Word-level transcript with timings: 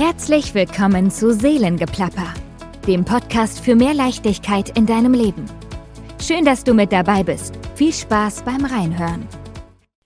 Herzlich 0.00 0.54
willkommen 0.54 1.10
zu 1.10 1.30
Seelengeplapper, 1.34 2.32
dem 2.86 3.04
Podcast 3.04 3.60
für 3.60 3.74
mehr 3.74 3.92
Leichtigkeit 3.92 4.74
in 4.78 4.86
deinem 4.86 5.12
Leben. 5.12 5.44
Schön, 6.18 6.46
dass 6.46 6.64
du 6.64 6.72
mit 6.72 6.90
dabei 6.90 7.22
bist. 7.22 7.54
Viel 7.76 7.92
Spaß 7.92 8.42
beim 8.46 8.64
Reinhören. 8.64 9.28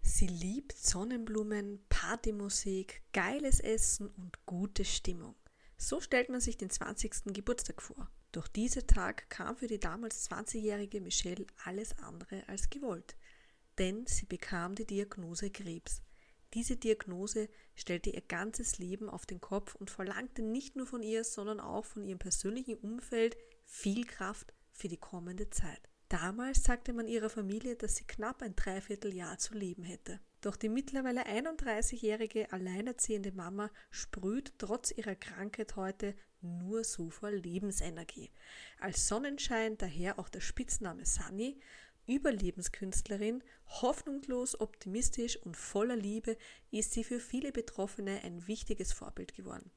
Sie 0.03 0.27
liebt 0.27 0.77
Sonnenblumen, 0.77 1.79
Partymusik, 1.89 3.03
geiles 3.13 3.61
Essen 3.61 4.09
und 4.09 4.45
gute 4.47 4.85
Stimmung. 4.85 5.37
So 5.77 6.01
stellt 6.01 6.29
man 6.29 6.41
sich 6.41 6.57
den 6.57 6.71
20. 6.71 7.27
Geburtstag 7.27 7.81
vor. 7.81 8.11
Doch 8.33 8.49
dieser 8.49 8.89
Tag 8.89 9.31
kam 9.31 9.57
für 9.57 9.69
die 9.69 9.79
damals 9.79 10.29
20-jährige 10.29 11.01
Michelle 11.01 11.47
alles 11.65 11.97
andere 12.01 12.43
als 12.49 12.69
gewollt. 12.69 13.15
Denn 13.79 14.07
sie 14.09 14.27
bekam 14.27 14.75
die 14.75 14.87
Diagnose 14.87 15.51
Krebs. 15.51 16.03
Diese 16.55 16.77
Diagnose 16.77 17.49
stellte 17.75 18.11
ihr 18.11 18.23
ganzes 18.23 18.79
Leben 18.79 19.11
auf 19.11 19.27
den 19.27 19.41
Kopf 19.41 19.75
und 19.75 19.91
verlangte 19.91 20.41
nicht 20.43 20.77
nur 20.77 20.87
von 20.87 21.03
ihr, 21.03 21.25
sondern 21.25 21.59
auch 21.59 21.85
von 21.85 22.05
ihrem 22.05 22.21
persönlichen 22.21 22.77
Umfeld 22.77 23.37
viel 23.65 24.07
Kraft 24.07 24.55
für 24.73 24.89
die 24.89 24.97
kommende 24.97 25.51
Zeit. 25.51 25.89
Damals 26.09 26.63
sagte 26.63 26.93
man 26.93 27.09
ihrer 27.09 27.29
Familie, 27.29 27.75
dass 27.75 27.97
sie 27.97 28.05
knapp 28.05 28.41
ein 28.43 28.55
Dreivierteljahr 28.55 29.39
zu 29.39 29.55
leben 29.55 29.83
hätte. 29.83 30.21
Doch 30.43 30.55
die 30.55 30.69
mittlerweile 30.69 31.27
31-jährige 31.27 32.53
alleinerziehende 32.53 33.33
Mama 33.33 33.71
sprüht 33.91 34.53
trotz 34.59 34.93
ihrer 34.93 35.17
Krankheit 35.17 35.75
heute 35.75 36.15
nur 36.41 36.85
so 36.85 37.11
vor 37.11 37.31
Lebensenergie. 37.31 38.31
Als 38.79 39.09
Sonnenschein 39.09 39.77
daher 39.79 40.19
auch 40.19 40.29
der 40.29 40.41
Spitzname 40.41 41.05
Sunny 41.07 41.59
Überlebenskünstlerin, 42.07 43.43
hoffnungslos 43.67 44.61
optimistisch 44.61 45.37
und 45.39 45.57
voller 45.57 45.97
Liebe 45.97 46.37
ist 46.71 46.93
sie 46.93 47.05
für 47.05 47.21
viele 47.21 47.53
Betroffene 47.53 48.21
ein 48.23 48.47
wichtiges 48.47 48.93
Vorbild 48.93 49.35
geworden. 49.35 49.71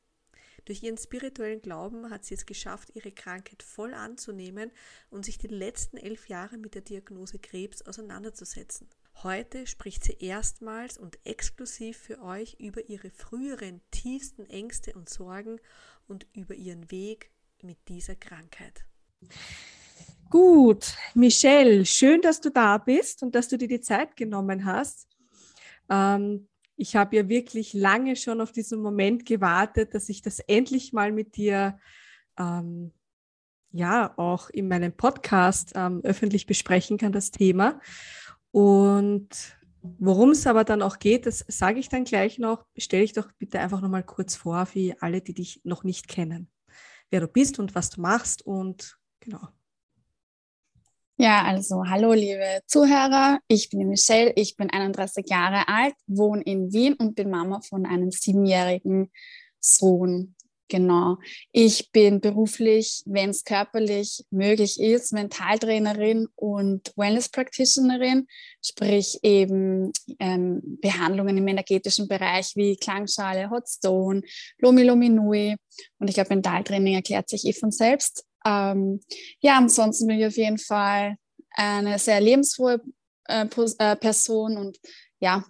Durch 0.66 0.84
ihren 0.84 0.98
spirituellen 0.98 1.62
Glauben 1.62 2.10
hat 2.10 2.26
sie 2.26 2.34
es 2.34 2.46
geschafft, 2.46 2.92
ihre 2.94 3.14
Krankheit 3.14 3.64
voll 3.64 3.94
anzunehmen 3.94 4.72
und 5.10 5.24
sich 5.24 5.38
die 5.38 5.48
letzten 5.48 5.96
elf 5.96 6.28
Jahre 6.28 6.58
mit 6.58 6.76
der 6.76 6.82
Diagnose 6.82 7.40
Krebs 7.40 7.82
auseinanderzusetzen. 7.84 8.90
Heute 9.24 9.66
spricht 9.66 10.04
sie 10.04 10.18
erstmals 10.20 10.98
und 10.98 11.18
exklusiv 11.26 11.98
für 11.98 12.22
euch 12.22 12.56
über 12.60 12.90
ihre 12.90 13.10
früheren 13.10 13.82
tiefsten 13.92 14.46
Ängste 14.46 14.94
und 14.94 15.10
Sorgen 15.10 15.60
und 16.08 16.28
über 16.34 16.54
ihren 16.54 16.92
Weg 16.92 17.32
mit 17.64 17.78
dieser 17.88 18.16
Krankheit. 18.16 18.86
Gut, 20.30 20.94
Michelle, 21.14 21.86
schön, 21.86 22.22
dass 22.22 22.42
du 22.42 22.50
da 22.50 22.78
bist 22.78 23.24
und 23.24 23.34
dass 23.34 23.48
du 23.48 23.58
dir 23.58 23.70
die 23.70 23.80
Zeit 23.80 24.18
genommen 24.18 24.66
hast. 24.66 25.08
Ähm, 25.90 26.50
ich 26.76 26.96
habe 26.98 27.16
ja 27.16 27.30
wirklich 27.30 27.74
lange 27.74 28.16
schon 28.18 28.42
auf 28.42 28.52
diesen 28.52 28.82
Moment 28.82 29.26
gewartet, 29.26 29.94
dass 29.94 30.10
ich 30.10 30.22
das 30.22 30.40
endlich 30.40 30.92
mal 30.92 31.14
mit 31.14 31.38
dir 31.38 31.80
ähm, 32.38 32.92
ja 33.72 34.14
auch 34.18 34.50
in 34.50 34.68
meinem 34.68 34.92
Podcast 34.92 35.72
ähm, 35.76 36.02
öffentlich 36.04 36.46
besprechen 36.46 36.98
kann, 36.98 37.14
das 37.14 37.32
Thema. 37.32 37.80
Und 38.52 39.58
worum 39.82 40.32
es 40.32 40.46
aber 40.46 40.66
dann 40.66 40.82
auch 40.82 41.00
geht, 41.00 41.26
das 41.26 41.46
sage 41.48 41.80
ich 41.80 41.88
dann 41.88 42.04
gleich 42.04 42.38
noch. 42.38 42.66
Stell 42.78 43.02
dich 43.02 43.14
doch 43.14 43.32
bitte 43.40 43.60
einfach 43.60 43.82
nochmal 43.82 44.04
kurz 44.04 44.36
vor 44.36 44.66
für 44.66 44.96
alle, 45.00 45.22
die 45.22 45.34
dich 45.34 45.62
noch 45.64 45.86
nicht 45.86 46.08
kennen. 46.10 46.50
Wer 47.10 47.22
du 47.22 47.28
bist 47.28 47.60
und 47.60 47.76
was 47.76 47.90
du 47.90 48.02
machst 48.02 48.46
und 48.46 48.98
genau. 49.22 49.48
Ja, 51.20 51.44
also 51.46 51.84
hallo 51.90 52.14
liebe 52.14 52.62
Zuhörer, 52.68 53.40
ich 53.48 53.72
bin 53.72 53.90
Michelle, 53.90 54.34
ich 54.36 54.56
bin 54.56 54.70
31 54.70 55.28
Jahre 55.28 55.68
alt, 55.68 55.96
wohne 56.06 56.44
in 56.44 56.72
Wien 56.72 56.94
und 56.94 57.16
bin 57.16 57.32
Mama 57.32 57.60
von 57.62 57.88
einem 57.88 58.12
siebenjährigen 58.12 59.12
Sohn. 59.60 60.36
Genau. 60.68 61.18
Ich 61.52 61.92
bin 61.92 62.22
beruflich, 62.22 63.02
wenn 63.08 63.32
es 63.32 63.44
körperlich 63.46 64.26
möglich 64.30 64.80
ist, 64.80 65.12
Mentaltrainerin 65.12 66.28
und 66.36 66.94
Wellness 66.96 67.30
Practitionerin, 67.30 68.28
sprich 68.64 69.18
eben 69.24 69.92
ähm, 70.20 70.62
Behandlungen 70.82 71.36
im 71.36 71.48
energetischen 71.48 72.08
Bereich 72.08 72.52
wie 72.56 72.76
Klangschale, 72.76 73.50
Hot 73.50 73.68
Stone, 73.68 74.22
Lomi 74.60 74.84
Lomi 74.84 75.10
Nui. 75.10 75.56
Und 75.98 76.10
ich 76.10 76.14
glaube, 76.14 76.36
Mentaltraining 76.36 76.94
erklärt 76.94 77.28
sich 77.28 77.44
eh 77.46 77.54
von 77.54 77.72
selbst. 77.72 78.27
Ähm, 78.48 79.02
ja, 79.42 79.58
ansonsten 79.58 80.08
bin 80.08 80.20
ich 80.20 80.26
auf 80.26 80.38
jeden 80.38 80.58
Fall 80.58 81.18
eine 81.52 82.00
sehr 82.00 82.22
lebensfrohe 82.22 82.82
äh, 83.28 83.46
äh 83.80 83.96
Person 83.98 84.58
und 84.58 84.78
ja, 85.20 85.44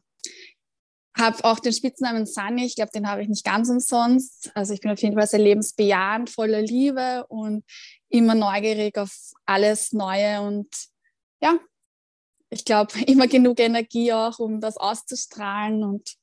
habe 1.15 1.43
auch 1.43 1.59
den 1.59 1.73
Spitznamen 1.73 2.25
Sunny. 2.25 2.65
Ich 2.65 2.75
glaube, 2.75 2.91
den 2.93 3.07
habe 3.07 3.21
ich 3.21 3.27
nicht 3.27 3.43
ganz 3.43 3.69
umsonst. 3.69 4.51
Also 4.55 4.73
ich 4.73 4.81
bin 4.81 4.91
auf 4.91 5.01
jeden 5.01 5.15
Fall 5.15 5.27
sehr 5.27 5.39
lebensbejahend, 5.39 6.29
voller 6.29 6.61
Liebe 6.61 7.25
und 7.27 7.63
immer 8.09 8.35
neugierig 8.35 8.97
auf 8.97 9.11
alles 9.45 9.93
Neue 9.93 10.41
und 10.41 10.67
ja, 11.41 11.59
ich 12.49 12.65
glaube, 12.65 12.93
immer 13.07 13.27
genug 13.27 13.59
Energie 13.59 14.11
auch, 14.13 14.39
um 14.39 14.59
das 14.59 14.77
auszustrahlen 14.77 15.83
und 15.83 16.15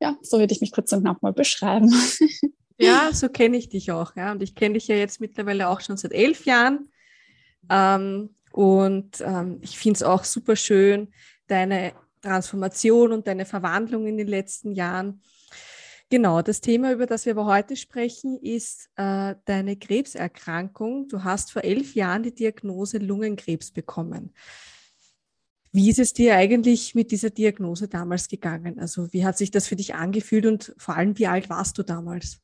ja, 0.00 0.16
so 0.22 0.38
würde 0.38 0.52
ich 0.54 0.60
mich 0.60 0.70
kurz 0.70 0.92
und 0.92 1.00
knapp 1.00 1.22
mal 1.22 1.32
beschreiben. 1.32 1.92
Ja, 2.78 3.10
so 3.12 3.28
kenne 3.28 3.56
ich 3.56 3.68
dich 3.68 3.92
auch. 3.92 4.16
Ja. 4.16 4.32
Und 4.32 4.42
ich 4.42 4.54
kenne 4.54 4.74
dich 4.74 4.88
ja 4.88 4.96
jetzt 4.96 5.20
mittlerweile 5.20 5.68
auch 5.68 5.80
schon 5.80 5.96
seit 5.96 6.12
elf 6.12 6.46
Jahren. 6.46 6.90
Ähm, 7.68 8.30
und 8.52 9.20
ähm, 9.20 9.58
ich 9.60 9.78
finde 9.78 9.98
es 9.98 10.02
auch 10.02 10.24
super 10.24 10.56
schön, 10.56 11.12
deine 11.48 11.92
Transformation 12.22 13.12
und 13.12 13.26
deine 13.26 13.44
Verwandlung 13.44 14.06
in 14.06 14.16
den 14.16 14.28
letzten 14.28 14.72
Jahren. 14.72 15.20
Genau, 16.10 16.40
das 16.40 16.62
Thema, 16.62 16.92
über 16.92 17.04
das 17.04 17.26
wir 17.26 17.32
aber 17.32 17.44
heute 17.44 17.76
sprechen, 17.76 18.38
ist 18.40 18.88
äh, 18.96 19.34
deine 19.44 19.76
Krebserkrankung. 19.76 21.06
Du 21.08 21.22
hast 21.22 21.52
vor 21.52 21.64
elf 21.64 21.94
Jahren 21.94 22.22
die 22.22 22.34
Diagnose 22.34 22.96
Lungenkrebs 22.96 23.72
bekommen. 23.72 24.32
Wie 25.70 25.90
ist 25.90 25.98
es 25.98 26.14
dir 26.14 26.34
eigentlich 26.34 26.94
mit 26.94 27.10
dieser 27.10 27.28
Diagnose 27.28 27.88
damals 27.88 28.28
gegangen? 28.28 28.78
Also 28.78 29.12
wie 29.12 29.26
hat 29.26 29.36
sich 29.36 29.50
das 29.50 29.68
für 29.68 29.76
dich 29.76 29.94
angefühlt 29.94 30.46
und 30.46 30.74
vor 30.78 30.96
allem, 30.96 31.18
wie 31.18 31.26
alt 31.26 31.50
warst 31.50 31.76
du 31.76 31.82
damals? 31.82 32.40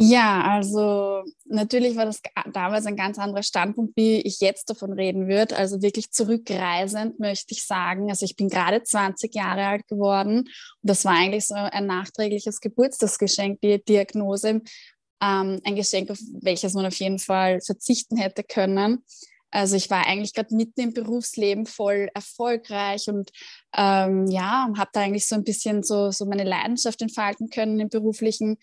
Ja, 0.00 0.42
also 0.42 1.24
natürlich 1.46 1.96
war 1.96 2.04
das 2.04 2.22
damals 2.52 2.86
ein 2.86 2.94
ganz 2.94 3.18
anderer 3.18 3.42
Standpunkt, 3.42 3.96
wie 3.96 4.20
ich 4.20 4.38
jetzt 4.38 4.70
davon 4.70 4.92
reden 4.92 5.26
würde. 5.26 5.56
Also 5.56 5.82
wirklich 5.82 6.12
zurückreisend 6.12 7.18
möchte 7.18 7.52
ich 7.52 7.66
sagen. 7.66 8.08
Also 8.08 8.24
ich 8.24 8.36
bin 8.36 8.48
gerade 8.48 8.84
20 8.84 9.34
Jahre 9.34 9.66
alt 9.66 9.88
geworden 9.88 10.38
und 10.38 10.48
das 10.82 11.04
war 11.04 11.14
eigentlich 11.14 11.48
so 11.48 11.56
ein 11.56 11.86
nachträgliches 11.86 12.60
Geburtstagsgeschenk, 12.60 13.60
die 13.60 13.82
Diagnose. 13.84 14.62
Ähm, 15.20 15.60
ein 15.64 15.74
Geschenk, 15.74 16.10
auf 16.12 16.20
welches 16.42 16.74
man 16.74 16.86
auf 16.86 16.94
jeden 16.94 17.18
Fall 17.18 17.60
verzichten 17.60 18.16
hätte 18.18 18.44
können. 18.44 19.02
Also 19.50 19.74
ich 19.74 19.90
war 19.90 20.06
eigentlich 20.06 20.34
gerade 20.34 20.54
mitten 20.54 20.80
im 20.80 20.92
Berufsleben 20.92 21.66
voll 21.66 22.08
erfolgreich 22.14 23.08
und 23.08 23.30
ähm, 23.76 24.26
ja, 24.28 24.68
habe 24.76 24.90
da 24.92 25.00
eigentlich 25.00 25.26
so 25.26 25.34
ein 25.34 25.42
bisschen 25.42 25.82
so, 25.82 26.10
so 26.12 26.26
meine 26.26 26.44
Leidenschaft 26.44 27.00
entfalten 27.02 27.48
können 27.48 27.80
im 27.80 27.88
beruflichen 27.88 28.58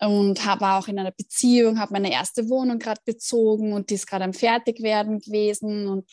und 0.00 0.44
war 0.46 0.78
auch 0.78 0.88
in 0.88 0.98
einer 0.98 1.10
Beziehung, 1.10 1.78
habe 1.80 1.92
meine 1.92 2.12
erste 2.12 2.48
Wohnung 2.48 2.78
gerade 2.78 3.00
bezogen 3.04 3.72
und 3.72 3.90
die 3.90 3.94
ist 3.94 4.06
gerade 4.06 4.24
am 4.24 4.32
Fertigwerden 4.32 5.20
gewesen 5.20 5.88
und 5.88 6.08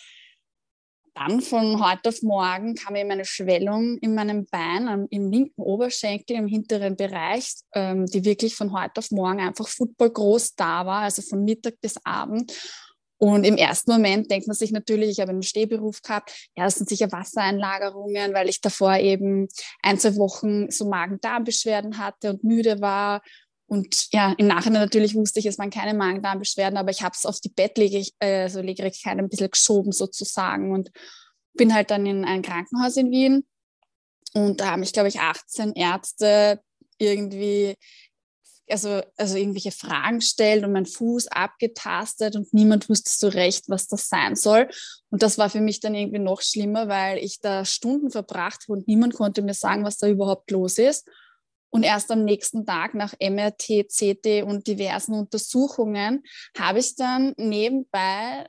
dann 1.16 1.40
von 1.40 1.82
heute 1.82 2.10
auf 2.10 2.22
morgen 2.24 2.76
kam 2.76 2.96
eben 2.96 3.12
eine 3.12 3.24
Schwellung 3.24 3.98
in 4.00 4.16
meinem 4.16 4.46
Bein, 4.48 5.08
im 5.10 5.32
linken 5.32 5.62
Oberschenkel, 5.62 6.36
im 6.36 6.48
hinteren 6.48 6.98
Bereich, 6.98 7.54
ähm, 7.74 8.06
die 8.06 8.26
wirklich 8.26 8.56
von 8.56 8.74
heute 8.74 9.00
auf 9.00 9.12
morgen 9.12 9.40
einfach 9.40 9.68
Football 9.68 10.10
groß 10.10 10.56
da 10.56 10.86
war, 10.86 11.04
also 11.04 11.22
von 11.22 11.46
Mittag 11.46 11.80
bis 11.80 11.96
Abend. 12.04 12.52
Und 13.18 13.46
im 13.46 13.56
ersten 13.56 13.92
Moment 13.92 14.30
denkt 14.30 14.48
man 14.48 14.58
sich 14.58 14.72
natürlich, 14.72 15.12
ich 15.12 15.20
habe 15.22 15.32
einen 15.32 15.42
Stehberuf 15.42 16.02
gehabt, 16.02 16.50
ja, 16.58 16.66
das 16.66 16.76
sind 16.76 16.90
sicher 16.90 17.10
Wassereinlagerungen, 17.14 18.34
weil 18.34 18.50
ich 18.50 18.60
davor 18.60 18.98
eben 18.98 19.48
ein, 19.82 19.98
zwei 19.98 20.18
Wochen 20.18 20.70
so 20.70 20.90
Magen-Darm-Beschwerden 20.90 21.98
hatte 21.98 22.32
und 22.32 22.44
müde 22.44 22.82
war 22.82 23.22
und 23.68 24.14
ja, 24.14 24.34
im 24.38 24.48
Nachhinein 24.48 24.82
natürlich 24.82 25.16
wusste 25.16 25.40
ich, 25.40 25.48
es 25.48 25.58
waren 25.58 25.72
keine 25.72 25.98
Magen-Darm-Beschwerden, 25.98 26.78
aber 26.78 26.92
ich 26.92 27.02
habe 27.02 27.16
es 27.16 27.26
auf 27.26 27.40
die 27.40 27.50
Bettlegerigkeit 27.50 28.14
äh, 28.20 28.50
so 28.50 28.60
ein 28.60 29.30
bisschen 29.30 29.52
geschoben 29.52 29.92
sozusagen 29.92 30.72
und 30.72 30.92
bin 31.54 31.74
halt 31.74 31.90
dann 31.90 32.06
in 32.06 32.26
ein 32.26 32.44
Krankenhaus 32.44 32.98
in 32.98 33.12
Wien. 33.12 33.46
Und 34.34 34.60
da 34.60 34.72
haben 34.72 34.82
mich, 34.82 34.94
glaube 34.94 35.08
ich, 35.08 35.20
18 35.20 35.74
Ärzte 35.74 36.62
irgendwie, 37.00 37.76
also, 38.70 39.02
also 39.18 39.38
irgendwelche 39.38 39.72
Fragen 39.72 40.20
gestellt 40.20 40.64
und 40.64 40.74
meinen 40.74 40.86
Fuß 40.86 41.28
abgetastet 41.28 42.36
und 42.36 42.54
niemand 42.54 42.88
wusste 42.90 43.10
so 43.10 43.30
recht, 43.30 43.64
was 43.68 43.88
das 43.88 44.10
sein 44.10 44.36
soll. 44.36 44.70
Und 45.10 45.24
das 45.24 45.38
war 45.38 45.50
für 45.50 45.62
mich 45.62 45.80
dann 45.80 45.96
irgendwie 45.96 46.20
noch 46.20 46.42
schlimmer, 46.42 46.88
weil 46.88 47.18
ich 47.18 47.40
da 47.40 47.66
Stunden 47.66 48.12
verbracht 48.12 48.64
habe 48.64 48.74
und 48.74 48.88
niemand 48.88 49.16
konnte 49.16 49.42
mir 49.42 49.54
sagen, 49.54 49.84
was 49.84 49.98
da 49.98 50.08
überhaupt 50.08 50.52
los 50.52 50.78
ist. 50.78 51.08
Und 51.76 51.84
erst 51.84 52.10
am 52.10 52.24
nächsten 52.24 52.66
Tag 52.66 52.94
nach 52.94 53.14
MRT, 53.20 53.90
CT 53.90 54.44
und 54.44 54.66
diversen 54.66 55.14
Untersuchungen 55.14 56.24
habe 56.58 56.80
ich 56.80 56.96
dann 56.96 57.34
nebenbei, 57.36 58.48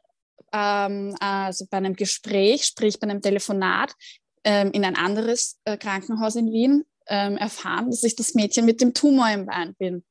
ähm, 0.53 1.13
also 1.19 1.67
bei 1.69 1.79
einem 1.79 1.97
Gespräch, 1.97 2.67
sprich 2.67 3.01
bei 3.01 3.09
einem 3.09 3.21
Telefonat, 3.21 3.97
ähm, 4.45 4.71
in 4.71 4.85
ein 4.85 4.95
anderes 4.95 5.59
äh, 5.65 5.77
Krankenhaus 5.77 6.37
in 6.37 6.53
Wien 6.53 6.85
ähm, 7.09 7.37
erfahren, 7.37 7.91
dass 7.91 8.05
ich 8.05 8.15
das 8.15 8.35
Mädchen 8.35 8.65
mit 8.65 8.81
dem 8.81 8.95
Tumor 8.95 9.29
im 9.31 9.47
Bein 9.47 9.75
bin. 9.75 10.05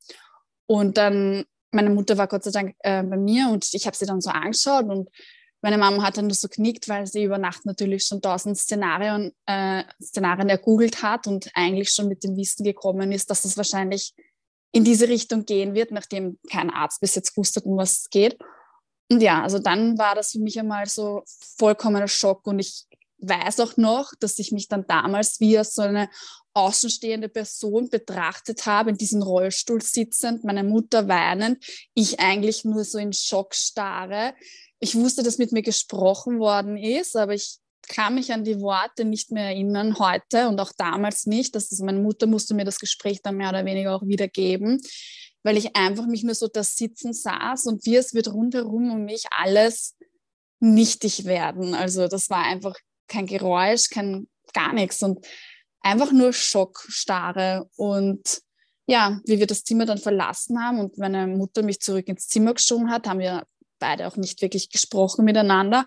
Und 0.65 0.97
dann, 0.97 1.45
meine 1.71 1.91
Mutter 1.91 2.17
war 2.17 2.27
Gott 2.27 2.43
sei 2.43 2.51
Dank 2.51 2.75
äh, 2.79 3.01
bei 3.01 3.15
mir 3.15 3.47
und 3.47 3.65
ich 3.73 3.85
habe 3.85 3.95
sie 3.95 4.05
dann 4.05 4.19
so 4.19 4.29
angeschaut 4.29 4.89
und 4.89 5.07
meine 5.65 5.79
Mama 5.79 6.03
hat 6.03 6.17
dann 6.17 6.27
nur 6.27 6.35
so 6.35 6.47
knickt, 6.47 6.87
weil 6.89 7.07
sie 7.07 7.23
über 7.23 7.39
Nacht 7.39 7.65
natürlich 7.65 8.05
schon 8.05 8.21
tausend 8.21 8.55
Szenarien, 8.55 9.33
äh, 9.47 9.83
Szenarien 9.99 10.47
ergoogelt 10.47 11.01
hat 11.01 11.25
und 11.25 11.49
eigentlich 11.55 11.89
schon 11.89 12.07
mit 12.07 12.23
dem 12.23 12.37
Wissen 12.37 12.63
gekommen 12.63 13.11
ist, 13.11 13.31
dass 13.31 13.41
das 13.41 13.57
wahrscheinlich 13.57 14.13
in 14.71 14.83
diese 14.83 15.09
Richtung 15.09 15.43
gehen 15.43 15.73
wird, 15.73 15.89
nachdem 15.89 16.37
kein 16.51 16.69
Arzt 16.69 17.01
bis 17.01 17.15
jetzt 17.15 17.35
wusste, 17.35 17.61
um 17.61 17.77
was 17.77 17.97
es 17.97 18.09
geht. 18.11 18.37
Und 19.11 19.23
ja, 19.23 19.41
also 19.41 19.57
dann 19.57 19.97
war 19.97 20.13
das 20.13 20.33
für 20.33 20.39
mich 20.39 20.59
einmal 20.59 20.85
so 20.85 21.23
vollkommener 21.57 22.07
Schock 22.07 22.45
und 22.45 22.59
ich 22.59 22.85
weiß 23.17 23.59
auch 23.61 23.75
noch, 23.75 24.11
dass 24.19 24.37
ich 24.37 24.51
mich 24.51 24.67
dann 24.67 24.85
damals 24.85 25.39
wie 25.39 25.59
so 25.63 25.81
eine 25.81 26.09
außenstehende 26.53 27.27
Person 27.27 27.89
betrachtet 27.89 28.67
habe, 28.67 28.91
in 28.91 28.97
diesem 28.97 29.23
Rollstuhl 29.23 29.81
sitzend, 29.81 30.43
meine 30.43 30.63
Mutter 30.63 31.07
weinend, 31.07 31.65
ich 31.95 32.19
eigentlich 32.19 32.65
nur 32.65 32.83
so 32.83 32.99
in 32.99 33.13
Schock 33.13 33.55
starre. 33.55 34.35
Ich 34.79 34.95
wusste, 34.95 35.23
dass 35.23 35.37
mit 35.37 35.51
mir 35.51 35.61
gesprochen 35.61 36.39
worden 36.39 36.77
ist, 36.77 37.15
aber 37.15 37.33
ich 37.33 37.57
kann 37.87 38.15
mich 38.15 38.33
an 38.33 38.43
die 38.43 38.59
Worte 38.59 39.05
nicht 39.05 39.31
mehr 39.31 39.45
erinnern 39.45 39.99
heute 39.99 40.47
und 40.47 40.59
auch 40.59 40.71
damals 40.77 41.27
nicht. 41.27 41.55
Das 41.55 41.71
ist, 41.71 41.81
meine 41.81 41.99
Mutter 41.99 42.27
musste 42.27 42.55
mir 42.55 42.65
das 42.65 42.79
Gespräch 42.79 43.21
dann 43.21 43.37
mehr 43.37 43.49
oder 43.49 43.65
weniger 43.65 43.95
auch 43.95 44.05
wiedergeben 44.05 44.81
weil 45.45 45.57
ich 45.57 45.75
einfach 45.75 46.07
mich 46.07 46.23
nur 46.23 46.33
so 46.33 46.47
da 46.47 46.63
sitzen 46.63 47.13
saß 47.13 47.67
und 47.67 47.85
wie 47.85 47.95
es 47.95 48.15
wird 48.15 48.33
rundherum 48.33 48.89
um 48.89 49.05
mich 49.05 49.25
alles 49.29 49.95
nichtig 50.59 51.25
werden. 51.25 51.75
Also 51.75 52.07
das 52.07 52.31
war 52.31 52.43
einfach 52.43 52.75
kein 53.07 53.27
Geräusch, 53.27 53.91
kein 53.91 54.27
gar 54.53 54.73
nichts 54.73 55.03
und 55.03 55.23
einfach 55.81 56.11
nur 56.11 56.33
Schockstarre. 56.33 57.69
Und 57.75 58.41
ja, 58.87 59.21
wie 59.25 59.37
wir 59.37 59.45
das 59.45 59.63
Zimmer 59.63 59.85
dann 59.85 59.99
verlassen 59.99 60.59
haben 60.59 60.79
und 60.79 60.97
meine 60.97 61.27
Mutter 61.27 61.61
mich 61.61 61.79
zurück 61.79 62.07
ins 62.07 62.27
Zimmer 62.27 62.55
geschoben 62.55 62.89
hat, 62.89 63.07
haben 63.07 63.19
wir 63.19 63.45
beide 63.79 64.07
auch 64.07 64.17
nicht 64.17 64.41
wirklich 64.41 64.69
gesprochen 64.69 65.25
miteinander. 65.25 65.85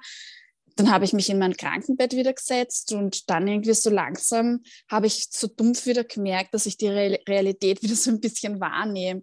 Dann 0.77 0.91
habe 0.91 1.05
ich 1.05 1.13
mich 1.13 1.29
in 1.29 1.39
mein 1.39 1.57
Krankenbett 1.57 2.13
wieder 2.15 2.33
gesetzt 2.33 2.93
und 2.93 3.29
dann 3.29 3.49
irgendwie 3.49 3.75
so 3.75 3.91
langsam 3.91 4.63
habe 4.89 5.09
ich 5.09 5.27
so 5.31 5.49
dumpf 5.49 5.87
wieder 5.87 6.05
gemerkt, 6.05 6.55
dass 6.55 6.67
ich 6.67 6.77
die 6.77 6.89
Realität 6.89 7.83
wieder 7.83 7.97
so 7.97 8.11
ein 8.11 8.21
bisschen 8.21 8.61
wahrnehme. 8.61 9.23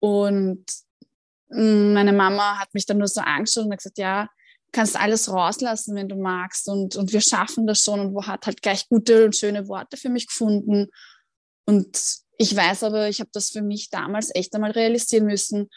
Und 0.00 0.64
mm, 1.50 1.92
meine 1.92 2.12
Mama 2.12 2.58
hat 2.58 2.72
mich 2.72 2.86
dann 2.86 2.98
nur 2.98 3.08
so 3.08 3.20
angeschaut 3.20 3.66
und 3.66 3.72
hat 3.72 3.78
gesagt, 3.78 3.98
ja, 3.98 4.28
kannst 4.72 4.96
alles 4.96 5.30
rauslassen, 5.30 5.94
wenn 5.94 6.08
du 6.08 6.16
magst 6.16 6.68
und, 6.68 6.96
und 6.96 7.12
wir 7.12 7.20
schaffen 7.20 7.66
das 7.66 7.82
schon 7.82 8.00
und 8.00 8.14
wo 8.14 8.26
hat 8.26 8.46
halt 8.46 8.62
gleich 8.62 8.88
gute 8.88 9.24
und 9.24 9.36
schöne 9.36 9.68
Worte 9.68 9.96
für 9.96 10.08
mich 10.08 10.26
gefunden. 10.26 10.88
Und 11.64 11.98
ich 12.38 12.54
weiß 12.54 12.84
aber, 12.84 13.08
ich 13.08 13.20
habe 13.20 13.30
das 13.32 13.50
für 13.50 13.62
mich 13.62 13.90
damals 13.90 14.34
echt 14.34 14.54
einmal 14.54 14.70
realisieren 14.70 15.26
müssen. 15.26 15.68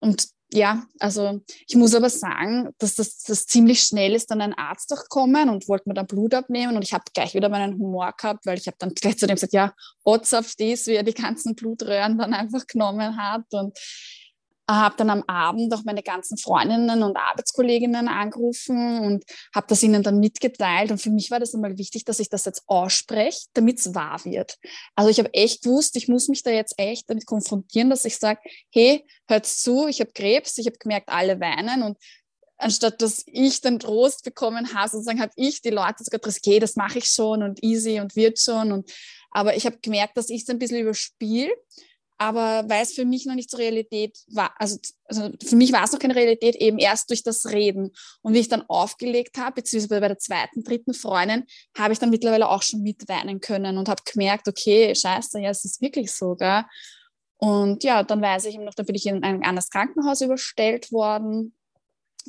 Und 0.00 0.28
ja, 0.52 0.84
also 0.98 1.40
ich 1.66 1.76
muss 1.76 1.94
aber 1.94 2.10
sagen, 2.10 2.70
dass 2.78 2.94
das, 2.94 3.22
das 3.22 3.46
ziemlich 3.46 3.82
schnell 3.82 4.14
ist, 4.14 4.30
dann 4.30 4.42
ein 4.42 4.52
Arzt 4.52 4.90
durchkommen 4.90 5.48
und 5.48 5.66
wollte 5.68 5.88
mir 5.88 5.94
dann 5.94 6.06
Blut 6.06 6.34
abnehmen 6.34 6.76
und 6.76 6.82
ich 6.82 6.92
habe 6.92 7.04
gleich 7.14 7.34
wieder 7.34 7.48
meinen 7.48 7.78
Humor 7.78 8.12
gehabt, 8.16 8.44
weil 8.44 8.58
ich 8.58 8.66
habe 8.66 8.76
dann 8.78 8.90
gleich 8.94 9.18
zu 9.18 9.26
dem 9.26 9.36
gesagt, 9.36 9.54
ja, 9.54 9.72
Otz 10.04 10.34
auf 10.34 10.54
das, 10.58 10.86
wie 10.86 10.94
er 10.94 11.04
die 11.04 11.14
ganzen 11.14 11.54
Blutröhren 11.54 12.18
dann 12.18 12.34
einfach 12.34 12.66
genommen 12.66 13.16
hat 13.16 13.44
und 13.52 13.78
habe 14.68 14.94
dann 14.96 15.10
am 15.10 15.22
Abend 15.26 15.72
auch 15.74 15.84
meine 15.84 16.02
ganzen 16.02 16.38
Freundinnen 16.38 17.02
und 17.02 17.16
Arbeitskolleginnen 17.16 18.08
angerufen 18.08 19.00
und 19.00 19.24
habe 19.54 19.66
das 19.68 19.82
ihnen 19.82 20.02
dann 20.02 20.18
mitgeteilt. 20.18 20.90
Und 20.90 20.98
für 20.98 21.10
mich 21.10 21.30
war 21.30 21.40
das 21.40 21.54
einmal 21.54 21.78
wichtig, 21.78 22.04
dass 22.04 22.20
ich 22.20 22.28
das 22.28 22.44
jetzt 22.44 22.62
ausspreche, 22.66 23.46
damit 23.54 23.80
es 23.80 23.94
wahr 23.94 24.24
wird. 24.24 24.58
Also 24.94 25.10
ich 25.10 25.18
habe 25.18 25.32
echt 25.34 25.64
gewusst, 25.64 25.96
ich 25.96 26.08
muss 26.08 26.28
mich 26.28 26.42
da 26.42 26.50
jetzt 26.50 26.74
echt 26.78 27.10
damit 27.10 27.26
konfrontieren, 27.26 27.90
dass 27.90 28.04
ich 28.04 28.18
sage, 28.18 28.40
hey, 28.70 29.04
hört 29.26 29.46
zu, 29.46 29.88
ich 29.88 30.00
habe 30.00 30.12
Krebs, 30.12 30.58
ich 30.58 30.66
habe 30.66 30.78
gemerkt, 30.78 31.08
alle 31.08 31.40
weinen 31.40 31.82
und 31.82 31.98
anstatt 32.62 33.02
dass 33.02 33.24
ich 33.26 33.60
den 33.60 33.80
Trost 33.80 34.24
bekommen 34.24 34.72
habe, 34.74 34.88
sozusagen 34.88 35.20
habe 35.20 35.32
ich 35.36 35.60
die 35.62 35.70
Leute 35.70 36.04
sogar 36.04 36.20
gesagt, 36.20 36.46
okay, 36.46 36.60
das 36.60 36.76
mache 36.76 36.98
ich 36.98 37.06
schon 37.06 37.42
und 37.42 37.62
easy 37.62 38.00
und 38.00 38.14
wird 38.14 38.38
schon. 38.38 38.70
Und, 38.70 38.90
aber 39.32 39.56
ich 39.56 39.66
habe 39.66 39.78
gemerkt, 39.82 40.16
dass 40.16 40.30
ich 40.30 40.42
es 40.42 40.48
ein 40.48 40.58
bisschen 40.58 40.78
überspiele 40.78 41.52
aber 42.22 42.68
weil 42.68 42.84
es 42.84 42.92
für 42.92 43.04
mich 43.04 43.26
noch 43.26 43.34
nicht 43.34 43.50
zur 43.50 43.58
Realität 43.58 44.16
war, 44.28 44.54
also, 44.58 44.78
also 45.06 45.30
für 45.44 45.56
mich 45.56 45.72
war 45.72 45.82
es 45.82 45.90
noch 45.90 45.98
keine 45.98 46.14
Realität, 46.14 46.54
eben 46.54 46.78
erst 46.78 47.10
durch 47.10 47.24
das 47.24 47.46
Reden. 47.46 47.90
Und 48.22 48.34
wie 48.34 48.38
ich 48.38 48.48
dann 48.48 48.62
aufgelegt 48.68 49.38
habe, 49.38 49.56
beziehungsweise 49.56 50.00
bei 50.00 50.06
der 50.06 50.18
zweiten, 50.18 50.62
dritten 50.62 50.94
Freundin, 50.94 51.44
habe 51.76 51.92
ich 51.92 51.98
dann 51.98 52.10
mittlerweile 52.10 52.48
auch 52.48 52.62
schon 52.62 52.82
mitweinen 52.82 53.40
können 53.40 53.76
und 53.76 53.88
habe 53.88 54.02
gemerkt, 54.10 54.46
okay, 54.46 54.94
scheiße, 54.94 55.40
ja, 55.40 55.50
es 55.50 55.64
ist 55.64 55.80
wirklich 55.82 56.12
so, 56.12 56.36
gell? 56.36 56.62
Und 57.38 57.82
ja, 57.82 58.04
dann 58.04 58.22
weiß 58.22 58.44
ich 58.44 58.54
eben 58.54 58.64
noch, 58.64 58.74
dann 58.74 58.86
bin 58.86 58.94
ich 58.94 59.06
in 59.06 59.24
ein 59.24 59.42
anderes 59.42 59.68
Krankenhaus 59.68 60.20
überstellt 60.20 60.92
worden. 60.92 61.56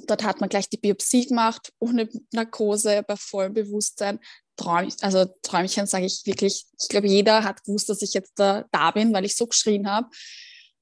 Dort 0.07 0.23
hat 0.23 0.39
man 0.39 0.49
gleich 0.49 0.69
die 0.69 0.77
Biopsie 0.77 1.27
gemacht, 1.27 1.71
ohne 1.77 2.09
Narkose, 2.31 3.03
bei 3.07 3.15
vollem 3.15 3.53
Bewusstsein. 3.53 4.19
Träum, 4.55 4.89
also 5.01 5.25
Träumchen 5.41 5.87
sage 5.87 6.05
ich 6.05 6.25
wirklich, 6.25 6.65
ich 6.79 6.87
glaube, 6.89 7.07
jeder 7.07 7.43
hat 7.43 7.63
gewusst, 7.63 7.89
dass 7.89 8.01
ich 8.01 8.13
jetzt 8.13 8.33
da, 8.35 8.65
da 8.71 8.91
bin, 8.91 9.13
weil 9.13 9.25
ich 9.25 9.35
so 9.35 9.47
geschrien 9.47 9.89
habe. 9.89 10.07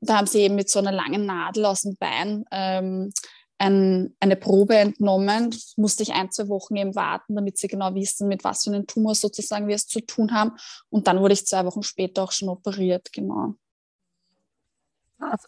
Da 0.01 0.17
haben 0.17 0.27
sie 0.27 0.39
eben 0.39 0.55
mit 0.55 0.69
so 0.69 0.79
einer 0.79 0.91
langen 0.91 1.25
Nadel 1.25 1.65
aus 1.65 1.81
dem 1.81 1.95
Bein 1.97 2.43
ähm, 2.51 3.11
ein, 3.59 4.15
eine 4.19 4.35
Probe 4.35 4.75
entnommen. 4.75 5.55
Musste 5.77 6.01
ich 6.03 6.13
ein, 6.13 6.31
zwei 6.31 6.47
Wochen 6.47 6.75
eben 6.75 6.95
warten, 6.95 7.35
damit 7.35 7.59
sie 7.59 7.67
genau 7.67 7.93
wissen, 7.93 8.27
mit 8.27 8.43
was 8.43 8.63
für 8.63 8.71
einem 8.71 8.87
Tumor 8.87 9.13
sozusagen 9.13 9.67
wir 9.67 9.75
es 9.75 9.87
zu 9.87 10.01
tun 10.01 10.33
haben. 10.33 10.53
Und 10.89 11.07
dann 11.07 11.19
wurde 11.19 11.33
ich 11.33 11.45
zwei 11.45 11.63
Wochen 11.65 11.83
später 11.83 12.23
auch 12.23 12.31
schon 12.31 12.49
operiert, 12.49 13.13
genau. 13.13 13.53
Also, 15.19 15.47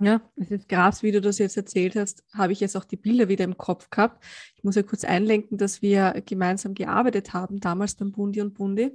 ja, 0.00 0.22
es 0.36 0.50
ist 0.50 0.68
krass, 0.68 1.02
wie 1.02 1.12
du 1.12 1.20
das 1.20 1.38
jetzt 1.38 1.56
erzählt 1.56 1.94
hast, 1.94 2.24
habe 2.32 2.52
ich 2.52 2.60
jetzt 2.60 2.76
auch 2.76 2.84
die 2.84 2.96
Bilder 2.96 3.28
wieder 3.28 3.44
im 3.44 3.58
Kopf 3.58 3.90
gehabt. 3.90 4.24
Ich 4.56 4.64
muss 4.64 4.74
ja 4.74 4.82
kurz 4.82 5.04
einlenken, 5.04 5.58
dass 5.58 5.82
wir 5.82 6.22
gemeinsam 6.24 6.74
gearbeitet 6.74 7.34
haben, 7.34 7.60
damals 7.60 7.94
beim 7.94 8.10
Bundi 8.10 8.40
und 8.40 8.54
Bundi. 8.54 8.92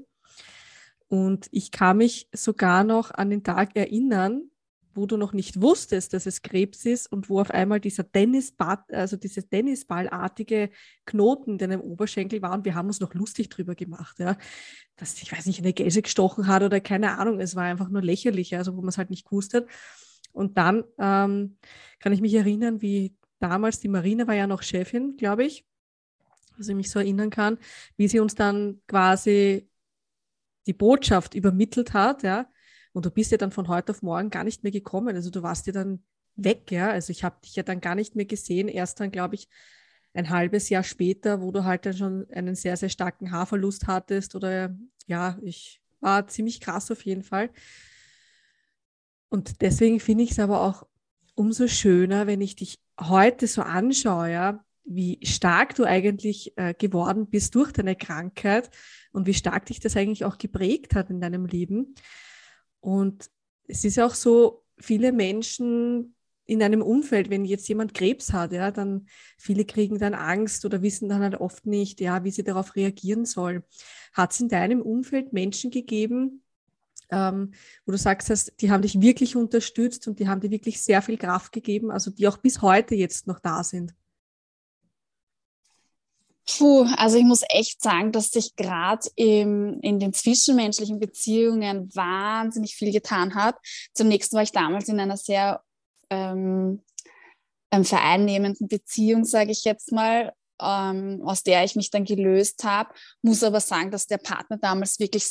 Und 1.07 1.48
ich 1.52 1.72
kann 1.72 1.98
mich 1.98 2.28
sogar 2.34 2.84
noch 2.84 3.12
an 3.12 3.30
den 3.30 3.44
Tag 3.44 3.75
erinnern, 3.75 4.50
wo 4.96 5.06
du 5.06 5.18
noch 5.18 5.34
nicht 5.34 5.62
wusstest, 5.62 6.13
dass 6.13 6.25
es 6.25 6.42
Krebs 6.42 6.86
ist 6.86 7.12
und 7.12 7.30
wo 7.30 7.42
auf 7.42 7.52
einmal 7.52 7.80
dieser 7.80 8.10
Tennisball, 8.10 8.80
also 8.92 9.18
diese 9.18 9.48
Tennisballartige 9.48 10.69
Knoten 11.06 11.52
in 11.52 11.57
deinem 11.57 11.81
Oberschenkel 11.81 12.42
war 12.42 12.54
und 12.54 12.66
wir 12.66 12.75
haben 12.75 12.88
uns 12.88 13.02
noch 13.02 13.13
lustig 13.13 13.50
drüber 13.50 13.75
gemacht, 13.75 14.19
ja. 14.19 14.38
Dass, 14.96 15.22
ich 15.22 15.31
weiß 15.31 15.46
nicht, 15.48 15.60
eine 15.60 15.74
Gelse 15.74 16.02
gestochen 16.02 16.48
hat 16.48 16.63
oder 16.63 16.80
keine 16.80 17.18
Ahnung, 17.19 17.42
es 17.42 17.56
war 17.56 17.63
einfach 17.63 17.90
nur 17.90 18.02
lächerlich, 18.02 18.56
also 18.56 18.75
wo 18.78 18.81
man 18.81 18.90
es 18.90 18.98
halt 18.98 19.10
nicht 19.10 19.25
gewusst 19.25 19.54
hat. 19.54 19.66
Und 20.35 20.57
dann 20.57 20.83
ähm, 20.99 21.57
kann 21.99 22.13
ich 22.13 22.21
mich 22.21 22.33
erinnern, 22.33 22.81
wie 22.81 23.15
damals 23.39 23.80
die 23.80 23.87
Marina 23.87 24.27
war 24.27 24.35
ja 24.35 24.47
noch 24.47 24.61
Chefin, 24.61 25.18
glaube 25.18 25.45
ich, 25.45 25.65
was 26.57 26.68
ich 26.68 26.75
mich 26.75 26.92
so 26.92 26.99
erinnern 26.99 27.30
kann, 27.30 27.57
wie 27.97 28.07
sie 28.07 28.19
uns 28.19 28.35
dann 28.35 28.81
quasi 28.87 29.69
die 30.68 30.73
Botschaft 30.73 31.35
übermittelt 31.35 31.94
hat, 31.94 32.23
ja. 32.23 32.47
Und 32.94 33.06
du 33.06 33.11
bist 33.11 33.31
ja 33.31 33.37
dann 33.37 33.51
von 33.51 33.68
heute 33.68 33.92
auf 33.92 34.01
morgen 34.01 34.30
gar 34.30 34.44
nicht 34.44 34.63
mehr 34.63 34.71
gekommen. 34.71 35.15
Also 35.15 35.30
du 35.30 35.44
warst 35.44 35.68
ja 35.68 35.73
dann 35.73 36.04
weg, 36.35 36.71
ja. 36.71 36.89
Also 36.89 37.11
ich 37.11 37.23
habe 37.23 37.37
dich 37.44 37.56
ja 37.56 37.63
dann 37.63 37.81
gar 37.81 37.95
nicht 37.95 38.15
mehr 38.15 38.25
gesehen. 38.25 38.68
Erst 38.68 38.99
dann, 38.99 39.11
glaube 39.11 39.35
ich, 39.35 39.49
ein 40.13 40.30
halbes 40.30 40.69
Jahr 40.69 40.83
später, 40.83 41.42
wo 41.42 41.51
du 41.51 41.65
halt 41.65 41.85
dann 41.85 41.95
schon 41.95 42.25
einen 42.31 42.56
sehr, 42.56 42.77
sehr 42.77 42.89
starken 42.89 43.31
Haarverlust 43.31 43.87
hattest. 43.87 44.33
Oder 44.35 44.75
ja, 45.07 45.37
ich 45.44 45.81
war 45.99 46.27
ziemlich 46.27 46.61
krass 46.61 46.89
auf 46.89 47.04
jeden 47.06 47.23
Fall. 47.23 47.49
Und 49.35 49.61
deswegen 49.61 49.99
finde 49.99 50.23
ich 50.23 50.31
es 50.31 50.39
aber 50.39 50.61
auch 50.61 50.87
umso 51.33 51.68
schöner, 51.68 52.25
wenn 52.25 52.39
ich 52.39 52.56
dich 52.56 52.80
heute 52.97 53.47
so 53.47 53.63
anschaue, 53.63 54.61
wie 54.85 55.19
stark 55.23 55.75
du 55.75 55.83
eigentlich 55.83 56.54
äh, 56.56 56.73
geworden 56.73 57.27
bist 57.27 57.54
durch 57.54 57.73
deine 57.73 57.97
Krankheit 57.97 58.69
und 59.11 59.27
wie 59.27 59.33
stark 59.33 59.65
dich 59.65 59.81
das 59.81 59.97
eigentlich 59.97 60.23
auch 60.23 60.37
geprägt 60.37 60.95
hat 60.95 61.09
in 61.09 61.19
deinem 61.19 61.47
Leben. 61.47 61.95
Und 62.80 63.30
es 63.68 63.83
ist 63.83 63.99
auch 63.99 64.13
so, 64.13 64.63
viele 64.77 65.11
Menschen 65.11 66.15
in 66.45 66.63
einem 66.63 66.81
Umfeld, 66.81 67.30
wenn 67.30 67.44
jetzt 67.44 67.68
jemand 67.68 67.94
Krebs 67.94 68.31
hat, 68.31 68.54
ja, 68.54 68.71
dann 68.71 69.07
viele 69.37 69.65
kriegen 69.65 69.99
dann 69.99 70.13
Angst 70.13 70.63
oder 70.63 70.81
wissen 70.81 71.09
dann 71.09 71.21
halt 71.21 71.35
oft 71.35 71.65
nicht, 71.65 71.99
ja, 71.99 72.23
wie 72.23 72.31
sie 72.31 72.45
darauf 72.45 72.77
reagieren 72.77 73.25
sollen. 73.25 73.63
Hat 74.13 74.31
es 74.31 74.39
in 74.39 74.47
deinem 74.47 74.81
Umfeld 74.81 75.33
Menschen 75.33 75.71
gegeben, 75.71 76.44
ähm, 77.09 77.54
wo 77.85 77.92
du 77.92 77.97
sagst, 77.97 78.30
dass 78.30 78.52
die 78.59 78.71
haben 78.71 78.81
dich 78.81 79.00
wirklich 79.02 79.35
unterstützt 79.35 80.07
und 80.07 80.19
die 80.19 80.28
haben 80.28 80.42
dir 80.42 80.52
wirklich 80.52 80.81
sehr 80.81 81.02
viel 81.02 81.18
Kraft 81.18 81.52
gegeben, 81.52 81.92
also 81.92 82.12
die 82.12 82.28
auch 82.28 82.38
bis 82.38 82.62
heute 82.62 82.95
jetzt 82.95 83.28
noch 83.28 83.40
da 83.40 83.64
sind? 83.64 83.94
Puh, 86.47 86.85
also 86.97 87.18
ich 87.18 87.24
muss 87.24 87.42
echt 87.50 87.81
sagen, 87.81 88.12
dass 88.12 88.30
sich 88.30 88.56
gerade 88.56 89.07
in 89.16 89.80
den 89.81 90.14
zwischenmenschlichen 90.14 91.00
Beziehungen 91.00 91.94
wahnsinnig 91.95 92.76
viel 92.76 92.92
getan 92.92 93.33
hat. 93.33 93.56
Zunächst 93.94 94.31
war 94.33 94.44
ich 94.44 94.52
damals 94.52 94.88
in 94.88 95.00
einer 95.00 95.18
sehr 95.18 95.64
ähm, 96.12 96.83
ähm 97.71 97.83
vereinnehmenden 97.83 98.68
Beziehung, 98.68 99.26
sage 99.26 99.52
ich 99.52 99.64
jetzt 99.64 99.92
mal, 99.92 100.33
ähm, 100.62 101.21
aus 101.26 101.42
der 101.42 101.64
ich 101.64 101.76
mich 101.76 101.90
dann 101.90 102.06
gelöst 102.06 102.64
habe. 102.64 102.94
Muss 103.24 103.44
aber 103.44 103.59
sagen, 103.59 103.90
dass 103.90 104.06
der 104.06 104.19
Partner 104.19 104.57
damals 104.57 105.00
wirklich 105.00 105.26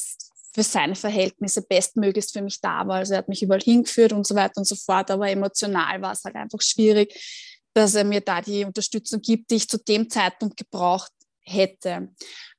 für 0.55 0.63
seine 0.63 0.95
Verhältnisse 0.95 1.63
bestmöglichst 1.63 2.33
für 2.33 2.43
mich 2.43 2.61
da 2.61 2.87
war. 2.87 2.99
Also 2.99 3.15
er 3.15 3.19
hat 3.19 3.29
mich 3.29 3.43
überall 3.43 3.61
hingeführt 3.61 4.13
und 4.13 4.27
so 4.27 4.37
weiter 4.37 4.59
und 4.59 4.67
so 4.67 4.77
fort, 4.77 5.11
aber 5.11 5.29
emotional 5.29 6.01
war 6.01 6.13
es 6.13 6.23
halt 6.25 6.37
einfach 6.37 6.61
schwierig, 6.63 7.13
dass 7.75 7.97
er 7.97 8.05
mir 8.05 8.21
da 8.21 8.41
die 8.41 8.65
Unterstützung 8.65 9.21
gibt, 9.21 9.51
die 9.51 9.57
ich 9.57 9.69
zu 9.69 9.79
dem 9.79 10.09
Zeitpunkt 10.09 10.57
gebraucht 10.57 11.11
hätte. 11.41 12.09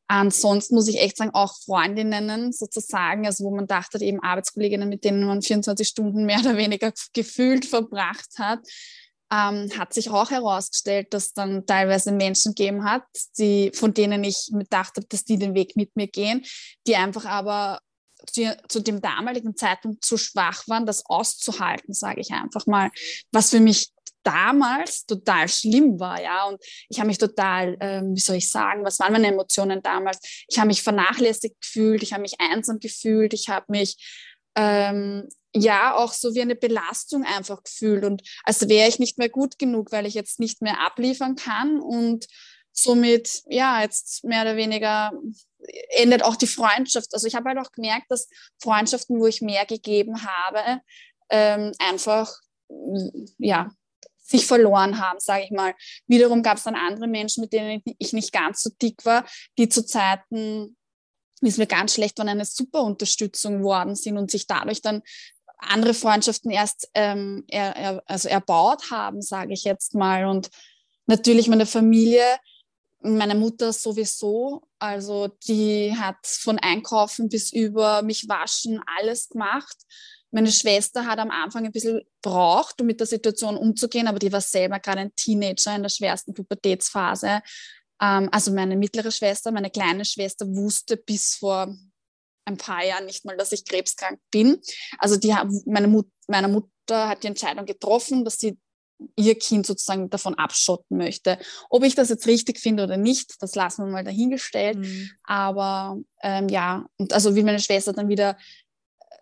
Ansonsten 0.08 0.76
muss 0.76 0.90
ich 0.90 1.00
echt 1.00 1.18
sagen, 1.18 1.34
auch 1.34 1.56
Freundinnen 1.66 2.52
sozusagen, 2.52 3.26
also 3.26 3.46
wo 3.46 3.56
man 3.56 3.66
dachte, 3.66 3.98
eben 4.04 4.22
Arbeitskolleginnen, 4.22 4.90
mit 4.90 5.04
denen 5.04 5.26
man 5.26 5.42
24 5.42 5.88
Stunden 5.88 6.26
mehr 6.26 6.40
oder 6.42 6.58
weniger 6.58 6.92
gefühlt 7.14 7.66
verbracht 7.66 8.38
hat, 8.38 8.60
ähm, 9.32 9.70
hat 9.78 9.94
sich 9.94 10.10
auch 10.10 10.30
herausgestellt, 10.30 11.14
dass 11.14 11.34
dann 11.34 11.66
teilweise 11.66 12.12
Menschen 12.12 12.54
gegeben 12.54 12.84
hat, 12.84 13.04
die, 13.38 13.72
von 13.74 13.94
denen 13.94 14.24
ich 14.24 14.50
mir 14.52 14.66
dachte, 14.66 15.02
dass 15.08 15.24
die 15.24 15.38
den 15.38 15.56
Weg 15.56 15.76
mit 15.76 15.96
mir 15.96 16.08
gehen, 16.08 16.46
die 16.88 16.96
einfach 16.96 17.26
aber 17.26 17.80
zu, 18.28 18.58
zu 18.68 18.82
dem 18.82 19.02
damaligen 19.02 19.56
Zeitpunkt 19.56 20.04
zu 20.04 20.18
schwach 20.18 20.68
waren, 20.68 20.86
das 20.86 21.06
auszuhalten, 21.06 21.94
sage 21.94 22.22
ich 22.22 22.32
einfach 22.32 22.66
mal, 22.68 22.90
was 23.32 23.50
für 23.50 23.60
mich 23.60 23.90
damals 24.24 25.06
total 25.06 25.48
schlimm 25.48 26.00
war, 26.00 26.22
ja. 26.22 26.46
Und 26.46 26.60
ich 26.90 27.00
habe 27.00 27.08
mich 27.08 27.20
total, 27.20 27.78
ähm, 27.80 28.16
wie 28.16 28.20
soll 28.20 28.38
ich 28.38 28.50
sagen, 28.50 28.84
was 28.84 29.00
waren 29.00 29.14
meine 29.14 29.28
Emotionen 29.28 29.82
damals? 29.82 30.20
Ich 30.48 30.58
habe 30.58 30.68
mich 30.68 30.82
vernachlässigt 30.82 31.62
gefühlt, 31.62 32.02
ich 32.02 32.12
habe 32.12 32.24
mich 32.24 32.40
einsam 32.40 32.80
gefühlt, 32.80 33.34
ich 33.34 33.50
habe 33.50 33.66
mich 33.70 33.98
ähm, 34.56 35.28
ja 35.54 35.96
auch 35.96 36.14
so 36.14 36.36
wie 36.36 36.42
eine 36.42 36.56
Belastung 36.56 37.24
einfach 37.24 37.64
gefühlt 37.64 38.04
und 38.04 38.22
als 38.44 38.68
wäre 38.68 38.90
ich 38.90 39.00
nicht 39.00 39.18
mehr 39.18 39.30
gut 39.30 39.58
genug, 39.58 39.92
weil 39.92 40.06
ich 40.06 40.14
jetzt 40.14 40.40
nicht 40.40 40.62
mehr 40.62 40.82
abliefern 40.82 41.36
kann 41.36 41.80
und 41.80 42.28
somit 42.72 43.44
ja 43.48 43.82
jetzt 43.82 44.24
mehr 44.26 44.42
oder 44.42 44.58
weniger 44.58 45.12
endet 45.98 46.24
auch 46.24 46.36
die 46.36 46.48
Freundschaft. 46.48 47.14
Also 47.14 47.26
ich 47.26 47.36
habe 47.36 47.50
halt 47.50 47.58
auch 47.58 47.72
gemerkt, 47.72 48.08
dass 48.10 48.28
Freundschaften, 48.62 49.20
wo 49.20 49.28
ich 49.28 49.42
mehr 49.42 49.66
gegeben 49.66 50.26
habe, 50.26 50.82
ähm, 51.30 51.72
einfach 51.80 52.34
ja 53.38 53.72
sich 54.28 54.46
verloren 54.46 55.00
haben, 55.00 55.20
sage 55.20 55.44
ich 55.46 55.52
mal. 55.52 55.74
Wiederum 56.08 56.44
gab 56.44 56.58
es 56.58 56.64
dann 56.64 56.76
andere 56.76 57.08
Menschen, 57.08 57.42
mit 57.42 57.54
denen 57.54 57.82
ich 58.00 58.12
nicht 58.12 58.32
ganz 58.32 58.64
so 58.64 58.72
dick 58.82 59.06
war, 59.06 59.26
die 59.58 59.70
zu 59.70 59.86
Zeiten, 59.86 60.76
es 61.42 61.58
mir 61.58 61.68
ganz 61.68 61.94
schlecht 61.94 62.18
war, 62.18 62.28
eine 62.28 62.46
super 62.46 62.82
Unterstützung 62.84 63.64
worden 63.64 63.96
sind 63.96 64.18
und 64.18 64.32
sich 64.32 64.48
dadurch 64.48 64.82
dann 64.82 65.02
andere 65.58 65.94
Freundschaften 65.94 66.52
erst 66.52 66.90
ähm, 66.94 67.44
er, 67.48 67.76
er, 67.76 68.04
also 68.08 68.30
erbaut 68.30 68.92
haben, 68.92 69.22
sage 69.22 69.54
ich 69.54 69.64
jetzt 69.64 69.96
mal. 69.96 70.26
Und 70.26 70.50
natürlich 71.08 71.48
meine 71.48 71.66
Familie, 71.66 72.24
meine 73.02 73.36
Mutter 73.36 73.72
sowieso, 73.72 74.64
also 74.80 75.28
die 75.48 75.96
hat 75.96 76.18
von 76.26 76.60
Einkaufen 76.60 77.30
bis 77.30 77.52
über 77.52 78.02
mich 78.02 78.28
waschen 78.28 78.82
alles 78.98 79.30
gemacht. 79.30 79.78
Meine 80.32 80.52
Schwester 80.52 81.06
hat 81.06 81.20
am 81.20 81.32
Anfang 81.32 81.66
ein 81.66 81.72
bisschen 81.72 82.02
braucht, 82.22 82.82
um 82.82 82.88
mit 82.88 83.00
der 83.00 83.08
Situation 83.08 83.56
umzugehen, 83.56 84.08
aber 84.08 84.20
die 84.20 84.32
war 84.32 84.42
selber 84.42 84.80
gerade 84.80 85.02
ein 85.02 85.16
Teenager 85.16 85.76
in 85.76 85.84
der 85.84 85.90
schwersten 85.90 86.34
Pubertätsphase. 86.34 87.42
Ähm, 88.02 88.30
also 88.32 88.52
meine 88.52 88.76
mittlere 88.76 89.12
Schwester, 89.12 89.52
meine 89.52 89.70
kleine 89.70 90.06
Schwester 90.06 90.46
wusste 90.48 90.98
bis 90.98 91.36
vor 91.36 91.76
ein 92.46 92.58
paar 92.58 92.86
Jahren 92.86 93.06
nicht 93.06 93.26
mal, 93.26 93.38
dass 93.38 93.52
ich 93.52 93.66
krebskrank 93.66 94.20
bin. 94.32 94.62
Also 95.00 95.18
die, 95.18 95.34
meine, 95.66 95.88
Mut, 95.88 96.08
meine 96.28 96.48
Mutter 96.48 97.10
hat 97.10 97.24
die 97.24 97.28
Entscheidung 97.28 97.66
getroffen, 97.66 98.24
dass 98.24 98.40
sie 98.40 98.58
ihr 99.18 99.38
Kind 99.38 99.66
sozusagen 99.66 100.10
davon 100.10 100.36
abschotten 100.36 100.98
möchte. 100.98 101.38
Ob 101.70 101.84
ich 101.84 101.96
das 101.96 102.10
jetzt 102.10 102.28
richtig 102.28 102.60
finde 102.60 102.84
oder 102.84 102.98
nicht, 102.98 103.36
das 103.42 103.56
lassen 103.56 103.86
wir 103.86 103.92
mal 103.92 104.04
dahingestellt. 104.04 104.78
Mhm. 104.78 105.10
Aber 105.24 105.98
ähm, 106.22 106.48
ja, 106.50 106.86
und 106.98 107.12
also 107.12 107.36
wie 107.36 107.44
meine 107.44 107.60
Schwester 107.60 107.94
dann 107.94 108.08
wieder 108.08 108.38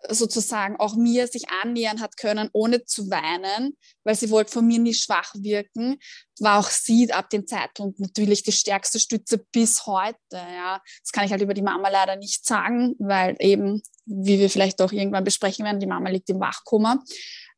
sozusagen 0.08 0.76
auch 0.76 0.96
mir 0.96 1.26
sich 1.26 1.48
annähern 1.48 2.00
hat 2.00 2.16
können, 2.16 2.50
ohne 2.52 2.84
zu 2.84 3.10
weinen, 3.10 3.76
weil 4.04 4.14
sie 4.14 4.30
wollte 4.30 4.52
von 4.52 4.66
mir 4.66 4.78
nie 4.78 4.94
schwach 4.94 5.34
wirken, 5.34 5.96
war 6.40 6.58
auch 6.58 6.68
sie 6.68 7.12
ab 7.12 7.30
dem 7.30 7.46
Zeitpunkt 7.46 8.00
natürlich 8.00 8.42
die 8.42 8.52
stärkste 8.52 9.00
Stütze 9.00 9.38
bis 9.52 9.86
heute. 9.86 10.16
Ja. 10.32 10.80
Das 11.02 11.12
kann 11.12 11.24
ich 11.24 11.30
halt 11.30 11.42
über 11.42 11.54
die 11.54 11.62
Mama 11.62 11.88
leider 11.88 12.16
nicht 12.16 12.46
sagen, 12.46 12.94
weil 12.98 13.36
eben, 13.38 13.82
wie 14.04 14.38
wir 14.38 14.50
vielleicht 14.50 14.80
auch 14.82 14.92
irgendwann 14.92 15.24
besprechen 15.24 15.64
werden, 15.64 15.80
die 15.80 15.86
Mama 15.86 16.10
liegt 16.10 16.28
im 16.30 16.40
Wachkoma. 16.40 17.02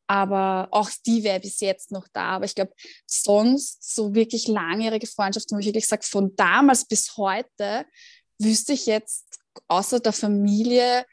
Aber 0.09 0.69
auch 0.71 0.89
die 1.05 1.23
wäre 1.23 1.41
bis 1.41 1.59
jetzt 1.59 1.91
noch 1.91 2.07
da. 2.13 2.35
Aber 2.35 2.45
ich 2.45 2.55
glaube, 2.55 2.71
sonst 3.05 3.93
so 3.93 4.15
wirklich 4.15 4.47
langjährige 4.47 5.07
Freundschaften, 5.07 5.55
wo 5.55 5.59
ich 5.59 5.65
wirklich 5.65 5.87
sage, 5.87 6.03
von 6.05 6.33
damals 6.37 6.85
bis 6.85 7.17
heute 7.17 7.85
wüsste 8.39 8.71
ich 8.71 8.85
jetzt 8.85 9.25
außer 9.67 9.99
der 9.99 10.13
Familie 10.13 11.05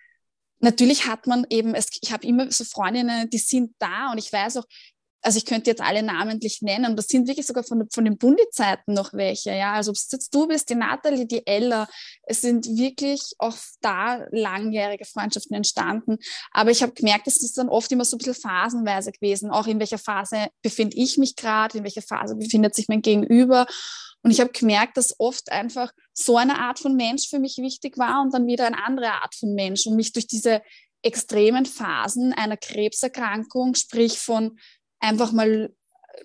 natürlich 0.64 1.06
hat 1.06 1.26
man 1.26 1.46
eben, 1.50 1.74
es, 1.74 1.86
ich 2.00 2.12
habe 2.12 2.26
immer 2.26 2.50
so 2.50 2.64
Freundinnen, 2.64 3.30
die 3.30 3.38
sind 3.38 3.74
da 3.78 4.10
und 4.10 4.18
ich 4.18 4.32
weiß 4.32 4.56
auch, 4.56 4.64
also 5.24 5.38
ich 5.38 5.46
könnte 5.46 5.70
jetzt 5.70 5.80
alle 5.80 6.02
namentlich 6.02 6.60
nennen, 6.60 6.96
das 6.96 7.06
sind 7.06 7.26
wirklich 7.26 7.46
sogar 7.46 7.64
von, 7.64 7.88
von 7.90 8.04
den 8.04 8.18
Bundi-Zeiten 8.18 8.92
noch 8.92 9.14
welche, 9.14 9.54
ja, 9.54 9.72
also 9.72 9.90
ob 9.90 9.96
es 9.96 10.10
jetzt 10.12 10.34
du 10.34 10.46
bist, 10.46 10.68
die 10.68 10.74
Nathalie, 10.74 11.26
die 11.26 11.46
Ella, 11.46 11.88
es 12.24 12.42
sind 12.42 12.66
wirklich 12.66 13.22
auch 13.38 13.56
da 13.80 14.26
langjährige 14.32 15.06
Freundschaften 15.06 15.56
entstanden, 15.56 16.18
aber 16.50 16.70
ich 16.70 16.82
habe 16.82 16.92
gemerkt, 16.92 17.26
es 17.26 17.42
ist 17.42 17.56
dann 17.56 17.70
oft 17.70 17.90
immer 17.90 18.04
so 18.04 18.16
ein 18.16 18.18
bisschen 18.18 18.34
phasenweise 18.34 19.12
gewesen, 19.12 19.50
auch 19.50 19.66
in 19.66 19.80
welcher 19.80 19.98
Phase 19.98 20.48
befinde 20.60 20.96
ich 20.96 21.16
mich 21.16 21.36
gerade, 21.36 21.78
in 21.78 21.84
welcher 21.84 22.02
Phase 22.02 22.36
befindet 22.36 22.74
sich 22.74 22.88
mein 22.88 23.00
Gegenüber 23.00 23.66
und 24.24 24.30
ich 24.30 24.40
habe 24.40 24.50
gemerkt, 24.50 24.96
dass 24.96 25.20
oft 25.20 25.52
einfach 25.52 25.92
so 26.14 26.38
eine 26.38 26.58
Art 26.58 26.78
von 26.78 26.96
Mensch 26.96 27.28
für 27.28 27.38
mich 27.38 27.58
wichtig 27.58 27.98
war 27.98 28.22
und 28.22 28.32
dann 28.32 28.46
wieder 28.46 28.66
eine 28.66 28.82
andere 28.82 29.12
Art 29.12 29.34
von 29.34 29.54
Mensch 29.54 29.86
und 29.86 29.96
mich 29.96 30.12
durch 30.12 30.26
diese 30.26 30.62
extremen 31.02 31.66
Phasen 31.66 32.32
einer 32.32 32.56
Krebserkrankung, 32.56 33.74
sprich 33.74 34.18
von 34.18 34.58
einfach 34.98 35.32
mal 35.32 35.74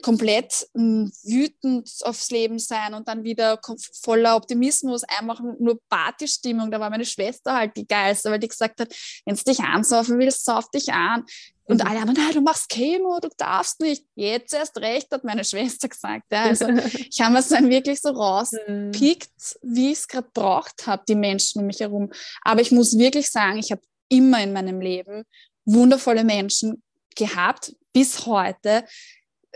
komplett 0.01 0.67
hm, 0.73 1.11
wütend 1.23 1.89
aufs 2.01 2.29
Leben 2.31 2.59
sein 2.59 2.93
und 2.93 3.07
dann 3.07 3.23
wieder 3.23 3.59
voller 4.01 4.35
Optimismus, 4.35 5.03
einfach 5.03 5.41
nur 5.59 5.79
Partystimmung. 5.89 6.71
Da 6.71 6.79
war 6.79 6.89
meine 6.89 7.05
Schwester 7.05 7.55
halt 7.55 7.75
die 7.75 7.87
geilste, 7.87 8.31
weil 8.31 8.39
die 8.39 8.47
gesagt 8.47 8.79
hat, 8.79 8.93
wenn 9.25 9.35
du 9.35 9.43
dich 9.43 9.59
ansaufen 9.59 10.19
willst, 10.19 10.45
sauf 10.45 10.69
dich 10.71 10.93
an. 10.93 11.25
Und 11.65 11.85
alle 11.85 11.99
anderen, 11.99 12.23
nein, 12.23 12.33
du 12.33 12.41
machst 12.41 12.69
Chemo, 12.69 13.19
du 13.21 13.29
darfst 13.37 13.79
nicht. 13.79 14.03
Jetzt 14.15 14.55
erst 14.55 14.77
recht, 14.77 15.11
hat 15.11 15.23
meine 15.23 15.43
Schwester 15.45 15.87
gesagt. 15.87 16.25
Ja, 16.31 16.43
also 16.43 16.67
ich 17.11 17.21
habe 17.21 17.37
es 17.37 17.49
dann 17.49 17.69
wirklich 17.69 18.01
so 18.01 18.09
rauspickt, 18.09 19.29
wie 19.61 19.91
ich 19.91 19.99
es 19.99 20.07
gerade 20.07 20.29
braucht 20.33 20.87
habe, 20.87 21.03
die 21.07 21.15
Menschen 21.15 21.61
um 21.61 21.67
mich 21.67 21.79
herum. 21.79 22.11
Aber 22.41 22.61
ich 22.61 22.71
muss 22.71 22.97
wirklich 22.97 23.29
sagen, 23.29 23.59
ich 23.59 23.71
habe 23.71 23.81
immer 24.07 24.41
in 24.41 24.53
meinem 24.53 24.81
Leben 24.81 25.25
wundervolle 25.65 26.23
Menschen 26.23 26.81
gehabt, 27.15 27.75
bis 27.93 28.25
heute. 28.25 28.85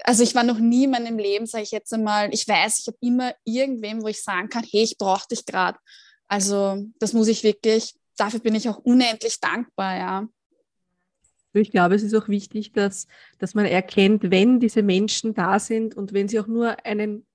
Also 0.03 0.23
ich 0.23 0.33
war 0.33 0.43
noch 0.43 0.59
nie 0.59 0.85
in 0.85 0.91
meinem 0.91 1.17
Leben, 1.17 1.45
sage 1.45 1.63
ich 1.63 1.71
jetzt 1.71 1.93
einmal, 1.93 2.33
ich 2.33 2.47
weiß, 2.47 2.79
ich 2.79 2.87
habe 2.87 2.97
immer 2.99 3.35
irgendwem, 3.43 4.01
wo 4.01 4.07
ich 4.07 4.21
sagen 4.21 4.49
kann, 4.49 4.63
hey, 4.63 4.83
ich 4.83 4.97
brauche 4.97 5.27
dich 5.27 5.45
gerade. 5.45 5.77
Also 6.27 6.83
das 6.99 7.13
muss 7.13 7.27
ich 7.27 7.43
wirklich, 7.43 7.93
dafür 8.17 8.39
bin 8.39 8.55
ich 8.55 8.67
auch 8.69 8.79
unendlich 8.79 9.39
dankbar, 9.39 9.97
ja. 9.97 10.27
Ich 11.53 11.69
glaube, 11.69 11.93
es 11.93 12.01
ist 12.01 12.15
auch 12.15 12.27
wichtig, 12.27 12.73
dass, 12.73 13.07
dass 13.37 13.53
man 13.53 13.65
erkennt, 13.65 14.31
wenn 14.31 14.59
diese 14.59 14.81
Menschen 14.81 15.35
da 15.35 15.59
sind 15.59 15.95
und 15.95 16.11
wenn 16.11 16.27
sie 16.27 16.39
auch 16.39 16.47
nur 16.47 16.83
einen, 16.83 17.27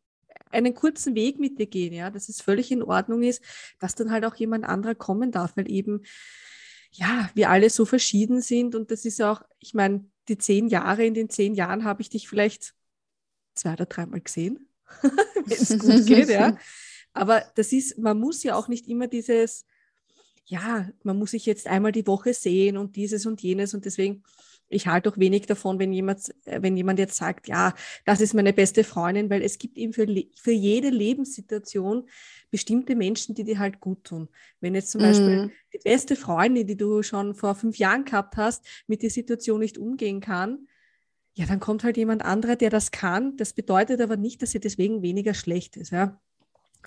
einen 0.51 0.75
kurzen 0.75 1.15
Weg 1.15 1.39
mit 1.39 1.61
dir 1.61 1.67
gehen, 1.67 1.93
ja, 1.93 2.11
dass 2.11 2.29
es 2.29 2.41
völlig 2.41 2.73
in 2.73 2.83
Ordnung 2.83 3.23
ist, 3.23 3.43
dass 3.79 3.95
dann 3.95 4.11
halt 4.11 4.25
auch 4.25 4.35
jemand 4.35 4.65
anderer 4.65 4.97
kommen 4.97 5.31
darf, 5.31 5.57
weil 5.57 5.71
eben, 5.71 6.03
ja, 6.91 7.31
wir 7.35 7.51
alle 7.51 7.71
so 7.71 7.85
verschieden 7.85 8.41
sind 8.41 8.75
und 8.75 8.91
das 8.91 9.05
ist 9.05 9.23
auch, 9.23 9.43
ich 9.61 9.75
meine, 9.75 10.05
die 10.29 10.39
zehn 10.39 10.69
Jahre, 10.69 11.05
in 11.05 11.15
den 11.15 11.31
zehn 11.31 11.55
Jahren 11.55 11.85
habe 11.85 12.03
ich 12.03 12.11
dich 12.11 12.29
vielleicht 12.29 12.75
zwei 13.55 13.73
oder 13.73 13.87
dreimal 13.87 14.21
gesehen, 14.21 14.69
wenn 15.03 15.59
es 15.59 15.79
gut 15.79 16.07
geht, 16.07 16.29
ja. 16.29 16.57
Aber 17.13 17.43
das 17.57 17.73
ist, 17.73 17.99
man 17.99 18.19
muss 18.19 18.43
ja 18.43 18.55
auch 18.55 18.69
nicht 18.69 18.87
immer 18.87 19.09
dieses, 19.09 19.65
ja, 20.45 20.89
man 21.03 21.19
muss 21.19 21.33
sich 21.33 21.47
jetzt 21.47 21.67
einmal 21.67 21.93
die 21.93 22.07
Woche 22.07 22.33
sehen 22.33 22.77
und 22.77 22.97
dieses 22.97 23.27
und 23.27 23.43
jenes 23.43 23.75
und 23.75 23.85
deswegen, 23.85 24.23
ich 24.69 24.87
halte 24.87 25.11
auch 25.11 25.17
wenig 25.17 25.47
davon, 25.47 25.79
wenn 25.79 25.93
jemand, 25.93 26.35
äh, 26.45 26.63
wenn 26.63 26.77
jemand 26.77 26.99
jetzt 26.99 27.17
sagt, 27.17 27.49
ja, 27.49 27.75
das 28.05 28.21
ist 28.21 28.35
meine 28.35 28.53
beste 28.53 28.85
Freundin, 28.85 29.31
weil 29.31 29.43
es 29.43 29.59
gibt 29.59 29.77
eben 29.79 29.93
für, 29.93 30.07
für 30.37 30.53
jede 30.53 30.91
Lebenssituation 30.91 32.09
bestimmte 32.51 32.95
Menschen, 32.95 33.35
die 33.35 33.45
dir 33.45 33.59
halt 33.59 33.81
gut 33.81 34.05
tun. 34.05 34.29
Wenn 34.61 34.75
jetzt 34.75 34.91
zum 34.91 35.01
mm. 35.01 35.05
Beispiel 35.05 35.43
mhm. 35.43 35.53
die 35.73 35.81
beste 35.85 36.17
Freundin, 36.17 36.67
die 36.67 36.77
du 36.77 37.03
schon 37.03 37.35
vor 37.35 37.55
fünf 37.55 37.77
Jahren 37.79 38.05
gehabt 38.05 38.37
hast, 38.37 38.65
mit 38.87 39.03
der 39.03 39.11
Situation 39.11 39.61
nicht 39.61 39.79
umgehen 39.79 40.21
kann, 40.21 40.69
ja, 41.35 41.47
dann 41.47 41.61
kommt 41.61 41.85
halt 41.85 41.97
jemand 41.97 42.23
anderer, 42.23 42.57
der 42.57 42.71
das 42.71 42.91
kann. 42.91 43.37
Das 43.37 43.53
bedeutet 43.53 44.01
aber 44.01 44.17
nicht, 44.17 44.43
dass 44.43 44.51
sie 44.51 44.61
deswegen 44.61 45.03
weniger 45.03 45.35
schlecht 45.35 45.77
ist. 45.77 45.93
Ja? 45.93 46.21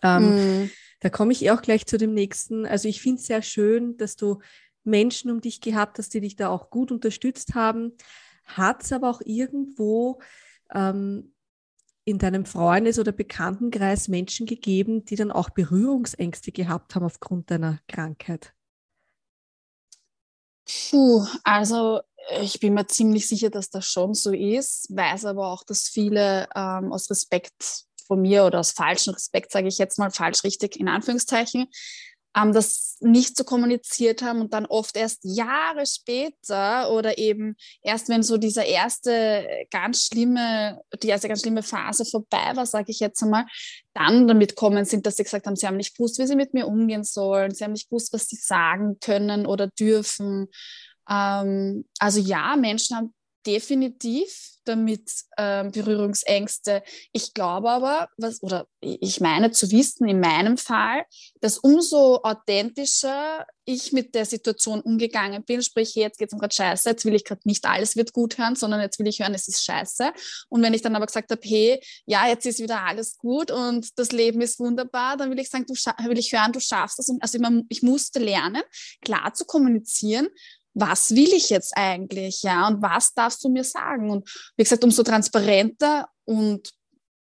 Ähm, 0.04 0.64
mm. 0.64 0.72
Da 1.00 1.10
komme 1.10 1.32
ich 1.32 1.44
eh 1.44 1.52
auch 1.52 1.62
gleich 1.62 1.86
zu 1.86 1.98
dem 1.98 2.14
nächsten. 2.14 2.66
Also 2.66 2.88
ich 2.88 3.02
finde 3.02 3.20
es 3.22 3.28
sehr 3.28 3.42
schön, 3.42 3.98
dass 3.98 4.18
du 4.18 4.40
Menschen 4.84 5.32
um 5.32 5.42
dich 5.42 5.62
gehabt 5.62 5.98
hast, 5.98 6.14
die 6.14 6.22
dich 6.22 6.36
da 6.36 6.50
auch 6.50 6.70
gut 6.70 6.92
unterstützt 6.92 7.56
haben. 7.56 7.94
Hat 8.46 8.84
es 8.84 8.92
aber 8.92 9.10
auch 9.10 9.22
irgendwo 9.24 10.22
ähm, 10.74 11.34
in 12.04 12.18
deinem 12.18 12.46
Freundes- 12.46 13.00
oder 13.00 13.12
Bekanntenkreis 13.12 14.08
Menschen 14.08 14.46
gegeben, 14.46 15.06
die 15.06 15.16
dann 15.16 15.32
auch 15.32 15.50
Berührungsängste 15.50 16.52
gehabt 16.52 16.96
haben 16.96 17.06
aufgrund 17.06 17.52
deiner 17.52 17.80
Krankheit? 17.88 18.54
Puh, 20.66 21.26
also 21.44 22.02
ich 22.42 22.60
bin 22.60 22.74
mir 22.74 22.88
ziemlich 22.88 23.28
sicher, 23.28 23.50
dass 23.50 23.70
das 23.70 23.86
schon 23.86 24.14
so 24.14 24.32
ist, 24.32 24.88
weiß 24.96 25.26
aber 25.26 25.48
auch, 25.48 25.64
dass 25.64 25.88
viele 25.88 26.48
ähm, 26.56 26.92
aus 26.92 27.10
Respekt 27.10 27.86
von 28.06 28.22
mir 28.22 28.46
oder 28.46 28.60
aus 28.60 28.72
falschem 28.72 29.14
Respekt, 29.14 29.52
sage 29.52 29.68
ich 29.68 29.78
jetzt 29.78 29.98
mal, 29.98 30.12
falsch 30.12 30.44
richtig 30.44 30.80
in 30.80 30.88
Anführungszeichen, 30.88 31.68
ähm, 32.36 32.54
das 32.54 32.98
nicht 33.02 33.36
so 33.36 33.44
kommuniziert 33.44 34.22
haben 34.22 34.42
und 34.42 34.54
dann 34.54 34.66
oft 34.66 34.96
erst 34.96 35.20
Jahre 35.24 35.86
später 35.86 36.92
oder 36.92 37.18
eben 37.18 37.56
erst 37.82 38.10
wenn 38.10 38.24
so 38.24 38.38
diese 38.38 38.64
erste 38.64 39.48
ganz 39.72 40.06
schlimme, 40.06 40.82
die 41.02 41.10
erste 41.10 41.28
ganz 41.28 41.42
schlimme 41.42 41.64
Phase 41.64 42.06
vorbei 42.06 42.56
war, 42.56 42.66
sage 42.66 42.92
ich 42.92 43.00
jetzt 43.00 43.22
einmal, 43.24 43.46
dann 43.94 44.28
damit 44.28 44.56
kommen 44.56 44.86
sind, 44.86 45.06
dass 45.06 45.18
sie 45.18 45.24
gesagt 45.24 45.48
haben, 45.48 45.56
sie 45.56 45.68
haben 45.68 45.78
nicht 45.78 45.96
gewusst, 45.98 46.20
wie 46.20 46.28
sie 46.28 46.36
mit 46.36 46.54
mir 46.54 46.68
umgehen 46.68 47.04
sollen, 47.04 47.54
sie 47.54 47.64
haben 47.64 47.74
nicht 47.74 47.90
gewusst, 47.90 48.14
was 48.14 48.28
sie 48.28 48.38
sagen 48.38 48.98
können 49.00 49.46
oder 49.46 49.68
dürfen. 49.68 50.48
Ähm, 51.10 51.86
also 52.00 52.20
ja, 52.20 52.56
Menschen 52.56 52.98
haben 52.98 53.14
definitiv 53.46 54.52
damit 54.66 55.10
ähm, 55.38 55.72
Berührungsängste. 55.72 56.84
Ich 57.12 57.34
glaube 57.34 57.70
aber, 57.70 58.10
was, 58.18 58.42
oder 58.44 58.68
ich 58.80 59.20
meine 59.20 59.52
zu 59.52 59.72
wissen 59.72 60.08
in 60.08 60.20
meinem 60.20 60.58
Fall, 60.58 61.04
dass 61.40 61.58
umso 61.58 62.22
authentischer 62.24 63.46
ich 63.66 63.92
mit 63.92 64.16
der 64.16 64.26
Situation 64.26 64.82
umgegangen 64.82 65.44
bin, 65.44 65.62
sprich, 65.62 65.96
jetzt 65.96 66.18
geht 66.18 66.30
es 66.30 66.34
um 66.34 66.40
gerade 66.40 66.54
scheiße, 66.54 66.90
jetzt 66.90 67.06
will 67.06 67.16
ich 67.16 67.24
gerade 67.24 67.42
nicht 67.46 67.66
alles 67.66 67.96
wird 67.96 68.12
gut 68.12 68.38
hören, 68.38 68.56
sondern 68.56 68.82
jetzt 68.82 69.00
will 69.00 69.08
ich 69.08 69.20
hören, 69.20 69.34
es 69.34 69.48
ist 69.48 69.64
scheiße. 69.64 70.12
Und 70.50 70.62
wenn 70.62 70.74
ich 70.74 70.82
dann 70.82 70.96
aber 70.96 71.06
gesagt 71.06 71.32
habe, 71.32 71.42
hey, 71.44 71.82
ja, 72.06 72.28
jetzt 72.28 72.46
ist 72.46 72.60
wieder 72.60 72.82
alles 72.82 73.18
gut 73.18 73.52
und 73.52 73.88
das 73.98 74.12
Leben 74.12 74.42
ist 74.42 74.60
wunderbar, 74.60 75.18
dann 75.18 75.32
will 75.32 75.40
ich 75.40 75.50
sagen, 75.50 75.66
du 75.66 75.74
will 75.74 76.18
ich 76.18 76.34
hören, 76.34 76.52
du 76.52 76.60
schaffst 76.60 77.00
das. 77.00 77.10
Also 77.20 77.38
ich, 77.40 77.64
ich 77.70 77.84
musste 77.84 78.20
lernen, 78.20 78.64
klar 79.02 79.34
zu 79.34 79.46
kommunizieren 79.46 80.28
was 80.74 81.12
will 81.12 81.34
ich 81.34 81.50
jetzt 81.50 81.76
eigentlich, 81.76 82.44
ja, 82.44 82.68
und 82.68 82.82
was 82.82 83.14
darfst 83.14 83.44
du 83.44 83.50
mir 83.50 83.64
sagen? 83.64 84.10
Und 84.10 84.30
wie 84.56 84.64
gesagt, 84.64 84.84
umso 84.84 85.04
transparenter 85.04 86.08
und 86.26 86.72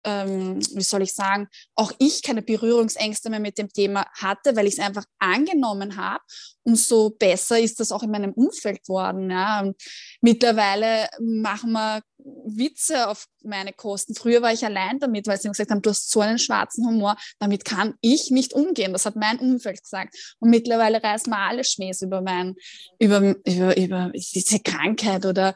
ähm, 0.03 0.59
wie 0.73 0.83
soll 0.83 1.01
ich 1.01 1.13
sagen, 1.13 1.47
auch 1.75 1.91
ich 1.99 2.23
keine 2.23 2.41
Berührungsängste 2.41 3.29
mehr 3.29 3.39
mit 3.39 3.57
dem 3.57 3.69
Thema 3.69 4.05
hatte, 4.13 4.55
weil 4.55 4.67
ich 4.67 4.73
es 4.73 4.85
einfach 4.85 5.05
angenommen 5.19 5.97
habe, 5.97 6.23
umso 6.63 7.09
besser 7.09 7.59
ist 7.59 7.79
das 7.79 7.91
auch 7.91 8.03
in 8.03 8.11
meinem 8.11 8.33
Umfeld 8.33 8.87
worden. 8.87 9.29
Ja. 9.29 9.61
Und 9.61 9.75
mittlerweile 10.21 11.09
machen 11.19 11.71
wir 11.71 12.01
Witze 12.45 13.07
auf 13.07 13.25
meine 13.43 13.73
Kosten. 13.73 14.13
Früher 14.13 14.41
war 14.41 14.51
ich 14.51 14.65
allein 14.65 14.99
damit, 14.99 15.27
weil 15.27 15.39
sie 15.39 15.47
gesagt 15.47 15.71
haben, 15.71 15.81
du 15.81 15.89
hast 15.89 16.11
so 16.11 16.19
einen 16.19 16.37
schwarzen 16.37 16.85
Humor, 16.85 17.15
damit 17.39 17.63
kann 17.65 17.95
ich 18.01 18.29
nicht 18.29 18.53
umgehen. 18.53 18.93
Das 18.93 19.05
hat 19.05 19.15
mein 19.15 19.39
Umfeld 19.39 19.81
gesagt. 19.81 20.15
Und 20.39 20.49
mittlerweile 20.49 21.01
reißen 21.01 21.31
wir 21.31 21.37
alle 21.37 21.63
Schmähs 21.63 22.01
über, 22.01 22.21
mein, 22.21 22.55
über, 22.99 23.35
über, 23.45 23.77
über 23.77 24.11
diese 24.13 24.59
Krankheit 24.59 25.25
oder 25.25 25.55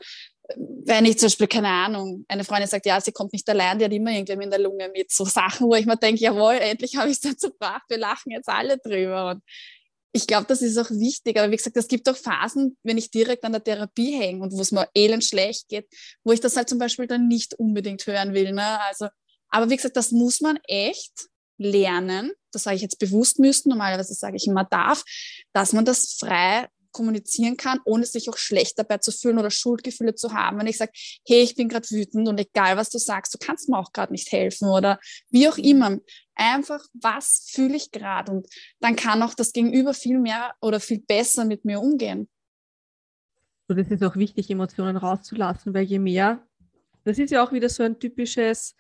wenn 0.58 1.06
ich 1.06 1.18
zum 1.18 1.28
Beispiel, 1.28 1.48
keine 1.48 1.70
Ahnung, 1.70 2.26
eine 2.28 2.44
Freundin 2.44 2.68
sagt, 2.68 2.86
ja, 2.86 3.00
sie 3.00 3.12
kommt 3.12 3.34
nicht 3.34 3.50
allein, 3.50 3.80
die 3.80 3.86
hat 3.86 3.94
immer 3.94 4.12
irgendwem 4.12 4.42
in 4.42 4.50
der 4.50 4.60
Lunge 4.60 4.90
mit. 4.90 5.12
So 5.12 5.26
Sachen, 5.26 5.68
wo 5.68 5.76
ich 5.76 5.86
mir 5.86 5.98
denke, 5.98 6.22
jawohl, 6.22 6.56
endlich 6.56 6.96
habe 6.96 7.10
ich 7.10 7.16
es 7.16 7.22
dazu 7.22 7.50
gebracht, 7.50 7.84
wir 7.90 7.98
lachen 7.98 8.32
jetzt 8.32 8.50
alle 8.50 8.78
drüber. 8.78 9.32
Und 9.32 9.44
ich 10.12 10.28
glaube, 10.28 10.46
das 10.48 10.62
ist 10.62 10.78
auch 10.78 10.90
wichtig. 10.92 11.40
Aber 11.40 11.52
wie 11.52 11.58
gesagt, 11.58 11.78
es 11.78 11.88
gibt 11.88 12.08
auch 12.08 12.16
Phasen, 12.16 12.78
wenn 12.84 12.98
ich 12.98 13.12
direkt 13.12 13.44
an 13.44 13.54
der 13.54 13.64
Therapie 13.64 14.14
hänge 14.18 14.44
und 14.44 14.54
wo 14.54 14.62
es 14.62 14.72
mir 14.72 14.88
elend 14.94 15.24
schlecht 15.24 15.70
geht, 15.70 15.88
wo 16.24 16.32
ich 16.32 16.40
das 16.40 16.56
halt 16.56 16.70
zum 16.70 16.80
Beispiel 16.80 17.08
dann 17.08 17.28
nicht 17.28 17.56
unbedingt 17.56 18.06
hören 18.06 18.34
will. 18.34 18.52
Ne? 18.52 18.80
Also, 18.82 19.08
aber 19.50 19.70
wie 19.70 19.76
gesagt, 19.76 19.98
das 19.98 20.12
muss 20.12 20.42
man 20.42 20.60
echt 20.68 21.28
lernen. 21.58 22.32
Das 22.52 22.64
sage 22.64 22.76
ich 22.76 22.82
jetzt 22.82 23.00
bewusst 23.00 23.40
müssen. 23.40 23.70
Normalerweise 23.70 24.14
sage 24.14 24.36
ich 24.36 24.48
immer 24.48 24.66
darf, 24.66 25.04
dass 25.54 25.74
man 25.74 25.86
das 25.86 26.14
frei 26.20 26.68
kommunizieren 26.94 27.58
kann, 27.58 27.80
ohne 27.84 28.06
sich 28.06 28.30
auch 28.30 28.38
schlecht 28.38 28.80
dabei 28.80 29.00
zu 29.00 29.12
fühlen 29.12 29.38
oder 29.38 29.52
Schuldgefühle 29.52 30.16
zu 30.16 30.34
haben. 30.34 30.60
Wenn 30.60 30.68
ich 30.68 30.78
sage, 30.78 30.94
hey, 31.28 31.42
ich 31.42 31.56
bin 31.56 31.68
gerade 31.68 31.90
wütend 31.90 32.28
und 32.30 32.40
egal, 32.40 32.78
was 32.78 32.90
du 32.90 32.98
sagst, 32.98 33.34
du 33.34 33.38
kannst 33.38 33.68
mir 33.68 33.78
auch 33.78 33.92
gerade 33.92 34.14
nicht 34.14 34.32
helfen 34.32 34.70
oder 34.70 35.00
wie 35.30 35.50
auch 35.50 35.58
immer. 35.58 35.98
Einfach, 36.36 36.84
was 36.94 37.48
fühle 37.52 37.76
ich 37.76 37.92
gerade? 37.92 38.32
Und 38.32 38.48
dann 38.80 38.96
kann 38.96 39.22
auch 39.22 39.34
das 39.34 39.52
Gegenüber 39.52 39.94
viel 39.94 40.20
mehr 40.20 40.56
oder 40.62 40.80
viel 40.80 41.00
besser 41.00 41.44
mit 41.44 41.66
mir 41.66 41.82
umgehen. 41.82 42.30
So, 43.68 43.76
das 43.76 43.90
ist 43.90 44.04
auch 44.04 44.16
wichtig, 44.16 44.50
Emotionen 44.50 44.98
rauszulassen, 44.98 45.74
weil 45.74 45.84
je 45.84 46.00
mehr, 46.00 46.46
das 47.04 47.18
ist 47.18 47.32
ja 47.32 47.44
auch 47.44 47.52
wieder 47.52 47.70
so 47.70 47.84
ein 47.84 48.00
typisches 48.00 48.76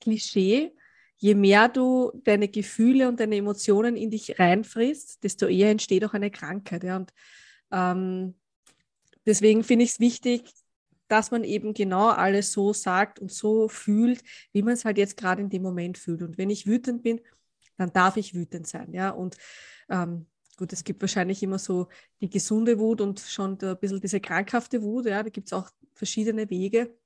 Klischee, 0.00 0.72
je 1.18 1.34
mehr 1.34 1.68
du 1.68 2.12
deine 2.24 2.48
Gefühle 2.48 3.08
und 3.08 3.20
deine 3.20 3.36
Emotionen 3.36 3.96
in 3.96 4.10
dich 4.10 4.38
reinfrisst, 4.38 5.22
desto 5.22 5.46
eher 5.46 5.70
entsteht 5.70 6.04
auch 6.04 6.14
eine 6.14 6.30
Krankheit. 6.30 6.84
Ja? 6.84 6.96
Und 6.96 7.12
ähm, 7.74 8.34
deswegen 9.26 9.64
finde 9.64 9.84
ich 9.84 9.92
es 9.92 10.00
wichtig, 10.00 10.44
dass 11.08 11.30
man 11.30 11.44
eben 11.44 11.74
genau 11.74 12.08
alles 12.08 12.52
so 12.52 12.72
sagt 12.72 13.18
und 13.18 13.30
so 13.30 13.68
fühlt, 13.68 14.22
wie 14.52 14.62
man 14.62 14.74
es 14.74 14.84
halt 14.84 14.96
jetzt 14.96 15.16
gerade 15.16 15.42
in 15.42 15.50
dem 15.50 15.62
Moment 15.62 15.98
fühlt. 15.98 16.22
Und 16.22 16.38
wenn 16.38 16.50
ich 16.50 16.66
wütend 16.66 17.02
bin, 17.02 17.20
dann 17.76 17.92
darf 17.92 18.16
ich 18.16 18.34
wütend 18.34 18.66
sein. 18.66 18.92
Ja? 18.92 19.10
Und 19.10 19.36
ähm, 19.90 20.26
gut, 20.56 20.72
es 20.72 20.84
gibt 20.84 21.02
wahrscheinlich 21.02 21.42
immer 21.42 21.58
so 21.58 21.88
die 22.20 22.30
gesunde 22.30 22.78
Wut 22.78 23.00
und 23.00 23.20
schon 23.20 23.58
ein 23.60 23.78
bisschen 23.78 24.00
diese 24.00 24.20
krankhafte 24.20 24.82
Wut. 24.82 25.06
Ja? 25.06 25.22
Da 25.22 25.28
gibt 25.28 25.48
es 25.48 25.52
auch 25.52 25.68
verschiedene 25.92 26.48
Wege. 26.48 26.96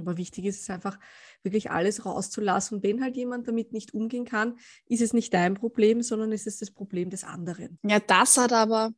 Aber 0.00 0.16
wichtig 0.16 0.46
ist 0.46 0.62
es 0.62 0.70
einfach, 0.70 0.98
wirklich 1.42 1.70
alles 1.70 2.06
rauszulassen. 2.06 2.78
Und 2.78 2.82
wenn 2.82 3.02
halt 3.02 3.16
jemand 3.16 3.46
damit 3.46 3.72
nicht 3.72 3.94
umgehen 3.94 4.24
kann, 4.24 4.58
ist 4.88 5.02
es 5.02 5.12
nicht 5.12 5.34
dein 5.34 5.54
Problem, 5.54 6.02
sondern 6.02 6.32
ist 6.32 6.46
es 6.46 6.58
das 6.58 6.70
Problem 6.70 7.10
des 7.10 7.24
anderen. 7.24 7.78
Ja, 7.82 7.98
das 8.00 8.36
hat 8.38 8.52
aber 8.52 8.94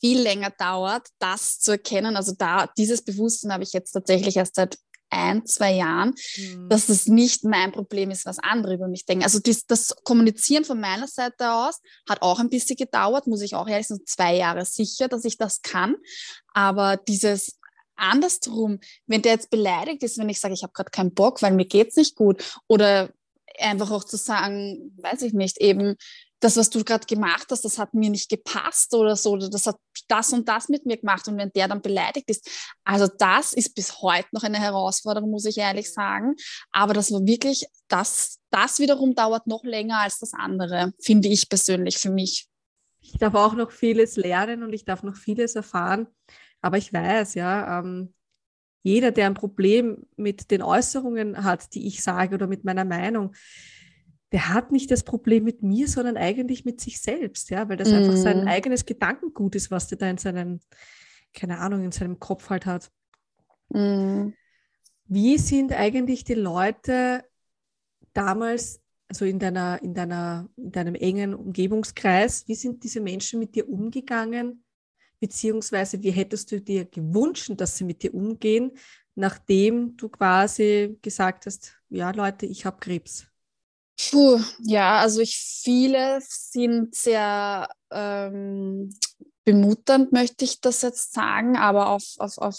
viel 0.00 0.20
länger 0.20 0.50
dauert, 0.50 1.08
das 1.18 1.58
zu 1.60 1.72
erkennen. 1.72 2.16
Also 2.16 2.32
da, 2.36 2.68
dieses 2.76 3.02
Bewusstsein 3.02 3.52
habe 3.52 3.62
ich 3.62 3.72
jetzt 3.72 3.92
tatsächlich 3.92 4.36
erst 4.36 4.56
seit 4.56 4.78
ein, 5.10 5.46
zwei 5.46 5.72
Jahren, 5.72 6.14
mhm. 6.36 6.68
dass 6.68 6.88
es 6.88 7.06
nicht 7.06 7.44
mein 7.44 7.72
Problem 7.72 8.10
ist, 8.10 8.26
was 8.26 8.38
andere 8.38 8.74
über 8.74 8.88
mich 8.88 9.06
denken. 9.06 9.24
Also 9.24 9.38
dies, 9.38 9.66
das 9.66 9.94
Kommunizieren 10.04 10.64
von 10.64 10.80
meiner 10.80 11.06
Seite 11.06 11.52
aus 11.52 11.80
hat 12.08 12.22
auch 12.22 12.40
ein 12.40 12.50
bisschen 12.50 12.76
gedauert, 12.76 13.26
muss 13.26 13.42
ich 13.42 13.54
auch 13.54 13.68
ehrlich 13.68 13.86
sagen, 13.86 14.02
zwei 14.06 14.36
Jahre 14.36 14.64
sicher, 14.64 15.08
dass 15.08 15.24
ich 15.24 15.38
das 15.38 15.62
kann. 15.62 15.96
Aber 16.54 16.96
dieses 16.96 17.58
andersrum, 17.96 18.80
wenn 19.06 19.22
der 19.22 19.32
jetzt 19.32 19.50
beleidigt 19.50 20.02
ist, 20.02 20.18
wenn 20.18 20.28
ich 20.28 20.40
sage, 20.40 20.54
ich 20.54 20.62
habe 20.62 20.72
gerade 20.72 20.90
keinen 20.90 21.14
Bock, 21.14 21.40
weil 21.40 21.52
mir 21.52 21.66
geht 21.66 21.90
es 21.90 21.96
nicht 21.96 22.16
gut, 22.16 22.42
oder 22.66 23.10
einfach 23.58 23.90
auch 23.90 24.04
zu 24.04 24.16
sagen, 24.18 24.92
weiß 24.98 25.22
ich 25.22 25.32
nicht, 25.32 25.58
eben 25.58 25.96
das, 26.46 26.56
was 26.56 26.70
du 26.70 26.84
gerade 26.84 27.06
gemacht 27.06 27.48
hast, 27.50 27.64
das 27.64 27.76
hat 27.76 27.92
mir 27.92 28.08
nicht 28.08 28.28
gepasst 28.28 28.94
oder 28.94 29.16
so, 29.16 29.32
oder 29.32 29.50
das 29.50 29.66
hat 29.66 29.76
das 30.06 30.32
und 30.32 30.48
das 30.48 30.68
mit 30.68 30.86
mir 30.86 30.96
gemacht. 30.96 31.26
Und 31.26 31.36
wenn 31.38 31.50
der 31.50 31.66
dann 31.66 31.82
beleidigt 31.82 32.30
ist, 32.30 32.48
also 32.84 33.08
das 33.18 33.52
ist 33.52 33.74
bis 33.74 34.00
heute 34.00 34.28
noch 34.30 34.44
eine 34.44 34.60
Herausforderung, 34.60 35.30
muss 35.30 35.44
ich 35.44 35.58
ehrlich 35.58 35.92
sagen. 35.92 36.36
Aber 36.70 36.94
das 36.94 37.10
war 37.10 37.26
wirklich, 37.26 37.66
das, 37.88 38.38
das 38.50 38.78
wiederum 38.78 39.16
dauert 39.16 39.48
noch 39.48 39.64
länger 39.64 39.98
als 39.98 40.20
das 40.20 40.34
andere, 40.34 40.92
finde 41.00 41.28
ich 41.28 41.48
persönlich 41.48 41.98
für 41.98 42.10
mich. 42.10 42.46
Ich 43.00 43.18
darf 43.18 43.34
auch 43.34 43.54
noch 43.54 43.72
vieles 43.72 44.16
lernen 44.16 44.62
und 44.62 44.72
ich 44.72 44.84
darf 44.84 45.02
noch 45.02 45.16
vieles 45.16 45.56
erfahren. 45.56 46.06
Aber 46.60 46.78
ich 46.78 46.92
weiß, 46.92 47.34
ja, 47.34 47.80
ähm, 47.80 48.14
jeder, 48.84 49.10
der 49.10 49.26
ein 49.26 49.34
Problem 49.34 50.06
mit 50.16 50.52
den 50.52 50.62
Äußerungen 50.62 51.42
hat, 51.42 51.74
die 51.74 51.88
ich 51.88 52.04
sage 52.04 52.36
oder 52.36 52.46
mit 52.46 52.62
meiner 52.62 52.84
Meinung, 52.84 53.34
der 54.36 54.50
hat 54.50 54.70
nicht 54.70 54.90
das 54.90 55.02
Problem 55.02 55.44
mit 55.44 55.62
mir, 55.62 55.88
sondern 55.88 56.18
eigentlich 56.18 56.66
mit 56.66 56.78
sich 56.78 57.00
selbst, 57.00 57.48
ja, 57.48 57.70
weil 57.70 57.78
das 57.78 57.90
mm. 57.90 57.94
einfach 57.94 58.16
sein 58.18 58.42
mhm. 58.42 58.48
eigenes 58.48 58.84
Gedankengut 58.84 59.54
ist, 59.54 59.70
was 59.70 59.88
der 59.88 59.96
da 59.96 60.10
in 60.10 60.18
seinem, 60.18 60.60
keine 61.32 61.58
Ahnung, 61.58 61.82
in 61.82 61.90
seinem 61.90 62.18
Kopf 62.18 62.50
halt 62.50 62.66
hat. 62.66 62.92
Mm. 63.70 64.34
Wie 65.06 65.38
sind 65.38 65.72
eigentlich 65.72 66.24
die 66.24 66.34
Leute 66.34 67.24
damals, 68.12 68.82
also 69.08 69.24
in 69.24 69.38
deiner, 69.38 69.82
in 69.82 69.94
deiner, 69.94 70.50
in 70.56 70.70
deinem 70.70 70.96
engen 70.96 71.32
Umgebungskreis, 71.32 72.46
wie 72.46 72.56
sind 72.56 72.84
diese 72.84 73.00
Menschen 73.00 73.40
mit 73.40 73.54
dir 73.54 73.66
umgegangen? 73.66 74.64
Beziehungsweise 75.18 76.02
wie 76.02 76.10
hättest 76.10 76.52
du 76.52 76.60
dir 76.60 76.84
gewünscht, 76.84 77.50
dass 77.56 77.78
sie 77.78 77.84
mit 77.84 78.02
dir 78.02 78.12
umgehen, 78.12 78.72
nachdem 79.14 79.96
du 79.96 80.10
quasi 80.10 80.98
gesagt 81.00 81.46
hast, 81.46 81.80
ja 81.88 82.10
Leute, 82.10 82.44
ich 82.44 82.66
habe 82.66 82.80
Krebs? 82.80 83.28
Puh, 83.98 84.40
ja, 84.60 84.98
also 85.00 85.20
ich, 85.20 85.38
viele 85.38 86.18
sind 86.20 86.94
sehr 86.94 87.68
ähm, 87.90 88.94
bemutternd, 89.44 90.12
möchte 90.12 90.44
ich 90.44 90.60
das 90.60 90.82
jetzt 90.82 91.14
sagen, 91.14 91.56
aber 91.56 91.88
auf, 91.88 92.04
auf, 92.18 92.36
auf, 92.36 92.56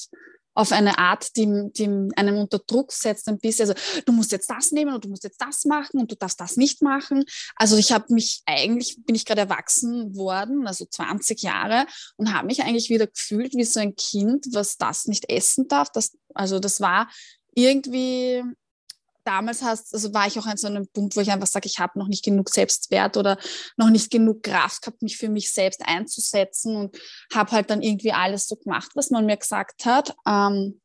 auf 0.55 0.71
eine 0.71 0.97
Art, 0.97 1.35
die, 1.35 1.69
die 1.73 2.09
einem 2.15 2.37
unter 2.37 2.57
Druck 2.57 2.91
setzt 2.91 3.27
ein 3.27 3.37
bisschen. 3.37 3.69
Also 3.69 4.01
du 4.05 4.13
musst 4.13 4.31
jetzt 4.31 4.49
das 4.49 4.71
nehmen 4.71 4.95
und 4.95 5.05
du 5.05 5.09
musst 5.09 5.23
jetzt 5.23 5.39
das 5.39 5.65
machen 5.65 5.99
und 5.99 6.11
du 6.11 6.15
darfst 6.15 6.39
das 6.39 6.57
nicht 6.57 6.81
machen. 6.81 7.23
Also 7.55 7.77
ich 7.77 7.91
habe 7.91 8.11
mich 8.11 8.41
eigentlich, 8.47 8.97
bin 9.05 9.13
ich 9.13 9.25
gerade 9.25 9.41
erwachsen 9.41 10.15
worden, 10.15 10.65
also 10.65 10.85
20 10.85 11.43
Jahre, 11.43 11.85
und 12.15 12.33
habe 12.33 12.47
mich 12.47 12.63
eigentlich 12.63 12.89
wieder 12.89 13.05
gefühlt 13.05 13.53
wie 13.53 13.65
so 13.65 13.79
ein 13.79 13.95
Kind, 13.95 14.47
was 14.53 14.77
das 14.77 15.05
nicht 15.05 15.29
essen 15.29 15.67
darf. 15.67 15.91
Das, 15.91 16.17
also 16.33 16.57
das 16.57 16.81
war 16.81 17.07
irgendwie 17.53 18.43
damals 19.27 19.61
hast, 19.61 19.93
also 19.93 20.13
war 20.13 20.25
ich 20.25 20.39
auch 20.39 20.45
an 20.45 20.57
so 20.57 20.67
einem 20.67 20.87
Punkt, 20.87 21.15
wo 21.15 21.21
ich 21.21 21.31
einfach 21.31 21.47
sage, 21.47 21.67
ich 21.67 21.79
habe 21.79 21.99
noch 21.99 22.07
nicht 22.07 22.23
genug 22.23 22.49
Selbstwert 22.49 23.17
oder 23.17 23.37
noch 23.75 23.89
nicht 23.89 24.09
genug 24.09 24.41
Kraft 24.41 24.81
gehabt, 24.81 25.01
mich 25.01 25.17
für 25.17 25.29
mich 25.29 25.53
selbst 25.53 25.81
einzusetzen 25.85 26.75
und 26.75 26.97
habe 27.33 27.51
halt 27.51 27.69
dann 27.69 27.81
irgendwie 27.81 28.13
alles 28.13 28.47
so 28.47 28.55
gemacht, 28.55 28.91
was 28.95 29.09
man 29.09 29.25
mir 29.25 29.37
gesagt 29.37 29.85
hat. 29.85 30.15
Ähm, 30.25 30.81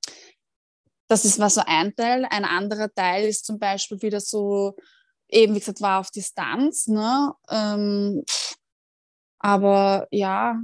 das 1.08 1.24
ist, 1.24 1.38
war 1.38 1.50
so 1.50 1.62
ein 1.64 1.94
Teil. 1.94 2.26
Ein 2.30 2.44
anderer 2.44 2.92
Teil 2.92 3.28
ist 3.28 3.46
zum 3.46 3.58
Beispiel 3.58 4.02
wieder 4.02 4.20
so, 4.20 4.74
eben 5.28 5.54
wie 5.54 5.60
gesagt, 5.60 5.80
war 5.80 6.00
auf 6.00 6.10
Distanz. 6.10 6.88
Ne? 6.88 7.32
Ähm, 7.48 8.24
aber 9.38 10.08
ja, 10.10 10.60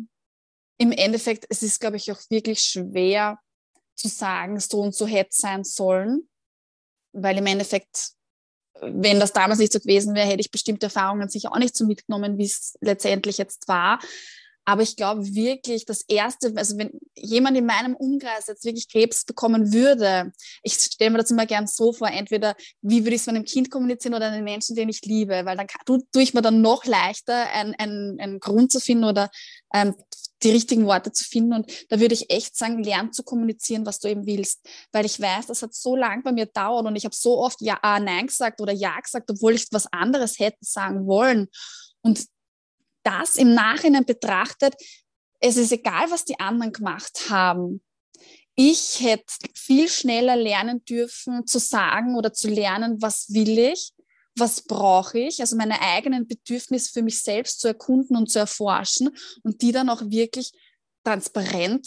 im 0.78 0.92
Endeffekt, 0.92 1.46
es 1.48 1.62
ist, 1.62 1.80
glaube 1.80 1.96
ich, 1.96 2.10
auch 2.10 2.20
wirklich 2.28 2.60
schwer 2.60 3.38
zu 3.94 4.08
sagen, 4.08 4.58
so 4.58 4.80
und 4.80 4.94
so 4.94 5.06
hätte 5.06 5.30
sein 5.32 5.64
sollen 5.64 6.28
weil 7.12 7.38
im 7.38 7.46
Endeffekt, 7.46 8.10
wenn 8.80 9.20
das 9.20 9.32
damals 9.32 9.58
nicht 9.58 9.72
so 9.72 9.80
gewesen 9.80 10.14
wäre, 10.14 10.28
hätte 10.28 10.40
ich 10.40 10.50
bestimmte 10.50 10.86
Erfahrungen 10.86 11.28
sicher 11.28 11.52
auch 11.52 11.58
nicht 11.58 11.76
so 11.76 11.86
mitgenommen, 11.86 12.38
wie 12.38 12.46
es 12.46 12.76
letztendlich 12.80 13.38
jetzt 13.38 13.68
war. 13.68 13.98
Aber 14.68 14.82
ich 14.82 14.96
glaube 14.96 15.24
wirklich, 15.34 15.86
das 15.86 16.02
Erste, 16.02 16.52
also 16.54 16.76
wenn 16.76 16.90
jemand 17.16 17.56
in 17.56 17.64
meinem 17.64 17.96
Umkreis 17.96 18.48
jetzt 18.48 18.66
wirklich 18.66 18.86
Krebs 18.86 19.24
bekommen 19.24 19.72
würde, 19.72 20.30
ich 20.62 20.74
stelle 20.74 21.10
mir 21.10 21.16
das 21.16 21.30
immer 21.30 21.46
gern 21.46 21.66
so 21.66 21.94
vor, 21.94 22.08
entweder 22.08 22.54
wie 22.82 23.02
würde 23.02 23.14
ich 23.14 23.22
es 23.22 23.26
mit 23.26 23.36
einem 23.36 23.46
Kind 23.46 23.70
kommunizieren 23.70 24.12
oder 24.12 24.26
einem 24.26 24.44
Menschen, 24.44 24.76
den 24.76 24.90
ich 24.90 25.00
liebe, 25.06 25.46
weil 25.46 25.56
dann 25.56 25.68
tue 25.86 26.22
ich 26.22 26.34
mir 26.34 26.42
dann 26.42 26.60
noch 26.60 26.84
leichter, 26.84 27.50
einen, 27.50 27.74
einen, 27.76 28.20
einen 28.20 28.40
Grund 28.40 28.70
zu 28.70 28.78
finden 28.78 29.04
oder 29.04 29.30
ähm, 29.72 29.94
die 30.42 30.50
richtigen 30.50 30.86
Worte 30.86 31.12
zu 31.12 31.24
finden. 31.24 31.52
Und 31.52 31.90
da 31.90 32.00
würde 32.00 32.14
ich 32.14 32.30
echt 32.30 32.56
sagen, 32.56 32.82
lern 32.82 33.12
zu 33.12 33.22
kommunizieren, 33.22 33.86
was 33.86 33.98
du 33.98 34.08
eben 34.08 34.26
willst. 34.26 34.66
Weil 34.92 35.06
ich 35.06 35.20
weiß, 35.20 35.46
das 35.46 35.62
hat 35.62 35.74
so 35.74 35.96
lange 35.96 36.22
bei 36.22 36.32
mir 36.32 36.46
dauert 36.46 36.86
und 36.86 36.96
ich 36.96 37.04
habe 37.04 37.14
so 37.14 37.38
oft 37.38 37.60
Ja, 37.60 37.78
ah, 37.82 38.00
Nein 38.00 38.26
gesagt 38.26 38.60
oder 38.60 38.72
Ja 38.72 38.98
gesagt, 39.00 39.30
obwohl 39.30 39.54
ich 39.54 39.66
was 39.70 39.86
anderes 39.92 40.38
hätte 40.38 40.58
sagen 40.60 41.06
wollen. 41.06 41.48
Und 42.02 42.26
das 43.02 43.36
im 43.36 43.54
Nachhinein 43.54 44.04
betrachtet, 44.04 44.74
es 45.40 45.56
ist 45.56 45.72
egal, 45.72 46.10
was 46.10 46.24
die 46.24 46.38
anderen 46.38 46.72
gemacht 46.72 47.30
haben. 47.30 47.82
Ich 48.54 49.00
hätte 49.00 49.32
viel 49.54 49.88
schneller 49.88 50.34
lernen 50.34 50.84
dürfen 50.84 51.46
zu 51.46 51.60
sagen 51.60 52.16
oder 52.16 52.32
zu 52.32 52.48
lernen, 52.48 53.00
was 53.00 53.32
will 53.32 53.56
ich, 53.56 53.92
was 54.38 54.62
brauche 54.62 55.18
ich, 55.18 55.40
also 55.40 55.56
meine 55.56 55.80
eigenen 55.80 56.26
Bedürfnisse 56.26 56.92
für 56.92 57.02
mich 57.02 57.22
selbst 57.22 57.60
zu 57.60 57.68
erkunden 57.68 58.16
und 58.16 58.30
zu 58.30 58.38
erforschen 58.38 59.10
und 59.42 59.62
die 59.62 59.72
dann 59.72 59.88
auch 59.88 60.02
wirklich 60.02 60.52
transparent 61.04 61.86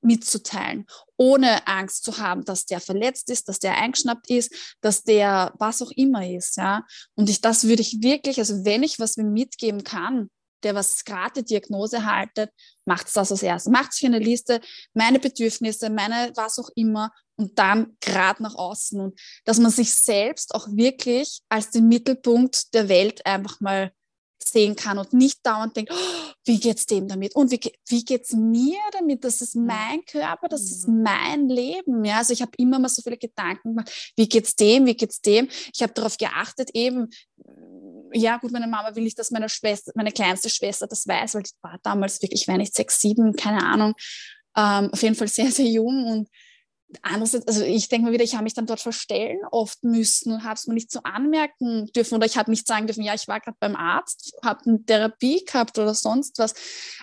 mitzuteilen, 0.00 0.86
ohne 1.16 1.66
Angst 1.66 2.04
zu 2.04 2.18
haben, 2.18 2.44
dass 2.44 2.66
der 2.66 2.80
verletzt 2.80 3.30
ist, 3.30 3.48
dass 3.48 3.58
der 3.58 3.76
eingeschnappt 3.78 4.30
ist, 4.30 4.76
dass 4.80 5.02
der 5.02 5.52
was 5.58 5.82
auch 5.82 5.90
immer 5.92 6.28
ist, 6.28 6.56
ja. 6.56 6.84
Und 7.14 7.28
ich, 7.28 7.40
das 7.40 7.64
würde 7.64 7.82
ich 7.82 8.00
wirklich, 8.00 8.38
also 8.38 8.64
wenn 8.64 8.82
ich 8.82 8.98
was 8.98 9.16
mitgeben 9.16 9.82
kann, 9.82 10.30
der 10.62 10.74
was 10.74 11.04
gerade 11.04 11.42
Diagnose 11.42 12.04
haltet, 12.04 12.50
macht 12.84 13.08
es 13.08 13.12
das 13.12 13.30
als 13.30 13.42
erstes. 13.42 13.72
Macht 13.72 13.92
sich 13.92 14.06
eine 14.06 14.18
Liste, 14.18 14.60
meine 14.94 15.18
Bedürfnisse, 15.18 15.90
meine 15.90 16.32
was 16.34 16.58
auch 16.58 16.70
immer 16.74 17.12
und 17.36 17.58
dann 17.58 17.96
gerade 18.00 18.42
nach 18.42 18.54
außen. 18.54 19.00
Und 19.00 19.20
dass 19.44 19.58
man 19.58 19.70
sich 19.70 19.94
selbst 19.94 20.54
auch 20.54 20.66
wirklich 20.70 21.40
als 21.48 21.70
den 21.70 21.88
Mittelpunkt 21.88 22.74
der 22.74 22.88
Welt 22.88 23.24
einfach 23.24 23.60
mal 23.60 23.92
sehen 24.42 24.76
kann 24.76 24.98
und 24.98 25.12
nicht 25.12 25.44
dauernd 25.44 25.76
denkt, 25.76 25.92
oh, 25.92 26.32
wie 26.44 26.58
geht's 26.58 26.86
dem 26.86 27.08
damit 27.08 27.34
und 27.34 27.50
wie, 27.50 27.60
wie 27.88 28.04
geht's 28.04 28.32
mir 28.32 28.78
damit? 28.92 29.24
Das 29.24 29.40
ist 29.40 29.54
mein 29.54 30.04
Körper, 30.04 30.48
das 30.48 30.62
ist 30.62 30.88
mhm. 30.88 31.02
mein 31.02 31.48
Leben. 31.48 32.04
Ja, 32.04 32.18
also 32.18 32.32
ich 32.32 32.42
habe 32.42 32.52
immer 32.56 32.78
mal 32.78 32.88
so 32.88 33.02
viele 33.02 33.18
Gedanken 33.18 33.70
gemacht, 33.70 34.12
wie 34.16 34.28
geht's 34.28 34.56
dem, 34.56 34.86
wie 34.86 34.96
geht's 34.96 35.20
dem? 35.20 35.48
Ich 35.74 35.82
habe 35.82 35.92
darauf 35.92 36.16
geachtet, 36.16 36.70
eben 36.74 37.08
ja 38.12 38.38
gut, 38.38 38.52
meine 38.52 38.66
Mama 38.66 38.94
will 38.94 39.04
nicht, 39.04 39.18
dass 39.18 39.30
meine 39.30 39.48
Schwester, 39.48 39.92
meine 39.94 40.12
kleinste 40.12 40.50
Schwester 40.50 40.86
das 40.86 41.06
weiß, 41.06 41.34
weil 41.34 41.42
die 41.42 41.52
war 41.62 41.78
damals 41.82 42.20
wirklich, 42.22 42.42
ich 42.42 42.48
war 42.48 42.56
nicht 42.56 42.74
sechs, 42.74 43.00
sieben, 43.00 43.34
keine 43.34 43.64
Ahnung, 43.64 43.94
ähm, 44.56 44.90
auf 44.92 45.02
jeden 45.02 45.14
Fall 45.14 45.28
sehr, 45.28 45.50
sehr 45.50 45.66
jung 45.66 46.06
und 46.06 46.28
andererseits, 47.02 47.46
also 47.46 47.62
ich 47.64 47.88
denke 47.88 48.06
mir 48.06 48.12
wieder, 48.12 48.24
ich 48.24 48.34
habe 48.34 48.44
mich 48.44 48.54
dann 48.54 48.66
dort 48.66 48.80
verstellen 48.80 49.40
oft 49.50 49.82
müssen 49.84 50.32
und 50.32 50.44
habe 50.44 50.54
es 50.54 50.66
mir 50.66 50.74
nicht 50.74 50.90
so 50.90 51.00
anmerken 51.02 51.86
dürfen 51.94 52.14
oder 52.14 52.26
ich 52.26 52.38
habe 52.38 52.50
nicht 52.50 52.66
sagen 52.66 52.86
dürfen, 52.86 53.02
ja, 53.02 53.14
ich 53.14 53.28
war 53.28 53.40
gerade 53.40 53.56
beim 53.60 53.76
Arzt, 53.76 54.32
habe 54.42 54.64
eine 54.66 54.84
Therapie 54.84 55.44
gehabt 55.44 55.78
oder 55.78 55.94
sonst 55.94 56.38
was. 56.38 56.54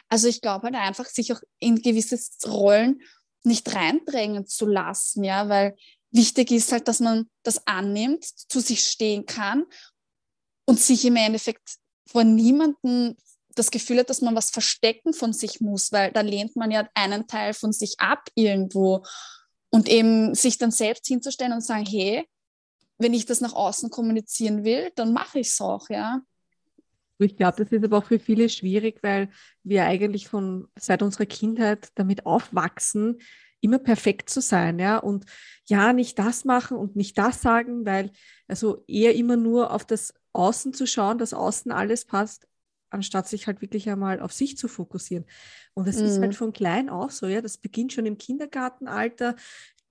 Also 0.10 0.28
ich 0.28 0.42
glaube 0.42 0.64
halt 0.64 0.76
einfach, 0.76 1.06
sich 1.06 1.34
auch 1.34 1.42
in 1.60 1.82
gewisse 1.82 2.20
Rollen 2.48 3.02
nicht 3.44 3.74
reindrängen 3.76 4.48
zu 4.48 4.66
lassen, 4.66 5.24
ja, 5.24 5.50
weil 5.50 5.76
wichtig 6.10 6.52
ist 6.52 6.72
halt, 6.72 6.88
dass 6.88 7.00
man 7.00 7.30
das 7.44 7.68
annimmt, 7.68 8.26
zu 8.26 8.60
sich 8.60 8.86
stehen 8.86 9.26
kann 9.26 9.66
und 10.66 10.80
sich 10.80 11.06
im 11.06 11.16
Endeffekt 11.16 11.78
vor 12.08 12.24
niemandem 12.24 13.16
das 13.56 13.72
Gefühl 13.72 14.00
hat, 14.00 14.10
dass 14.10 14.22
man 14.22 14.36
was 14.36 14.52
verstecken 14.52 15.14
von 15.14 15.34
sich 15.34 15.62
muss, 15.62 15.92
weil 15.92 16.12
da 16.12 16.22
lehnt 16.22 16.56
man 16.56 16.72
ja 16.72 16.88
einen 16.94 17.28
Teil 17.28 17.54
von 17.54 17.72
sich 17.72 17.96
ab 18.00 18.28
irgendwo. 18.36 19.04
Und 19.70 19.90
eben 19.90 20.36
sich 20.36 20.58
dann 20.58 20.72
selbst 20.72 21.08
hinzustellen 21.08 21.54
und 21.54 21.62
sagen, 21.62 21.86
hey, 21.86 22.26
wenn 22.98 23.14
ich 23.14 23.26
das 23.26 23.42
nach 23.42 23.54
außen 23.54 23.90
kommunizieren 23.90 24.64
will, 24.64 24.92
dann 24.96 25.14
mache 25.14 25.40
ich 25.40 25.50
es 25.50 25.60
auch, 25.60 25.90
ja. 25.90 26.22
Ich 27.18 27.38
glaube, 27.38 27.64
das 27.64 27.72
ist 27.72 27.84
aber 27.84 27.98
auch 27.98 28.06
für 28.06 28.20
viele 28.20 28.50
schwierig, 28.50 29.00
weil 29.02 29.30
wir 29.64 29.86
eigentlich 29.86 30.28
von 30.28 30.68
seit 30.78 31.02
unserer 31.02 31.26
Kindheit 31.26 31.90
damit 31.96 32.26
aufwachsen, 32.26 33.20
immer 33.62 33.80
perfekt 33.80 34.30
zu 34.30 34.42
sein, 34.42 34.80
ja, 34.80 34.98
und 34.98 35.26
ja, 35.66 35.94
nicht 35.94 36.20
das 36.20 36.46
machen 36.46 36.78
und 36.78 36.96
nicht 36.96 37.18
das 37.18 37.42
sagen, 37.42 37.86
weil 37.86 38.12
also 38.48 38.84
eher 38.88 39.16
immer 39.16 39.38
nur 39.38 39.72
auf 39.72 39.86
das 39.86 40.14
Außen 40.34 40.74
zu 40.74 40.86
schauen, 40.86 41.18
dass 41.18 41.34
außen 41.34 41.72
alles 41.72 42.06
passt, 42.06 42.48
anstatt 42.90 43.28
sich 43.28 43.48
halt 43.48 43.62
wirklich 43.62 43.90
einmal 43.90 44.20
auf 44.20 44.34
sich 44.34 44.58
zu 44.58 44.68
fokussieren. 44.68 45.26
Und 45.74 45.88
das 45.88 45.98
mhm. 45.98 46.06
ist 46.06 46.20
halt 46.20 46.32
mhm. 46.32 46.36
von 46.36 46.54
klein 46.54 46.90
auch 46.90 47.10
so, 47.10 47.28
ja, 47.28 47.42
das 47.42 47.58
beginnt 47.58 47.94
schon 47.94 48.06
im 48.06 48.18
Kindergartenalter 48.18 49.36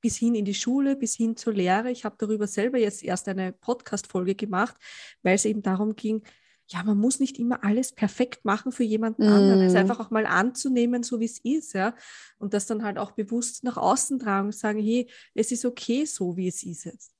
bis 0.00 0.16
hin 0.16 0.35
in 0.35 0.44
die 0.44 0.55
Schule, 0.55 0.96
bis 0.96 1.14
hin 1.14 1.35
zur 1.37 1.55
Lehre. 1.55 1.90
Ich 1.90 2.05
habe 2.05 2.16
darüber 2.18 2.46
selber 2.46 2.79
jetzt 2.79 3.03
erst 3.03 3.27
eine 3.27 3.53
Podcast-Folge 3.53 4.35
gemacht, 4.35 4.77
weil 5.22 5.35
es 5.35 5.46
eben 5.46 5.62
darum 5.62 5.96
ging, 5.96 6.22
ja, 6.68 6.83
man 6.83 6.98
muss 6.98 7.20
nicht 7.20 7.38
immer 7.38 7.62
alles 7.62 7.92
perfekt 7.92 8.44
machen 8.44 8.72
für 8.72 8.85
jemanden 8.85 9.27
mm. 9.27 9.33
anderen. 9.33 9.62
Es 9.62 9.74
einfach 9.74 10.00
auch 10.00 10.11
mal 10.11 10.27
anzunehmen, 10.27 11.03
so 11.03 11.20
wie 11.20 11.27
es 11.27 11.38
ist, 11.38 11.74
ja. 11.74 11.94
Und 12.38 12.55
das 12.55 12.66
dann 12.66 12.83
halt 12.83 12.98
auch 12.98 13.12
bewusst 13.12 13.64
nach 13.64 13.77
außen 13.77 14.18
tragen 14.18 14.46
und 14.46 14.55
sagen, 14.55 14.81
hey, 14.81 15.09
es 15.35 15.53
ist 15.53 15.64
okay, 15.64 16.07
so 16.07 16.37
wie 16.37 16.48
es 16.48 16.62
ist 16.62 16.85
jetzt. 16.85 17.12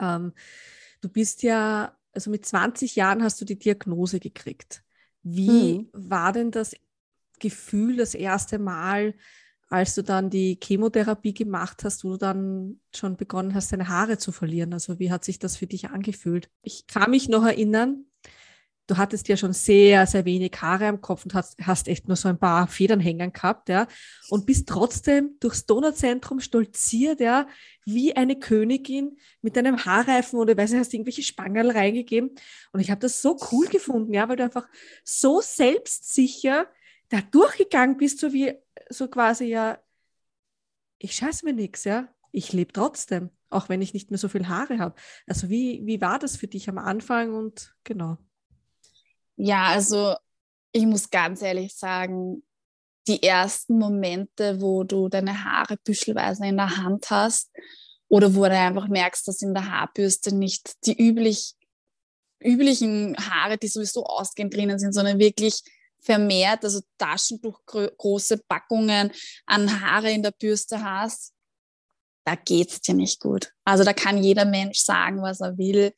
Ähm, 0.00 0.32
du 1.00 1.08
bist 1.08 1.42
ja, 1.42 1.96
also 2.12 2.30
mit 2.30 2.46
20 2.46 2.96
Jahren 2.96 3.22
hast 3.22 3.40
du 3.40 3.44
die 3.44 3.58
Diagnose 3.58 4.18
gekriegt. 4.18 4.82
Wie 5.22 5.80
mm. 5.80 5.90
war 5.92 6.32
denn 6.32 6.50
das 6.50 6.74
Gefühl 7.38 7.96
das 7.96 8.14
erste 8.14 8.58
Mal, 8.58 9.14
als 9.70 9.94
du 9.94 10.02
dann 10.02 10.30
die 10.30 10.58
Chemotherapie 10.60 11.34
gemacht 11.34 11.84
hast, 11.84 12.02
wo 12.02 12.12
du 12.12 12.16
dann 12.16 12.80
schon 12.92 13.16
begonnen 13.16 13.54
hast, 13.54 13.70
deine 13.70 13.88
Haare 13.88 14.18
zu 14.18 14.32
verlieren? 14.32 14.72
Also 14.72 14.98
wie 14.98 15.12
hat 15.12 15.24
sich 15.24 15.38
das 15.38 15.56
für 15.56 15.66
dich 15.66 15.90
angefühlt? 15.90 16.50
Ich 16.62 16.86
kann 16.86 17.10
mich 17.10 17.28
noch 17.28 17.44
erinnern, 17.44 18.07
du 18.88 18.96
hattest 18.96 19.28
ja 19.28 19.36
schon 19.36 19.52
sehr, 19.52 20.06
sehr 20.06 20.24
wenig 20.24 20.52
Haare 20.60 20.86
am 20.86 21.00
Kopf 21.00 21.24
und 21.24 21.34
hast, 21.34 21.56
hast 21.62 21.88
echt 21.88 22.08
nur 22.08 22.16
so 22.16 22.28
ein 22.28 22.38
paar 22.38 22.66
Federn 22.66 23.00
hängen 23.00 23.32
gehabt, 23.32 23.68
ja, 23.68 23.86
und 24.30 24.46
bist 24.46 24.68
trotzdem 24.68 25.36
durchs 25.40 25.66
Donauzentrum 25.66 26.40
stolziert, 26.40 27.20
ja, 27.20 27.46
wie 27.84 28.16
eine 28.16 28.38
Königin 28.38 29.18
mit 29.42 29.56
deinem 29.56 29.84
Haarreifen 29.84 30.38
oder 30.38 30.56
weiß 30.56 30.72
ich, 30.72 30.78
hast 30.78 30.94
irgendwelche 30.94 31.22
Spangerl 31.22 31.70
reingegeben. 31.70 32.30
Und 32.72 32.80
ich 32.80 32.90
habe 32.90 33.00
das 33.00 33.22
so 33.22 33.38
cool 33.52 33.66
gefunden, 33.68 34.14
ja, 34.14 34.28
weil 34.28 34.36
du 34.36 34.44
einfach 34.44 34.68
so 35.04 35.40
selbstsicher 35.40 36.66
da 37.10 37.20
durchgegangen 37.20 37.98
bist, 37.98 38.20
so 38.20 38.32
wie, 38.32 38.54
so 38.88 39.08
quasi, 39.08 39.44
ja, 39.44 39.78
ich 40.98 41.14
scheiß 41.14 41.42
mir 41.42 41.52
nichts, 41.52 41.84
ja, 41.84 42.08
ich 42.32 42.52
lebe 42.52 42.72
trotzdem, 42.72 43.30
auch 43.50 43.68
wenn 43.68 43.82
ich 43.82 43.92
nicht 43.92 44.10
mehr 44.10 44.18
so 44.18 44.28
viel 44.28 44.48
Haare 44.48 44.78
habe. 44.78 44.94
Also 45.26 45.50
wie, 45.50 45.84
wie 45.84 46.00
war 46.00 46.18
das 46.18 46.36
für 46.36 46.48
dich 46.48 46.68
am 46.68 46.78
Anfang 46.78 47.34
und 47.34 47.76
genau? 47.84 48.18
Ja, 49.38 49.68
also 49.68 50.16
ich 50.72 50.84
muss 50.84 51.10
ganz 51.10 51.42
ehrlich 51.42 51.74
sagen, 51.74 52.42
die 53.06 53.22
ersten 53.22 53.78
Momente, 53.78 54.60
wo 54.60 54.82
du 54.82 55.08
deine 55.08 55.44
Haare 55.44 55.76
büschelweise 55.78 56.46
in 56.46 56.56
der 56.56 56.76
Hand 56.76 57.08
hast 57.08 57.50
oder 58.08 58.34
wo 58.34 58.44
du 58.44 58.50
einfach 58.50 58.88
merkst, 58.88 59.26
dass 59.28 59.40
in 59.40 59.54
der 59.54 59.70
Haarbürste 59.70 60.34
nicht 60.34 60.84
die 60.84 61.00
üblich, 61.00 61.54
üblichen 62.40 63.16
Haare, 63.16 63.56
die 63.58 63.68
sowieso 63.68 64.04
ausgehend 64.04 64.54
drinnen 64.54 64.78
sind, 64.78 64.92
sondern 64.92 65.20
wirklich 65.20 65.62
vermehrt, 66.00 66.64
also 66.64 66.80
Taschentuch 66.98 67.60
große 67.64 68.38
Packungen 68.48 69.12
an 69.46 69.80
Haare 69.80 70.10
in 70.10 70.22
der 70.22 70.32
Bürste 70.32 70.82
hast, 70.82 71.32
da 72.24 72.34
geht 72.34 72.70
es 72.70 72.80
dir 72.80 72.94
nicht 72.94 73.20
gut. 73.20 73.52
Also 73.64 73.84
da 73.84 73.92
kann 73.92 74.22
jeder 74.22 74.44
Mensch 74.44 74.80
sagen, 74.80 75.22
was 75.22 75.40
er 75.40 75.56
will 75.56 75.94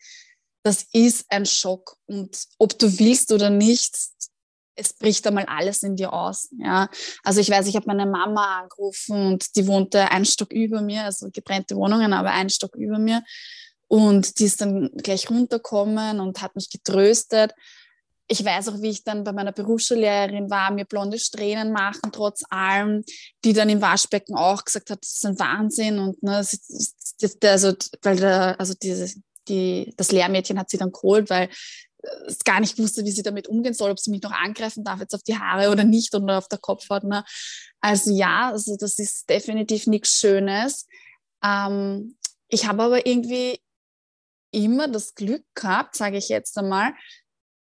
das 0.63 0.87
ist 0.93 1.27
ein 1.29 1.47
Schock. 1.47 1.97
Und 2.07 2.45
ob 2.59 2.79
du 2.79 2.99
willst 2.99 3.33
oder 3.33 3.51
nicht, 3.51 3.97
es 4.75 4.93
bricht 4.95 5.27
einmal 5.27 5.45
alles 5.45 5.83
in 5.83 5.97
dir 5.97 6.13
aus. 6.13 6.49
Ja. 6.59 6.89
Also 7.23 7.41
ich 7.41 7.51
weiß, 7.51 7.67
ich 7.67 7.77
habe 7.77 7.87
meine 7.87 8.07
Mama 8.07 8.61
angerufen 8.61 9.27
und 9.27 9.57
die 9.57 9.67
wohnte 9.67 10.11
einen 10.11 10.25
Stock 10.25 10.53
über 10.53 10.81
mir, 10.81 11.05
also 11.05 11.31
getrennte 11.31 11.77
Wohnungen, 11.77 12.13
aber 12.13 12.31
einen 12.31 12.51
Stock 12.51 12.75
über 12.77 12.99
mir. 12.99 13.23
Und 13.89 14.39
die 14.39 14.45
ist 14.45 14.61
dann 14.61 14.91
gleich 14.97 15.29
runtergekommen 15.29 16.21
und 16.21 16.41
hat 16.41 16.55
mich 16.55 16.71
getröstet. 16.71 17.53
Ich 18.29 18.45
weiß 18.45 18.69
auch, 18.69 18.81
wie 18.81 18.91
ich 18.91 19.03
dann 19.03 19.25
bei 19.25 19.33
meiner 19.33 19.51
Berufsschullehrerin 19.51 20.49
war, 20.49 20.71
mir 20.71 20.85
blonde 20.85 21.19
Strähnen 21.19 21.73
machen, 21.73 22.13
trotz 22.13 22.45
allem, 22.49 23.03
die 23.45 23.53
dann 23.53 23.69
im 23.69 23.83
Waschbecken 23.83 24.37
auch 24.37 24.65
gesagt 24.65 24.91
hat, 24.91 25.03
das 25.03 25.15
ist 25.15 25.27
ein 25.27 25.39
Wahnsinn. 25.41 25.99
Und 25.99 26.23
ne, 26.23 26.37
also, 26.37 27.73
weil 28.03 28.17
da, 28.17 28.53
also 28.53 28.75
diese, 28.81 29.13
die, 29.51 29.93
das 29.97 30.13
Lehrmädchen 30.13 30.59
hat 30.59 30.71
sie 30.71 30.79
dann 30.79 30.93
geholt, 30.93 31.29
weil 31.29 31.51
es 32.27 32.39
gar 32.45 32.61
nicht 32.61 32.79
wusste, 32.79 33.05
wie 33.05 33.11
sie 33.11 33.23
damit 33.23 33.49
umgehen 33.49 33.75
soll, 33.75 33.91
ob 33.91 33.99
sie 33.99 34.11
mich 34.11 34.23
noch 34.23 34.33
angreifen 34.33 34.85
darf 34.85 35.01
jetzt 35.01 35.15
auf 35.15 35.23
die 35.23 35.39
Haare 35.39 35.71
oder 35.71 35.85
nicht 35.85 36.15
oder 36.15 36.39
auf 36.39 36.49
der 36.49 36.59
Kopfhaut. 36.59 37.05
Ne? 37.05 37.25
Also 37.81 38.11
ja, 38.13 38.51
also 38.51 38.77
das 38.79 38.99
ist 38.99 39.29
definitiv 39.29 39.87
nichts 39.87 40.19
Schönes. 40.19 40.87
Ähm, 41.45 42.17
ich 42.49 42.67
habe 42.67 42.83
aber 42.83 43.07
irgendwie 43.07 43.61
immer 44.53 44.89
das 44.89 45.15
Glück 45.15 45.45
gehabt, 45.55 45.97
sage 45.97 46.17
ich 46.17 46.29
jetzt 46.29 46.57
einmal, 46.59 46.93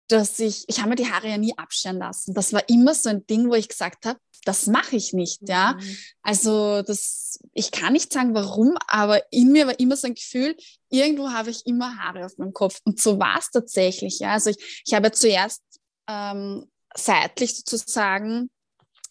dass 0.08 0.40
ich, 0.40 0.64
ich 0.68 0.80
habe 0.80 0.90
mir 0.90 0.96
die 0.96 1.12
Haare 1.12 1.30
ja 1.30 1.38
nie 1.38 1.58
abscheren 1.58 1.98
lassen. 1.98 2.34
Das 2.34 2.54
war 2.54 2.68
immer 2.70 2.94
so 2.94 3.10
ein 3.10 3.26
Ding, 3.28 3.50
wo 3.50 3.56
ich 3.56 3.68
gesagt 3.68 4.06
habe, 4.06 4.20
das 4.46 4.68
mache 4.68 4.96
ich 4.96 5.12
nicht, 5.12 5.42
ja. 5.50 5.74
Mhm. 5.74 5.98
Also 6.22 6.82
das, 6.82 7.40
ich 7.54 7.72
kann 7.72 7.94
nicht 7.94 8.14
sagen, 8.14 8.34
warum, 8.34 8.78
aber 8.88 9.22
in 9.32 9.52
mir 9.52 9.68
war 9.68 9.80
immer 9.80 9.98
so 9.98 10.08
ein 10.08 10.16
Gefühl, 10.16 10.56
irgendwo 10.90 11.30
habe 11.32 11.50
ich 11.50 11.66
immer 11.66 11.98
Haare 11.98 12.26
auf 12.26 12.38
meinem 12.38 12.54
Kopf. 12.54 12.80
Und 12.86 13.02
so 13.02 13.20
war 13.20 13.38
es 13.38 13.52
tatsächlich, 13.52 14.20
ja. 14.20 14.34
Also 14.34 14.52
ich, 14.52 14.84
ich 14.86 14.94
habe 14.94 15.12
zuerst 15.12 15.62
ähm, 16.08 16.66
seitlich 16.96 17.56
sozusagen 17.56 18.50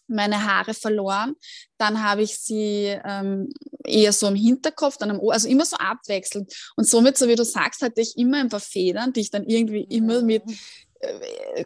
meine 0.07 0.43
Haare 0.43 0.73
verloren. 0.73 1.35
Dann 1.77 2.01
habe 2.03 2.23
ich 2.23 2.39
sie 2.39 2.97
ähm, 3.03 3.49
eher 3.83 4.13
so 4.13 4.27
im 4.27 4.35
Hinterkopf, 4.35 4.97
dann 4.97 5.11
am 5.11 5.19
Ohr, 5.19 5.33
also 5.33 5.47
immer 5.47 5.65
so 5.65 5.75
abwechselnd. 5.77 6.51
Und 6.75 6.87
somit, 6.87 7.17
so 7.17 7.27
wie 7.27 7.35
du 7.35 7.43
sagst, 7.43 7.81
hatte 7.81 8.01
ich 8.01 8.17
immer 8.17 8.39
ein 8.39 8.49
paar 8.49 8.59
Federn, 8.59 9.13
die 9.13 9.21
ich 9.21 9.31
dann 9.31 9.43
irgendwie 9.43 9.83
immer 9.83 10.21
mit 10.21 10.43
äh, 10.47 10.55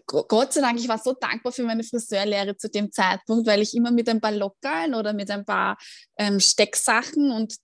Gott 0.05 0.53
sei 0.53 0.61
Dank, 0.61 0.79
ich 0.79 0.87
war 0.87 0.97
so 0.97 1.13
dankbar 1.13 1.51
für 1.51 1.63
meine 1.63 1.83
Friseurlehre 1.83 2.57
zu 2.57 2.69
dem 2.69 2.91
Zeitpunkt, 2.91 3.47
weil 3.47 3.61
ich 3.61 3.75
immer 3.75 3.91
mit 3.91 4.09
ein 4.09 4.21
paar 4.21 4.31
Lockerl 4.31 4.93
oder 4.95 5.13
mit 5.13 5.29
ein 5.31 5.45
paar 5.45 5.77
ähm, 6.17 6.39
Stecksachen 6.39 7.31
und 7.31 7.55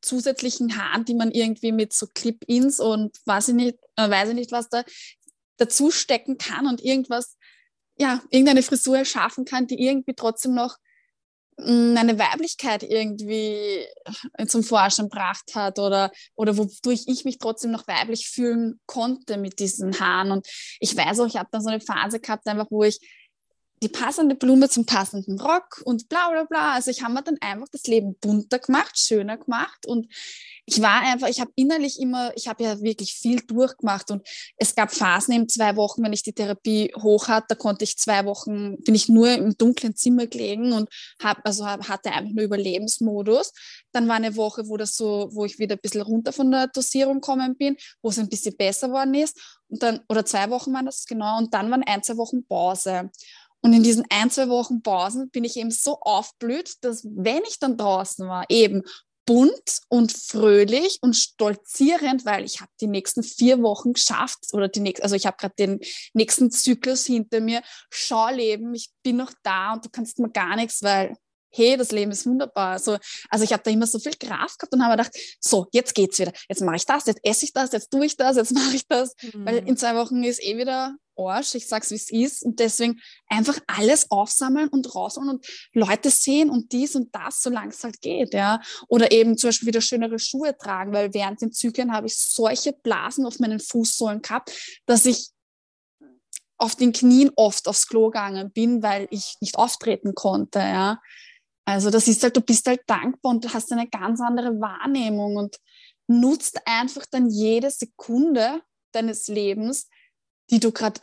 zusätzlichen 0.00 0.76
Haaren, 0.76 1.04
die 1.04 1.14
man 1.14 1.30
irgendwie 1.30 1.72
mit 1.72 1.92
so 1.92 2.06
Clip-ins 2.06 2.80
und 2.80 3.16
weiß 3.26 3.48
ich 3.48 3.54
nicht, 3.54 3.78
äh, 3.96 4.10
weiß 4.10 4.30
ich 4.30 4.34
nicht, 4.34 4.52
was 4.52 4.68
da 4.68 4.84
dazu 5.56 5.90
stecken 5.90 6.38
kann 6.38 6.66
und 6.66 6.82
irgendwas, 6.82 7.36
ja, 7.96 8.20
irgendeine 8.30 8.62
Frisur 8.62 8.98
erschaffen 8.98 9.44
kann, 9.44 9.66
die 9.66 9.80
irgendwie 9.80 10.14
trotzdem 10.14 10.54
noch 10.54 10.76
hm, 11.58 11.96
eine 11.96 12.18
Weiblichkeit 12.18 12.82
irgendwie 12.82 13.86
zum 14.46 14.62
Vorschein 14.62 15.08
gebracht 15.08 15.54
hat 15.54 15.78
oder, 15.78 16.10
oder 16.34 16.56
wodurch 16.56 17.04
ich 17.06 17.24
mich 17.24 17.38
trotzdem 17.38 17.70
noch 17.70 17.86
weiblich 17.86 18.28
fühlen 18.28 18.80
konnte 18.86 19.36
mit 19.36 19.58
diesen 19.58 19.98
Haaren. 20.00 20.32
Und 20.32 20.48
ich 20.80 20.96
weiß 20.96 21.20
auch, 21.20 21.26
ich 21.26 21.36
habe 21.36 21.48
dann 21.52 21.62
so 21.62 21.70
eine 21.70 21.80
Phase 21.80 22.20
gehabt, 22.20 22.46
einfach 22.46 22.66
wo 22.70 22.84
ich 22.84 22.98
die 23.84 23.90
passende 23.90 24.34
Blume 24.34 24.70
zum 24.70 24.86
passenden 24.86 25.38
Rock 25.38 25.82
und 25.84 26.08
bla 26.08 26.30
bla 26.30 26.44
bla. 26.44 26.72
Also 26.72 26.90
ich 26.90 27.02
habe 27.02 27.12
mir 27.12 27.22
dann 27.22 27.36
einfach 27.40 27.68
das 27.70 27.86
Leben 27.86 28.16
bunter 28.18 28.58
gemacht, 28.58 28.98
schöner 28.98 29.36
gemacht 29.36 29.86
und 29.86 30.08
ich 30.66 30.80
war 30.80 31.02
einfach, 31.02 31.28
ich 31.28 31.40
habe 31.40 31.50
innerlich 31.56 32.00
immer, 32.00 32.32
ich 32.36 32.48
habe 32.48 32.64
ja 32.64 32.80
wirklich 32.80 33.12
viel 33.12 33.40
durchgemacht 33.40 34.10
und 34.10 34.26
es 34.56 34.74
gab 34.74 34.90
Phasen 34.90 35.34
in 35.34 35.48
zwei 35.48 35.76
Wochen, 35.76 36.02
wenn 36.02 36.14
ich 36.14 36.22
die 36.22 36.32
Therapie 36.32 36.90
hoch 37.02 37.28
hatte, 37.28 37.48
da 37.50 37.54
konnte 37.54 37.84
ich 37.84 37.98
zwei 37.98 38.24
Wochen, 38.24 38.82
bin 38.82 38.94
ich 38.94 39.10
nur 39.10 39.30
im 39.30 39.56
dunklen 39.58 39.94
Zimmer 39.94 40.26
gelegen 40.26 40.72
und 40.72 40.88
habe, 41.22 41.44
also 41.44 41.66
hatte 41.66 42.12
einfach 42.12 42.32
nur 42.32 42.44
Überlebensmodus. 42.44 43.52
Dann 43.92 44.08
war 44.08 44.16
eine 44.16 44.36
Woche, 44.36 44.66
wo 44.66 44.78
das 44.78 44.96
so, 44.96 45.28
wo 45.32 45.44
ich 45.44 45.58
wieder 45.58 45.76
ein 45.76 45.80
bisschen 45.82 46.00
runter 46.00 46.32
von 46.32 46.50
der 46.50 46.68
Dosierung 46.68 47.20
gekommen 47.20 47.56
bin, 47.56 47.76
wo 48.00 48.08
es 48.08 48.18
ein 48.18 48.30
bisschen 48.30 48.56
besser 48.56 48.90
worden 48.90 49.14
ist. 49.14 49.38
Und 49.68 49.82
dann, 49.82 50.00
oder 50.08 50.24
zwei 50.24 50.48
Wochen 50.50 50.72
waren 50.72 50.86
das 50.86 51.04
genau, 51.04 51.38
und 51.38 51.52
dann 51.52 51.70
waren 51.70 51.82
ein, 51.82 52.02
zwei 52.02 52.16
Wochen 52.16 52.46
Pause. 52.46 53.10
Und 53.64 53.72
in 53.72 53.82
diesen 53.82 54.04
ein, 54.10 54.30
zwei 54.30 54.50
Wochen 54.50 54.82
Pausen 54.82 55.30
bin 55.30 55.42
ich 55.42 55.56
eben 55.56 55.70
so 55.70 55.98
aufblüht, 56.00 56.74
dass 56.82 57.02
wenn 57.04 57.40
ich 57.48 57.58
dann 57.58 57.78
draußen 57.78 58.28
war, 58.28 58.44
eben 58.50 58.82
bunt 59.24 59.80
und 59.88 60.12
fröhlich 60.12 60.98
und 61.00 61.16
stolzierend, 61.16 62.26
weil 62.26 62.44
ich 62.44 62.60
habe 62.60 62.70
die 62.82 62.88
nächsten 62.88 63.22
vier 63.22 63.62
Wochen 63.62 63.94
geschafft 63.94 64.52
oder 64.52 64.68
die 64.68 64.80
nächsten, 64.80 65.02
also 65.02 65.16
ich 65.16 65.24
habe 65.24 65.38
gerade 65.38 65.54
den 65.58 65.80
nächsten 66.12 66.50
Zyklus 66.50 67.06
hinter 67.06 67.40
mir. 67.40 67.62
Schau 67.88 68.28
Leben, 68.28 68.74
ich 68.74 68.90
bin 69.02 69.16
noch 69.16 69.32
da 69.42 69.72
und 69.72 69.86
du 69.86 69.88
kannst 69.88 70.18
mir 70.18 70.28
gar 70.28 70.56
nichts, 70.56 70.82
weil 70.82 71.16
hey, 71.50 71.78
das 71.78 71.90
Leben 71.90 72.10
ist 72.10 72.26
wunderbar. 72.26 72.72
Also, 72.72 72.98
also 73.30 73.44
ich 73.44 73.52
habe 73.54 73.62
da 73.62 73.70
immer 73.70 73.86
so 73.86 73.98
viel 73.98 74.12
Kraft 74.12 74.58
gehabt 74.58 74.74
und 74.74 74.84
habe 74.84 74.96
gedacht, 74.98 75.16
so, 75.40 75.68
jetzt 75.72 75.94
geht's 75.94 76.18
wieder. 76.18 76.32
Jetzt 76.50 76.60
mache 76.60 76.76
ich 76.76 76.84
das, 76.84 77.06
jetzt 77.06 77.20
esse 77.22 77.46
ich 77.46 77.54
das, 77.54 77.72
jetzt 77.72 77.90
tue 77.90 78.04
ich 78.04 78.16
das, 78.18 78.36
jetzt 78.36 78.52
mache 78.52 78.76
ich 78.76 78.86
das. 78.88 79.14
Mhm. 79.22 79.46
Weil 79.46 79.56
in 79.66 79.78
zwei 79.78 79.94
Wochen 79.94 80.22
ist 80.22 80.42
eh 80.42 80.58
wieder 80.58 80.94
Arsch, 81.16 81.54
ich 81.54 81.66
sag's 81.66 81.90
wie 81.90 81.96
es 81.96 82.10
ist. 82.10 82.44
Und 82.44 82.60
deswegen 82.60 83.00
einfach 83.28 83.58
alles 83.66 84.10
aufsammeln 84.10 84.68
und 84.68 84.94
rausholen 84.94 85.30
und 85.30 85.46
Leute 85.72 86.10
sehen 86.10 86.50
und 86.50 86.72
dies 86.72 86.94
und 86.94 87.14
das, 87.14 87.42
solange 87.42 87.70
es 87.70 87.82
halt 87.84 88.00
geht, 88.00 88.34
ja. 88.34 88.60
Oder 88.88 89.12
eben 89.12 89.36
zum 89.36 89.48
Beispiel 89.48 89.68
wieder 89.68 89.80
schönere 89.80 90.18
Schuhe 90.18 90.56
tragen, 90.56 90.92
weil 90.92 91.12
während 91.14 91.40
den 91.40 91.52
Zyklen 91.52 91.92
habe 91.92 92.06
ich 92.06 92.16
solche 92.16 92.72
Blasen 92.72 93.26
auf 93.26 93.38
meinen 93.38 93.60
Fußsohlen 93.60 94.22
gehabt, 94.22 94.52
dass 94.86 95.06
ich 95.06 95.30
auf 96.56 96.76
den 96.76 96.92
Knien 96.92 97.30
oft 97.36 97.68
aufs 97.68 97.88
Klo 97.88 98.06
gegangen 98.06 98.52
bin, 98.52 98.82
weil 98.82 99.08
ich 99.10 99.36
nicht 99.40 99.56
auftreten 99.56 100.14
konnte, 100.14 100.60
ja. 100.60 101.00
Also 101.66 101.90
das 101.90 102.08
ist 102.08 102.22
halt, 102.22 102.36
du 102.36 102.42
bist 102.42 102.66
halt 102.66 102.82
dankbar 102.86 103.32
und 103.32 103.44
du 103.44 103.52
hast 103.52 103.72
eine 103.72 103.88
ganz 103.88 104.20
andere 104.20 104.60
Wahrnehmung 104.60 105.36
und 105.36 105.56
nutzt 106.06 106.60
einfach 106.66 107.06
dann 107.10 107.30
jede 107.30 107.70
Sekunde 107.70 108.60
deines 108.92 109.28
Lebens, 109.28 109.88
die 110.50 110.60
du 110.60 110.72
gerade 110.72 111.00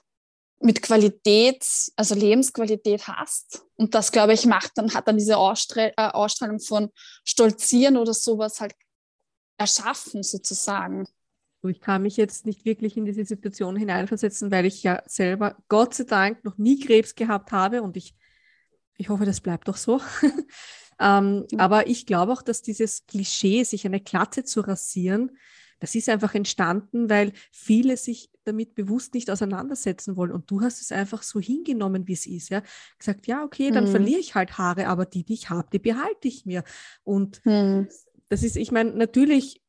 mit 0.60 0.82
Qualität, 0.82 1.66
also 1.96 2.14
Lebensqualität 2.14 3.08
hast. 3.08 3.66
Und 3.76 3.96
das, 3.96 4.12
glaube 4.12 4.34
ich, 4.34 4.46
macht 4.46 4.72
dann, 4.76 4.94
hat 4.94 5.08
dann 5.08 5.18
diese 5.18 5.38
Ausstrahl 5.38 5.92
äh, 5.98 6.10
Ausstrahlung 6.10 6.60
von 6.60 6.90
Stolzieren 7.24 7.98
oder 7.98 8.14
sowas 8.14 8.62
halt 8.62 8.76
erschaffen, 9.58 10.24
sozusagen. 10.24 11.08
Ich 11.64 11.82
kann 11.82 12.02
mich 12.02 12.18
jetzt 12.18 12.46
nicht 12.46 12.66
wirklich 12.66 12.98
in 12.98 13.06
diese 13.06 13.26
Situation 13.26 13.76
hineinversetzen, 13.76 14.52
weil 14.52 14.66
ich 14.66 14.82
ja 14.82 15.04
selber 15.06 15.58
Gott 15.68 15.94
sei 15.94 16.04
Dank 16.06 16.44
noch 16.44 16.58
nie 16.58 16.80
Krebs 16.80 17.16
gehabt 17.16 17.52
habe 17.52 17.82
und 17.82 17.98
ich 17.98 18.16
ich 19.02 19.10
hoffe, 19.10 19.26
das 19.26 19.42
bleibt 19.42 19.68
doch 19.68 19.78
so. 19.78 20.00
ähm, 21.00 21.48
mhm. 21.52 21.60
Aber 21.60 21.88
ich 21.88 22.06
glaube 22.06 22.32
auch, 22.32 22.44
dass 22.44 22.62
dieses 22.62 23.06
Klischee, 23.08 23.64
sich 23.64 23.86
eine 23.86 24.00
Klatte 24.00 24.44
zu 24.44 24.62
rasieren, 24.62 25.38
das 25.80 25.96
ist 25.96 26.08
einfach 26.08 26.36
entstanden, 26.36 27.10
weil 27.10 27.34
viele 27.52 27.98
sich 27.98 28.30
damit 28.44 28.76
bewusst 28.76 29.14
nicht 29.14 29.30
auseinandersetzen 29.30 30.16
wollen. 30.16 30.32
Und 30.32 30.50
du 30.50 30.62
hast 30.62 30.82
es 30.82 30.92
einfach 30.92 31.24
so 31.24 31.40
hingenommen, 31.40 32.08
wie 32.08 32.14
es 32.14 32.26
ist. 32.26 32.50
Ja? 32.50 32.62
Gesagt, 32.98 33.28
ja, 33.28 33.44
okay, 33.44 33.72
dann 33.72 33.86
mhm. 33.86 33.92
verliere 33.92 34.20
ich 34.20 34.36
halt 34.36 34.58
Haare, 34.58 34.88
aber 34.88 35.06
die, 35.06 35.24
die 35.24 35.34
ich 35.34 35.50
habe, 35.50 35.68
die 35.72 35.80
behalte 35.80 36.28
ich 36.28 36.46
mir. 36.46 36.64
Und 37.04 37.46
mhm. 37.46 37.88
das 38.30 38.44
ist, 38.44 38.56
ich 38.56 38.72
meine, 38.72 38.92
natürlich, 38.92 39.62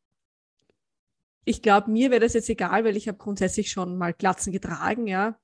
ich 1.44 1.62
glaube, 1.62 1.90
mir 1.90 2.10
wäre 2.10 2.20
das 2.20 2.34
jetzt 2.34 2.48
egal, 2.48 2.84
weil 2.84 2.96
ich 2.96 3.08
habe 3.08 3.18
grundsätzlich 3.18 3.70
schon 3.70 3.96
mal 3.96 4.12
Glatzen 4.12 4.52
getragen, 4.52 5.06
ja. 5.06 5.36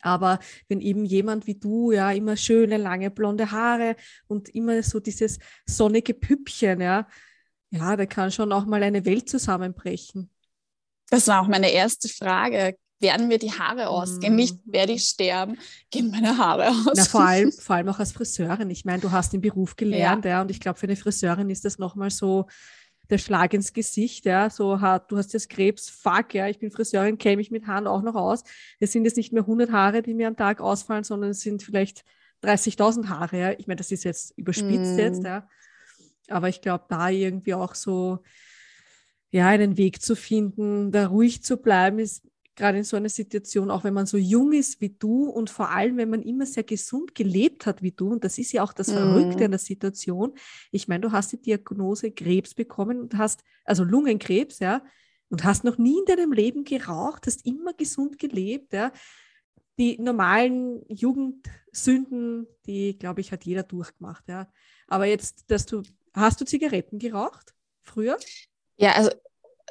Aber 0.00 0.38
wenn 0.68 0.80
eben 0.80 1.04
jemand 1.04 1.46
wie 1.46 1.54
du, 1.54 1.92
ja, 1.92 2.10
immer 2.12 2.36
schöne, 2.36 2.76
lange 2.76 3.10
blonde 3.10 3.50
Haare 3.50 3.96
und 4.26 4.48
immer 4.50 4.82
so 4.82 5.00
dieses 5.00 5.38
sonnige 5.66 6.12
Püppchen, 6.14 6.80
ja, 6.80 7.06
ja, 7.70 7.96
da 7.96 8.06
kann 8.06 8.30
schon 8.30 8.52
auch 8.52 8.66
mal 8.66 8.82
eine 8.82 9.04
Welt 9.04 9.28
zusammenbrechen. 9.28 10.30
Das 11.10 11.28
war 11.28 11.42
auch 11.42 11.48
meine 11.48 11.70
erste 11.70 12.08
Frage. 12.08 12.76
Werden 13.00 13.28
mir 13.28 13.38
die 13.38 13.52
Haare 13.52 13.88
ausgehen? 13.88 14.34
Mm. 14.34 14.36
Nicht 14.36 14.58
werde 14.64 14.92
ich 14.92 15.04
sterben, 15.04 15.58
gehen 15.90 16.10
meine 16.10 16.38
Haare 16.38 16.70
aus. 16.70 16.94
Na, 16.94 17.04
vor, 17.04 17.24
allem, 17.24 17.52
vor 17.60 17.76
allem 17.76 17.88
auch 17.88 17.98
als 17.98 18.12
Friseurin. 18.12 18.70
Ich 18.70 18.84
meine, 18.84 19.00
du 19.00 19.10
hast 19.10 19.32
den 19.32 19.40
Beruf 19.40 19.76
gelernt, 19.76 20.24
ja, 20.24 20.32
ja 20.32 20.42
und 20.42 20.50
ich 20.50 20.60
glaube, 20.60 20.78
für 20.78 20.86
eine 20.86 20.96
Friseurin 20.96 21.50
ist 21.50 21.64
das 21.64 21.78
nochmal 21.78 22.10
so, 22.10 22.46
der 23.10 23.18
Schlag 23.18 23.52
ins 23.52 23.72
Gesicht, 23.72 24.24
ja, 24.24 24.48
so 24.48 24.80
hart, 24.80 25.10
du 25.10 25.18
hast 25.18 25.32
jetzt 25.34 25.50
Krebs, 25.50 25.90
fuck, 25.90 26.32
ja, 26.32 26.48
ich 26.48 26.58
bin 26.58 26.70
Friseurin, 26.70 27.18
kenne 27.18 27.36
mich 27.36 27.50
mit 27.50 27.66
Haaren 27.66 27.86
auch 27.86 28.02
noch 28.02 28.14
aus. 28.14 28.44
Es 28.80 28.92
sind 28.92 29.04
jetzt 29.04 29.16
nicht 29.16 29.32
mehr 29.32 29.42
100 29.42 29.70
Haare, 29.72 30.02
die 30.02 30.14
mir 30.14 30.28
am 30.28 30.36
Tag 30.36 30.60
ausfallen, 30.60 31.04
sondern 31.04 31.30
es 31.30 31.40
sind 31.40 31.62
vielleicht 31.62 32.04
30.000 32.42 33.08
Haare, 33.08 33.38
ja. 33.38 33.52
Ich 33.58 33.66
meine, 33.66 33.76
das 33.76 33.90
ist 33.90 34.04
jetzt 34.04 34.36
überspitzt 34.38 34.96
mm. 34.96 34.98
jetzt, 34.98 35.24
ja. 35.24 35.48
Aber 36.28 36.48
ich 36.48 36.62
glaube, 36.62 36.84
da 36.88 37.10
irgendwie 37.10 37.54
auch 37.54 37.74
so, 37.74 38.20
ja, 39.34 39.48
einen 39.48 39.76
Weg 39.76 40.00
zu 40.00 40.14
finden, 40.14 40.92
da 40.92 41.08
ruhig 41.08 41.42
zu 41.42 41.56
bleiben, 41.56 41.98
ist 41.98 42.22
gerade 42.54 42.78
in 42.78 42.84
so 42.84 42.96
einer 42.96 43.08
Situation, 43.08 43.68
auch 43.68 43.82
wenn 43.82 43.92
man 43.92 44.06
so 44.06 44.16
jung 44.16 44.52
ist 44.52 44.80
wie 44.80 44.90
du 44.90 45.24
und 45.24 45.50
vor 45.50 45.70
allem, 45.70 45.96
wenn 45.96 46.08
man 46.08 46.22
immer 46.22 46.46
sehr 46.46 46.62
gesund 46.62 47.16
gelebt 47.16 47.66
hat 47.66 47.82
wie 47.82 47.90
du, 47.90 48.12
und 48.12 48.22
das 48.22 48.38
ist 48.38 48.52
ja 48.52 48.62
auch 48.62 48.72
das 48.72 48.92
Verrückte 48.92 49.42
mm. 49.42 49.46
an 49.46 49.50
der 49.50 49.58
Situation. 49.58 50.34
Ich 50.70 50.86
meine, 50.86 51.00
du 51.00 51.10
hast 51.10 51.32
die 51.32 51.42
Diagnose 51.42 52.12
Krebs 52.12 52.54
bekommen 52.54 53.00
und 53.00 53.18
hast, 53.18 53.42
also 53.64 53.82
Lungenkrebs, 53.82 54.60
ja, 54.60 54.84
und 55.30 55.42
hast 55.42 55.64
noch 55.64 55.78
nie 55.78 55.98
in 55.98 56.04
deinem 56.04 56.30
Leben 56.30 56.62
geraucht, 56.62 57.26
hast 57.26 57.44
immer 57.44 57.72
gesund 57.72 58.20
gelebt, 58.20 58.72
ja. 58.72 58.92
Die 59.80 60.00
normalen 60.00 60.84
Jugendsünden, 60.88 62.46
die, 62.66 62.96
glaube 62.96 63.20
ich, 63.20 63.32
hat 63.32 63.44
jeder 63.44 63.64
durchgemacht, 63.64 64.28
ja. 64.28 64.46
Aber 64.86 65.06
jetzt, 65.06 65.50
dass 65.50 65.66
du, 65.66 65.82
hast 66.12 66.40
du 66.40 66.44
Zigaretten 66.44 67.00
geraucht 67.00 67.52
früher? 67.82 68.16
Ja, 68.76 68.92
also 68.92 69.10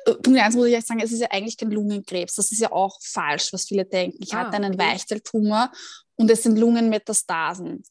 Punkt 0.05 0.39
eins 0.39 0.55
muss 0.55 0.67
ich 0.67 0.73
jetzt 0.73 0.87
sagen, 0.87 1.01
es 1.01 1.11
ist 1.11 1.21
ja 1.21 1.31
eigentlich 1.31 1.57
kein 1.57 1.71
Lungenkrebs. 1.71 2.35
Das 2.35 2.51
ist 2.51 2.59
ja 2.59 2.71
auch 2.71 2.97
falsch, 3.01 3.53
was 3.53 3.65
viele 3.65 3.85
denken. 3.85 4.17
Ich 4.21 4.33
ah, 4.33 4.39
hatte 4.39 4.57
einen 4.57 4.75
okay. 4.75 4.91
Weichzeltumor 4.91 5.71
und 6.15 6.29
es 6.29 6.43
sind 6.43 6.57
Lungenmetastasen. 6.57 7.83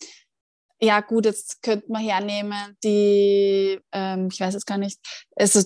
Ja, 0.80 1.00
gut, 1.00 1.26
jetzt 1.26 1.62
könnte 1.62 1.86
man 1.92 2.02
hernehmen, 2.02 2.76
die, 2.82 3.78
ähm, 3.92 4.28
ich 4.32 4.40
weiß 4.40 4.54
jetzt 4.54 4.66
gar 4.66 4.78
nicht, 4.78 4.98
also 5.36 5.62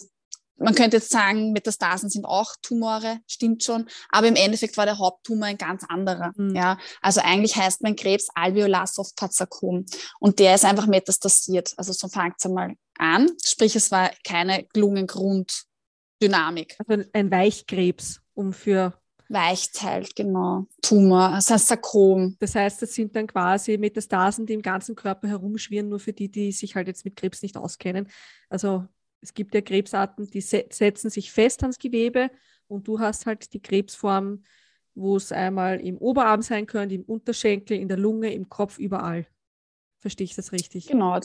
man 0.58 0.74
könnte 0.74 0.96
jetzt 0.98 1.10
sagen, 1.10 1.52
Metastasen 1.52 2.08
sind 2.08 2.24
auch 2.24 2.54
Tumore, 2.62 3.20
stimmt 3.26 3.62
schon, 3.62 3.88
aber 4.10 4.28
im 4.28 4.36
Endeffekt 4.36 4.76
war 4.76 4.86
der 4.86 4.98
Haupttumor 4.98 5.46
ein 5.46 5.58
ganz 5.58 5.84
anderer. 5.88 6.32
Mhm. 6.36 6.54
Ja, 6.54 6.78
also 7.02 7.20
eigentlich 7.22 7.56
heißt 7.56 7.82
mein 7.82 7.96
Krebs 7.96 8.28
Alveolar 8.34 8.86
Softpazarkom 8.86 9.86
und 10.20 10.38
der 10.38 10.54
ist 10.54 10.64
einfach 10.64 10.86
metastasiert. 10.86 11.74
Also 11.76 11.92
so 11.92 12.08
fängt 12.08 12.36
es 12.38 12.46
einmal 12.46 12.74
an, 12.98 13.30
sprich 13.44 13.76
es 13.76 13.90
war 13.90 14.10
keine 14.24 14.66
Lungengrunddynamik. 16.20 16.76
Also 16.86 17.04
ein 17.12 17.30
Weichkrebs, 17.30 18.20
um 18.34 18.52
für 18.52 18.94
Weichzelt, 19.28 20.14
genau. 20.14 20.66
Tumor, 20.82 21.30
also 21.30 21.54
ein 21.54 21.58
Sarkom. 21.58 22.36
Das 22.38 22.54
heißt, 22.54 22.80
das 22.82 22.94
sind 22.94 23.16
dann 23.16 23.26
quasi 23.26 23.76
Metastasen, 23.76 24.46
die 24.46 24.54
im 24.54 24.62
ganzen 24.62 24.94
Körper 24.94 25.26
herumschwirren, 25.26 25.88
nur 25.88 25.98
für 25.98 26.12
die, 26.12 26.30
die 26.30 26.52
sich 26.52 26.76
halt 26.76 26.86
jetzt 26.86 27.04
mit 27.04 27.16
Krebs 27.16 27.42
nicht 27.42 27.56
auskennen. 27.56 28.08
Also 28.48 28.86
es 29.20 29.34
gibt 29.34 29.54
ja 29.54 29.62
Krebsarten, 29.62 30.30
die 30.30 30.40
setzen 30.40 31.10
sich 31.10 31.32
fest 31.32 31.62
ans 31.62 31.78
Gewebe 31.78 32.30
und 32.68 32.86
du 32.86 33.00
hast 33.00 33.26
halt 33.26 33.52
die 33.52 33.60
Krebsform, 33.60 34.44
wo 34.94 35.16
es 35.16 35.32
einmal 35.32 35.80
im 35.80 35.98
Oberarm 35.98 36.42
sein 36.42 36.66
könnte, 36.66 36.94
im 36.94 37.02
Unterschenkel, 37.02 37.76
in 37.76 37.88
der 37.88 37.98
Lunge, 37.98 38.32
im 38.32 38.48
Kopf, 38.48 38.78
überall. 38.78 39.26
Verstehe 39.98 40.24
ich 40.24 40.36
das 40.36 40.52
richtig? 40.52 40.86
Genau. 40.86 41.18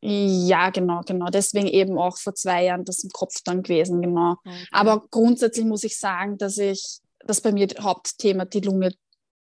Ja, 0.00 0.70
genau, 0.70 1.02
genau. 1.06 1.26
Deswegen 1.26 1.68
eben 1.68 1.98
auch 1.98 2.18
vor 2.18 2.34
zwei 2.34 2.64
Jahren 2.64 2.84
das 2.84 3.04
im 3.04 3.10
Kopf 3.10 3.34
dann 3.44 3.62
gewesen, 3.62 4.02
genau. 4.02 4.36
Okay. 4.44 4.66
Aber 4.72 5.04
grundsätzlich 5.10 5.66
muss 5.66 5.84
ich 5.84 5.98
sagen, 5.98 6.38
dass 6.38 6.58
ich, 6.58 6.98
dass 7.24 7.40
bei 7.40 7.52
mir 7.52 7.66
das 7.66 7.84
Hauptthema 7.84 8.44
die 8.44 8.60
Lunge 8.60 8.92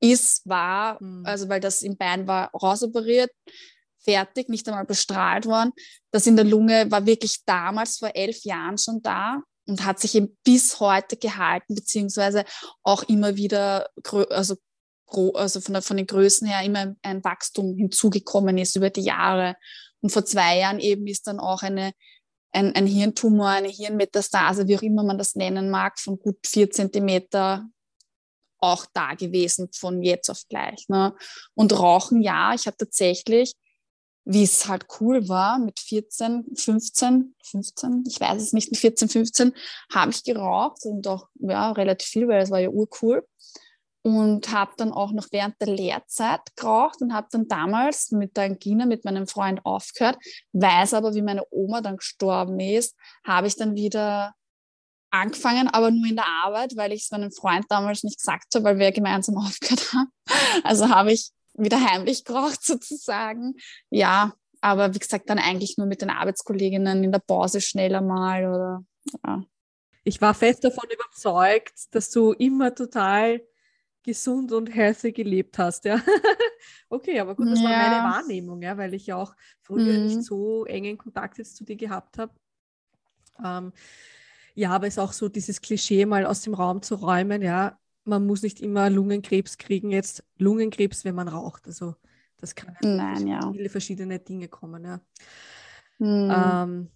ist, 0.01 0.47
war, 0.47 1.01
mhm. 1.01 1.25
also 1.25 1.49
weil 1.49 1.59
das 1.59 1.81
im 1.81 1.97
Bein 1.97 2.27
war 2.27 2.51
rausoperiert 2.51 3.31
fertig, 4.05 4.47
nicht 4.49 4.67
einmal 4.67 4.85
bestrahlt 4.85 5.45
worden. 5.45 5.73
Das 6.11 6.27
in 6.27 6.35
der 6.35 6.45
Lunge 6.45 6.89
war 6.91 7.05
wirklich 7.05 7.43
damals 7.45 7.97
vor 7.97 8.11
elf 8.13 8.43
Jahren 8.43 8.77
schon 8.77 9.01
da 9.01 9.41
und 9.67 9.83
hat 9.83 9.99
sich 9.99 10.15
eben 10.15 10.37
bis 10.43 10.79
heute 10.79 11.17
gehalten, 11.17 11.75
beziehungsweise 11.75 12.45
auch 12.83 13.03
immer 13.03 13.35
wieder, 13.35 13.89
also, 14.29 14.55
also 15.33 15.59
von, 15.59 15.73
der, 15.73 15.81
von 15.81 15.97
den 15.97 16.07
Größen 16.07 16.47
her 16.47 16.63
immer 16.63 16.95
ein 17.01 17.23
Wachstum 17.23 17.75
hinzugekommen 17.75 18.57
ist 18.57 18.75
über 18.75 18.89
die 18.89 19.03
Jahre. 19.03 19.55
Und 20.05 20.11
vor 20.11 20.23
zwei 20.23 20.59
Jahren 20.59 20.79
eben 20.79 21.07
ist 21.07 21.25
dann 21.25 21.39
auch 21.39 21.63
eine, 21.63 21.91
ein, 22.51 22.75
ein 22.75 22.85
Hirntumor, 22.85 23.49
eine 23.49 23.69
Hirnmetastase, 23.69 24.67
wie 24.67 24.77
auch 24.77 24.83
immer 24.83 25.03
man 25.03 25.17
das 25.17 25.33
nennen 25.33 25.71
mag, 25.71 25.99
von 25.99 26.19
gut 26.19 26.37
vier 26.45 26.69
Zentimeter 26.69 27.67
auch 28.59 28.85
da 28.93 29.15
gewesen 29.15 29.69
von 29.73 30.03
jetzt 30.03 30.29
auf 30.29 30.43
gleich. 30.47 30.87
Ne? 30.89 31.15
Und 31.55 31.73
Rauchen, 31.73 32.21
ja, 32.21 32.53
ich 32.53 32.67
habe 32.67 32.77
tatsächlich 32.77 33.53
wie 34.25 34.43
es 34.43 34.67
halt 34.67 34.87
cool 34.99 35.29
war, 35.29 35.59
mit 35.59 35.79
14, 35.79 36.45
15, 36.55 37.35
15, 37.43 38.03
ich 38.07 38.19
weiß 38.19 38.41
es 38.41 38.53
nicht, 38.53 38.71
mit 38.71 38.79
14, 38.79 39.07
15 39.07 39.53
habe 39.91 40.11
ich 40.11 40.23
geraucht 40.23 40.83
und 40.83 41.07
auch 41.07 41.29
ja, 41.35 41.71
relativ 41.71 42.07
viel, 42.07 42.27
weil 42.27 42.41
es 42.41 42.49
war 42.49 42.59
ja 42.59 42.69
urcool. 42.69 43.25
Und 44.05 44.51
habe 44.51 44.71
dann 44.77 44.91
auch 44.91 45.13
noch 45.13 45.29
während 45.31 45.59
der 45.59 45.69
Lehrzeit 45.69 46.41
geraucht 46.55 47.01
und 47.01 47.11
habe 47.11 47.25
dann 47.31 47.47
damals 47.47 48.11
mit 48.11 48.37
der 48.37 48.43
Angina 48.43 48.85
mit 48.85 49.03
meinem 49.03 49.25
Freund 49.25 49.65
aufgehört, 49.65 50.19
weiß 50.53 50.93
aber, 50.93 51.15
wie 51.15 51.23
meine 51.23 51.41
Oma 51.49 51.81
dann 51.81 51.97
gestorben 51.97 52.59
ist, 52.59 52.95
habe 53.25 53.47
ich 53.47 53.55
dann 53.55 53.73
wieder 53.73 54.35
angefangen, 55.09 55.69
aber 55.69 55.89
nur 55.89 56.07
in 56.07 56.17
der 56.17 56.27
Arbeit, 56.27 56.75
weil 56.75 56.91
ich 56.91 57.01
es 57.01 57.11
meinem 57.11 57.31
Freund 57.31 57.65
damals 57.69 58.03
nicht 58.03 58.19
gesagt 58.19 58.53
habe, 58.53 58.65
weil 58.65 58.77
wir 58.77 58.91
gemeinsam 58.91 59.37
aufgehört 59.43 59.91
haben. 59.93 60.11
Also 60.63 60.87
habe 60.89 61.11
ich 61.11 61.31
wieder 61.55 61.83
heimlich 61.83 62.25
geraucht 62.25 62.63
sozusagen. 62.63 63.55
Ja, 63.89 64.33
aber 64.61 64.93
wie 64.93 64.99
gesagt, 64.99 65.31
dann 65.31 65.39
eigentlich 65.39 65.79
nur 65.79 65.87
mit 65.87 66.03
den 66.03 66.11
Arbeitskolleginnen 66.11 67.03
in 67.03 67.11
der 67.11 67.23
Pause 67.25 67.59
schneller 67.59 68.01
mal 68.01 68.45
oder 68.45 68.85
ja. 69.25 69.43
Ich 70.03 70.21
war 70.21 70.35
fest 70.35 70.63
davon 70.63 70.87
überzeugt, 70.93 71.73
dass 71.89 72.11
du 72.11 72.33
immer 72.33 72.75
total 72.75 73.41
gesund 74.05 74.51
und 74.51 74.73
healthy 74.73 75.11
gelebt 75.11 75.57
hast, 75.57 75.85
ja. 75.85 75.99
okay, 76.89 77.19
aber 77.19 77.35
gut, 77.35 77.49
das 77.49 77.59
ja. 77.59 77.69
war 77.69 77.77
meine 77.77 78.15
Wahrnehmung, 78.15 78.61
ja, 78.61 78.77
weil 78.77 78.93
ich 78.93 79.07
ja 79.07 79.15
auch 79.15 79.35
früher 79.61 79.99
mhm. 79.99 80.05
nicht 80.05 80.23
so 80.23 80.65
engen 80.65 80.97
Kontakt 80.97 81.39
jetzt 81.39 81.57
zu 81.57 81.65
dir 81.65 81.75
gehabt 81.75 82.19
habe. 82.19 82.33
Ähm, 83.43 83.73
ja, 84.53 84.69
aber 84.69 84.87
es 84.87 84.93
ist 84.93 84.99
auch 84.99 85.11
so 85.11 85.27
dieses 85.27 85.59
Klischee 85.59 86.05
mal 86.05 86.25
aus 86.25 86.41
dem 86.41 86.53
Raum 86.53 86.81
zu 86.81 86.95
räumen, 86.95 87.41
ja, 87.41 87.79
man 88.03 88.25
muss 88.25 88.43
nicht 88.43 88.61
immer 88.61 88.89
Lungenkrebs 88.89 89.57
kriegen, 89.57 89.89
jetzt 89.89 90.23
Lungenkrebs, 90.37 91.03
wenn 91.03 91.15
man 91.15 91.27
raucht. 91.27 91.65
Also 91.65 91.95
das 92.37 92.53
kann 92.53 92.77
Nein, 92.81 93.27
ja. 93.27 93.51
viele 93.51 93.69
verschiedene 93.69 94.19
Dinge 94.19 94.47
kommen. 94.47 94.85
Ja. 94.85 95.01
Hm. 95.97 96.31
Ähm, 96.31 96.91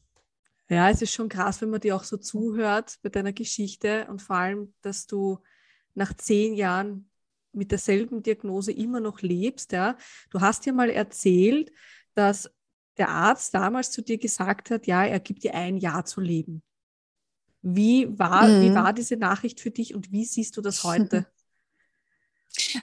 ja, 0.69 0.89
es 0.91 1.01
ist 1.01 1.13
schon 1.13 1.29
krass, 1.29 1.61
wenn 1.61 1.71
man 1.71 1.81
dir 1.81 1.95
auch 1.95 2.03
so 2.03 2.17
zuhört 2.17 2.99
bei 3.01 3.09
deiner 3.09 3.33
Geschichte 3.33 4.05
und 4.07 4.21
vor 4.21 4.35
allem, 4.35 4.73
dass 4.81 5.07
du 5.07 5.39
nach 5.95 6.13
zehn 6.15 6.53
Jahren 6.53 7.09
mit 7.51 7.71
derselben 7.71 8.21
Diagnose 8.23 8.71
immer 8.71 8.99
noch 8.99 9.21
lebst. 9.21 9.71
Ja. 9.71 9.97
Du 10.29 10.41
hast 10.41 10.65
ja 10.65 10.73
mal 10.73 10.89
erzählt, 10.89 11.71
dass 12.13 12.49
der 12.97 13.09
Arzt 13.09 13.53
damals 13.53 13.91
zu 13.91 14.01
dir 14.01 14.17
gesagt 14.17 14.71
hat, 14.71 14.87
ja, 14.87 15.05
er 15.05 15.19
gibt 15.19 15.43
dir 15.43 15.55
ein 15.55 15.77
Jahr 15.77 16.05
zu 16.05 16.21
leben. 16.21 16.61
Wie 17.61 18.07
war, 18.17 18.47
mhm. 18.47 18.61
wie 18.61 18.75
war 18.75 18.93
diese 18.93 19.17
Nachricht 19.17 19.59
für 19.59 19.71
dich 19.71 19.95
und 19.95 20.11
wie 20.11 20.25
siehst 20.25 20.55
du 20.57 20.61
das 20.61 20.83
heute? 20.83 21.25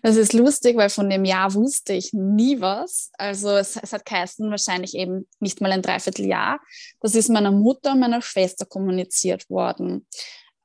Das 0.02 0.16
ist 0.16 0.32
lustig, 0.32 0.76
weil 0.76 0.90
von 0.90 1.10
dem 1.10 1.24
Jahr 1.24 1.52
wusste 1.52 1.92
ich 1.92 2.12
nie 2.12 2.60
was. 2.60 3.10
Also 3.18 3.50
es, 3.50 3.76
es 3.76 3.92
hat 3.92 4.06
geheißen, 4.06 4.48
wahrscheinlich 4.50 4.94
eben 4.94 5.28
nicht 5.40 5.60
mal 5.60 5.72
ein 5.72 5.82
Dreivierteljahr. 5.82 6.60
Das 7.00 7.14
ist 7.14 7.28
meiner 7.28 7.50
Mutter 7.50 7.92
und 7.92 8.00
meiner 8.00 8.22
Schwester 8.22 8.64
kommuniziert 8.64 9.48
worden. 9.50 10.06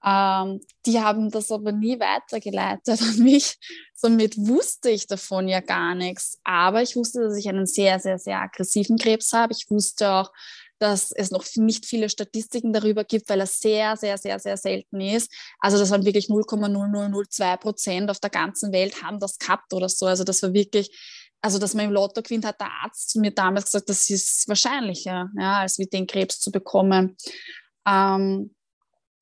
Ähm, 0.03 0.61
die 0.85 0.99
haben 0.99 1.29
das 1.29 1.51
aber 1.51 1.71
nie 1.71 1.99
weitergeleitet 1.99 3.01
an 3.01 3.19
mich. 3.19 3.57
Somit 3.93 4.35
wusste 4.37 4.89
ich 4.89 5.07
davon 5.07 5.47
ja 5.47 5.59
gar 5.59 5.95
nichts. 5.95 6.39
Aber 6.43 6.81
ich 6.81 6.95
wusste, 6.95 7.21
dass 7.21 7.37
ich 7.37 7.47
einen 7.47 7.67
sehr, 7.67 7.99
sehr, 7.99 8.17
sehr 8.17 8.39
aggressiven 8.39 8.97
Krebs 8.97 9.33
habe. 9.33 9.53
Ich 9.53 9.69
wusste 9.69 10.09
auch, 10.09 10.31
dass 10.81 11.11
es 11.11 11.29
noch 11.29 11.45
nicht 11.55 11.85
viele 11.85 12.09
Statistiken 12.09 12.73
darüber 12.73 13.03
gibt, 13.03 13.29
weil 13.29 13.39
er 13.39 13.45
sehr, 13.45 13.95
sehr, 13.95 14.17
sehr, 14.17 14.39
sehr 14.39 14.57
selten 14.57 14.99
ist. 14.99 15.31
Also 15.59 15.77
das 15.77 15.91
waren 15.91 16.05
wirklich 16.05 16.25
0,0002 16.25 17.57
Prozent 17.57 18.09
auf 18.09 18.19
der 18.19 18.31
ganzen 18.31 18.73
Welt 18.73 19.03
haben 19.03 19.19
das 19.19 19.37
gehabt 19.37 19.73
oder 19.73 19.87
so. 19.87 20.07
Also 20.07 20.23
das 20.23 20.41
war 20.41 20.53
wirklich, 20.53 20.89
also 21.39 21.59
dass 21.59 21.75
man 21.75 21.85
im 21.85 21.91
Lotto 21.91 22.23
gewinnt, 22.23 22.45
hat 22.45 22.59
der 22.59 22.71
Arzt 22.83 23.15
mir 23.17 23.29
damals 23.29 23.65
gesagt, 23.65 23.89
das 23.89 24.09
ist 24.09 24.47
wahrscheinlicher, 24.47 25.29
ja, 25.37 25.59
als 25.59 25.77
wie 25.77 25.85
den 25.85 26.07
Krebs 26.07 26.39
zu 26.39 26.51
bekommen. 26.51 27.15
Ähm, 27.87 28.55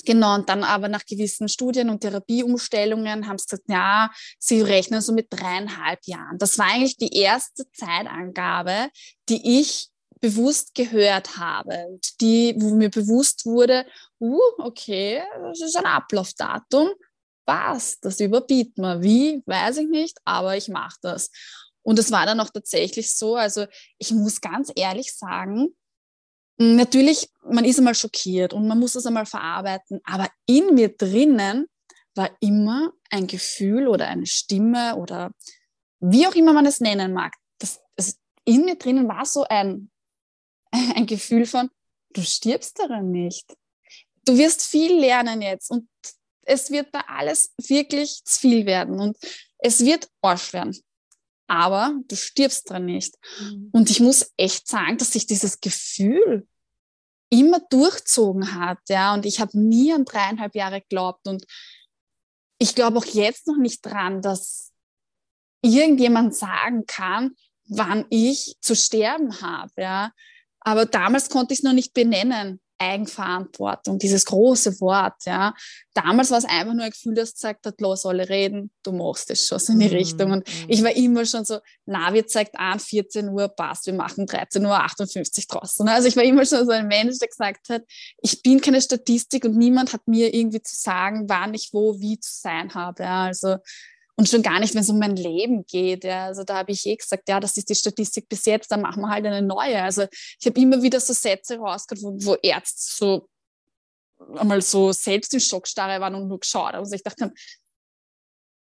Genau, 0.05 0.35
und 0.35 0.47
dann 0.47 0.63
aber 0.63 0.88
nach 0.88 1.05
gewissen 1.05 1.49
Studien 1.49 1.89
und 1.89 1.99
Therapieumstellungen 2.01 3.27
haben 3.27 3.38
sie 3.38 3.47
gesagt, 3.47 3.69
ja, 3.69 4.09
sie 4.39 4.62
rechnen 4.62 5.01
so 5.01 5.12
mit 5.13 5.27
dreieinhalb 5.29 5.99
Jahren. 6.05 6.38
Das 6.38 6.57
war 6.57 6.67
eigentlich 6.67 6.97
die 6.97 7.13
erste 7.13 7.69
Zeitangabe, 7.71 8.89
die 9.27 9.59
ich 9.59 9.89
bewusst 10.21 10.73
gehört 10.73 11.38
habe 11.38 11.88
und 11.89 12.21
die, 12.21 12.55
wo 12.57 12.75
mir 12.75 12.89
bewusst 12.89 13.45
wurde, 13.45 13.85
uh, 14.19 14.39
okay, 14.57 15.21
das 15.41 15.62
ist 15.62 15.77
ein 15.77 15.85
Ablaufdatum, 15.85 16.89
was, 17.45 17.99
das 17.99 18.19
überbieten 18.19 18.81
wir. 18.81 19.01
Wie, 19.01 19.43
weiß 19.45 19.77
ich 19.77 19.89
nicht, 19.89 20.17
aber 20.25 20.55
ich 20.55 20.69
mache 20.69 20.97
das. 21.01 21.29
Und 21.81 21.97
es 21.97 22.12
war 22.12 22.25
dann 22.25 22.39
auch 22.39 22.49
tatsächlich 22.49 23.15
so, 23.15 23.35
also 23.35 23.65
ich 23.97 24.12
muss 24.12 24.41
ganz 24.41 24.71
ehrlich 24.75 25.13
sagen, 25.13 25.69
natürlich, 26.60 27.30
man 27.43 27.65
ist 27.65 27.80
einmal 27.80 27.95
schockiert 27.95 28.54
und 28.54 28.67
man 28.67 28.80
muss 28.80 28.93
das 28.93 29.06
einmal 29.06 29.26
verarbeiten, 29.26 30.02
aber 30.04 30.30
in 30.45 30.76
mir 30.76 30.89
drinnen 30.89 31.67
war 32.15 32.30
immer 32.41 32.91
ein 33.10 33.28
Gefühl 33.28 33.88
oder 33.88 34.08
eine 34.08 34.26
Stimme 34.26 34.95
oder 34.97 35.32
wie 35.99 36.28
auch 36.28 36.36
immer 36.36 36.53
man 36.53 36.66
es 36.66 36.82
nennen 36.82 37.14
mag. 37.14 37.34
Das, 37.60 37.80
das 37.95 38.18
in 38.45 38.66
mir 38.66 38.76
drinnen 38.76 39.07
war 39.07 39.26
so 39.26 39.45
ein, 39.49 39.89
ein 40.72 41.05
Gefühl 41.05 41.45
von, 41.45 41.70
du 42.12 42.22
stirbst 42.22 42.78
daran 42.80 43.12
nicht. 43.12 43.45
Du 44.26 44.38
wirst 44.38 44.64
viel 44.64 44.99
lernen 44.99 45.41
jetzt 45.41 45.72
und 45.72 45.88
es 46.41 46.72
wird 46.72 46.93
da 46.93 47.01
alles 47.07 47.53
wirklich 47.68 48.22
zu 48.26 48.39
viel 48.39 48.66
werden 48.66 48.99
und 48.99 49.18
es 49.60 49.86
wird 49.86 50.10
Arsch 50.22 50.53
werden. 50.53 50.78
Aber 51.50 51.95
du 52.08 52.16
stirbst 52.16 52.70
daran 52.70 52.86
nicht. 52.86 53.16
Mhm. 53.41 53.70
Und 53.74 53.89
ich 53.89 54.00
muss 54.00 54.32
echt 54.38 54.68
sagen, 54.68 54.97
dass 54.97 55.14
sich 55.14 55.26
dieses 55.26 55.60
Gefühl 55.60 56.47
immer 57.32 57.60
durchzogen 57.72 58.54
hat, 58.54 58.78
ja. 58.88 59.14
Und 59.16 59.26
ich 59.26 59.39
habe 59.39 59.60
nie 59.60 59.91
an 59.91 60.06
dreieinhalb 60.06 60.56
Jahre 60.56 60.82
geglaubt. 60.82 61.28
Und 61.28 61.45
ich 62.60 62.76
glaube 62.76 63.00
auch 63.00 63.06
jetzt 63.06 63.47
noch 63.47 63.58
nicht 63.58 63.84
dran, 63.84 64.22
dass 64.22 64.72
irgendjemand 65.64 66.36
sagen 66.36 66.86
kann, 66.86 67.32
wann 67.68 68.06
ich 68.10 68.56
zu 68.62 68.76
sterben 68.76 69.41
habe, 69.41 69.72
ja. 69.78 70.12
Aber 70.60 70.86
damals 70.86 71.30
konnte 71.30 71.54
ich 71.54 71.60
es 71.60 71.64
noch 71.64 71.74
nicht 71.74 71.93
benennen. 71.93 72.62
Eigenverantwortung, 72.80 73.99
dieses 73.99 74.25
große 74.25 74.80
Wort, 74.80 75.25
ja. 75.25 75.53
Damals 75.93 76.32
war 76.32 76.38
es 76.38 76.45
einfach 76.45 76.73
nur 76.73 76.86
ein 76.86 76.91
Gefühl, 76.91 77.13
das 77.13 77.34
gesagt 77.34 77.65
hat, 77.65 77.82
los, 77.82 78.05
alle 78.05 78.30
reden, 78.30 78.71
du 78.84 78.93
machst 78.93 79.30
es 79.32 79.45
schon 79.45 79.59
so 79.59 79.73
in 79.73 79.80
die 79.80 79.89
mm, 79.89 79.93
Richtung. 79.93 80.32
Und 80.32 80.47
mm. 80.47 80.69
ich 80.69 80.82
war 80.82 80.95
immer 80.95 81.25
schon 81.25 81.43
so, 81.43 81.59
Navi 81.86 82.25
zeigt 82.25 82.57
an, 82.57 82.80
14 82.80 83.27
Uhr 83.30 83.49
passt, 83.49 83.86
wir 83.86 83.93
machen 83.93 84.25
13 84.25 84.65
Uhr 84.65 84.80
58 84.80 85.47
draußen. 85.47 85.88
Also 85.89 86.07
ich 86.07 86.15
war 86.15 86.23
immer 86.23 86.45
schon 86.45 86.65
so 86.65 86.71
ein 86.71 86.88
Mensch, 86.88 87.19
der 87.19 87.27
gesagt 87.27 87.69
hat, 87.69 87.84
ich 88.21 88.41
bin 88.41 88.61
keine 88.61 88.82
Statistik 88.82 89.43
und 89.43 89.57
niemand 89.57 89.91
hat 89.91 90.07
mir 90.07 90.34
irgendwie 90.34 90.61
zu 90.61 90.75
sagen, 90.75 91.27
wann 91.27 91.53
ich 91.53 91.69
wo 91.73 91.99
wie 91.99 92.19
zu 92.19 92.32
sein 92.34 92.73
habe. 92.73 93.03
Ja. 93.03 93.25
Also 93.25 93.57
und 94.20 94.28
schon 94.28 94.43
gar 94.43 94.59
nicht, 94.59 94.76
wenn 94.76 94.82
es 94.82 94.89
um 94.89 94.99
mein 94.99 95.15
Leben 95.15 95.65
geht. 95.65 96.03
Ja. 96.03 96.26
Also 96.26 96.43
da 96.43 96.57
habe 96.57 96.74
ich 96.74 96.86
eh 96.86 96.97
gesagt, 96.97 97.30
ja, 97.30 97.39
das 97.39 97.55
ist 97.55 97.70
die 97.70 97.76
Statistik 97.76 98.28
bis 98.28 98.43
jetzt, 98.43 98.70
dann 98.70 98.82
machen 98.82 99.01
wir 99.01 99.09
halt 99.09 99.26
eine 99.26 99.41
neue. 99.41 99.82
Also 99.82 100.07
ich 100.38 100.45
habe 100.45 100.59
immer 100.59 100.84
wieder 100.84 100.99
so 100.99 101.13
Sätze 101.13 101.55
rausgehört, 101.55 102.03
wo, 102.03 102.26
wo 102.26 102.36
Ärzte 102.43 102.76
so 102.78 103.30
einmal 104.36 104.61
so 104.61 104.91
selbst 104.91 105.34
in 105.34 105.39
Schockstarre 105.39 106.01
waren 106.01 106.15
und 106.15 106.28
nur 106.28 106.41
geschaut 106.41 106.74
haben. 106.74 106.80
Also 106.80 106.95
ich 106.95 107.03
dachte, 107.03 107.32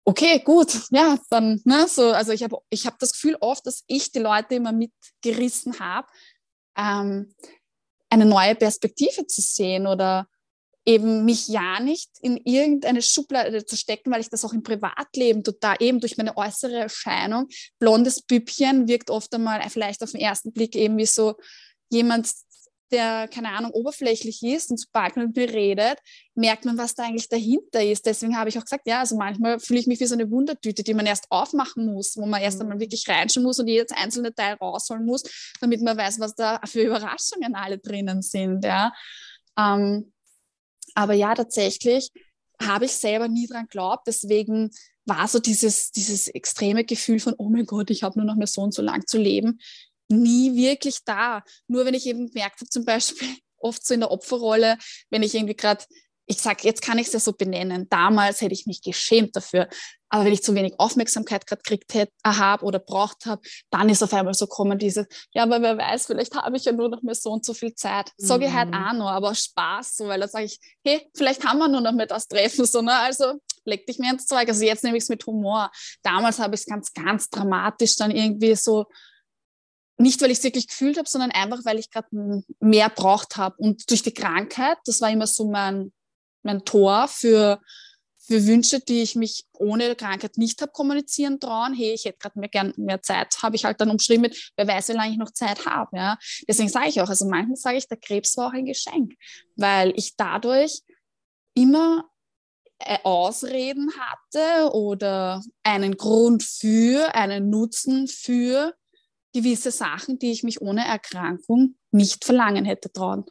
okay, 0.05 0.39
gut, 0.45 0.81
ja, 0.91 1.19
dann, 1.29 1.61
ne, 1.65 1.89
so, 1.89 2.13
also 2.13 2.31
ich 2.31 2.45
habe 2.45 2.59
ich 2.71 2.87
hab 2.87 2.97
das 3.01 3.15
Gefühl 3.15 3.37
oft, 3.41 3.67
dass 3.67 3.83
ich 3.89 4.13
die 4.13 4.21
Leute 4.21 4.55
immer 4.55 4.71
mitgerissen 4.71 5.81
habe, 5.81 6.07
ähm, 6.77 7.35
eine 8.11 8.27
neue 8.27 8.55
Perspektive 8.55 9.27
zu 9.27 9.41
sehen 9.41 9.89
oder 9.89 10.29
eben 10.89 11.27
mich 11.27 11.49
ja 11.49 11.81
nicht 11.81 12.09
in 12.23 12.39
irgendeine 12.39 13.03
Schublade 13.03 13.67
zu 13.67 13.77
stecken, 13.77 14.11
weil 14.11 14.23
ich 14.23 14.31
das 14.31 14.43
auch 14.47 14.55
im 14.55 14.63
Privatleben 14.63 15.45
total 15.45 15.77
eben 15.81 16.01
durch 16.01 16.17
meine 16.17 16.35
äußere 16.35 16.77
Erscheinung, 16.77 17.47
blondes 17.79 18.23
Bübchen 18.23 18.89
wirkt 18.89 19.11
oft 19.11 19.35
einmal 19.35 19.61
vielleicht 19.69 20.03
auf 20.03 20.13
den 20.13 20.21
ersten 20.23 20.51
Blick 20.51 20.75
eben 20.75 20.97
wie 20.97 21.05
so 21.05 21.35
jemand, 21.91 22.33
der, 22.91 23.29
keine 23.29 23.51
Ahnung, 23.51 23.73
oberflächlich 23.73 24.43
ist 24.43 24.71
und 24.71 24.79
sobald 24.79 25.15
man 25.15 25.27
mit 25.27 25.37
mir 25.37 25.53
redet, 25.53 25.99
merkt 26.35 26.65
man, 26.65 26.79
was 26.79 26.95
da 26.95 27.03
eigentlich 27.03 27.29
dahinter 27.29 27.85
ist. 27.85 28.07
Deswegen 28.07 28.39
habe 28.39 28.49
ich 28.49 28.59
auch 28.59 28.65
gesagt, 28.65 28.89
ja, 28.89 29.01
also 29.01 29.15
manchmal 29.15 29.61
fühle 29.61 29.81
ich 29.81 29.87
mich 29.87 30.01
wie 30.01 30.07
so 30.07 30.15
eine 30.15 30.31
Wundertüte, 30.31 30.83
die 30.83 30.95
man 30.95 31.05
erst 31.05 31.27
aufmachen 31.29 31.85
muss, 31.85 32.17
wo 32.17 32.25
man 32.25 32.41
erst 32.41 32.57
mhm. 32.57 32.63
einmal 32.63 32.81
wirklich 32.81 33.07
reinschauen 33.07 33.45
muss 33.45 33.59
und 33.59 33.69
jedes 33.69 33.93
einzelne 33.93 34.35
Teil 34.35 34.55
rausholen 34.55 35.05
muss, 35.05 35.23
damit 35.61 35.83
man 35.83 35.99
weiß, 35.99 36.19
was 36.19 36.35
da 36.35 36.63
für 36.65 36.81
Überraschungen 36.81 37.55
alle 37.55 37.77
drinnen 37.77 38.23
sind. 38.23 38.65
Ja. 38.65 38.95
Ähm, 39.59 40.13
aber 40.95 41.15
ja, 41.15 41.35
tatsächlich 41.35 42.11
habe 42.61 42.87
ich 42.87 42.93
selber 42.93 43.29
nie 43.29 43.47
dran 43.47 43.65
geglaubt. 43.65 44.07
Deswegen 44.07 44.71
war 45.05 45.27
so 45.29 45.39
dieses, 45.39 45.91
dieses 45.91 46.29
extreme 46.29 46.85
Gefühl 46.85 47.21
von, 47.21 47.35
oh 47.39 47.49
mein 47.49 47.67
Gott, 47.67 47.91
ich 47.91 48.03
habe 48.03 48.19
nur 48.19 48.27
noch 48.27 48.37
mehr 48.37 48.47
so 48.47 48.63
und 48.63 48.75
so 48.75 48.83
lang 48.83 49.07
zu 49.07 49.19
leben, 49.19 49.61
nie 50.09 50.55
wirklich 50.57 50.99
da. 51.05 51.43
Nur 51.67 51.85
wenn 51.85 51.95
ich 51.95 52.07
eben 52.07 52.29
gemerkt 52.29 52.61
habe, 52.61 52.71
zum 52.71 52.85
Beispiel 52.85 53.29
oft 53.59 53.85
so 53.87 53.95
in 53.95 54.01
der 54.01 54.11
Opferrolle, 54.11 54.79
wenn 55.11 55.23
ich 55.23 55.35
irgendwie 55.35 55.57
gerade 55.57 55.85
ich 56.29 56.43
sage, 56.43 56.61
jetzt 56.65 56.83
kann 56.83 56.99
ich 56.99 57.07
es 57.07 57.15
ja 57.15 57.21
so 57.21 57.33
benennen. 57.33 57.89
Damals 57.89 58.43
hätte 58.43 58.53
ich 58.53 58.67
mich 58.67 58.83
geschämt 58.83 59.35
dafür. 59.35 59.67
Aber 60.11 60.25
wenn 60.25 60.33
ich 60.33 60.43
zu 60.43 60.55
wenig 60.55 60.75
Aufmerksamkeit 60.79 61.47
gerade 61.47 61.63
gekriegt 61.63 61.95
äh, 61.95 62.07
habe 62.25 62.65
oder 62.65 62.79
braucht 62.79 63.27
habe, 63.27 63.43
dann 63.71 63.89
ist 63.89 64.03
auf 64.03 64.13
einmal 64.13 64.35
so 64.35 64.47
kommen 64.47 64.79
dieses, 64.79 65.07
ja, 65.33 65.43
aber 65.43 65.61
wer 65.61 65.77
weiß, 65.77 66.07
vielleicht 66.07 66.35
habe 66.35 66.57
ich 66.57 66.65
ja 66.65 66.73
nur 66.73 66.89
noch 66.89 67.03
mehr 67.03 67.15
so 67.15 67.31
und 67.31 67.45
so 67.45 67.55
viel 67.55 67.75
Zeit. 67.75 68.13
Sage 68.17 68.47
ich 68.47 68.53
halt 68.53 68.69
mhm. 68.69 68.75
auch 68.75 68.93
noch, 68.93 69.11
aber 69.11 69.35
Spaß, 69.35 69.97
so, 69.97 70.07
weil 70.07 70.21
da 70.21 70.29
sage 70.29 70.47
ich, 70.47 70.61
hey, 70.85 71.09
vielleicht 71.15 71.45
haben 71.45 71.59
wir 71.59 71.69
nur 71.69 71.81
noch 71.81 71.93
mehr 71.93 72.07
das 72.07 72.29
Treffen, 72.29 72.65
so, 72.65 72.81
ne? 72.83 72.95
also 72.95 73.35
leg 73.65 73.87
dich 73.87 73.99
mir 73.99 74.13
ins 74.13 74.27
Zeug. 74.27 74.49
Also 74.49 74.65
jetzt 74.65 74.85
nehme 74.85 74.97
ich 74.97 75.05
es 75.05 75.09
mit 75.09 75.27
Humor. 75.27 75.71
Damals 76.03 76.39
habe 76.39 76.55
ich 76.55 76.63
es 76.63 76.67
ganz, 76.67 76.93
ganz 76.93 77.29
dramatisch 77.29 77.97
dann 77.97 78.11
irgendwie 78.11 78.55
so, 78.55 78.87
nicht 79.99 80.23
weil 80.23 80.31
ich 80.31 80.39
es 80.39 80.45
wirklich 80.45 80.69
gefühlt 80.69 80.97
habe, 80.97 81.09
sondern 81.09 81.33
einfach, 81.33 81.65
weil 81.65 81.79
ich 81.79 81.91
gerade 81.91 82.09
mehr 82.61 82.89
braucht 82.89 83.37
habe. 83.37 83.57
Und 83.59 83.91
durch 83.91 84.03
die 84.03 84.15
Krankheit, 84.15 84.79
das 84.87 85.01
war 85.01 85.11
immer 85.11 85.27
so 85.27 85.51
mein, 85.51 85.93
mein 86.49 86.65
Tor 86.65 87.09
für, 87.09 87.61
für 88.17 88.47
Wünsche, 88.47 88.81
die 88.81 89.03
ich 89.03 89.15
mich 89.15 89.45
ohne 89.53 89.95
Krankheit 89.95 90.39
nicht 90.39 90.61
habe 90.63 90.73
kommunizieren 90.73 91.39
trauen. 91.39 91.75
Hey, 91.75 91.93
ich 91.93 92.07
hätte 92.07 92.19
gerade 92.19 92.39
mehr 92.41 92.49
gern 92.49 92.73
mehr 92.77 93.03
Zeit, 93.03 93.43
habe 93.43 93.55
ich 93.55 93.65
halt 93.65 93.81
dann 93.81 93.91
umschrieben 93.91 94.23
mit, 94.23 94.53
wer 94.57 94.67
weiß, 94.67 94.89
wie 94.89 94.93
lange 94.93 95.13
ich 95.13 95.19
noch 95.19 95.31
Zeit 95.31 95.67
habe. 95.67 95.97
Ja? 95.97 96.19
Deswegen 96.49 96.71
sage 96.71 96.89
ich 96.89 97.01
auch, 97.01 97.09
also 97.09 97.27
manchmal 97.27 97.57
sage 97.57 97.77
ich, 97.77 97.87
der 97.87 97.99
Krebs 97.99 98.37
war 98.39 98.49
auch 98.49 98.55
ein 98.55 98.65
Geschenk, 98.65 99.15
weil 99.57 99.93
ich 99.95 100.17
dadurch 100.17 100.81
immer 101.53 102.09
äh, 102.79 102.99
Ausreden 103.03 103.93
hatte 103.99 104.73
oder 104.73 105.43
einen 105.63 105.99
Grund 105.99 106.43
für, 106.43 107.15
einen 107.15 107.51
Nutzen 107.51 108.09
für 108.09 108.75
gewisse 109.35 109.71
Sachen, 109.71 110.19
die 110.19 110.33
ich 110.33 110.45
mich 110.45 110.63
ohne 110.63 110.87
Erkrankung 110.87 111.75
nicht 111.91 112.25
verlangen 112.25 112.65
hätte 112.65 112.91
trauen. 112.91 113.27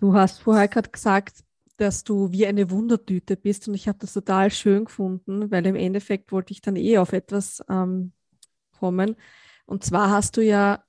Du 0.00 0.14
hast 0.14 0.40
vorher 0.40 0.68
gerade 0.68 0.90
gesagt, 0.90 1.44
dass 1.78 2.02
du 2.02 2.32
wie 2.32 2.46
eine 2.46 2.70
Wundertüte 2.70 3.36
bist 3.36 3.68
und 3.68 3.74
ich 3.74 3.86
habe 3.88 3.98
das 3.98 4.12
total 4.12 4.50
schön 4.50 4.84
gefunden, 4.84 5.50
weil 5.50 5.64
im 5.64 5.76
Endeffekt 5.76 6.32
wollte 6.32 6.52
ich 6.52 6.60
dann 6.60 6.76
eh 6.76 6.98
auf 6.98 7.12
etwas 7.12 7.64
ähm, 7.70 8.12
kommen. 8.78 9.16
Und 9.64 9.84
zwar 9.84 10.10
hast 10.10 10.36
du 10.36 10.44
ja 10.44 10.84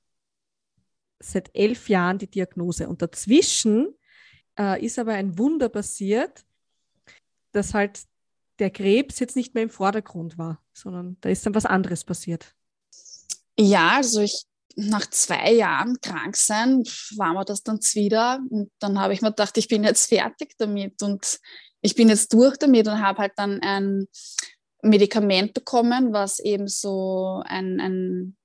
seit 1.20 1.56
elf 1.56 1.90
Jahren 1.90 2.18
die 2.18 2.30
Diagnose 2.30 2.90
und 2.90 3.04
dazwischen 3.04 3.94
äh, 4.58 4.84
ist 4.84 4.98
aber 4.98 5.14
ein 5.14 5.38
Wunder 5.38 5.70
passiert, 5.70 6.44
dass 7.52 7.76
halt 7.76 8.04
der 8.58 8.72
Krebs 8.72 9.20
jetzt 9.20 9.36
nicht 9.36 9.54
mehr 9.54 9.64
im 9.64 9.70
Vordergrund 9.70 10.40
war, 10.40 10.60
sondern 10.74 11.18
da 11.22 11.30
ist 11.30 11.46
dann 11.46 11.54
was 11.54 11.68
anderes 11.68 12.04
passiert. 12.04 12.56
Ja, 13.60 13.98
also 13.98 14.22
ich 14.22 14.49
nach 14.76 15.10
zwei 15.10 15.54
Jahren 15.54 16.00
krank 16.02 16.36
sein, 16.38 16.84
war 17.18 17.34
mir 17.34 17.46
das 17.46 17.64
dann 17.64 17.80
wieder. 17.94 18.40
Und 18.50 18.72
dann 18.80 19.00
habe 19.00 19.14
ich 19.14 19.22
mir 19.22 19.30
gedacht, 19.30 19.58
ich 19.58 19.68
bin 19.68 19.84
jetzt 19.84 20.08
fertig 20.08 20.56
damit 20.58 21.02
und 21.02 21.40
ich 21.82 21.96
bin 21.96 22.10
jetzt 22.10 22.34
durch 22.34 22.58
damit 22.58 22.88
und 22.88 23.02
habe 23.02 23.20
halt 23.20 23.34
dann 23.36 23.62
ein 23.62 24.08
Medikament 24.82 25.54
bekommen, 25.54 26.14
was 26.14 26.40
eben 26.40 26.68
so 26.68 27.42
ein, 27.46 27.80
ein, 27.80 28.38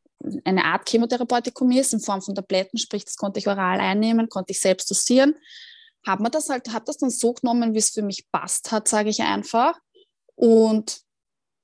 eine 0.44 0.64
Art 0.64 0.88
Chemotherapeutikum 0.88 1.70
ist, 1.72 1.92
in 1.92 2.00
Form 2.00 2.22
von 2.22 2.34
Tabletten, 2.34 2.78
sprich, 2.78 3.04
das 3.04 3.16
konnte 3.16 3.38
ich 3.38 3.48
oral 3.48 3.80
einnehmen, 3.80 4.28
konnte 4.28 4.52
ich 4.52 4.60
selbst 4.60 4.90
dosieren. 4.90 5.34
Habe 6.06 6.28
das 6.30 6.48
halt, 6.48 6.72
habe 6.72 6.84
das 6.86 6.98
dann 6.98 7.10
so 7.10 7.32
genommen, 7.32 7.74
wie 7.74 7.78
es 7.78 7.90
für 7.90 8.02
mich 8.02 8.26
passt 8.30 8.72
hat, 8.72 8.88
sage 8.88 9.10
ich 9.10 9.22
einfach. 9.22 9.78
Und 10.34 11.03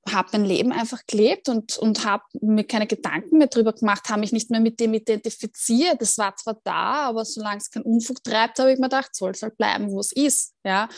habe 0.09 0.29
mein 0.31 0.45
Leben 0.45 0.71
einfach 0.71 1.05
gelebt 1.05 1.47
und, 1.47 1.77
und 1.77 2.05
habe 2.05 2.23
mir 2.41 2.63
keine 2.63 2.87
Gedanken 2.87 3.37
mehr 3.37 3.47
drüber 3.47 3.73
gemacht, 3.73 4.09
habe 4.09 4.21
mich 4.21 4.31
nicht 4.31 4.49
mehr 4.49 4.59
mit 4.59 4.79
dem 4.79 4.93
identifiziert. 4.93 6.01
Es 6.01 6.17
war 6.17 6.35
zwar 6.35 6.59
da, 6.63 7.07
aber 7.07 7.23
solange 7.23 7.57
es 7.57 7.69
keinen 7.69 7.83
Unfug 7.83 8.23
treibt, 8.23 8.57
habe 8.59 8.73
ich 8.73 8.79
mir 8.79 8.89
gedacht, 8.89 9.15
soll 9.15 9.31
es 9.31 9.43
halt 9.43 9.57
bleiben, 9.57 9.91
wo 9.91 9.99
es 9.99 10.11
ist. 10.11 10.53
Ja? 10.63 10.89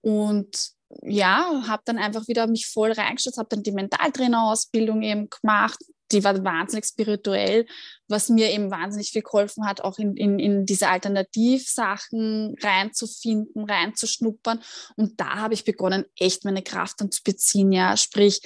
Und 0.00 0.70
ja, 1.02 1.62
habe 1.66 1.82
dann 1.84 1.98
einfach 1.98 2.26
wieder 2.28 2.46
mich 2.46 2.66
voll 2.66 2.92
reingestellt, 2.92 3.36
habe 3.36 3.48
dann 3.50 3.62
die 3.62 3.72
Mentaltrainerausbildung 3.72 5.02
eben 5.02 5.28
gemacht, 5.28 5.78
die 6.12 6.24
war 6.24 6.42
wahnsinnig 6.44 6.86
spirituell, 6.86 7.66
was 8.08 8.28
mir 8.28 8.50
eben 8.50 8.70
wahnsinnig 8.70 9.10
viel 9.10 9.22
geholfen 9.22 9.66
hat, 9.66 9.82
auch 9.82 9.98
in, 9.98 10.16
in, 10.16 10.38
in 10.38 10.66
diese 10.66 10.88
Alternativsachen 10.88 12.56
reinzufinden, 12.60 13.64
reinzuschnuppern. 13.64 14.60
Und 14.96 15.20
da 15.20 15.36
habe 15.36 15.54
ich 15.54 15.64
begonnen, 15.64 16.04
echt 16.18 16.44
meine 16.44 16.62
Kraft 16.62 17.00
dann 17.00 17.10
zu 17.10 17.22
beziehen, 17.22 17.72
ja, 17.72 17.96
sprich, 17.96 18.40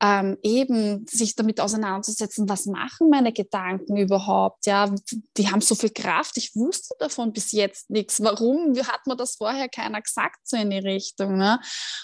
ähm, 0.00 0.36
eben 0.42 1.06
sich 1.06 1.34
damit 1.34 1.60
auseinanderzusetzen, 1.60 2.48
was 2.48 2.66
machen 2.66 3.10
meine 3.10 3.32
Gedanken 3.32 3.96
überhaupt? 3.96 4.66
Ja, 4.66 4.94
die 5.36 5.50
haben 5.50 5.60
so 5.60 5.74
viel 5.74 5.90
Kraft. 5.90 6.36
Ich 6.36 6.54
wusste 6.54 6.94
davon 6.98 7.32
bis 7.32 7.52
jetzt 7.52 7.90
nichts. 7.90 8.22
Warum 8.22 8.74
hat 8.76 9.06
mir 9.06 9.16
das 9.16 9.36
vorher 9.36 9.68
keiner 9.68 10.02
gesagt, 10.02 10.40
so 10.44 10.56
in 10.56 10.70
die 10.70 10.78
Richtung? 10.78 11.36
Ne? 11.36 11.60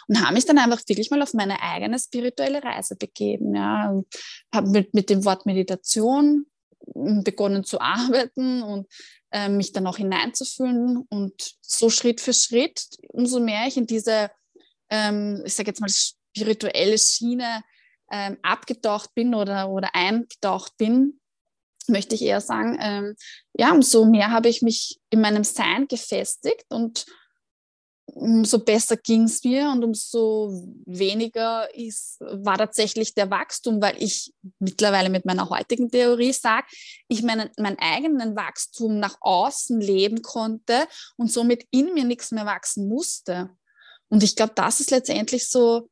Und 0.08 0.20
habe 0.20 0.34
mich 0.34 0.46
dann 0.46 0.58
einfach 0.58 0.80
wirklich 0.86 1.10
mal 1.10 1.22
auf 1.22 1.34
meine 1.34 1.60
eigene 1.62 1.98
spirituelle 1.98 2.62
Reise 2.62 2.96
begeben. 2.96 3.54
Ja, 3.54 3.92
habe 4.54 4.70
mit, 4.70 4.94
mit 4.94 5.10
dem 5.10 5.24
Wort 5.24 5.46
Meditation 5.46 6.46
begonnen 6.94 7.64
zu 7.64 7.80
arbeiten 7.80 8.62
und 8.62 8.86
äh, 9.32 9.48
mich 9.48 9.72
dann 9.72 9.86
auch 9.86 9.96
hineinzufühlen 9.96 11.04
und 11.08 11.34
so 11.60 11.90
Schritt 11.90 12.20
für 12.20 12.32
Schritt, 12.32 12.86
umso 13.08 13.40
mehr 13.40 13.66
ich 13.66 13.76
in 13.76 13.86
diese, 13.86 14.30
ähm, 14.88 15.42
ich 15.44 15.54
sage 15.54 15.70
jetzt 15.70 15.80
mal, 15.80 15.90
spirituelle 15.90 16.98
Schiene 16.98 17.62
ähm, 18.10 18.38
abgetaucht 18.42 19.14
bin 19.14 19.34
oder, 19.34 19.70
oder 19.70 19.94
eingetaucht 19.94 20.76
bin, 20.76 21.20
möchte 21.86 22.14
ich 22.14 22.22
eher 22.22 22.40
sagen, 22.40 22.78
ähm, 22.80 23.14
ja, 23.54 23.72
umso 23.72 24.04
mehr 24.04 24.30
habe 24.30 24.48
ich 24.48 24.62
mich 24.62 25.00
in 25.10 25.20
meinem 25.20 25.44
Sein 25.44 25.88
gefestigt 25.88 26.66
und 26.68 27.06
umso 28.14 28.58
besser 28.58 28.96
ging 28.96 29.24
es 29.24 29.44
mir 29.44 29.70
und 29.70 29.84
umso 29.84 30.50
weniger 30.86 31.72
ist, 31.74 32.18
war 32.20 32.58
tatsächlich 32.58 33.14
der 33.14 33.30
Wachstum, 33.30 33.80
weil 33.80 34.02
ich 34.02 34.32
mittlerweile 34.58 35.10
mit 35.10 35.24
meiner 35.24 35.48
heutigen 35.48 35.90
Theorie 35.90 36.32
sage, 36.32 36.66
ich 37.08 37.22
meinen, 37.22 37.50
meinen 37.58 37.78
eigenen 37.78 38.36
Wachstum 38.36 38.98
nach 38.98 39.16
außen 39.20 39.80
leben 39.80 40.22
konnte 40.22 40.86
und 41.16 41.30
somit 41.30 41.66
in 41.70 41.94
mir 41.94 42.04
nichts 42.04 42.32
mehr 42.32 42.46
wachsen 42.46 42.88
musste. 42.88 43.50
Und 44.08 44.22
ich 44.22 44.34
glaube, 44.34 44.52
das 44.56 44.80
ist 44.80 44.90
letztendlich 44.90 45.48
so 45.48 45.88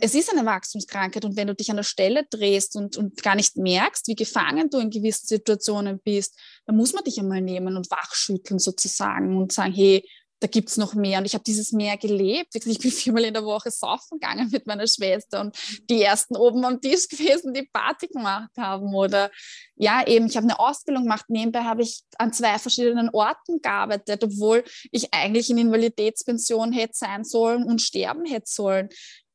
es 0.00 0.14
ist 0.14 0.32
eine 0.32 0.46
Wachstumskrankheit 0.46 1.24
und 1.24 1.36
wenn 1.36 1.46
du 1.46 1.54
dich 1.54 1.70
an 1.70 1.76
der 1.76 1.82
Stelle 1.82 2.24
drehst 2.30 2.76
und, 2.76 2.96
und 2.96 3.22
gar 3.22 3.34
nicht 3.34 3.56
merkst, 3.56 4.08
wie 4.08 4.14
gefangen 4.14 4.70
du 4.70 4.78
in 4.78 4.90
gewissen 4.90 5.26
Situationen 5.26 6.00
bist, 6.02 6.38
dann 6.66 6.76
muss 6.76 6.94
man 6.94 7.04
dich 7.04 7.18
einmal 7.18 7.42
nehmen 7.42 7.76
und 7.76 7.90
wachschütteln 7.90 8.58
sozusagen 8.58 9.36
und 9.36 9.52
sagen, 9.52 9.74
hey, 9.74 10.02
da 10.44 10.48
gibt 10.48 10.68
es 10.68 10.76
noch 10.76 10.94
mehr. 10.94 11.18
Und 11.18 11.24
ich 11.24 11.32
habe 11.32 11.44
dieses 11.44 11.72
Meer 11.72 11.96
gelebt. 11.96 12.54
Ich 12.54 12.78
bin 12.78 12.90
viermal 12.92 13.24
in 13.24 13.32
der 13.32 13.44
Woche 13.44 13.70
saufen 13.70 14.18
gegangen 14.20 14.50
mit 14.50 14.66
meiner 14.66 14.86
Schwester 14.86 15.40
und 15.40 15.56
die 15.88 16.02
ersten 16.02 16.36
oben 16.36 16.64
am 16.66 16.80
Tisch 16.82 17.08
gewesen, 17.08 17.54
die 17.54 17.68
Party 17.72 18.08
gemacht 18.08 18.50
haben. 18.58 18.94
Oder 18.94 19.30
ja, 19.76 20.06
eben, 20.06 20.26
ich 20.26 20.36
habe 20.36 20.44
eine 20.44 20.58
Ausbildung 20.58 21.04
gemacht. 21.04 21.24
Nebenbei 21.28 21.60
habe 21.60 21.82
ich 21.82 22.02
an 22.18 22.32
zwei 22.32 22.58
verschiedenen 22.58 23.08
Orten 23.10 23.62
gearbeitet, 23.62 24.22
obwohl 24.22 24.64
ich 24.90 25.14
eigentlich 25.14 25.48
in 25.48 25.56
Invaliditätspension 25.56 26.72
hätte 26.72 26.94
sein 26.94 27.24
sollen 27.24 27.64
und 27.64 27.80
sterben 27.80 28.26
hätte 28.26 28.50
sollen. 28.50 28.90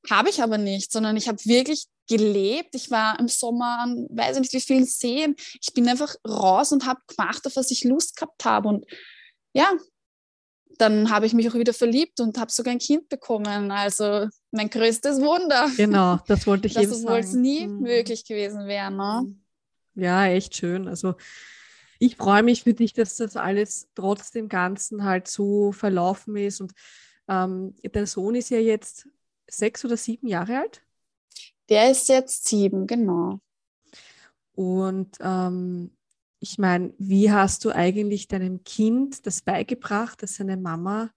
Habe 0.09 0.29
ich 0.29 0.41
aber 0.41 0.57
nicht, 0.57 0.91
sondern 0.91 1.17
ich 1.17 1.27
habe 1.27 1.37
wirklich 1.45 1.85
gelebt. 2.07 2.73
Ich 2.73 2.89
war 2.89 3.19
im 3.19 3.27
Sommer 3.27 3.79
an, 3.79 4.07
weiß 4.09 4.37
ich 4.37 4.41
nicht 4.41 4.53
wie 4.53 4.61
vielen 4.61 4.85
Seen. 4.85 5.35
Ich 5.61 5.73
bin 5.73 5.87
einfach 5.87 6.15
raus 6.27 6.71
und 6.71 6.85
habe 6.85 6.99
gemacht, 7.07 7.45
auf 7.45 7.55
was 7.55 7.71
ich 7.71 7.83
Lust 7.83 8.15
gehabt 8.15 8.43
habe. 8.45 8.67
Und 8.67 8.85
ja, 9.53 9.71
dann 10.77 11.11
habe 11.11 11.25
ich 11.25 11.33
mich 11.33 11.49
auch 11.49 11.55
wieder 11.55 11.73
verliebt 11.73 12.19
und 12.19 12.37
habe 12.37 12.51
sogar 12.51 12.71
ein 12.71 12.79
Kind 12.79 13.09
bekommen. 13.09 13.69
Also 13.71 14.27
mein 14.51 14.69
größtes 14.69 15.19
Wunder. 15.19 15.69
Genau, 15.77 16.19
das 16.27 16.47
wollte 16.47 16.67
ich 16.67 16.77
eben 16.77 16.93
sagen. 16.93 17.05
Dass 17.05 17.27
es 17.27 17.33
nie 17.33 17.67
mhm. 17.67 17.81
möglich 17.81 18.25
gewesen 18.25 18.65
wäre. 18.65 18.91
Ne? 18.91 19.23
Mhm. 19.25 19.43
Ja, 19.95 20.25
echt 20.25 20.55
schön. 20.55 20.87
Also 20.87 21.15
ich 21.99 22.15
freue 22.15 22.43
mich 22.43 22.63
für 22.63 22.73
dich, 22.73 22.93
dass 22.93 23.17
das 23.17 23.35
alles 23.35 23.89
trotz 23.93 24.31
dem 24.31 24.47
Ganzen 24.47 25.03
halt 25.03 25.27
so 25.27 25.73
verlaufen 25.73 26.37
ist. 26.37 26.61
Und 26.61 26.71
ähm, 27.27 27.75
dein 27.91 28.05
Sohn 28.05 28.35
ist 28.35 28.49
ja 28.49 28.59
jetzt 28.59 29.05
sechs 29.49 29.83
oder 29.85 29.97
sieben 29.97 30.27
Jahre 30.27 30.59
alt. 30.59 30.81
Der 31.69 31.91
ist 31.91 32.09
jetzt 32.09 32.47
sieben, 32.47 32.87
genau. 32.87 33.39
Und 34.53 35.17
ähm, 35.21 35.91
ich 36.39 36.57
meine, 36.57 36.93
wie 36.97 37.31
hast 37.31 37.65
du 37.65 37.71
eigentlich 37.71 38.27
deinem 38.27 38.63
Kind 38.63 39.25
das 39.25 39.41
beigebracht, 39.41 40.23
dass 40.23 40.35
seine 40.35 40.57
Mama 40.57 41.11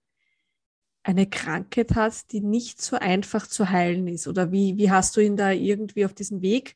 eine 1.03 1.27
Krankheit 1.27 1.95
hat, 1.95 2.31
die 2.31 2.41
nicht 2.41 2.81
so 2.81 2.97
einfach 2.97 3.47
zu 3.47 3.69
heilen 3.69 4.07
ist? 4.07 4.27
Oder 4.27 4.51
wie, 4.51 4.77
wie 4.77 4.91
hast 4.91 5.15
du 5.17 5.21
ihn 5.21 5.37
da 5.37 5.51
irgendwie 5.51 6.05
auf 6.05 6.13
diesem 6.13 6.41
Weg 6.41 6.75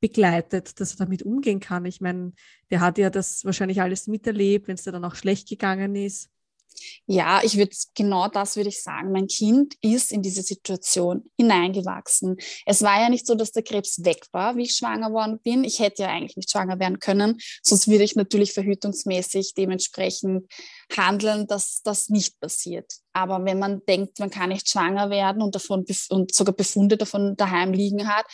begleitet, 0.00 0.80
dass 0.80 0.94
er 0.94 1.06
damit 1.06 1.22
umgehen 1.22 1.60
kann? 1.60 1.84
Ich 1.84 2.00
meine, 2.00 2.32
der 2.70 2.80
hat 2.80 2.98
ja 2.98 3.08
das 3.10 3.44
wahrscheinlich 3.44 3.80
alles 3.80 4.06
miterlebt, 4.06 4.68
wenn 4.68 4.74
es 4.74 4.84
dir 4.84 4.92
dann 4.92 5.04
auch 5.04 5.14
schlecht 5.14 5.48
gegangen 5.48 5.94
ist. 5.94 6.31
Ja, 7.06 7.40
ich 7.42 7.56
würde 7.56 7.74
genau 7.94 8.28
das 8.28 8.56
würde 8.56 8.68
ich 8.68 8.82
sagen. 8.82 9.12
Mein 9.12 9.26
Kind 9.26 9.74
ist 9.80 10.12
in 10.12 10.22
diese 10.22 10.42
Situation 10.42 11.24
hineingewachsen. 11.36 12.36
Es 12.66 12.82
war 12.82 13.00
ja 13.00 13.08
nicht 13.08 13.26
so, 13.26 13.34
dass 13.34 13.52
der 13.52 13.62
Krebs 13.62 14.04
weg 14.04 14.26
war, 14.32 14.56
wie 14.56 14.62
ich 14.62 14.76
schwanger 14.76 15.12
worden 15.12 15.38
bin. 15.40 15.64
Ich 15.64 15.80
hätte 15.80 16.02
ja 16.02 16.08
eigentlich 16.08 16.36
nicht 16.36 16.50
schwanger 16.50 16.78
werden 16.78 16.98
können, 16.98 17.38
sonst 17.62 17.88
würde 17.88 18.04
ich 18.04 18.16
natürlich 18.16 18.52
verhütungsmäßig 18.52 19.54
dementsprechend 19.54 20.46
handeln, 20.96 21.46
dass 21.46 21.82
das 21.82 22.08
nicht 22.08 22.40
passiert. 22.40 22.92
Aber 23.12 23.44
wenn 23.44 23.58
man 23.58 23.82
denkt, 23.86 24.18
man 24.18 24.30
kann 24.30 24.50
nicht 24.50 24.68
schwanger 24.68 25.10
werden 25.10 25.42
und 25.42 25.54
davon 25.54 25.84
und 26.10 26.34
sogar 26.34 26.54
Befunde 26.54 26.96
davon 26.96 27.36
daheim 27.36 27.72
liegen 27.72 28.08
hat, 28.08 28.26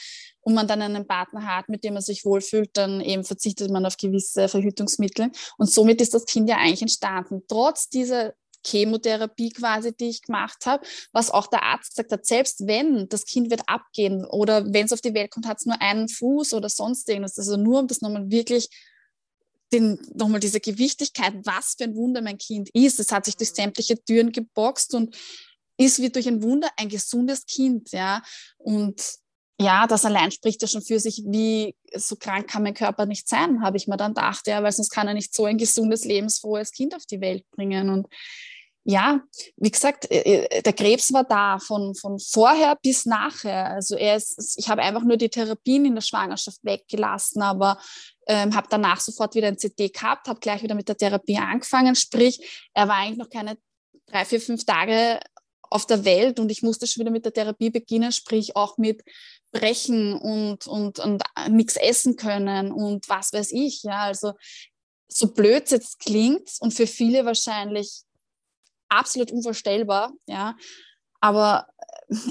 und 0.48 0.54
man 0.54 0.66
dann 0.66 0.80
einen 0.80 1.06
Partner 1.06 1.44
hat, 1.44 1.68
mit 1.68 1.84
dem 1.84 1.92
man 1.92 2.02
sich 2.02 2.24
wohlfühlt, 2.24 2.70
dann 2.72 3.02
eben 3.02 3.22
verzichtet 3.22 3.70
man 3.70 3.84
auf 3.84 3.98
gewisse 3.98 4.48
Verhütungsmittel. 4.48 5.30
Und 5.59 5.70
somit 5.70 6.00
ist 6.00 6.14
das 6.14 6.24
Kind 6.24 6.48
ja 6.48 6.56
eigentlich 6.56 6.80
entstanden. 6.80 7.42
Trotz 7.48 7.90
dieser 7.90 8.32
Chemotherapie 8.66 9.50
quasi, 9.50 9.94
die 9.94 10.09
ich 10.09 10.22
gemacht 10.22 10.64
habe, 10.64 10.86
was 11.12 11.30
auch 11.30 11.48
der 11.48 11.64
Arzt 11.64 11.90
gesagt 11.90 12.12
hat, 12.12 12.24
selbst 12.24 12.66
wenn 12.66 13.11
das 13.11 13.26
Kind 13.26 13.50
wird 13.50 13.61
abgehen 13.66 14.24
oder 14.24 14.64
wenn 14.72 14.86
es 14.86 14.92
auf 14.94 15.02
die 15.02 15.12
Welt 15.12 15.30
kommt, 15.30 15.46
hat 15.46 15.59
es 15.59 15.66
nur 15.66 15.80
einen 15.82 16.09
Fuß 16.09 16.54
oder 16.54 16.70
sonst 16.70 17.09
irgendwas. 17.11 17.38
Also 17.38 17.59
nur 17.59 17.80
um 17.80 17.86
das 17.86 18.00
nochmal 18.00 18.30
wirklich 18.30 18.70
den, 19.72 19.98
nochmal 20.14 20.40
diese 20.40 20.60
Gewichtigkeit, 20.60 21.34
was 21.44 21.74
für 21.76 21.84
ein 21.84 21.94
Wunder 21.94 22.22
mein 22.22 22.38
Kind 22.38 22.70
ist. 22.72 23.00
Es 23.00 23.12
hat 23.12 23.24
sich 23.24 23.36
durch 23.36 23.50
sämtliche 23.50 24.02
Türen 24.02 24.32
geboxt 24.32 24.94
und 24.94 25.16
ist 25.76 26.00
wie 26.00 26.10
durch 26.10 26.26
ein 26.26 26.42
Wunder 26.42 26.68
ein 26.76 26.88
gesundes 26.88 27.46
Kind, 27.46 27.92
ja. 27.92 28.22
Und 28.56 29.02
ja, 29.60 29.86
das 29.86 30.04
allein 30.04 30.30
spricht 30.30 30.62
ja 30.62 30.68
schon 30.68 30.82
für 30.82 31.00
sich, 31.00 31.22
wie 31.26 31.74
so 31.94 32.16
krank 32.16 32.48
kann 32.48 32.62
mein 32.62 32.74
Körper 32.74 33.06
nicht 33.06 33.28
sein, 33.28 33.62
habe 33.62 33.76
ich 33.76 33.88
mir 33.88 33.96
dann 33.96 34.14
gedacht, 34.14 34.46
ja, 34.46 34.62
weil 34.62 34.72
sonst 34.72 34.90
kann 34.90 35.08
er 35.08 35.14
nicht 35.14 35.34
so 35.34 35.46
ein 35.46 35.58
gesundes, 35.58 36.04
lebensfrohes 36.04 36.70
Kind 36.72 36.94
auf 36.94 37.06
die 37.06 37.20
Welt 37.20 37.44
bringen. 37.50 37.90
Und 37.90 38.06
ja, 38.84 39.20
wie 39.56 39.70
gesagt, 39.70 40.10
äh, 40.10 40.46
äh, 40.46 40.62
der 40.62 40.72
Krebs 40.72 41.12
war 41.12 41.24
da 41.24 41.58
von, 41.58 41.94
von 41.94 42.18
vorher 42.18 42.78
bis 42.82 43.04
nachher. 43.04 43.66
Also 43.66 43.96
er 43.96 44.16
ist, 44.16 44.56
ich 44.56 44.68
habe 44.68 44.82
einfach 44.82 45.02
nur 45.02 45.16
die 45.16 45.28
Therapien 45.28 45.84
in 45.84 45.94
der 45.94 46.02
Schwangerschaft 46.02 46.64
weggelassen, 46.64 47.42
aber 47.42 47.78
ähm, 48.28 48.54
habe 48.54 48.68
danach 48.70 49.00
sofort 49.00 49.34
wieder 49.34 49.48
ein 49.48 49.56
CT 49.56 49.92
gehabt, 49.92 50.28
habe 50.28 50.38
gleich 50.38 50.62
wieder 50.62 50.74
mit 50.74 50.88
der 50.88 50.96
Therapie 50.96 51.38
angefangen. 51.38 51.96
Sprich, 51.96 52.68
er 52.74 52.86
war 52.86 52.96
eigentlich 52.96 53.18
noch 53.18 53.30
keine 53.30 53.56
drei, 54.06 54.24
vier, 54.24 54.40
fünf 54.40 54.64
Tage 54.64 55.18
auf 55.70 55.86
der 55.86 56.04
Welt 56.04 56.38
und 56.38 56.50
ich 56.50 56.62
musste 56.62 56.86
schon 56.86 57.00
wieder 57.00 57.10
mit 57.10 57.24
der 57.24 57.32
Therapie 57.32 57.70
beginnen, 57.70 58.12
sprich 58.12 58.54
auch 58.56 58.78
mit 58.78 59.02
brechen 59.50 60.14
und, 60.14 60.66
und, 60.66 60.98
und 60.98 61.22
nichts 61.48 61.76
essen 61.76 62.16
können 62.16 62.70
und 62.70 63.08
was 63.08 63.32
weiß 63.32 63.52
ich. 63.52 63.82
Ja, 63.82 64.02
also 64.02 64.34
so 65.08 65.32
blöd 65.32 65.64
es 65.64 65.70
jetzt 65.70 65.98
klingt 65.98 66.50
und 66.60 66.72
für 66.72 66.86
viele 66.86 67.24
wahrscheinlich 67.24 68.02
absolut 68.88 69.32
unvorstellbar, 69.32 70.12
ja, 70.26 70.54
aber 71.20 71.66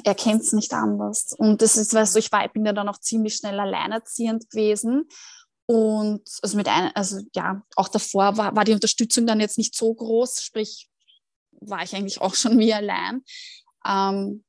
er 0.03 0.15
kennt 0.15 0.41
es 0.41 0.53
nicht 0.53 0.73
anders. 0.73 1.33
Und 1.37 1.61
das 1.61 1.77
ist, 1.77 1.93
weißt 1.93 2.15
du, 2.15 2.19
ich, 2.19 2.31
war, 2.31 2.45
ich 2.45 2.51
bin 2.51 2.65
ja 2.65 2.73
dann 2.73 2.89
auch 2.89 2.99
ziemlich 2.99 3.35
schnell 3.35 3.59
alleinerziehend 3.59 4.49
gewesen. 4.49 5.07
Und 5.67 6.21
also 6.41 6.55
mit 6.55 6.69
ein, 6.69 6.95
also 6.95 7.19
ja, 7.35 7.61
auch 7.75 7.89
davor 7.89 8.37
war, 8.37 8.55
war 8.55 8.63
die 8.63 8.73
Unterstützung 8.73 9.27
dann 9.27 9.41
jetzt 9.41 9.57
nicht 9.57 9.75
so 9.75 9.93
groß, 9.93 10.41
sprich, 10.41 10.89
war 11.59 11.83
ich 11.83 11.93
eigentlich 11.93 12.21
auch 12.21 12.35
schon 12.35 12.57
wie 12.59 12.73
allein. 12.73 13.21
Ähm, 13.85 14.43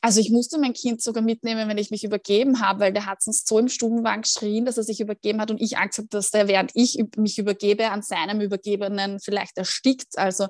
also 0.00 0.20
ich 0.20 0.30
musste 0.30 0.58
mein 0.58 0.74
Kind 0.74 1.02
sogar 1.02 1.22
mitnehmen, 1.22 1.68
wenn 1.68 1.78
ich 1.78 1.90
mich 1.90 2.04
übergeben 2.04 2.60
habe, 2.60 2.80
weil 2.80 2.92
der 2.92 3.06
hat 3.06 3.20
sonst 3.20 3.48
so 3.48 3.58
im 3.58 3.68
Stubenwagen 3.68 4.22
geschrien, 4.22 4.64
dass 4.64 4.76
er 4.76 4.84
sich 4.84 5.00
übergeben 5.00 5.40
hat 5.40 5.50
und 5.50 5.60
ich 5.60 5.76
Angst 5.76 5.98
habe, 5.98 6.08
dass 6.08 6.30
der, 6.30 6.46
während 6.46 6.70
ich 6.74 7.02
mich 7.16 7.38
übergebe, 7.38 7.90
an 7.90 8.02
seinem 8.02 8.40
Übergebenen 8.40 9.18
vielleicht 9.18 9.58
erstickt. 9.58 10.16
Also 10.16 10.48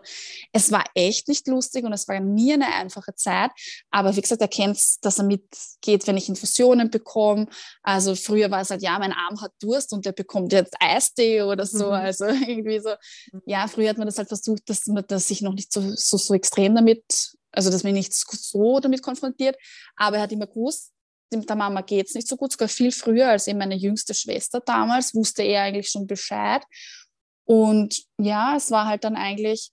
es 0.52 0.70
war 0.70 0.84
echt 0.94 1.28
nicht 1.28 1.48
lustig 1.48 1.84
und 1.84 1.92
es 1.94 2.06
war 2.08 2.20
nie 2.20 2.52
eine 2.52 2.66
einfache 2.74 3.14
Zeit. 3.14 3.50
Aber 3.90 4.16
wie 4.16 4.20
gesagt, 4.20 4.42
er 4.42 4.48
kennt 4.48 4.78
dass 5.02 5.18
er 5.18 5.24
mitgeht, 5.24 6.06
wenn 6.06 6.16
ich 6.16 6.28
Infusionen 6.28 6.90
bekomme. 6.90 7.46
Also 7.82 8.14
früher 8.14 8.50
war 8.50 8.60
es 8.60 8.70
halt, 8.70 8.82
ja, 8.82 8.98
mein 8.98 9.12
Arm 9.12 9.40
hat 9.40 9.52
Durst 9.60 9.92
und 9.92 10.04
der 10.04 10.12
bekommt 10.12 10.52
jetzt 10.52 10.76
Eistee 10.78 11.42
oder 11.42 11.64
so. 11.64 11.86
Mhm. 11.86 11.92
Also 11.92 12.26
irgendwie 12.26 12.80
so, 12.80 12.90
ja, 13.46 13.66
früher 13.66 13.90
hat 13.90 13.98
man 13.98 14.06
das 14.06 14.18
halt 14.18 14.28
versucht, 14.28 14.68
dass 14.68 14.86
man 14.86 15.04
das 15.06 15.28
sich 15.28 15.40
noch 15.40 15.54
nicht 15.54 15.72
so, 15.72 15.80
so, 15.94 16.16
so 16.18 16.34
extrem 16.34 16.74
damit 16.74 17.37
also, 17.58 17.70
dass 17.70 17.82
mich 17.82 17.92
nicht 17.92 18.14
so 18.14 18.78
damit 18.78 19.02
konfrontiert, 19.02 19.56
aber 19.96 20.18
er 20.18 20.22
hat 20.22 20.32
immer 20.32 20.46
gewusst, 20.46 20.92
der 21.32 21.56
Mama 21.56 21.80
geht 21.80 22.06
es 22.06 22.14
nicht 22.14 22.28
so 22.28 22.36
gut, 22.36 22.52
sogar 22.52 22.68
viel 22.68 22.92
früher 22.92 23.28
als 23.28 23.48
eben 23.48 23.58
meine 23.58 23.74
jüngste 23.74 24.14
Schwester 24.14 24.60
damals, 24.60 25.12
wusste 25.12 25.42
er 25.42 25.64
eigentlich 25.64 25.90
schon 25.90 26.06
Bescheid. 26.06 26.62
Und 27.44 28.04
ja, 28.16 28.54
es 28.56 28.70
war 28.70 28.86
halt 28.86 29.02
dann 29.02 29.16
eigentlich 29.16 29.72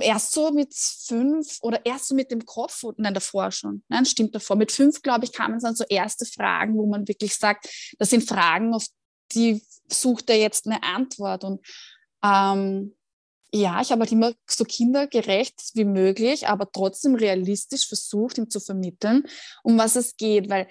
erst 0.00 0.32
so 0.32 0.50
mit 0.50 0.74
fünf 0.74 1.58
oder 1.60 1.86
erst 1.86 2.08
so 2.08 2.16
mit 2.16 2.32
dem 2.32 2.44
Kopf, 2.44 2.82
nein, 2.96 3.14
davor 3.14 3.52
schon, 3.52 3.84
nein, 3.88 4.04
stimmt 4.04 4.34
davor. 4.34 4.56
Mit 4.56 4.72
fünf, 4.72 5.00
glaube 5.00 5.24
ich, 5.24 5.32
kamen 5.32 5.60
dann 5.60 5.76
so 5.76 5.84
erste 5.88 6.26
Fragen, 6.26 6.76
wo 6.76 6.86
man 6.86 7.06
wirklich 7.06 7.36
sagt, 7.36 7.70
das 7.98 8.10
sind 8.10 8.28
Fragen, 8.28 8.74
auf 8.74 8.84
die 9.32 9.62
sucht 9.86 10.28
er 10.30 10.36
jetzt 10.36 10.66
eine 10.66 10.82
Antwort. 10.82 11.44
Und 11.44 11.64
ähm, 12.24 12.97
ja, 13.52 13.80
ich 13.80 13.90
habe 13.90 14.00
halt 14.00 14.12
immer 14.12 14.32
so 14.46 14.64
kindergerecht 14.64 15.70
wie 15.74 15.84
möglich, 15.84 16.48
aber 16.48 16.70
trotzdem 16.70 17.14
realistisch 17.14 17.88
versucht, 17.88 18.38
ihm 18.38 18.50
zu 18.50 18.60
vermitteln, 18.60 19.24
um 19.62 19.78
was 19.78 19.96
es 19.96 20.16
geht, 20.16 20.50
weil 20.50 20.68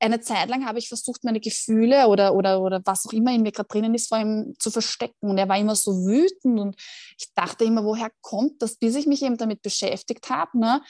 eine 0.00 0.20
Zeit 0.20 0.48
lang 0.48 0.66
habe 0.66 0.78
ich 0.78 0.88
versucht, 0.88 1.24
meine 1.24 1.40
Gefühle 1.40 2.08
oder, 2.08 2.34
oder, 2.34 2.62
oder 2.62 2.80
was 2.84 3.06
auch 3.06 3.12
immer 3.12 3.34
in 3.34 3.42
mir 3.42 3.52
gerade 3.52 3.68
drinnen 3.68 3.94
ist, 3.94 4.08
vor 4.08 4.18
ihm 4.18 4.54
zu 4.58 4.70
verstecken. 4.70 5.28
Und 5.28 5.36
er 5.36 5.48
war 5.48 5.58
immer 5.58 5.76
so 5.76 5.92
wütend 6.06 6.58
und 6.58 6.76
ich 7.18 7.32
dachte 7.34 7.64
immer, 7.64 7.84
woher 7.84 8.10
kommt 8.22 8.62
das, 8.62 8.76
bis 8.76 8.96
ich 8.96 9.06
mich 9.06 9.22
eben 9.22 9.36
damit 9.36 9.60
beschäftigt 9.60 10.30
habe. 10.30 10.58
Ne? 10.58 10.80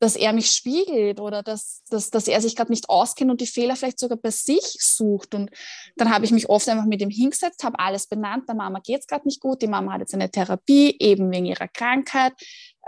Dass 0.00 0.16
er 0.16 0.32
mich 0.32 0.50
spiegelt 0.50 1.20
oder 1.20 1.42
dass, 1.42 1.84
dass, 1.90 2.10
dass 2.10 2.26
er 2.26 2.40
sich 2.40 2.56
gerade 2.56 2.72
nicht 2.72 2.88
auskennt 2.88 3.30
und 3.30 3.40
die 3.40 3.46
Fehler 3.46 3.76
vielleicht 3.76 3.98
sogar 3.98 4.16
bei 4.16 4.30
sich 4.30 4.76
sucht. 4.80 5.34
Und 5.34 5.50
dann 5.96 6.10
habe 6.10 6.24
ich 6.24 6.32
mich 6.32 6.48
oft 6.48 6.68
einfach 6.68 6.86
mit 6.86 7.02
ihm 7.02 7.10
hingesetzt, 7.10 7.62
habe 7.62 7.78
alles 7.78 8.06
benannt, 8.06 8.48
der 8.48 8.54
Mama 8.54 8.80
geht 8.80 9.00
es 9.00 9.06
gerade 9.06 9.28
nicht 9.28 9.40
gut, 9.40 9.60
die 9.60 9.66
Mama 9.66 9.92
hat 9.92 10.00
jetzt 10.00 10.14
eine 10.14 10.30
Therapie, 10.30 10.96
eben 10.98 11.30
wegen 11.30 11.44
ihrer 11.44 11.68
Krankheit. 11.68 12.32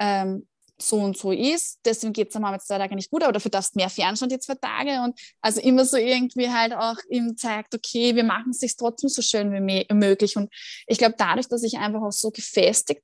Ähm, 0.00 0.46
so 0.80 0.96
und 0.96 1.16
so 1.16 1.30
ist, 1.30 1.78
deswegen 1.84 2.12
geht 2.12 2.28
es 2.28 2.32
der 2.32 2.40
Mama 2.40 2.54
jetzt 2.54 2.66
zwei 2.66 2.78
Tage 2.78 2.94
nicht 2.96 3.10
gut, 3.10 3.22
aber 3.22 3.32
dafür 3.32 3.50
darfst 3.50 3.74
du 3.74 3.78
mehr 3.78 3.90
fernschauen 3.90 4.30
die 4.30 4.38
zwei 4.38 4.54
Tage 4.54 5.02
und 5.02 5.20
also 5.40 5.60
immer 5.60 5.84
so 5.84 5.96
irgendwie 5.96 6.50
halt 6.50 6.72
auch 6.74 6.96
ihm 7.08 7.36
zeigt, 7.36 7.74
okay, 7.74 8.16
wir 8.16 8.24
machen 8.24 8.50
es 8.50 8.58
sich 8.58 8.76
trotzdem 8.76 9.08
so 9.08 9.22
schön 9.22 9.52
wie 9.52 9.94
möglich 9.94 10.36
und 10.36 10.52
ich 10.86 10.98
glaube 10.98 11.14
dadurch, 11.16 11.46
dass 11.46 11.62
ich 11.62 11.78
einfach 11.78 12.02
auch 12.02 12.10
so 12.10 12.30
gefestigt 12.30 13.02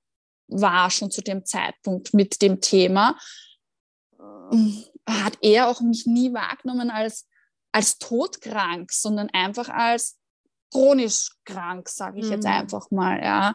war 0.49 0.91
schon 0.91 1.11
zu 1.11 1.23
dem 1.23 1.45
Zeitpunkt 1.45 2.15
mit 2.15 2.43
dem 2.43 2.61
Thema, 2.61 3.17
hat 5.07 5.39
er 5.43 5.69
auch 5.69 5.81
mich 5.81 6.07
nie 6.07 6.33
wahrgenommen 6.33 6.91
als, 6.91 7.27
als 7.73 7.99
todkrank, 7.99 8.93
sondern 8.93 9.31
einfach 9.31 9.69
als 9.69 10.17
chronisch 10.71 11.31
krank, 11.45 11.89
sage 11.89 12.21
ich 12.21 12.27
mhm. 12.27 12.33
jetzt 12.33 12.47
einfach 12.47 12.91
mal. 12.91 13.23
Ja. 13.23 13.55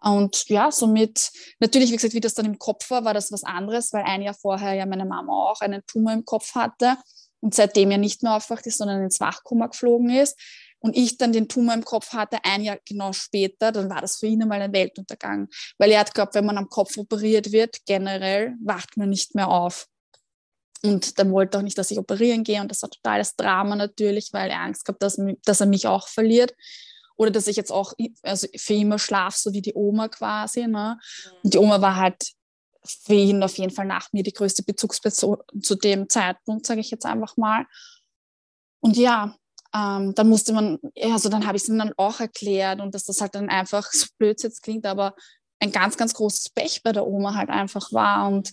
Und 0.00 0.48
ja, 0.48 0.70
somit, 0.70 1.30
natürlich, 1.58 1.90
wie 1.90 1.96
gesagt, 1.96 2.14
wie 2.14 2.20
das 2.20 2.34
dann 2.34 2.46
im 2.46 2.58
Kopf 2.58 2.88
war, 2.90 3.04
war 3.04 3.14
das 3.14 3.32
was 3.32 3.44
anderes, 3.44 3.92
weil 3.92 4.04
ein 4.04 4.22
Jahr 4.22 4.34
vorher 4.34 4.74
ja 4.74 4.86
meine 4.86 5.04
Mama 5.04 5.32
auch 5.50 5.60
einen 5.60 5.82
Tumor 5.86 6.12
im 6.12 6.24
Kopf 6.24 6.54
hatte 6.54 6.96
und 7.40 7.54
seitdem 7.54 7.90
ja 7.90 7.98
nicht 7.98 8.22
mehr 8.22 8.34
aufwacht 8.34 8.66
ist, 8.66 8.78
sondern 8.78 9.02
ins 9.02 9.20
Wachkoma 9.20 9.66
geflogen 9.66 10.10
ist 10.10 10.38
und 10.80 10.96
ich 10.96 11.16
dann 11.18 11.32
den 11.32 11.48
Tumor 11.48 11.74
im 11.74 11.84
Kopf 11.84 12.12
hatte, 12.12 12.38
ein 12.44 12.62
Jahr 12.62 12.78
genau 12.86 13.12
später, 13.12 13.72
dann 13.72 13.90
war 13.90 14.00
das 14.00 14.18
für 14.18 14.26
ihn 14.26 14.42
einmal 14.42 14.62
ein 14.62 14.72
Weltuntergang. 14.72 15.48
Weil 15.78 15.90
er 15.90 16.00
hat 16.00 16.14
glaubt, 16.14 16.34
wenn 16.34 16.46
man 16.46 16.58
am 16.58 16.68
Kopf 16.68 16.96
operiert 16.96 17.50
wird, 17.50 17.84
generell 17.86 18.54
wacht 18.64 18.96
man 18.96 19.10
nicht 19.10 19.34
mehr 19.34 19.48
auf. 19.48 19.88
Und 20.82 21.18
dann 21.18 21.32
wollte 21.32 21.58
auch 21.58 21.62
nicht, 21.62 21.78
dass 21.78 21.90
ich 21.90 21.98
operieren 21.98 22.44
gehe. 22.44 22.60
Und 22.60 22.70
das 22.70 22.82
war 22.82 22.90
totales 22.90 23.34
Drama 23.36 23.76
natürlich, 23.76 24.30
weil 24.32 24.50
er 24.50 24.60
Angst 24.60 24.84
gehabt, 24.84 25.02
dass, 25.02 25.20
dass 25.44 25.60
er 25.60 25.66
mich 25.66 25.86
auch 25.86 26.08
verliert. 26.08 26.54
Oder 27.16 27.32
dass 27.32 27.48
ich 27.48 27.56
jetzt 27.56 27.72
auch 27.72 27.94
also 28.22 28.46
für 28.56 28.74
immer 28.74 28.98
schlafe, 28.98 29.38
so 29.38 29.52
wie 29.52 29.62
die 29.62 29.74
Oma 29.74 30.08
quasi. 30.08 30.66
Ne? 30.68 30.98
Und 31.42 31.54
die 31.54 31.58
Oma 31.58 31.80
war 31.80 31.96
halt 31.96 32.32
für 32.84 33.14
ihn 33.14 33.42
auf 33.42 33.58
jeden 33.58 33.72
Fall 33.72 33.86
nach 33.86 34.12
mir 34.12 34.22
die 34.22 34.32
größte 34.32 34.62
Bezugsperson 34.62 35.38
zu 35.60 35.74
dem 35.74 36.08
Zeitpunkt, 36.08 36.64
sage 36.64 36.80
ich 36.80 36.90
jetzt 36.90 37.06
einfach 37.06 37.36
mal. 37.36 37.66
Und 38.80 38.96
ja, 38.96 39.34
ähm, 39.74 40.14
dann 40.14 40.28
musste 40.28 40.52
man, 40.52 40.78
also 41.02 41.28
dann 41.28 41.46
habe 41.46 41.56
ich 41.56 41.64
es 41.64 41.68
ihm 41.68 41.78
dann 41.78 41.92
auch 41.96 42.20
erklärt 42.20 42.80
und 42.80 42.94
dass 42.94 43.04
das 43.04 43.20
halt 43.20 43.34
dann 43.34 43.48
einfach 43.48 43.90
so 43.92 44.06
blöd 44.16 44.42
jetzt 44.42 44.62
klingt, 44.62 44.86
aber 44.86 45.14
ein 45.60 45.72
ganz, 45.72 45.96
ganz 45.96 46.14
großes 46.14 46.50
Pech 46.50 46.82
bei 46.82 46.92
der 46.92 47.06
Oma 47.06 47.34
halt 47.34 47.50
einfach 47.50 47.92
war 47.92 48.28
und 48.28 48.52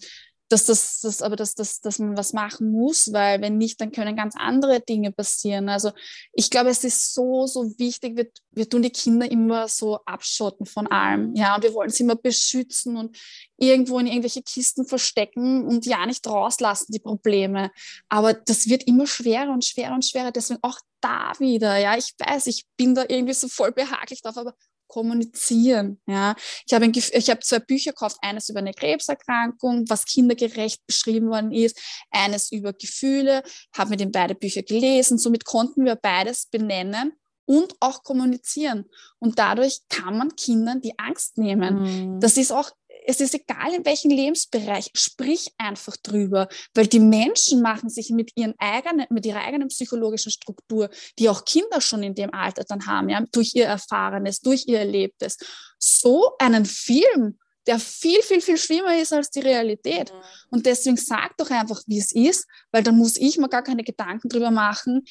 dass 0.49 0.65
das, 0.65 0.99
das 1.01 1.21
aber 1.21 1.35
dass, 1.35 1.55
dass, 1.55 1.81
dass 1.81 1.97
man 1.97 2.15
was 2.17 2.33
machen 2.33 2.71
muss, 2.71 3.11
weil 3.11 3.41
wenn 3.41 3.57
nicht, 3.57 3.81
dann 3.81 3.91
können 3.91 4.15
ganz 4.15 4.35
andere 4.37 4.79
Dinge 4.79 5.11
passieren. 5.11 5.69
Also 5.69 5.91
ich 6.33 6.49
glaube, 6.49 6.69
es 6.69 6.83
ist 6.83 7.13
so, 7.13 7.47
so 7.47 7.77
wichtig, 7.79 8.15
wir, 8.15 8.27
wir 8.51 8.69
tun 8.69 8.83
die 8.83 8.91
Kinder 8.91 9.29
immer 9.29 9.67
so 9.67 9.97
abschotten 10.05 10.65
von 10.65 10.87
allem. 10.87 11.29
Mhm. 11.29 11.35
Ja, 11.35 11.55
und 11.55 11.63
wir 11.63 11.73
wollen 11.73 11.89
sie 11.89 12.03
immer 12.03 12.15
beschützen 12.15 12.95
und 12.95 13.17
irgendwo 13.57 13.97
in 13.99 14.07
irgendwelche 14.07 14.43
Kisten 14.43 14.85
verstecken 14.85 15.65
und 15.65 15.85
ja 15.85 16.05
nicht 16.05 16.27
rauslassen, 16.27 16.91
die 16.91 16.99
Probleme. 16.99 17.71
Aber 18.09 18.33
das 18.33 18.69
wird 18.69 18.83
immer 18.83 19.07
schwerer 19.07 19.51
und 19.51 19.65
schwerer 19.65 19.95
und 19.95 20.05
schwerer. 20.05 20.31
Deswegen 20.31 20.59
auch 20.61 20.79
da 21.01 21.33
wieder, 21.39 21.77
ja, 21.77 21.97
ich 21.97 22.13
weiß, 22.19 22.47
ich 22.47 22.65
bin 22.77 22.93
da 22.93 23.05
irgendwie 23.07 23.33
so 23.33 23.47
voll 23.47 23.71
behaglich 23.71 24.21
drauf, 24.21 24.37
aber 24.37 24.53
kommunizieren. 24.95 25.99
Ja. 26.07 26.35
Ich 26.65 26.73
habe 26.73 26.85
hab 26.87 27.43
zwei 27.43 27.59
Bücher 27.59 27.91
gekauft, 27.91 28.15
eines 28.21 28.47
über 28.47 28.59
eine 28.59 28.73
Krebserkrankung, 28.73 29.83
was 29.89 30.05
kindergerecht 30.05 30.87
beschrieben 30.87 31.27
worden 31.27 31.51
ist, 31.51 31.77
eines 32.11 32.49
über 32.49 32.71
Gefühle, 32.71 33.43
habe 33.75 33.89
mir 33.89 33.97
den 33.97 34.13
beide 34.13 34.35
Bücher 34.35 34.63
gelesen. 34.63 35.17
Somit 35.17 35.43
konnten 35.43 35.83
wir 35.83 35.97
beides 35.97 36.45
benennen 36.45 37.11
und 37.43 37.75
auch 37.81 38.03
kommunizieren. 38.03 38.85
Und 39.19 39.37
dadurch 39.37 39.81
kann 39.89 40.17
man 40.17 40.33
Kindern 40.37 40.79
die 40.79 40.97
Angst 40.97 41.37
nehmen. 41.37 41.81
Mhm. 41.81 42.19
Das 42.21 42.37
ist 42.37 42.53
auch 42.53 42.71
es 43.07 43.21
ist 43.21 43.35
egal 43.35 43.73
in 43.73 43.85
welchem 43.85 44.11
Lebensbereich, 44.11 44.89
sprich 44.93 45.51
einfach 45.57 45.95
drüber, 45.97 46.47
weil 46.73 46.87
die 46.87 46.99
Menschen 46.99 47.61
machen 47.61 47.89
sich 47.89 48.09
mit, 48.09 48.31
ihren 48.35 48.53
eigenen, 48.57 49.05
mit 49.09 49.25
ihrer 49.25 49.41
eigenen 49.41 49.67
psychologischen 49.69 50.31
Struktur, 50.31 50.89
die 51.19 51.29
auch 51.29 51.45
Kinder 51.45 51.81
schon 51.81 52.03
in 52.03 52.15
dem 52.15 52.33
Alter 52.33 52.63
dann 52.63 52.85
haben, 52.85 53.09
ja, 53.09 53.23
durch 53.31 53.53
ihr 53.55 53.65
Erfahrenes, 53.65 54.41
durch 54.41 54.65
ihr 54.67 54.79
Erlebtes, 54.79 55.37
so 55.77 56.31
einen 56.39 56.65
Film, 56.65 57.37
der 57.67 57.79
viel, 57.79 58.21
viel, 58.21 58.41
viel 58.41 58.57
schlimmer 58.57 58.99
ist 58.99 59.11
als 59.11 59.31
die 59.31 59.39
Realität. 59.39 60.13
Mhm. 60.13 60.17
Und 60.51 60.65
deswegen 60.65 60.97
sag 60.97 61.35
doch 61.37 61.49
einfach, 61.49 61.81
wie 61.87 61.97
es 61.97 62.11
ist, 62.11 62.47
weil 62.71 62.83
dann 62.83 62.97
muss 62.97 63.17
ich 63.17 63.37
mir 63.37 63.49
gar 63.49 63.63
keine 63.63 63.83
Gedanken 63.83 64.29
drüber 64.29 64.51
machen, 64.51 65.03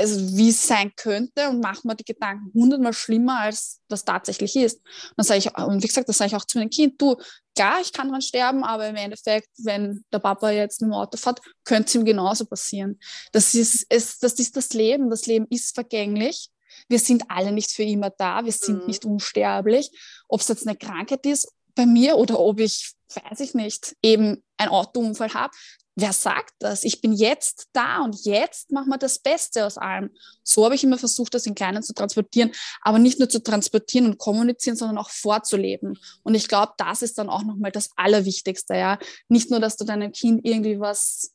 also 0.00 0.36
wie 0.36 0.48
es 0.48 0.66
sein 0.66 0.92
könnte 0.96 1.48
und 1.48 1.60
macht 1.60 1.84
man 1.84 1.96
die 1.96 2.04
Gedanken 2.04 2.50
hundertmal 2.54 2.92
schlimmer, 2.92 3.40
als 3.40 3.80
das 3.88 4.04
tatsächlich 4.04 4.56
ist. 4.56 4.80
Dann 5.16 5.24
sage 5.24 5.38
ich, 5.38 5.58
und 5.58 5.82
wie 5.82 5.86
gesagt, 5.86 6.08
das 6.08 6.18
sage 6.18 6.30
ich 6.30 6.36
auch 6.36 6.44
zu 6.44 6.58
meinem 6.58 6.70
Kind, 6.70 7.00
du, 7.00 7.16
klar, 7.54 7.80
ich 7.80 7.92
kann 7.92 8.08
dran 8.08 8.22
sterben, 8.22 8.64
aber 8.64 8.88
im 8.88 8.96
Endeffekt, 8.96 9.48
wenn 9.58 10.04
der 10.12 10.18
Papa 10.18 10.50
jetzt 10.50 10.80
mit 10.80 10.90
dem 10.90 10.94
Auto 10.94 11.16
fährt, 11.16 11.40
könnte 11.64 11.88
es 11.88 11.94
ihm 11.94 12.04
genauso 12.04 12.46
passieren. 12.46 12.98
Das 13.32 13.54
ist, 13.54 13.86
es, 13.88 14.18
das 14.18 14.34
ist 14.34 14.56
das 14.56 14.70
Leben. 14.70 15.10
Das 15.10 15.26
Leben 15.26 15.46
ist 15.50 15.74
vergänglich. 15.74 16.48
Wir 16.88 16.98
sind 16.98 17.24
alle 17.28 17.52
nicht 17.52 17.70
für 17.70 17.82
immer 17.82 18.10
da. 18.10 18.44
Wir 18.44 18.52
sind 18.52 18.80
mhm. 18.80 18.86
nicht 18.86 19.04
unsterblich. 19.04 19.90
Ob 20.28 20.40
es 20.40 20.48
jetzt 20.48 20.66
eine 20.66 20.76
Krankheit 20.76 21.26
ist 21.26 21.52
bei 21.74 21.86
mir 21.86 22.16
oder 22.16 22.38
ob 22.38 22.60
ich, 22.60 22.92
weiß 23.14 23.40
ich 23.40 23.54
nicht, 23.54 23.96
eben 24.02 24.42
einen 24.56 24.70
Autounfall 24.70 25.32
habe, 25.34 25.52
wer 25.96 26.12
sagt 26.12 26.54
das? 26.58 26.84
Ich 26.84 27.00
bin 27.00 27.12
jetzt 27.12 27.68
da 27.72 28.02
und 28.02 28.24
jetzt 28.24 28.70
machen 28.72 28.88
wir 28.88 28.98
das 28.98 29.18
Beste 29.18 29.66
aus 29.66 29.76
allem. 29.76 30.10
So 30.42 30.64
habe 30.64 30.74
ich 30.74 30.84
immer 30.84 30.98
versucht, 30.98 31.34
das 31.34 31.46
in 31.46 31.54
Kleinen 31.54 31.82
zu 31.82 31.92
transportieren, 31.92 32.52
aber 32.82 32.98
nicht 32.98 33.18
nur 33.18 33.28
zu 33.28 33.42
transportieren 33.42 34.06
und 34.06 34.18
kommunizieren, 34.18 34.76
sondern 34.76 34.98
auch 34.98 35.10
vorzuleben. 35.10 35.98
Und 36.22 36.34
ich 36.34 36.48
glaube, 36.48 36.72
das 36.78 37.02
ist 37.02 37.18
dann 37.18 37.28
auch 37.28 37.42
nochmal 37.42 37.72
das 37.72 37.90
Allerwichtigste, 37.96 38.74
ja. 38.74 38.98
Nicht 39.28 39.50
nur, 39.50 39.60
dass 39.60 39.76
du 39.76 39.84
deinem 39.84 40.12
Kind 40.12 40.40
irgendwie 40.44 40.80
was 40.80 41.32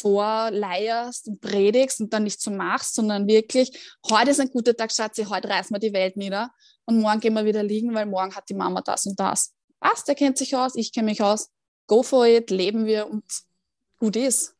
vorleierst 0.00 1.28
und 1.28 1.40
predigst 1.40 2.00
und 2.00 2.12
dann 2.12 2.24
nicht 2.24 2.40
so 2.40 2.50
machst, 2.50 2.94
sondern 2.94 3.26
wirklich, 3.26 3.94
heute 4.10 4.30
ist 4.30 4.40
ein 4.40 4.50
guter 4.50 4.76
Tag, 4.76 4.92
Schatzi, 4.92 5.24
heute 5.24 5.48
reißen 5.48 5.74
wir 5.74 5.78
die 5.78 5.92
Welt 5.92 6.16
nieder 6.16 6.50
und 6.84 7.00
morgen 7.00 7.20
gehen 7.20 7.34
wir 7.34 7.44
wieder 7.44 7.62
liegen, 7.62 7.94
weil 7.94 8.06
morgen 8.06 8.34
hat 8.34 8.48
die 8.48 8.54
Mama 8.54 8.82
das 8.82 9.06
und 9.06 9.18
das. 9.18 9.54
Was, 9.80 10.04
der 10.04 10.14
kennt 10.14 10.38
sich 10.38 10.54
aus, 10.54 10.74
ich 10.74 10.92
kenne 10.92 11.06
mich 11.06 11.22
aus, 11.22 11.50
go 11.86 12.02
for 12.02 12.26
it, 12.26 12.50
leben 12.50 12.84
wir 12.84 13.08
und 13.08 13.24
gut 13.98 14.16
ist. 14.16 14.56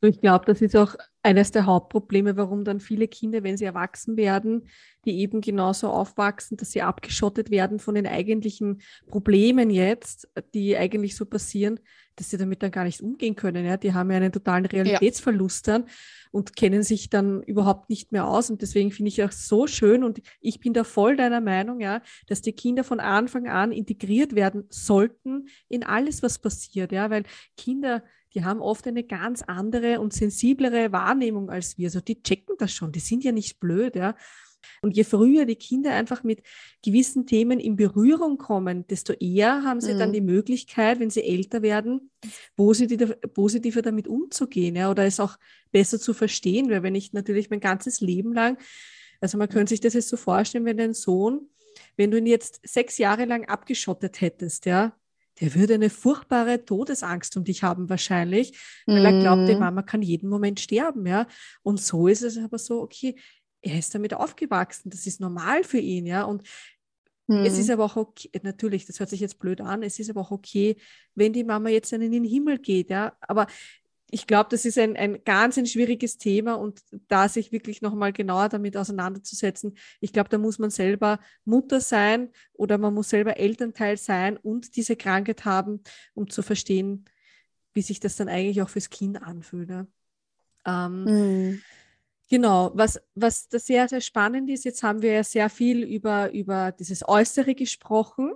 Ich 0.00 0.20
glaube, 0.20 0.44
das 0.46 0.62
ist 0.62 0.76
auch 0.76 0.94
eines 1.24 1.50
der 1.50 1.66
Hauptprobleme, 1.66 2.36
warum 2.36 2.62
dann 2.62 2.78
viele 2.78 3.08
Kinder, 3.08 3.42
wenn 3.42 3.56
sie 3.56 3.64
erwachsen 3.64 4.16
werden, 4.16 4.68
die 5.04 5.18
eben 5.18 5.40
genauso 5.40 5.88
aufwachsen, 5.88 6.56
dass 6.56 6.70
sie 6.70 6.82
abgeschottet 6.82 7.50
werden 7.50 7.80
von 7.80 7.96
den 7.96 8.06
eigentlichen 8.06 8.80
Problemen 9.08 9.70
jetzt, 9.70 10.28
die 10.54 10.76
eigentlich 10.76 11.16
so 11.16 11.26
passieren, 11.26 11.80
dass 12.14 12.30
sie 12.30 12.36
damit 12.38 12.62
dann 12.62 12.70
gar 12.70 12.84
nicht 12.84 13.00
umgehen 13.00 13.34
können. 13.34 13.64
Ja? 13.64 13.76
Die 13.76 13.92
haben 13.92 14.10
ja 14.10 14.18
einen 14.18 14.32
totalen 14.32 14.66
Realitätsverlust 14.66 15.66
dann 15.66 15.86
und 16.30 16.54
kennen 16.54 16.84
sich 16.84 17.10
dann 17.10 17.42
überhaupt 17.42 17.90
nicht 17.90 18.12
mehr 18.12 18.26
aus. 18.26 18.50
Und 18.50 18.62
deswegen 18.62 18.92
finde 18.92 19.08
ich 19.08 19.22
auch 19.24 19.32
so 19.32 19.66
schön 19.66 20.04
und 20.04 20.20
ich 20.40 20.60
bin 20.60 20.72
da 20.72 20.84
voll 20.84 21.16
deiner 21.16 21.40
Meinung, 21.40 21.80
ja, 21.80 22.02
dass 22.28 22.40
die 22.40 22.52
Kinder 22.52 22.84
von 22.84 23.00
Anfang 23.00 23.48
an 23.48 23.72
integriert 23.72 24.36
werden 24.36 24.64
sollten 24.68 25.48
in 25.68 25.82
alles, 25.82 26.22
was 26.22 26.38
passiert. 26.38 26.92
Ja? 26.92 27.10
Weil 27.10 27.24
Kinder 27.56 28.04
die 28.38 28.44
haben 28.44 28.60
oft 28.60 28.86
eine 28.86 29.02
ganz 29.02 29.42
andere 29.42 29.98
und 29.98 30.12
sensiblere 30.12 30.92
Wahrnehmung 30.92 31.50
als 31.50 31.76
wir. 31.76 31.88
Also 31.88 32.00
die 32.00 32.22
checken 32.22 32.54
das 32.56 32.72
schon, 32.72 32.92
die 32.92 33.00
sind 33.00 33.24
ja 33.24 33.32
nicht 33.32 33.58
blöd, 33.58 33.96
ja. 33.96 34.14
Und 34.80 34.96
je 34.96 35.02
früher 35.02 35.44
die 35.44 35.56
Kinder 35.56 35.92
einfach 35.92 36.22
mit 36.22 36.42
gewissen 36.84 37.26
Themen 37.26 37.58
in 37.58 37.74
Berührung 37.74 38.38
kommen, 38.38 38.86
desto 38.86 39.12
eher 39.12 39.64
haben 39.64 39.80
sie 39.80 39.94
mhm. 39.94 39.98
dann 39.98 40.12
die 40.12 40.20
Möglichkeit, 40.20 41.00
wenn 41.00 41.10
sie 41.10 41.24
älter 41.24 41.62
werden, 41.62 42.12
positiver, 42.56 43.14
positiver 43.14 43.82
damit 43.82 44.06
umzugehen 44.06 44.76
ja, 44.76 44.88
oder 44.88 45.04
es 45.04 45.18
auch 45.18 45.36
besser 45.72 45.98
zu 45.98 46.14
verstehen. 46.14 46.70
Weil 46.70 46.84
wenn 46.84 46.94
ich 46.94 47.12
natürlich 47.12 47.50
mein 47.50 47.60
ganzes 47.60 48.00
Leben 48.00 48.32
lang, 48.32 48.56
also 49.20 49.36
man 49.36 49.48
könnte 49.48 49.70
sich 49.70 49.80
das 49.80 49.94
jetzt 49.94 50.10
so 50.10 50.16
vorstellen, 50.16 50.64
wenn 50.64 50.76
dein 50.76 50.94
Sohn, 50.94 51.48
wenn 51.96 52.12
du 52.12 52.18
ihn 52.18 52.26
jetzt 52.26 52.60
sechs 52.62 52.98
Jahre 52.98 53.24
lang 53.24 53.46
abgeschottet 53.46 54.20
hättest, 54.20 54.66
ja, 54.66 54.96
der 55.40 55.54
würde 55.54 55.74
eine 55.74 55.90
furchtbare 55.90 56.64
Todesangst 56.64 57.36
um 57.36 57.44
dich 57.44 57.62
haben 57.62 57.88
wahrscheinlich, 57.88 58.58
weil 58.86 59.02
mm. 59.02 59.06
er 59.06 59.20
glaubt, 59.20 59.48
die 59.48 59.54
mhm. 59.54 59.60
Mama 59.60 59.82
kann 59.82 60.02
jeden 60.02 60.28
Moment 60.28 60.60
sterben, 60.60 61.06
ja. 61.06 61.26
Und 61.62 61.80
so 61.80 62.08
ist 62.08 62.22
es 62.22 62.38
aber 62.38 62.58
so, 62.58 62.82
okay, 62.82 63.14
er 63.62 63.78
ist 63.78 63.94
damit 63.94 64.14
aufgewachsen, 64.14 64.90
das 64.90 65.06
ist 65.06 65.20
normal 65.20 65.64
für 65.64 65.78
ihn, 65.78 66.06
ja. 66.06 66.24
Und 66.24 66.42
mm. 67.28 67.44
es 67.44 67.58
ist 67.58 67.68
mhm. 67.68 67.74
aber 67.74 67.84
auch 67.84 67.96
okay, 67.96 68.30
natürlich, 68.42 68.86
das 68.86 68.98
hört 69.00 69.10
sich 69.10 69.20
jetzt 69.20 69.38
blöd 69.38 69.60
an, 69.60 69.82
es 69.82 69.98
ist 69.98 70.10
aber 70.10 70.22
auch 70.22 70.30
okay, 70.30 70.76
wenn 71.14 71.32
die 71.32 71.44
Mama 71.44 71.68
jetzt 71.68 71.92
in 71.92 72.00
den 72.00 72.24
Himmel 72.24 72.58
geht, 72.58 72.90
ja. 72.90 73.12
Aber 73.20 73.46
ich 74.10 74.26
glaube, 74.26 74.48
das 74.50 74.64
ist 74.64 74.78
ein, 74.78 74.96
ein 74.96 75.22
ganz 75.24 75.58
ein 75.58 75.66
schwieriges 75.66 76.18
Thema 76.18 76.54
und 76.54 76.80
da 77.08 77.28
sich 77.28 77.52
wirklich 77.52 77.82
nochmal 77.82 78.12
genauer 78.12 78.48
damit 78.48 78.76
auseinanderzusetzen, 78.76 79.76
ich 80.00 80.12
glaube, 80.12 80.30
da 80.30 80.38
muss 80.38 80.58
man 80.58 80.70
selber 80.70 81.20
Mutter 81.44 81.80
sein 81.80 82.30
oder 82.54 82.78
man 82.78 82.94
muss 82.94 83.10
selber 83.10 83.36
Elternteil 83.36 83.98
sein 83.98 84.36
und 84.36 84.76
diese 84.76 84.96
Krankheit 84.96 85.44
haben, 85.44 85.82
um 86.14 86.28
zu 86.30 86.42
verstehen, 86.42 87.04
wie 87.74 87.82
sich 87.82 88.00
das 88.00 88.16
dann 88.16 88.28
eigentlich 88.28 88.62
auch 88.62 88.70
fürs 88.70 88.90
Kind 88.90 89.22
anfühlt. 89.22 89.70
Ja. 89.70 89.86
Ähm, 90.66 91.04
mhm. 91.04 91.62
Genau, 92.30 92.72
was, 92.74 93.00
was 93.14 93.48
das 93.48 93.66
sehr, 93.66 93.88
sehr 93.88 94.02
spannend 94.02 94.50
ist, 94.50 94.64
jetzt 94.64 94.82
haben 94.82 95.00
wir 95.00 95.12
ja 95.12 95.24
sehr 95.24 95.48
viel 95.48 95.82
über, 95.82 96.30
über 96.32 96.72
dieses 96.72 97.06
Äußere 97.06 97.54
gesprochen, 97.54 98.32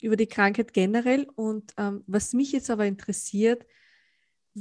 über 0.00 0.16
die 0.16 0.26
Krankheit 0.26 0.72
generell 0.72 1.26
und 1.34 1.74
ähm, 1.76 2.02
was 2.06 2.32
mich 2.32 2.52
jetzt 2.52 2.70
aber 2.70 2.86
interessiert, 2.86 3.66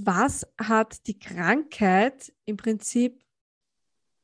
was 0.06 0.48
hat 0.60 1.08
die 1.08 1.18
Krankheit 1.18 2.34
im 2.45 2.58
Prinzip 2.58 3.22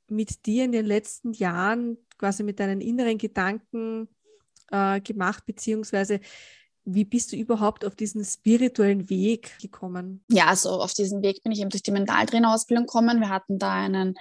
mit 0.07 0.45
dir 0.45 0.65
in 0.65 0.71
den 0.71 0.85
letzten 0.85 1.33
Jahren, 1.33 1.97
quasi 2.17 2.43
mit 2.43 2.59
deinen 2.59 2.81
inneren 2.81 3.17
Gedanken 3.17 4.07
äh, 4.71 5.01
gemacht, 5.01 5.45
beziehungsweise 5.45 6.19
wie 6.85 7.05
bist 7.05 7.31
du 7.31 7.37
überhaupt 7.37 7.85
auf 7.85 7.95
diesen 7.95 8.25
spirituellen 8.25 9.09
Weg 9.09 9.57
gekommen? 9.59 10.23
Ja, 10.29 10.47
also 10.47 10.81
auf 10.81 10.93
diesen 10.93 11.21
Weg 11.21 11.41
bin 11.43 11.51
ich 11.51 11.61
eben 11.61 11.69
durch 11.69 11.83
die 11.83 11.91
Mentaltrainerausbildung 11.91 12.85
gekommen. 12.85 13.21
Wir 13.21 13.29
hatten 13.29 13.57
da 13.57 13.71
einen, 13.71 14.15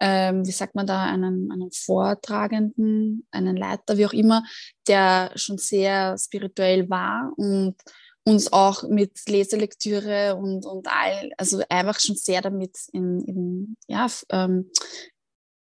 ähm, 0.00 0.44
wie 0.44 0.50
sagt 0.50 0.74
man 0.74 0.86
da, 0.86 1.04
einen, 1.04 1.52
einen 1.52 1.70
Vortragenden, 1.70 3.26
einen 3.30 3.56
Leiter, 3.56 3.96
wie 3.98 4.06
auch 4.06 4.12
immer, 4.12 4.44
der 4.88 5.30
schon 5.36 5.58
sehr 5.58 6.18
spirituell 6.18 6.90
war 6.90 7.32
und 7.36 7.76
uns 8.24 8.52
auch 8.52 8.84
mit 8.84 9.12
Leselektüre 9.26 10.36
und, 10.36 10.64
und 10.64 10.86
all, 10.88 11.32
also 11.36 11.62
einfach 11.68 11.98
schon 11.98 12.16
sehr 12.16 12.40
damit 12.40 12.76
in, 12.92 13.20
in 13.24 13.76
ja, 13.88 14.06
ähm, 14.30 14.70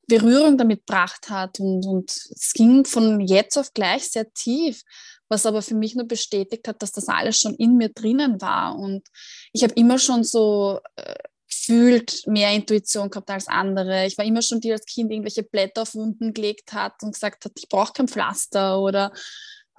Berührung 0.07 0.57
damit 0.57 0.85
gebracht 0.85 1.29
hat. 1.29 1.59
Und, 1.59 1.85
und 1.85 2.11
es 2.11 2.53
ging 2.53 2.85
von 2.85 3.19
jetzt 3.19 3.57
auf 3.57 3.73
gleich 3.73 4.09
sehr 4.09 4.31
tief, 4.33 4.83
was 5.29 5.45
aber 5.45 5.61
für 5.61 5.75
mich 5.75 5.95
nur 5.95 6.07
bestätigt 6.07 6.67
hat, 6.67 6.81
dass 6.81 6.91
das 6.91 7.07
alles 7.07 7.39
schon 7.39 7.55
in 7.55 7.77
mir 7.77 7.89
drinnen 7.89 8.41
war. 8.41 8.77
Und 8.77 9.07
ich 9.53 9.63
habe 9.63 9.73
immer 9.73 9.97
schon 9.97 10.23
so 10.23 10.79
äh, 10.97 11.15
gefühlt 11.47 12.25
mehr 12.27 12.51
Intuition 12.53 13.09
gehabt 13.09 13.29
als 13.29 13.47
andere. 13.47 14.05
Ich 14.05 14.17
war 14.17 14.25
immer 14.25 14.41
schon 14.41 14.59
die, 14.59 14.69
die 14.69 14.73
als 14.73 14.85
Kind 14.85 15.11
irgendwelche 15.11 15.43
Blätter 15.43 15.83
auf 15.83 15.95
Wunden 15.95 16.33
gelegt 16.33 16.73
hat 16.73 17.01
und 17.03 17.13
gesagt 17.13 17.45
hat, 17.45 17.51
ich 17.55 17.67
brauche 17.67 17.93
kein 17.93 18.07
Pflaster 18.07 18.79
oder 18.79 19.11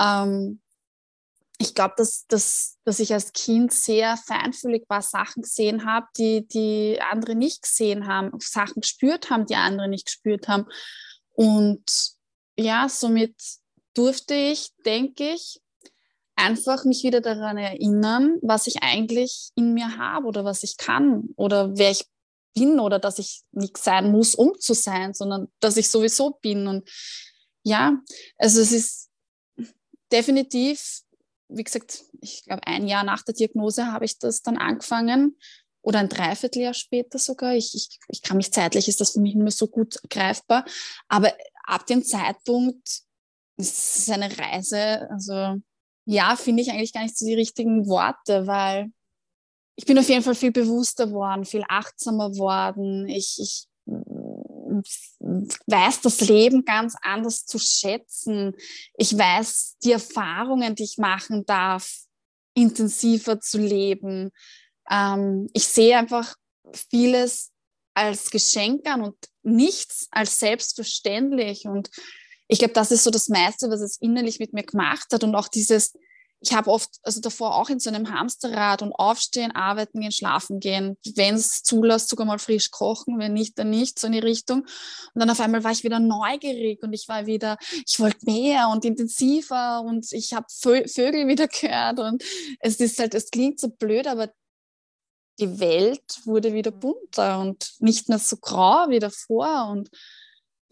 ähm, 0.00 0.60
ich 1.62 1.74
glaube, 1.74 1.94
dass, 1.96 2.26
dass, 2.26 2.78
dass 2.84 3.00
ich 3.00 3.12
als 3.12 3.32
Kind 3.32 3.72
sehr 3.72 4.16
feinfühlig 4.16 4.84
war, 4.88 5.00
Sachen 5.00 5.42
gesehen 5.42 5.86
habe, 5.86 6.06
die, 6.16 6.46
die 6.46 7.00
andere 7.00 7.34
nicht 7.34 7.62
gesehen 7.62 8.06
haben, 8.06 8.32
Sachen 8.40 8.80
gespürt 8.80 9.30
haben, 9.30 9.46
die 9.46 9.54
andere 9.54 9.88
nicht 9.88 10.06
gespürt 10.06 10.48
haben. 10.48 10.66
Und 11.34 11.84
ja, 12.56 12.88
somit 12.88 13.34
durfte 13.94 14.34
ich, 14.34 14.70
denke 14.84 15.34
ich, 15.34 15.60
einfach 16.34 16.84
mich 16.84 17.04
wieder 17.04 17.20
daran 17.20 17.56
erinnern, 17.56 18.38
was 18.42 18.66
ich 18.66 18.82
eigentlich 18.82 19.50
in 19.54 19.74
mir 19.74 19.96
habe 19.96 20.26
oder 20.26 20.44
was 20.44 20.62
ich 20.62 20.76
kann 20.76 21.28
oder 21.36 21.76
wer 21.76 21.90
ich 21.90 22.06
bin 22.54 22.80
oder 22.80 22.98
dass 22.98 23.18
ich 23.18 23.42
nicht 23.52 23.78
sein 23.78 24.10
muss, 24.10 24.34
um 24.34 24.58
zu 24.58 24.74
sein, 24.74 25.14
sondern 25.14 25.48
dass 25.60 25.76
ich 25.76 25.88
sowieso 25.88 26.38
bin. 26.42 26.66
Und 26.66 26.90
ja, 27.62 27.98
also 28.38 28.60
es 28.60 28.72
ist 28.72 29.10
definitiv 30.10 31.02
wie 31.54 31.64
gesagt, 31.64 32.04
ich 32.20 32.44
glaube, 32.44 32.66
ein 32.66 32.86
Jahr 32.86 33.04
nach 33.04 33.22
der 33.22 33.34
Diagnose 33.34 33.86
habe 33.86 34.04
ich 34.04 34.18
das 34.18 34.42
dann 34.42 34.56
angefangen 34.56 35.36
oder 35.82 35.98
ein 35.98 36.08
Dreivierteljahr 36.08 36.74
später 36.74 37.18
sogar. 37.18 37.54
Ich, 37.54 37.74
ich, 37.74 37.98
ich 38.08 38.22
kann 38.22 38.36
mich 38.36 38.52
zeitlich, 38.52 38.88
ist 38.88 39.00
das 39.00 39.12
für 39.12 39.20
mich 39.20 39.34
nicht 39.34 39.42
mehr 39.42 39.52
so 39.52 39.66
gut 39.66 40.00
greifbar. 40.08 40.64
Aber 41.08 41.32
ab 41.64 41.86
dem 41.86 42.04
Zeitpunkt 42.04 43.02
ist 43.56 43.98
es 43.98 44.08
eine 44.08 44.36
Reise. 44.38 45.08
Also 45.10 45.60
ja, 46.04 46.36
finde 46.36 46.62
ich 46.62 46.70
eigentlich 46.70 46.92
gar 46.92 47.02
nicht 47.02 47.18
so 47.18 47.26
die 47.26 47.34
richtigen 47.34 47.86
Worte, 47.86 48.46
weil 48.46 48.92
ich 49.76 49.86
bin 49.86 49.98
auf 49.98 50.08
jeden 50.08 50.22
Fall 50.22 50.34
viel 50.34 50.52
bewusster 50.52 51.10
worden, 51.12 51.44
viel 51.44 51.64
achtsamer 51.68 52.36
worden. 52.36 53.08
Ich, 53.08 53.38
ich 53.40 53.66
weiß 55.20 56.00
das 56.00 56.20
Leben 56.20 56.64
ganz 56.64 56.94
anders 57.02 57.44
zu 57.44 57.58
schätzen. 57.58 58.54
Ich 58.96 59.16
weiß 59.16 59.76
die 59.84 59.92
Erfahrungen, 59.92 60.74
die 60.74 60.84
ich 60.84 60.98
machen 60.98 61.44
darf, 61.46 61.90
intensiver 62.54 63.40
zu 63.40 63.58
leben. 63.58 64.30
Ähm, 64.90 65.48
ich 65.52 65.66
sehe 65.66 65.96
einfach 65.96 66.34
vieles 66.90 67.50
als 67.94 68.30
Geschenk 68.30 68.88
an 68.88 69.02
und 69.02 69.16
nichts 69.42 70.08
als 70.10 70.38
selbstverständlich. 70.38 71.66
Und 71.66 71.90
ich 72.48 72.58
glaube, 72.58 72.74
das 72.74 72.90
ist 72.90 73.04
so 73.04 73.10
das 73.10 73.28
meiste, 73.28 73.70
was 73.70 73.80
es 73.80 73.98
innerlich 74.00 74.38
mit 74.38 74.52
mir 74.52 74.64
gemacht 74.64 75.06
hat. 75.12 75.24
Und 75.24 75.34
auch 75.34 75.48
dieses, 75.48 75.92
ich 76.42 76.52
habe 76.52 76.70
oft, 76.70 76.90
also 77.04 77.20
davor 77.20 77.56
auch 77.56 77.70
in 77.70 77.78
so 77.78 77.88
einem 77.88 78.12
Hamsterrad 78.12 78.82
und 78.82 78.92
aufstehen, 78.92 79.52
arbeiten 79.52 80.00
gehen, 80.00 80.10
schlafen 80.10 80.58
gehen, 80.58 80.96
wenn 81.14 81.36
es 81.36 81.62
zulässt, 81.62 82.08
sogar 82.08 82.26
mal 82.26 82.40
frisch 82.40 82.72
kochen, 82.72 83.18
wenn 83.20 83.32
nicht, 83.32 83.58
dann 83.58 83.70
nicht, 83.70 83.98
so 83.98 84.08
in 84.08 84.12
die 84.12 84.18
Richtung. 84.18 84.62
Und 85.14 85.20
dann 85.20 85.30
auf 85.30 85.38
einmal 85.38 85.62
war 85.62 85.70
ich 85.70 85.84
wieder 85.84 86.00
neugierig 86.00 86.82
und 86.82 86.92
ich 86.92 87.08
war 87.08 87.26
wieder, 87.26 87.58
ich 87.86 88.00
wollte 88.00 88.26
mehr 88.26 88.68
und 88.68 88.84
intensiver 88.84 89.82
und 89.82 90.12
ich 90.12 90.32
habe 90.32 90.46
Vögel 90.50 91.28
wieder 91.28 91.46
gehört 91.46 92.00
und 92.00 92.24
es 92.58 92.80
ist 92.80 92.98
halt, 92.98 93.14
es 93.14 93.30
klingt 93.30 93.60
so 93.60 93.68
blöd, 93.68 94.08
aber 94.08 94.32
die 95.38 95.60
Welt 95.60 96.20
wurde 96.24 96.52
wieder 96.52 96.72
bunter 96.72 97.40
und 97.40 97.74
nicht 97.78 98.08
mehr 98.08 98.18
so 98.18 98.36
grau 98.36 98.88
wie 98.88 98.98
davor 98.98 99.68
und 99.70 99.90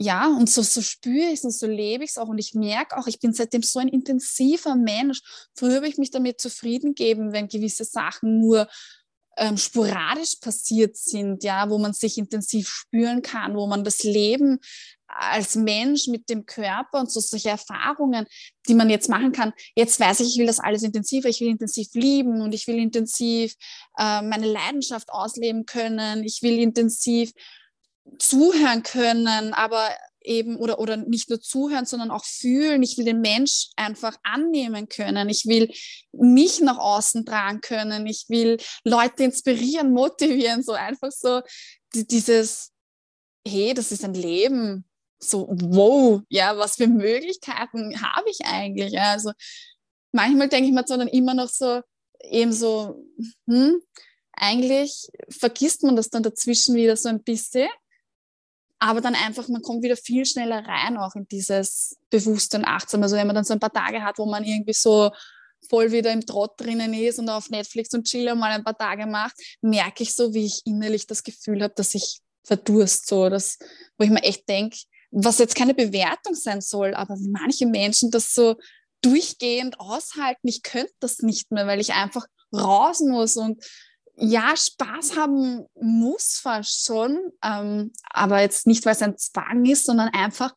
ja, 0.02 0.28
und 0.28 0.48
so, 0.48 0.62
so 0.62 0.80
spüre 0.80 1.26
ich 1.26 1.40
es 1.40 1.44
und 1.44 1.50
so 1.50 1.66
lebe 1.66 2.04
ich 2.04 2.10
es 2.10 2.18
auch. 2.18 2.28
Und 2.28 2.38
ich 2.38 2.54
merke 2.54 2.96
auch, 2.96 3.06
ich 3.06 3.20
bin 3.20 3.34
seitdem 3.34 3.62
so 3.62 3.80
ein 3.80 3.88
intensiver 3.88 4.74
Mensch. 4.74 5.20
Früher 5.54 5.76
habe 5.76 5.88
ich 5.88 5.98
mich 5.98 6.10
damit 6.10 6.40
zufrieden 6.40 6.94
gegeben, 6.94 7.34
wenn 7.34 7.48
gewisse 7.48 7.84
Sachen 7.84 8.38
nur 8.38 8.66
ähm, 9.36 9.58
sporadisch 9.58 10.36
passiert 10.40 10.96
sind, 10.96 11.44
ja, 11.44 11.68
wo 11.68 11.76
man 11.76 11.92
sich 11.92 12.16
intensiv 12.16 12.66
spüren 12.66 13.20
kann, 13.20 13.54
wo 13.54 13.66
man 13.66 13.84
das 13.84 14.02
Leben 14.02 14.60
als 15.06 15.54
Mensch 15.54 16.06
mit 16.06 16.30
dem 16.30 16.46
Körper 16.46 17.00
und 17.00 17.10
so 17.12 17.20
solche 17.20 17.50
Erfahrungen, 17.50 18.26
die 18.68 18.74
man 18.74 18.88
jetzt 18.88 19.10
machen 19.10 19.32
kann. 19.32 19.52
Jetzt 19.74 20.00
weiß 20.00 20.20
ich, 20.20 20.28
ich 20.28 20.38
will 20.38 20.46
das 20.46 20.60
alles 20.60 20.82
intensiver, 20.82 21.28
ich 21.28 21.42
will 21.42 21.48
intensiv 21.48 21.88
lieben 21.92 22.40
und 22.40 22.54
ich 22.54 22.66
will 22.66 22.78
intensiv 22.78 23.54
äh, 23.98 24.22
meine 24.22 24.46
Leidenschaft 24.46 25.10
ausleben 25.10 25.66
können, 25.66 26.24
ich 26.24 26.40
will 26.40 26.58
intensiv 26.58 27.32
zuhören 28.18 28.82
können, 28.82 29.54
aber 29.54 29.90
eben 30.22 30.56
oder, 30.56 30.78
oder 30.78 30.96
nicht 30.96 31.30
nur 31.30 31.40
zuhören, 31.40 31.86
sondern 31.86 32.10
auch 32.10 32.24
fühlen. 32.24 32.82
Ich 32.82 32.98
will 32.98 33.04
den 33.04 33.20
Mensch 33.20 33.68
einfach 33.76 34.16
annehmen 34.22 34.88
können. 34.88 35.28
Ich 35.28 35.46
will 35.46 35.70
mich 36.12 36.60
nach 36.60 36.78
außen 36.78 37.24
tragen 37.24 37.60
können. 37.60 38.06
Ich 38.06 38.26
will 38.28 38.58
Leute 38.84 39.24
inspirieren, 39.24 39.92
motivieren, 39.92 40.62
so 40.62 40.72
einfach 40.72 41.10
so 41.10 41.40
dieses, 41.94 42.72
hey, 43.46 43.74
das 43.74 43.92
ist 43.92 44.04
ein 44.04 44.14
Leben. 44.14 44.84
So, 45.18 45.48
wow, 45.50 46.22
ja, 46.28 46.56
was 46.56 46.76
für 46.76 46.86
Möglichkeiten 46.86 48.00
habe 48.00 48.30
ich 48.30 48.40
eigentlich? 48.44 48.92
Ja, 48.92 49.12
also 49.12 49.32
manchmal 50.12 50.48
denke 50.48 50.68
ich 50.68 50.74
mir 50.74 50.84
so 50.86 50.96
dann 50.96 51.08
immer 51.08 51.34
noch 51.34 51.48
so, 51.48 51.82
eben 52.22 52.52
so, 52.52 53.04
hm, 53.46 53.82
eigentlich 54.32 55.08
vergisst 55.28 55.82
man 55.82 55.96
das 55.96 56.08
dann 56.08 56.22
dazwischen 56.22 56.74
wieder 56.74 56.96
so 56.96 57.08
ein 57.10 57.22
bisschen 57.22 57.68
aber 58.80 59.00
dann 59.00 59.14
einfach, 59.14 59.46
man 59.48 59.62
kommt 59.62 59.82
wieder 59.82 59.96
viel 59.96 60.24
schneller 60.24 60.66
rein 60.66 60.96
auch 60.96 61.14
in 61.14 61.28
dieses 61.28 61.96
Bewusste 62.08 62.56
und 62.56 62.64
Achtsam. 62.64 63.02
Also 63.02 63.14
wenn 63.14 63.26
man 63.26 63.36
dann 63.36 63.44
so 63.44 63.52
ein 63.52 63.60
paar 63.60 63.72
Tage 63.72 64.02
hat, 64.02 64.18
wo 64.18 64.26
man 64.26 64.42
irgendwie 64.42 64.72
so 64.72 65.10
voll 65.68 65.92
wieder 65.92 66.10
im 66.12 66.24
Trott 66.24 66.58
drinnen 66.58 66.94
ist 66.94 67.18
und 67.18 67.28
auf 67.28 67.50
Netflix 67.50 67.92
und 67.92 68.06
Chill 68.06 68.34
mal 68.34 68.50
ein 68.50 68.64
paar 68.64 68.76
Tage 68.76 69.06
macht, 69.06 69.34
merke 69.60 70.02
ich 70.02 70.14
so, 70.14 70.32
wie 70.32 70.46
ich 70.46 70.62
innerlich 70.64 71.06
das 71.06 71.22
Gefühl 71.22 71.62
habe, 71.62 71.74
dass 71.76 71.94
ich 71.94 72.20
verdurst, 72.44 73.06
so, 73.06 73.28
dass, 73.28 73.58
wo 73.98 74.04
ich 74.04 74.10
mir 74.10 74.22
echt 74.22 74.48
denke, 74.48 74.78
was 75.10 75.38
jetzt 75.38 75.54
keine 75.54 75.74
Bewertung 75.74 76.34
sein 76.34 76.62
soll, 76.62 76.94
aber 76.94 77.16
wie 77.18 77.28
manche 77.28 77.66
Menschen 77.66 78.10
das 78.10 78.32
so 78.32 78.56
durchgehend 79.02 79.78
aushalten, 79.78 80.48
ich 80.48 80.62
könnte 80.62 80.92
das 81.00 81.18
nicht 81.18 81.50
mehr, 81.50 81.66
weil 81.66 81.80
ich 81.80 81.92
einfach 81.92 82.26
raus 82.52 83.00
muss 83.00 83.36
und 83.36 83.62
ja, 84.20 84.54
Spaß 84.56 85.16
haben 85.16 85.66
muss 85.80 86.38
fast 86.42 86.84
schon, 86.84 87.18
ähm, 87.42 87.92
aber 88.10 88.40
jetzt 88.40 88.66
nicht, 88.66 88.84
weil 88.84 88.92
es 88.92 89.02
ein 89.02 89.16
Zwang 89.16 89.64
ist, 89.64 89.86
sondern 89.86 90.10
einfach, 90.10 90.54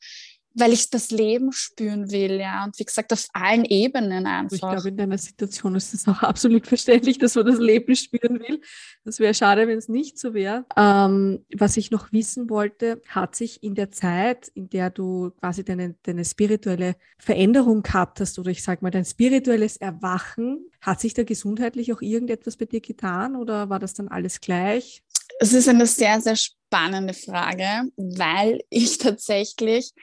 weil 0.53 0.73
ich 0.73 0.89
das 0.89 1.11
Leben 1.11 1.51
spüren 1.51 2.11
will, 2.11 2.39
ja. 2.39 2.63
Und 2.63 2.77
wie 2.77 2.85
gesagt, 2.85 3.11
auf 3.11 3.25
allen 3.33 3.65
Ebenen 3.65 4.25
einfach. 4.25 4.55
Ich 4.55 4.61
glaube, 4.61 4.89
in 4.89 4.97
deiner 4.97 5.17
Situation 5.17 5.75
ist 5.75 5.93
es 5.93 6.07
auch 6.07 6.21
absolut 6.21 6.67
verständlich, 6.67 7.17
dass 7.17 7.35
man 7.35 7.45
das 7.45 7.59
Leben 7.59 7.95
spüren 7.95 8.39
will. 8.39 8.61
Das 9.03 9.19
wäre 9.19 9.33
schade, 9.33 9.67
wenn 9.67 9.77
es 9.77 9.89
nicht 9.89 10.19
so 10.19 10.33
wäre. 10.33 10.65
Ähm, 10.77 11.45
was 11.55 11.77
ich 11.77 11.91
noch 11.91 12.11
wissen 12.11 12.49
wollte, 12.49 13.01
hat 13.07 13.35
sich 13.35 13.63
in 13.63 13.75
der 13.75 13.91
Zeit, 13.91 14.49
in 14.53 14.69
der 14.69 14.89
du 14.89 15.31
quasi 15.39 15.63
deine, 15.63 15.95
deine 16.03 16.25
spirituelle 16.25 16.95
Veränderung 17.17 17.81
gehabt 17.81 18.19
hast, 18.19 18.37
oder 18.37 18.51
ich 18.51 18.63
sage 18.63 18.79
mal, 18.81 18.91
dein 18.91 19.05
spirituelles 19.05 19.77
Erwachen, 19.77 20.65
hat 20.81 20.99
sich 20.99 21.13
da 21.13 21.23
gesundheitlich 21.23 21.93
auch 21.93 22.01
irgendetwas 22.01 22.57
bei 22.57 22.65
dir 22.65 22.81
getan 22.81 23.35
oder 23.35 23.69
war 23.69 23.79
das 23.79 23.93
dann 23.93 24.09
alles 24.09 24.41
gleich? 24.41 25.01
Es 25.39 25.53
ist 25.53 25.67
eine 25.67 25.87
sehr, 25.87 26.21
sehr 26.21 26.35
spannende 26.35 27.13
Frage, 27.13 27.89
weil 27.95 28.59
ich 28.69 28.97
tatsächlich 28.97 29.93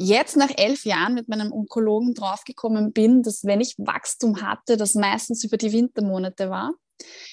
jetzt 0.00 0.36
nach 0.36 0.50
elf 0.56 0.84
Jahren 0.84 1.14
mit 1.14 1.28
meinem 1.28 1.52
Onkologen 1.52 2.14
draufgekommen 2.14 2.92
bin, 2.92 3.22
dass 3.22 3.44
wenn 3.44 3.60
ich 3.60 3.74
Wachstum 3.78 4.40
hatte, 4.40 4.76
das 4.76 4.94
meistens 4.94 5.44
über 5.44 5.58
die 5.58 5.72
Wintermonate 5.72 6.48
war. 6.48 6.72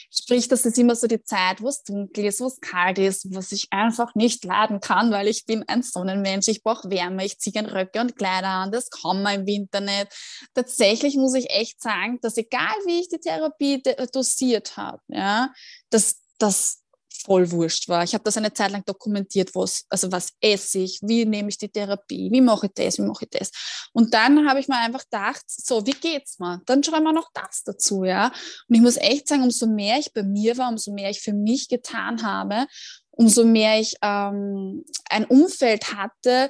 Sprich, 0.10 0.48
das 0.48 0.66
ist 0.66 0.78
immer 0.78 0.96
so 0.96 1.08
die 1.08 1.24
Zeit, 1.24 1.62
wo 1.62 1.68
es 1.68 1.84
dunkel 1.84 2.26
ist, 2.26 2.40
wo 2.40 2.48
es 2.48 2.62
kalt 2.62 2.98
ist, 2.98 3.34
was 3.36 3.52
ich 3.52 3.68
einfach 3.72 4.16
nicht 4.16 4.46
leiden 4.46 4.80
kann, 4.80 5.12
weil 5.12 5.28
ich 5.28 5.46
bin 5.46 5.64
ein 5.68 5.84
Sonnenmensch, 5.84 6.48
ich 6.48 6.64
brauche 6.64 6.90
Wärme, 6.90 7.26
ich 7.26 7.40
ziehe 7.40 7.52
gerne 7.52 7.74
Röcke 7.74 8.00
und 8.00 8.16
Kleider 8.16 8.48
an, 8.48 8.72
das 8.72 8.90
kann 8.90 9.22
man 9.22 9.42
im 9.42 9.46
Winter 9.46 9.82
nicht. 9.82 10.08
Tatsächlich 10.54 11.18
muss 11.18 11.36
ich 11.36 11.50
echt 11.50 11.82
sagen, 11.82 12.20
dass 12.22 12.38
egal 12.38 12.76
wie 12.86 13.02
ich 13.02 13.10
die 13.10 13.20
Therapie 13.20 13.84
dosiert 14.14 14.78
habe, 14.78 15.02
ja, 15.10 15.54
dass 15.90 16.22
das 16.38 16.84
voll 17.28 17.52
wurscht 17.52 17.90
war. 17.90 18.04
Ich 18.06 18.14
habe 18.14 18.24
das 18.24 18.38
eine 18.38 18.54
Zeit 18.54 18.72
lang 18.72 18.84
dokumentiert, 18.86 19.54
was, 19.54 19.86
also 19.90 20.10
was 20.12 20.30
esse 20.40 20.80
ich, 20.80 21.00
wie 21.02 21.26
nehme 21.26 21.50
ich 21.50 21.58
die 21.58 21.68
Therapie, 21.68 22.30
wie 22.32 22.40
mache 22.40 22.68
ich 22.68 22.72
das, 22.74 22.98
wie 22.98 23.02
mache 23.02 23.26
ich 23.26 23.38
das. 23.38 23.52
Und 23.92 24.14
dann 24.14 24.50
habe 24.50 24.62
ich 24.62 24.70
mir 24.70 24.78
einfach 24.78 25.04
gedacht, 25.04 25.44
so, 25.46 25.86
wie 25.86 25.92
geht's 25.92 26.40
mir? 26.40 26.62
Dann 26.66 26.82
schreiben 26.84 27.04
wir 27.04 27.12
noch 27.12 27.30
das 27.34 27.64
dazu, 27.66 28.06
ja. 28.06 28.28
Und 28.70 28.76
ich 28.76 28.82
muss 28.82 28.96
echt 28.96 29.28
sagen, 29.28 29.44
umso 29.44 29.68
mehr 29.68 30.00
ich 30.00 30.14
bei 30.14 30.24
mir 30.24 30.58
war, 30.58 30.70
umso 30.70 30.94
mehr 30.94 31.10
ich 31.10 31.20
für 31.20 31.34
mich 31.34 31.68
getan 31.68 32.24
habe, 32.24 32.66
umso 33.12 33.44
mehr 33.44 33.78
ich 33.80 33.96
ähm, 34.02 34.86
ein 35.10 35.26
Umfeld 35.26 35.94
hatte, 35.94 36.50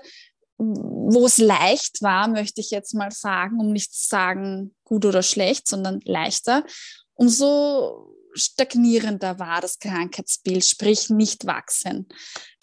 wo 0.60 1.26
es 1.26 1.40
leicht 1.40 2.04
war, 2.04 2.28
möchte 2.28 2.62
ich 2.62 2.70
jetzt 2.70 2.94
mal 2.94 3.12
sagen, 3.12 3.60
um 3.60 3.72
nicht 3.72 3.94
zu 3.94 4.08
sagen 4.08 4.76
gut 4.84 5.06
oder 5.06 5.24
schlecht, 5.24 5.68
sondern 5.68 6.02
leichter, 6.04 6.64
umso 7.16 8.17
stagnierender 8.34 9.40
war 9.40 9.62
das 9.62 9.80
Krankheitsbild, 9.80 10.66
sprich 10.66 11.10
nicht 11.10 11.46
wachsen. 11.46 12.08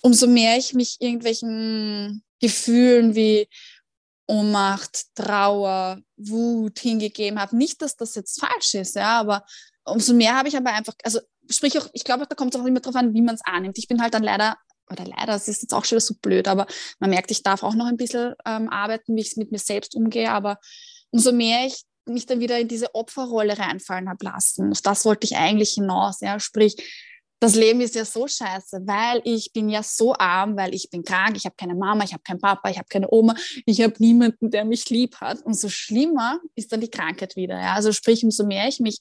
Umso 0.03 0.27
mehr 0.27 0.57
ich 0.59 0.75
mich 0.75 0.97
irgendwelchen 1.01 2.23
Gefühlen 2.41 3.15
wie 3.15 3.49
Ohnmacht, 4.27 5.15
Trauer, 5.15 6.01
Wut 6.17 6.79
hingegeben 6.79 7.41
habe. 7.41 7.57
Nicht, 7.57 7.83
dass 7.83 7.97
das 7.97 8.15
jetzt 8.15 8.41
falsch 8.41 8.75
ist, 8.75 8.97
ja, 8.97 9.21
aber 9.21 9.45
umso 9.85 10.15
mehr 10.15 10.35
habe 10.35 10.49
ich 10.49 10.57
aber 10.57 10.73
einfach, 10.73 10.95
also 11.03 11.21
sprich 11.51 11.79
auch, 11.79 11.89
ich 11.93 12.05
glaube, 12.05 12.27
da 12.27 12.35
kommt 12.35 12.55
es 12.55 12.61
auch 12.61 12.65
immer 12.65 12.81
darauf 12.81 12.97
an, 12.97 13.15
wie 13.15 13.23
man 13.23 13.35
es 13.35 13.43
annimmt. 13.45 13.79
Ich 13.79 13.89
bin 13.89 14.01
halt 14.01 14.15
dann 14.15 14.23
leider, 14.23 14.57
oder 14.91 15.05
leider, 15.05 15.35
es 15.35 15.49
ist 15.49 15.63
jetzt 15.63 15.75
auch 15.75 15.85
schon 15.85 16.01
so 16.01 16.15
blöd, 16.21 16.49
aber 16.49 16.67
man 17.01 17.11
merkt, 17.11 17.31
ich 17.31 17.43
darf 17.43 17.63
auch 17.63 17.75
noch 17.75 17.87
ein 17.87 17.97
bisschen 17.97 18.35
ähm, 18.47 18.71
arbeiten, 18.71 19.15
wie 19.17 19.21
ich 19.21 19.37
mit 19.37 19.53
mir 19.53 19.59
selbst 19.59 19.95
umgehe, 19.95 20.31
aber 20.31 20.59
umso 21.11 21.33
mehr 21.33 21.67
ich 21.67 21.83
mich 22.07 22.27
dann 22.27 22.41
wieder 22.41 22.59
in 22.59 22.69
diese 22.69 22.95
Opferrolle 22.95 23.59
reinfallen 23.59 24.09
habe 24.09 24.25
lassen. 24.25 24.73
Auf 24.73 24.81
das 24.81 25.05
wollte 25.05 25.27
ich 25.27 25.37
eigentlich 25.37 25.73
hinaus. 25.73 26.21
Ja? 26.21 26.39
Sprich, 26.41 26.77
das 27.41 27.55
Leben 27.55 27.81
ist 27.81 27.95
ja 27.95 28.05
so 28.05 28.27
scheiße, 28.27 28.83
weil 28.87 29.21
ich 29.25 29.53
bin 29.53 29.69
ja 29.69 29.83
so 29.83 30.15
arm, 30.15 30.57
weil 30.57 30.75
ich 30.75 30.89
bin 30.91 31.03
krank, 31.05 31.37
ich 31.37 31.45
habe 31.45 31.55
keine 31.57 31.75
Mama, 31.75 32.05
ich 32.05 32.13
habe 32.13 32.23
keinen 32.23 32.41
Papa, 32.41 32.71
ich 32.71 32.79
habe 32.79 32.89
keine 32.89 33.09
Oma, 33.11 33.35
ich 33.67 33.83
habe 33.83 33.95
niemanden, 33.99 34.51
der 34.51 34.65
mich 34.65 34.89
lieb 34.89 35.17
hat. 35.21 35.43
Und 35.43 35.55
so 35.55 35.69
schlimmer 35.69 36.41
ist 36.55 36.73
dann 36.73 36.81
die 36.81 36.91
Krankheit 36.91 37.37
wieder. 37.37 37.61
Ja? 37.61 37.75
Also 37.75 37.93
sprich, 37.93 38.25
umso 38.25 38.47
mehr 38.47 38.69
ich 38.69 38.81
mich 38.81 38.99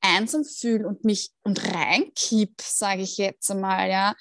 einsam 0.00 0.44
fühle 0.44 0.86
und 0.86 1.04
mich 1.04 1.30
und 1.42 1.62
reinkipp, 1.74 2.60
sage 2.60 3.02
ich 3.02 3.18
jetzt 3.18 3.50
einmal, 3.50 3.90
ja, 3.90 4.14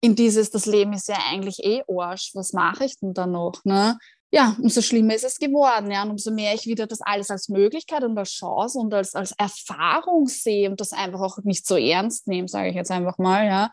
in 0.00 0.14
dieses, 0.14 0.50
das 0.50 0.66
Leben 0.66 0.92
ist 0.92 1.08
ja 1.08 1.16
eigentlich 1.30 1.64
eh 1.64 1.82
Arsch, 1.88 2.32
was 2.34 2.52
mache 2.52 2.84
ich 2.84 2.98
denn 2.98 3.14
da 3.14 3.26
noch? 3.26 3.64
Ne? 3.64 3.96
Ja, 4.34 4.56
umso 4.60 4.82
schlimmer 4.82 5.14
ist 5.14 5.22
es 5.22 5.38
geworden. 5.38 5.92
Ja, 5.92 6.02
und 6.02 6.10
umso 6.10 6.32
mehr 6.32 6.54
ich 6.54 6.66
wieder 6.66 6.88
das 6.88 7.00
alles 7.00 7.30
als 7.30 7.48
Möglichkeit 7.48 8.02
und 8.02 8.18
als 8.18 8.32
Chance 8.32 8.80
und 8.80 8.92
als, 8.92 9.14
als 9.14 9.30
Erfahrung 9.38 10.26
sehe 10.26 10.68
und 10.68 10.80
das 10.80 10.92
einfach 10.92 11.20
auch 11.20 11.38
nicht 11.44 11.64
so 11.64 11.76
ernst 11.76 12.26
nehme, 12.26 12.48
sage 12.48 12.70
ich 12.70 12.74
jetzt 12.74 12.90
einfach 12.90 13.16
mal, 13.18 13.46
ja, 13.46 13.72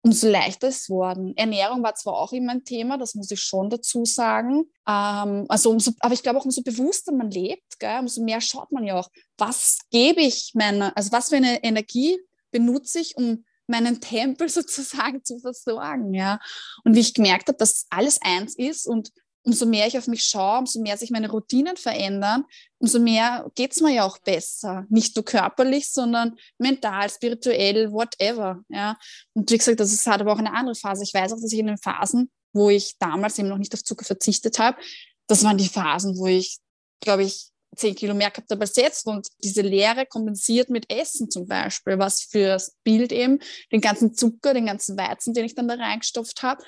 umso 0.00 0.30
leichter 0.30 0.68
ist 0.68 0.84
es 0.84 0.88
worden. 0.88 1.36
Ernährung 1.36 1.82
war 1.82 1.94
zwar 1.96 2.14
auch 2.14 2.32
immer 2.32 2.52
ein 2.52 2.64
Thema, 2.64 2.96
das 2.96 3.14
muss 3.14 3.30
ich 3.30 3.42
schon 3.42 3.68
dazu 3.68 4.06
sagen. 4.06 4.70
Ähm, 4.88 5.44
also 5.50 5.70
umso, 5.70 5.90
aber 6.00 6.14
ich 6.14 6.22
glaube 6.22 6.38
auch, 6.38 6.46
umso 6.46 6.62
bewusster 6.62 7.12
man 7.12 7.30
lebt, 7.30 7.78
gell, 7.78 7.98
umso 8.00 8.22
mehr 8.22 8.40
schaut 8.40 8.72
man 8.72 8.84
ja 8.84 8.98
auch, 8.98 9.10
was 9.36 9.80
gebe 9.90 10.22
ich 10.22 10.52
meiner, 10.54 10.96
also 10.96 11.12
was 11.12 11.28
für 11.28 11.36
eine 11.36 11.62
Energie 11.62 12.18
benutze 12.50 13.00
ich, 13.00 13.18
um 13.18 13.44
meinen 13.66 14.00
Tempel 14.00 14.48
sozusagen 14.48 15.22
zu 15.24 15.38
versorgen, 15.40 16.14
ja. 16.14 16.40
Und 16.84 16.96
wie 16.96 17.00
ich 17.00 17.12
gemerkt 17.12 17.48
habe, 17.48 17.58
dass 17.58 17.86
alles 17.90 18.18
eins 18.22 18.56
ist 18.56 18.86
und 18.86 19.10
umso 19.42 19.66
mehr 19.66 19.86
ich 19.86 19.96
auf 19.96 20.06
mich 20.06 20.24
schaue, 20.24 20.58
umso 20.58 20.80
mehr 20.80 20.96
sich 20.96 21.10
meine 21.10 21.30
Routinen 21.30 21.76
verändern, 21.76 22.44
umso 22.78 22.98
mehr 22.98 23.50
geht 23.54 23.72
es 23.72 23.80
mir 23.80 23.92
ja 23.92 24.04
auch 24.04 24.18
besser. 24.18 24.86
Nicht 24.90 25.16
nur 25.16 25.24
körperlich, 25.24 25.90
sondern 25.90 26.38
mental, 26.58 27.08
spirituell, 27.10 27.92
whatever. 27.92 28.62
Ja. 28.68 28.98
Und 29.32 29.50
wie 29.50 29.58
gesagt, 29.58 29.80
das 29.80 29.92
ist 29.92 30.06
halt 30.06 30.20
aber 30.20 30.32
auch 30.32 30.38
eine 30.38 30.52
andere 30.52 30.74
Phase. 30.74 31.02
Ich 31.02 31.14
weiß 31.14 31.32
auch, 31.32 31.40
dass 31.40 31.52
ich 31.52 31.58
in 31.58 31.68
den 31.68 31.78
Phasen, 31.78 32.30
wo 32.52 32.68
ich 32.70 32.96
damals 32.98 33.38
eben 33.38 33.48
noch 33.48 33.58
nicht 33.58 33.74
auf 33.74 33.84
Zucker 33.84 34.04
verzichtet 34.04 34.58
habe, 34.58 34.78
das 35.26 35.44
waren 35.44 35.58
die 35.58 35.68
Phasen, 35.68 36.18
wo 36.18 36.26
ich, 36.26 36.58
glaube 37.00 37.22
ich, 37.22 37.50
zehn 37.76 37.94
Kilo 37.94 38.14
mehr 38.14 38.30
gehabt 38.30 38.50
habe 38.50 38.62
als 38.62 38.74
jetzt 38.74 39.06
und 39.06 39.28
diese 39.42 39.62
Leere 39.62 40.04
kompensiert 40.04 40.70
mit 40.70 40.90
Essen 40.92 41.30
zum 41.30 41.46
Beispiel, 41.46 41.98
was 41.98 42.22
für 42.22 42.48
das 42.48 42.76
Bild 42.82 43.12
eben 43.12 43.38
den 43.70 43.80
ganzen 43.80 44.12
Zucker, 44.12 44.54
den 44.54 44.66
ganzen 44.66 44.98
Weizen, 44.98 45.34
den 45.34 45.44
ich 45.44 45.54
dann 45.54 45.68
da 45.68 45.74
reingestopft 45.74 46.42
habe, 46.42 46.62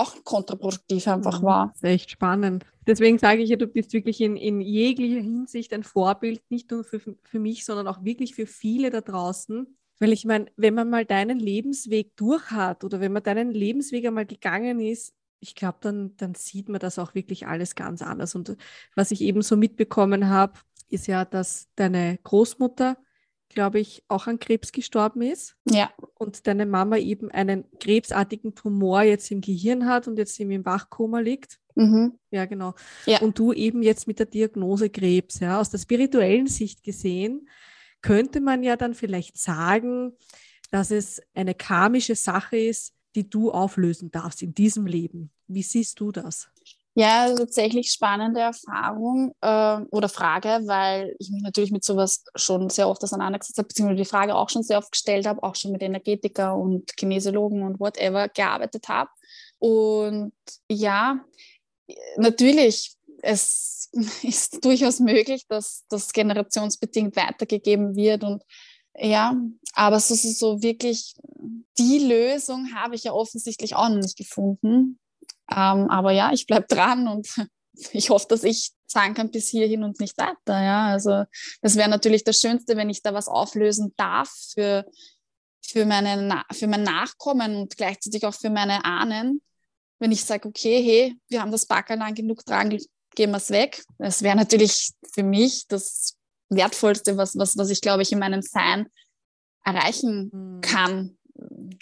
auch 0.00 0.24
kontraproduktiv 0.24 1.06
einfach 1.08 1.40
mhm. 1.40 1.46
war. 1.46 1.66
Das 1.68 1.82
ist 1.82 1.84
echt 1.84 2.10
spannend. 2.10 2.64
Deswegen 2.86 3.18
sage 3.18 3.42
ich 3.42 3.50
ja, 3.50 3.56
du 3.56 3.66
bist 3.66 3.92
wirklich 3.92 4.20
in, 4.20 4.36
in 4.36 4.60
jeglicher 4.60 5.20
Hinsicht 5.20 5.72
ein 5.74 5.82
Vorbild, 5.82 6.42
nicht 6.50 6.70
nur 6.70 6.84
für, 6.84 7.00
für 7.00 7.38
mich, 7.38 7.64
sondern 7.64 7.86
auch 7.86 8.02
wirklich 8.04 8.34
für 8.34 8.46
viele 8.46 8.90
da 8.90 9.00
draußen. 9.00 9.66
Weil 9.98 10.12
ich 10.12 10.24
meine, 10.24 10.46
wenn 10.56 10.74
man 10.74 10.88
mal 10.88 11.04
deinen 11.04 11.38
Lebensweg 11.38 12.16
durch 12.16 12.50
hat 12.50 12.84
oder 12.84 13.00
wenn 13.00 13.12
man 13.12 13.22
deinen 13.22 13.50
Lebensweg 13.50 14.06
einmal 14.06 14.26
gegangen 14.26 14.80
ist, 14.80 15.12
ich 15.40 15.54
glaube, 15.54 15.78
dann, 15.80 16.16
dann 16.16 16.34
sieht 16.34 16.68
man 16.68 16.80
das 16.80 16.98
auch 16.98 17.14
wirklich 17.14 17.46
alles 17.46 17.74
ganz 17.74 18.02
anders. 18.02 18.34
Und 18.34 18.56
was 18.94 19.10
ich 19.10 19.20
eben 19.20 19.42
so 19.42 19.56
mitbekommen 19.56 20.28
habe, 20.28 20.54
ist 20.88 21.06
ja, 21.06 21.24
dass 21.24 21.68
deine 21.76 22.18
Großmutter 22.24 22.96
glaube 23.48 23.80
ich, 23.80 24.02
auch 24.08 24.26
an 24.26 24.38
Krebs 24.38 24.72
gestorben 24.72 25.22
ist. 25.22 25.56
Ja. 25.68 25.90
Und 26.14 26.46
deine 26.46 26.66
Mama 26.66 26.96
eben 26.98 27.30
einen 27.30 27.64
krebsartigen 27.80 28.54
Tumor 28.54 29.02
jetzt 29.02 29.30
im 29.30 29.40
Gehirn 29.40 29.86
hat 29.86 30.08
und 30.08 30.18
jetzt 30.18 30.38
eben 30.40 30.50
im 30.50 30.64
Wachkoma 30.64 31.20
liegt. 31.20 31.58
Mhm. 31.74 32.18
Ja, 32.30 32.44
genau. 32.44 32.74
Ja. 33.06 33.20
Und 33.20 33.38
du 33.38 33.52
eben 33.52 33.82
jetzt 33.82 34.06
mit 34.06 34.18
der 34.18 34.26
Diagnose 34.26 34.90
Krebs, 34.90 35.40
ja, 35.40 35.60
aus 35.60 35.70
der 35.70 35.78
spirituellen 35.78 36.46
Sicht 36.46 36.82
gesehen, 36.82 37.48
könnte 38.02 38.40
man 38.40 38.62
ja 38.62 38.76
dann 38.76 38.94
vielleicht 38.94 39.38
sagen, 39.38 40.12
dass 40.70 40.90
es 40.90 41.22
eine 41.34 41.54
karmische 41.54 42.14
Sache 42.14 42.56
ist, 42.56 42.94
die 43.14 43.28
du 43.28 43.50
auflösen 43.50 44.10
darfst 44.10 44.42
in 44.42 44.54
diesem 44.54 44.86
Leben. 44.86 45.30
Wie 45.46 45.62
siehst 45.62 45.98
du 46.00 46.12
das? 46.12 46.50
Ja, 46.98 47.32
tatsächlich 47.32 47.92
spannende 47.92 48.40
Erfahrung 48.40 49.32
äh, 49.40 49.78
oder 49.92 50.08
Frage, 50.08 50.48
weil 50.64 51.14
ich 51.20 51.30
mich 51.30 51.42
natürlich 51.42 51.70
mit 51.70 51.84
sowas 51.84 52.24
schon 52.34 52.70
sehr 52.70 52.88
oft 52.88 53.04
auseinandergesetzt 53.04 53.56
habe, 53.56 53.68
beziehungsweise 53.68 54.02
die 54.02 54.04
Frage 54.04 54.34
auch 54.34 54.50
schon 54.50 54.64
sehr 54.64 54.78
oft 54.78 54.90
gestellt 54.90 55.24
habe, 55.24 55.44
auch 55.44 55.54
schon 55.54 55.70
mit 55.70 55.80
Energetiker 55.80 56.56
und 56.56 56.96
Kinesiologen 56.96 57.62
und 57.62 57.78
whatever 57.78 58.28
gearbeitet 58.28 58.88
habe. 58.88 59.10
Und 59.60 60.32
ja, 60.68 61.24
natürlich, 62.16 62.96
es 63.22 63.90
ist 64.24 64.64
durchaus 64.64 64.98
möglich, 64.98 65.46
dass 65.46 65.84
das 65.88 66.12
generationsbedingt 66.12 67.14
weitergegeben 67.14 67.94
wird 67.94 68.24
und 68.24 68.42
ja, 68.96 69.36
aber 69.74 70.00
so, 70.00 70.16
so, 70.16 70.30
so 70.30 70.62
wirklich 70.62 71.14
die 71.78 71.98
Lösung 71.98 72.74
habe 72.74 72.96
ich 72.96 73.04
ja 73.04 73.12
offensichtlich 73.12 73.76
auch 73.76 73.88
noch 73.88 73.98
nicht 73.98 74.18
gefunden. 74.18 74.98
Ähm, 75.50 75.88
aber 75.90 76.12
ja, 76.12 76.32
ich 76.32 76.46
bleibe 76.46 76.66
dran 76.66 77.08
und 77.08 77.28
ich 77.92 78.10
hoffe, 78.10 78.26
dass 78.28 78.44
ich 78.44 78.72
sagen 78.86 79.14
kann 79.14 79.30
bis 79.30 79.48
hierhin 79.48 79.84
und 79.84 80.00
nicht 80.00 80.16
weiter. 80.18 80.62
Ja, 80.62 80.86
also 80.88 81.24
das 81.62 81.76
wäre 81.76 81.88
natürlich 81.88 82.24
das 82.24 82.40
Schönste, 82.40 82.76
wenn 82.76 82.90
ich 82.90 83.02
da 83.02 83.12
was 83.14 83.28
auflösen 83.28 83.92
darf 83.96 84.30
für, 84.54 84.86
für, 85.62 85.84
meine, 85.84 86.42
für 86.52 86.66
mein 86.66 86.82
Nachkommen 86.82 87.56
und 87.56 87.76
gleichzeitig 87.76 88.24
auch 88.24 88.34
für 88.34 88.50
meine 88.50 88.84
Ahnen. 88.84 89.42
Wenn 89.98 90.12
ich 90.12 90.24
sage, 90.24 90.48
okay, 90.48 90.82
hey, 90.82 91.18
wir 91.28 91.42
haben 91.42 91.52
das 91.52 91.66
Backer 91.66 91.96
lang 91.96 92.14
genug 92.14 92.44
dran, 92.44 92.70
gehen 93.14 93.30
wir 93.30 93.36
es 93.36 93.50
weg. 93.50 93.82
Das 93.98 94.22
wäre 94.22 94.36
natürlich 94.36 94.92
für 95.12 95.22
mich 95.22 95.66
das 95.66 96.14
Wertvollste, 96.48 97.16
was, 97.16 97.36
was, 97.36 97.56
was 97.58 97.70
ich, 97.70 97.80
glaube 97.80 98.02
ich, 98.02 98.12
in 98.12 98.18
meinem 98.18 98.42
Sein 98.42 98.88
erreichen 99.64 100.30
mhm. 100.32 100.60
kann 100.60 101.17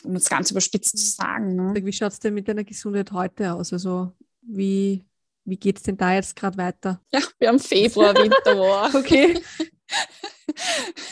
um 0.04 0.14
das 0.14 0.28
ganz 0.28 0.50
überspitzt 0.50 0.96
zu 0.96 1.07
sagen. 1.07 1.57
Ne? 1.57 1.84
Wie 1.84 1.92
schaut 1.92 2.12
es 2.12 2.20
denn 2.20 2.34
mit 2.34 2.48
deiner 2.48 2.64
Gesundheit 2.64 3.12
heute 3.12 3.52
aus? 3.52 3.72
Also 3.72 4.12
wie, 4.42 5.04
wie 5.44 5.57
geht 5.57 5.78
es 5.78 5.82
denn 5.82 5.96
da 5.96 6.14
jetzt 6.14 6.36
gerade 6.36 6.57
weiter? 6.57 7.00
Ja, 7.12 7.20
wir 7.38 7.48
haben 7.48 7.59
Februar, 7.59 8.14
Winter. 8.14 8.90
okay. 8.98 9.40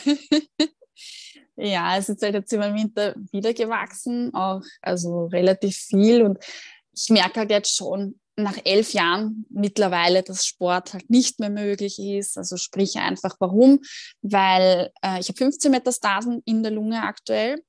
ja, 1.55 1.97
es 1.97 2.09
ist 2.09 2.21
halt 2.21 2.35
jetzt 2.35 2.51
über 2.51 2.67
den 2.67 2.75
Winter 2.75 3.15
wieder 3.31 3.53
gewachsen, 3.53 4.33
auch 4.33 4.61
also 4.81 5.25
relativ 5.25 5.75
viel. 5.75 6.21
Und 6.21 6.39
ich 6.93 7.09
merke 7.09 7.41
halt 7.41 7.51
jetzt 7.51 7.75
schon, 7.75 8.19
nach 8.37 8.57
elf 8.65 8.91
Jahren 8.93 9.45
mittlerweile, 9.49 10.21
dass 10.21 10.45
Sport 10.45 10.93
halt 10.93 11.09
nicht 11.09 11.39
mehr 11.39 11.49
möglich 11.49 11.99
ist. 11.99 12.37
Also 12.37 12.57
sprich 12.57 12.97
einfach 12.97 13.35
warum, 13.39 13.79
weil 14.21 14.91
äh, 15.01 15.19
ich 15.19 15.29
habe 15.29 15.37
15 15.37 15.71
Metastasen 15.71 16.41
in 16.45 16.61
der 16.61 16.71
Lunge 16.71 17.01
aktuell. 17.01 17.63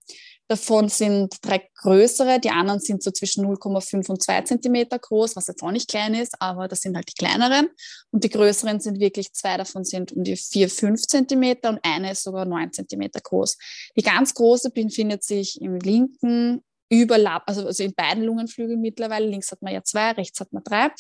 Davon 0.48 0.88
sind 0.88 1.34
drei 1.42 1.68
größere, 1.74 2.38
die 2.38 2.50
anderen 2.50 2.78
sind 2.78 3.02
so 3.02 3.10
zwischen 3.10 3.44
0,5 3.44 4.08
und 4.08 4.22
2 4.22 4.42
Zentimeter 4.42 4.98
groß, 4.98 5.34
was 5.34 5.48
jetzt 5.48 5.62
auch 5.62 5.72
nicht 5.72 5.88
klein 5.90 6.14
ist, 6.14 6.34
aber 6.40 6.68
das 6.68 6.82
sind 6.82 6.94
halt 6.94 7.08
die 7.08 7.14
kleineren. 7.14 7.68
Und 8.12 8.22
die 8.22 8.28
größeren 8.28 8.78
sind 8.78 9.00
wirklich, 9.00 9.32
zwei 9.32 9.56
davon 9.56 9.84
sind 9.84 10.12
um 10.12 10.22
die 10.22 10.36
4, 10.36 10.68
5 10.68 11.02
Zentimeter 11.02 11.70
und 11.70 11.80
eine 11.82 12.12
ist 12.12 12.22
sogar 12.22 12.44
9 12.44 12.72
Zentimeter 12.72 13.20
groß. 13.20 13.56
Die 13.96 14.02
ganz 14.02 14.34
große 14.34 14.70
befindet 14.70 15.24
sich 15.24 15.60
im 15.60 15.76
linken 15.80 16.62
überlapp, 16.88 17.42
also, 17.46 17.66
also 17.66 17.82
in 17.82 17.94
beiden 17.94 18.24
Lungenflügeln 18.24 18.80
mittlerweile, 18.80 19.26
links 19.26 19.50
hat 19.50 19.62
man 19.62 19.72
ja 19.72 19.82
zwei, 19.82 20.12
rechts 20.12 20.40
hat 20.40 20.52
man 20.52 20.62
drei, 20.62 20.90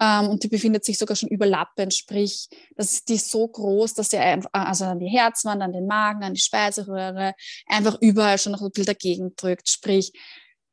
ähm, 0.00 0.28
und 0.28 0.42
die 0.42 0.48
befindet 0.48 0.84
sich 0.84 0.98
sogar 0.98 1.16
schon 1.16 1.28
überlappend, 1.28 1.94
sprich, 1.94 2.48
das 2.74 2.92
ist 2.92 3.08
die 3.08 3.18
so 3.18 3.46
groß, 3.46 3.94
dass 3.94 4.10
sie 4.10 4.18
einfach, 4.18 4.50
also 4.52 4.84
an 4.86 4.98
die 4.98 5.08
Herzwand, 5.08 5.62
an 5.62 5.72
den 5.72 5.86
Magen, 5.86 6.24
an 6.24 6.34
die 6.34 6.40
Speiseröhre, 6.40 7.34
einfach 7.66 7.98
überall 8.00 8.38
schon 8.38 8.52
noch 8.52 8.62
ein 8.62 8.70
bisschen 8.70 8.86
dagegen 8.86 9.34
drückt, 9.36 9.68
sprich, 9.68 10.12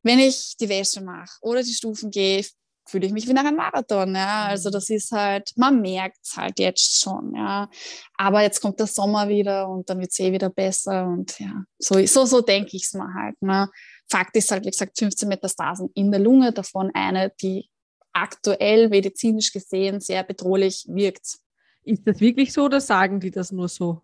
wenn 0.02 0.18
ich 0.18 0.56
die 0.58 0.68
Wäsche 0.68 1.00
mache 1.02 1.38
oder 1.40 1.62
die 1.62 1.72
Stufen 1.72 2.10
gehe, 2.10 2.44
fühle 2.86 3.06
ich 3.06 3.12
mich 3.12 3.26
wie 3.26 3.32
nach 3.32 3.44
einem 3.44 3.56
Marathon. 3.56 4.14
Ja? 4.14 4.46
Also 4.46 4.68
mhm. 4.68 4.72
das 4.72 4.90
ist 4.90 5.10
halt, 5.12 5.50
man 5.56 5.80
merkt 5.80 6.18
es 6.22 6.36
halt 6.36 6.58
jetzt 6.58 7.00
schon. 7.00 7.34
Ja? 7.34 7.68
Aber 8.16 8.42
jetzt 8.42 8.60
kommt 8.60 8.78
der 8.78 8.86
Sommer 8.86 9.28
wieder 9.28 9.68
und 9.68 9.88
dann 9.88 10.00
wird 10.00 10.10
es 10.12 10.18
eh 10.18 10.32
wieder 10.32 10.50
besser. 10.50 11.06
Und 11.06 11.38
ja, 11.38 11.64
so, 11.78 12.04
so, 12.06 12.26
so 12.26 12.40
denke 12.40 12.76
ich 12.76 12.84
es 12.84 12.94
mir 12.94 13.12
halt. 13.14 13.40
Ne? 13.40 13.68
Fakt 14.08 14.36
ist 14.36 14.50
halt, 14.50 14.64
wie 14.64 14.70
gesagt, 14.70 14.98
15 14.98 15.28
Metastasen 15.28 15.90
in 15.94 16.10
der 16.10 16.20
Lunge, 16.20 16.52
davon 16.52 16.90
eine, 16.94 17.32
die 17.40 17.68
aktuell 18.12 18.88
medizinisch 18.88 19.52
gesehen 19.52 20.00
sehr 20.00 20.22
bedrohlich 20.22 20.84
wirkt. 20.88 21.38
Ist 21.82 22.06
das 22.06 22.20
wirklich 22.20 22.52
so 22.52 22.64
oder 22.64 22.80
sagen 22.80 23.20
die 23.20 23.30
das 23.30 23.50
nur 23.50 23.68
so? 23.68 24.02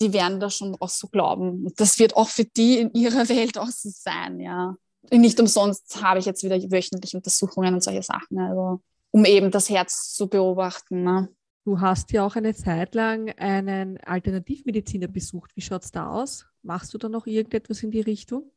Die 0.00 0.12
werden 0.12 0.38
das 0.38 0.56
schon 0.56 0.76
auch 0.78 0.88
so 0.88 1.08
glauben. 1.08 1.72
Das 1.76 1.98
wird 1.98 2.16
auch 2.16 2.28
für 2.28 2.44
die 2.44 2.78
in 2.78 2.92
ihrer 2.92 3.28
Welt 3.28 3.58
auch 3.58 3.68
so 3.68 3.90
sein, 3.92 4.40
ja 4.40 4.76
nicht 5.16 5.40
umsonst 5.40 6.02
habe 6.02 6.18
ich 6.18 6.26
jetzt 6.26 6.42
wieder 6.42 6.56
wöchentlich 6.70 7.14
Untersuchungen 7.14 7.74
und 7.74 7.82
solche 7.82 8.02
Sachen, 8.02 8.38
also 8.38 8.80
um 9.10 9.24
eben 9.24 9.50
das 9.50 9.70
Herz 9.70 10.12
zu 10.14 10.28
beobachten. 10.28 11.04
Ne? 11.04 11.28
Du 11.64 11.80
hast 11.80 12.12
ja 12.12 12.24
auch 12.24 12.36
eine 12.36 12.54
Zeit 12.54 12.94
lang 12.94 13.30
einen 13.38 13.98
Alternativmediziner 13.98 15.08
besucht. 15.08 15.50
Wie 15.54 15.60
schaut 15.60 15.84
es 15.84 15.92
da 15.92 16.10
aus? 16.10 16.46
Machst 16.62 16.92
du 16.94 16.98
da 16.98 17.08
noch 17.08 17.26
irgendetwas 17.26 17.82
in 17.82 17.90
die 17.90 18.00
Richtung? 18.00 18.50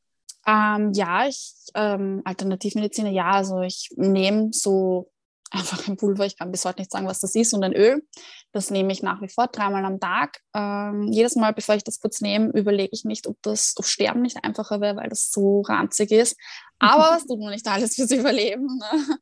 Ähm, 0.48 0.92
ja, 0.94 1.28
ich 1.28 1.54
ähm, 1.76 2.22
Alternativmediziner, 2.26 3.10
ja, 3.10 3.32
also 3.32 3.62
ich 3.62 3.90
nehme 3.96 4.50
so 4.52 5.12
einfach 5.52 5.88
ein 5.88 5.98
Pulver, 5.98 6.26
ich 6.26 6.38
kann 6.38 6.52
bis 6.52 6.64
heute 6.64 6.80
nicht 6.80 6.92
sagen, 6.92 7.08
was 7.08 7.20
das 7.20 7.36
ist, 7.36 7.54
und 7.54 7.64
ein 7.64 7.76
Öl. 7.76 8.08
Das 8.54 8.70
nehme 8.72 8.94
ich 8.94 9.04
nach 9.04 9.22
wie 9.22 9.28
vor 9.28 9.48
dreimal 9.48 9.84
am 9.84 10.00
Tag. 10.00 10.40
Ähm, 10.56 11.10
jedes 11.12 11.36
Mal, 11.36 11.54
bevor 11.54 11.76
ich 11.76 11.84
das 11.84 12.00
kurz 12.00 12.22
nehme, 12.22 12.52
überlege 12.52 12.92
ich 12.94 13.04
nicht, 13.04 13.28
ob 13.28 13.38
das 13.42 13.74
ob 13.76 13.86
Sterben 13.86 14.22
nicht 14.22 14.44
einfacher 14.44 14.80
wäre, 14.80 14.96
weil 14.96 15.10
das 15.10 15.30
so 15.32 15.62
ranzig 15.62 16.12
ist. 16.12 16.38
Aber 16.80 17.16
was 17.16 17.26
tut 17.26 17.40
man 17.40 17.52
nicht 17.52 17.68
alles 17.68 17.96
fürs 17.96 18.12
Überleben? 18.12 18.66
Ne? 18.78 19.18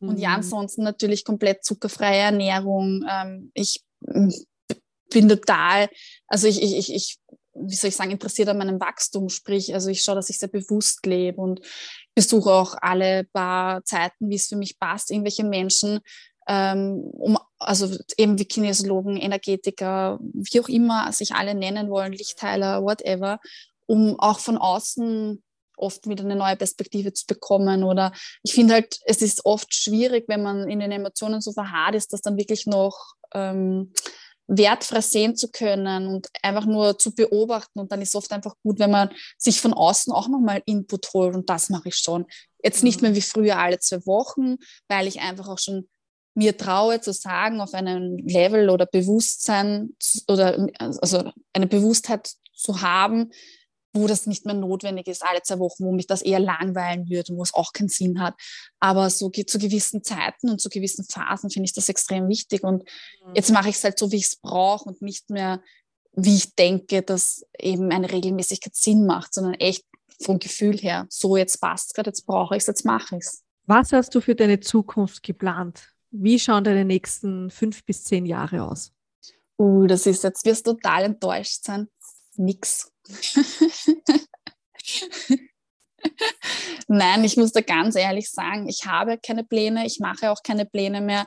Und 0.00 0.18
ja, 0.18 0.30
mhm. 0.30 0.36
ansonsten 0.36 0.82
natürlich 0.82 1.24
komplett 1.24 1.64
zuckerfreie 1.64 2.20
Ernährung. 2.20 3.04
Ähm, 3.08 3.50
ich 3.54 3.84
bin 4.00 5.28
total, 5.28 5.88
also 6.26 6.46
ich, 6.46 6.62
ich, 6.62 6.92
ich 6.92 7.18
wie 7.54 7.74
soll 7.74 7.88
ich 7.88 7.96
sagen, 7.96 8.10
interessiert 8.10 8.48
an 8.48 8.58
meinem 8.58 8.80
Wachstum. 8.80 9.28
Sprich, 9.28 9.74
also 9.74 9.90
ich 9.90 10.02
schaue, 10.02 10.16
dass 10.16 10.30
ich 10.30 10.38
sehr 10.38 10.48
bewusst 10.48 11.04
lebe 11.06 11.40
und 11.40 11.60
besuche 12.14 12.52
auch 12.52 12.74
alle 12.80 13.24
paar 13.32 13.84
Zeiten, 13.84 14.28
wie 14.28 14.36
es 14.36 14.48
für 14.48 14.56
mich 14.56 14.78
passt, 14.78 15.10
irgendwelche 15.10 15.44
Menschen, 15.44 16.00
ähm, 16.46 17.10
um, 17.12 17.38
also 17.58 17.96
eben 18.18 18.38
wie 18.38 18.44
Kinesiologen, 18.44 19.16
Energetiker, 19.16 20.18
wie 20.20 20.60
auch 20.60 20.68
immer 20.68 21.10
sich 21.12 21.34
alle 21.34 21.54
nennen 21.54 21.90
wollen, 21.90 22.12
Lichtheiler, 22.12 22.82
whatever, 22.82 23.38
um 23.86 24.18
auch 24.18 24.38
von 24.38 24.58
außen 24.58 25.42
oft 25.76 26.08
wieder 26.08 26.24
eine 26.24 26.36
neue 26.36 26.56
Perspektive 26.56 27.12
zu 27.12 27.26
bekommen. 27.26 27.82
Oder 27.82 28.12
ich 28.42 28.54
finde 28.54 28.74
halt, 28.74 28.98
es 29.06 29.22
ist 29.22 29.44
oft 29.44 29.74
schwierig, 29.74 30.24
wenn 30.28 30.42
man 30.42 30.68
in 30.68 30.80
den 30.80 30.92
Emotionen 30.92 31.40
so 31.40 31.52
verharrt 31.52 31.94
ist, 31.94 32.12
dass 32.12 32.20
dann 32.20 32.36
wirklich 32.36 32.66
noch 32.66 33.14
ähm, 33.34 33.92
wertfrei 34.46 35.00
sehen 35.00 35.36
zu 35.36 35.48
können 35.48 36.08
und 36.08 36.28
einfach 36.42 36.66
nur 36.66 36.98
zu 36.98 37.14
beobachten. 37.14 37.78
Und 37.78 37.92
dann 37.92 38.02
ist 38.02 38.10
es 38.10 38.14
oft 38.14 38.32
einfach 38.32 38.54
gut, 38.62 38.78
wenn 38.78 38.90
man 38.90 39.10
sich 39.38 39.60
von 39.60 39.72
außen 39.72 40.12
auch 40.12 40.28
nochmal 40.28 40.62
Input 40.66 41.12
holt. 41.14 41.34
Und 41.34 41.48
das 41.48 41.70
mache 41.70 41.88
ich 41.88 41.96
schon. 41.96 42.26
Jetzt 42.62 42.82
nicht 42.82 43.00
mhm. 43.00 43.08
mehr 43.08 43.16
wie 43.16 43.22
früher 43.22 43.58
alle 43.58 43.78
zwei 43.78 44.04
Wochen, 44.06 44.56
weil 44.88 45.06
ich 45.06 45.20
einfach 45.20 45.48
auch 45.48 45.58
schon 45.58 45.88
mir 46.34 46.56
traue 46.56 47.00
zu 47.00 47.12
sagen, 47.12 47.60
auf 47.60 47.74
einem 47.74 48.16
Level 48.18 48.68
oder 48.68 48.86
Bewusstsein 48.86 49.94
oder 50.28 50.66
also 50.78 51.30
eine 51.52 51.66
Bewusstheit 51.66 52.32
zu 52.52 52.80
haben, 52.80 53.30
wo 53.94 54.08
das 54.08 54.26
nicht 54.26 54.44
mehr 54.44 54.54
notwendig 54.54 55.06
ist, 55.06 55.24
alle 55.24 55.42
zwei 55.42 55.60
Wochen, 55.60 55.84
wo 55.84 55.92
mich 55.92 56.06
das 56.06 56.20
eher 56.20 56.40
langweilen 56.40 57.08
würde 57.08 57.32
und 57.32 57.38
wo 57.38 57.42
es 57.42 57.54
auch 57.54 57.72
keinen 57.72 57.88
Sinn 57.88 58.20
hat. 58.20 58.34
Aber 58.80 59.08
so 59.08 59.30
zu 59.30 59.58
gewissen 59.58 60.02
Zeiten 60.02 60.50
und 60.50 60.60
zu 60.60 60.68
gewissen 60.68 61.04
Phasen 61.04 61.48
finde 61.48 61.66
ich 61.66 61.72
das 61.72 61.88
extrem 61.88 62.28
wichtig. 62.28 62.64
Und 62.64 62.82
mhm. 62.82 63.34
jetzt 63.34 63.52
mache 63.52 63.68
ich 63.68 63.76
es 63.76 63.84
halt 63.84 63.98
so, 63.98 64.10
wie 64.10 64.16
ich 64.16 64.26
es 64.26 64.36
brauche 64.36 64.88
und 64.88 65.00
nicht 65.00 65.30
mehr, 65.30 65.62
wie 66.12 66.36
ich 66.36 66.54
denke, 66.56 67.02
dass 67.02 67.46
eben 67.58 67.90
eine 67.92 68.10
Regelmäßigkeit 68.10 68.74
Sinn 68.74 69.06
macht, 69.06 69.32
sondern 69.32 69.54
echt 69.54 69.84
vom 70.20 70.38
Gefühl 70.38 70.76
her, 70.76 71.06
so 71.08 71.36
jetzt 71.36 71.60
passt 71.60 71.88
es 71.88 71.94
gerade, 71.94 72.10
jetzt 72.10 72.26
brauche 72.26 72.56
ich 72.56 72.62
es, 72.62 72.66
jetzt 72.66 72.84
mache 72.84 73.16
ich 73.16 73.24
es. 73.24 73.42
Was 73.66 73.92
hast 73.92 74.14
du 74.14 74.20
für 74.20 74.34
deine 74.34 74.60
Zukunft 74.60 75.22
geplant? 75.22 75.94
Wie 76.10 76.38
schauen 76.38 76.64
deine 76.64 76.84
nächsten 76.84 77.50
fünf 77.50 77.84
bis 77.84 78.04
zehn 78.04 78.26
Jahre 78.26 78.64
aus? 78.64 78.92
Uh, 79.58 79.86
das 79.86 80.06
ist 80.06 80.24
jetzt, 80.24 80.44
wirst 80.44 80.66
du 80.66 80.72
total 80.72 81.04
enttäuscht 81.04 81.64
sein. 81.64 81.88
Nix. 82.36 82.92
Nein, 86.88 87.24
ich 87.24 87.36
muss 87.36 87.52
da 87.52 87.60
ganz 87.60 87.96
ehrlich 87.96 88.30
sagen, 88.30 88.68
ich 88.68 88.84
habe 88.86 89.18
keine 89.18 89.44
Pläne, 89.44 89.86
ich 89.86 90.00
mache 90.00 90.30
auch 90.30 90.42
keine 90.42 90.66
Pläne 90.66 91.00
mehr. 91.00 91.26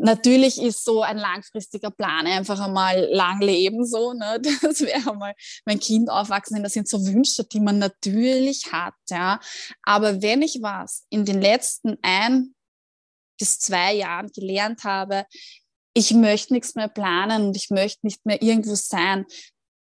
Natürlich 0.00 0.62
ist 0.62 0.84
so 0.84 1.02
ein 1.02 1.18
langfristiger 1.18 1.90
Plan 1.90 2.26
einfach 2.26 2.60
einmal 2.60 3.08
lang 3.10 3.40
leben, 3.40 3.84
so, 3.84 4.12
ne? 4.12 4.40
Das 4.62 4.80
wäre 4.80 5.10
einmal 5.10 5.34
mein 5.64 5.80
Kind 5.80 6.08
aufwachsen, 6.08 6.62
das 6.62 6.74
sind 6.74 6.88
so 6.88 7.04
Wünsche, 7.04 7.44
die 7.44 7.60
man 7.60 7.78
natürlich 7.78 8.70
hat, 8.72 8.94
ja. 9.10 9.40
Aber 9.82 10.22
wenn 10.22 10.42
ich 10.42 10.58
was 10.62 11.04
in 11.10 11.24
den 11.24 11.40
letzten 11.40 11.96
ein 12.02 12.54
bis 13.38 13.58
zwei 13.58 13.94
Jahren 13.94 14.30
gelernt 14.32 14.84
habe, 14.84 15.24
ich 15.94 16.12
möchte 16.12 16.52
nichts 16.52 16.76
mehr 16.76 16.88
planen 16.88 17.48
und 17.48 17.56
ich 17.56 17.70
möchte 17.70 18.06
nicht 18.06 18.24
mehr 18.24 18.40
irgendwo 18.40 18.76
sein, 18.76 19.26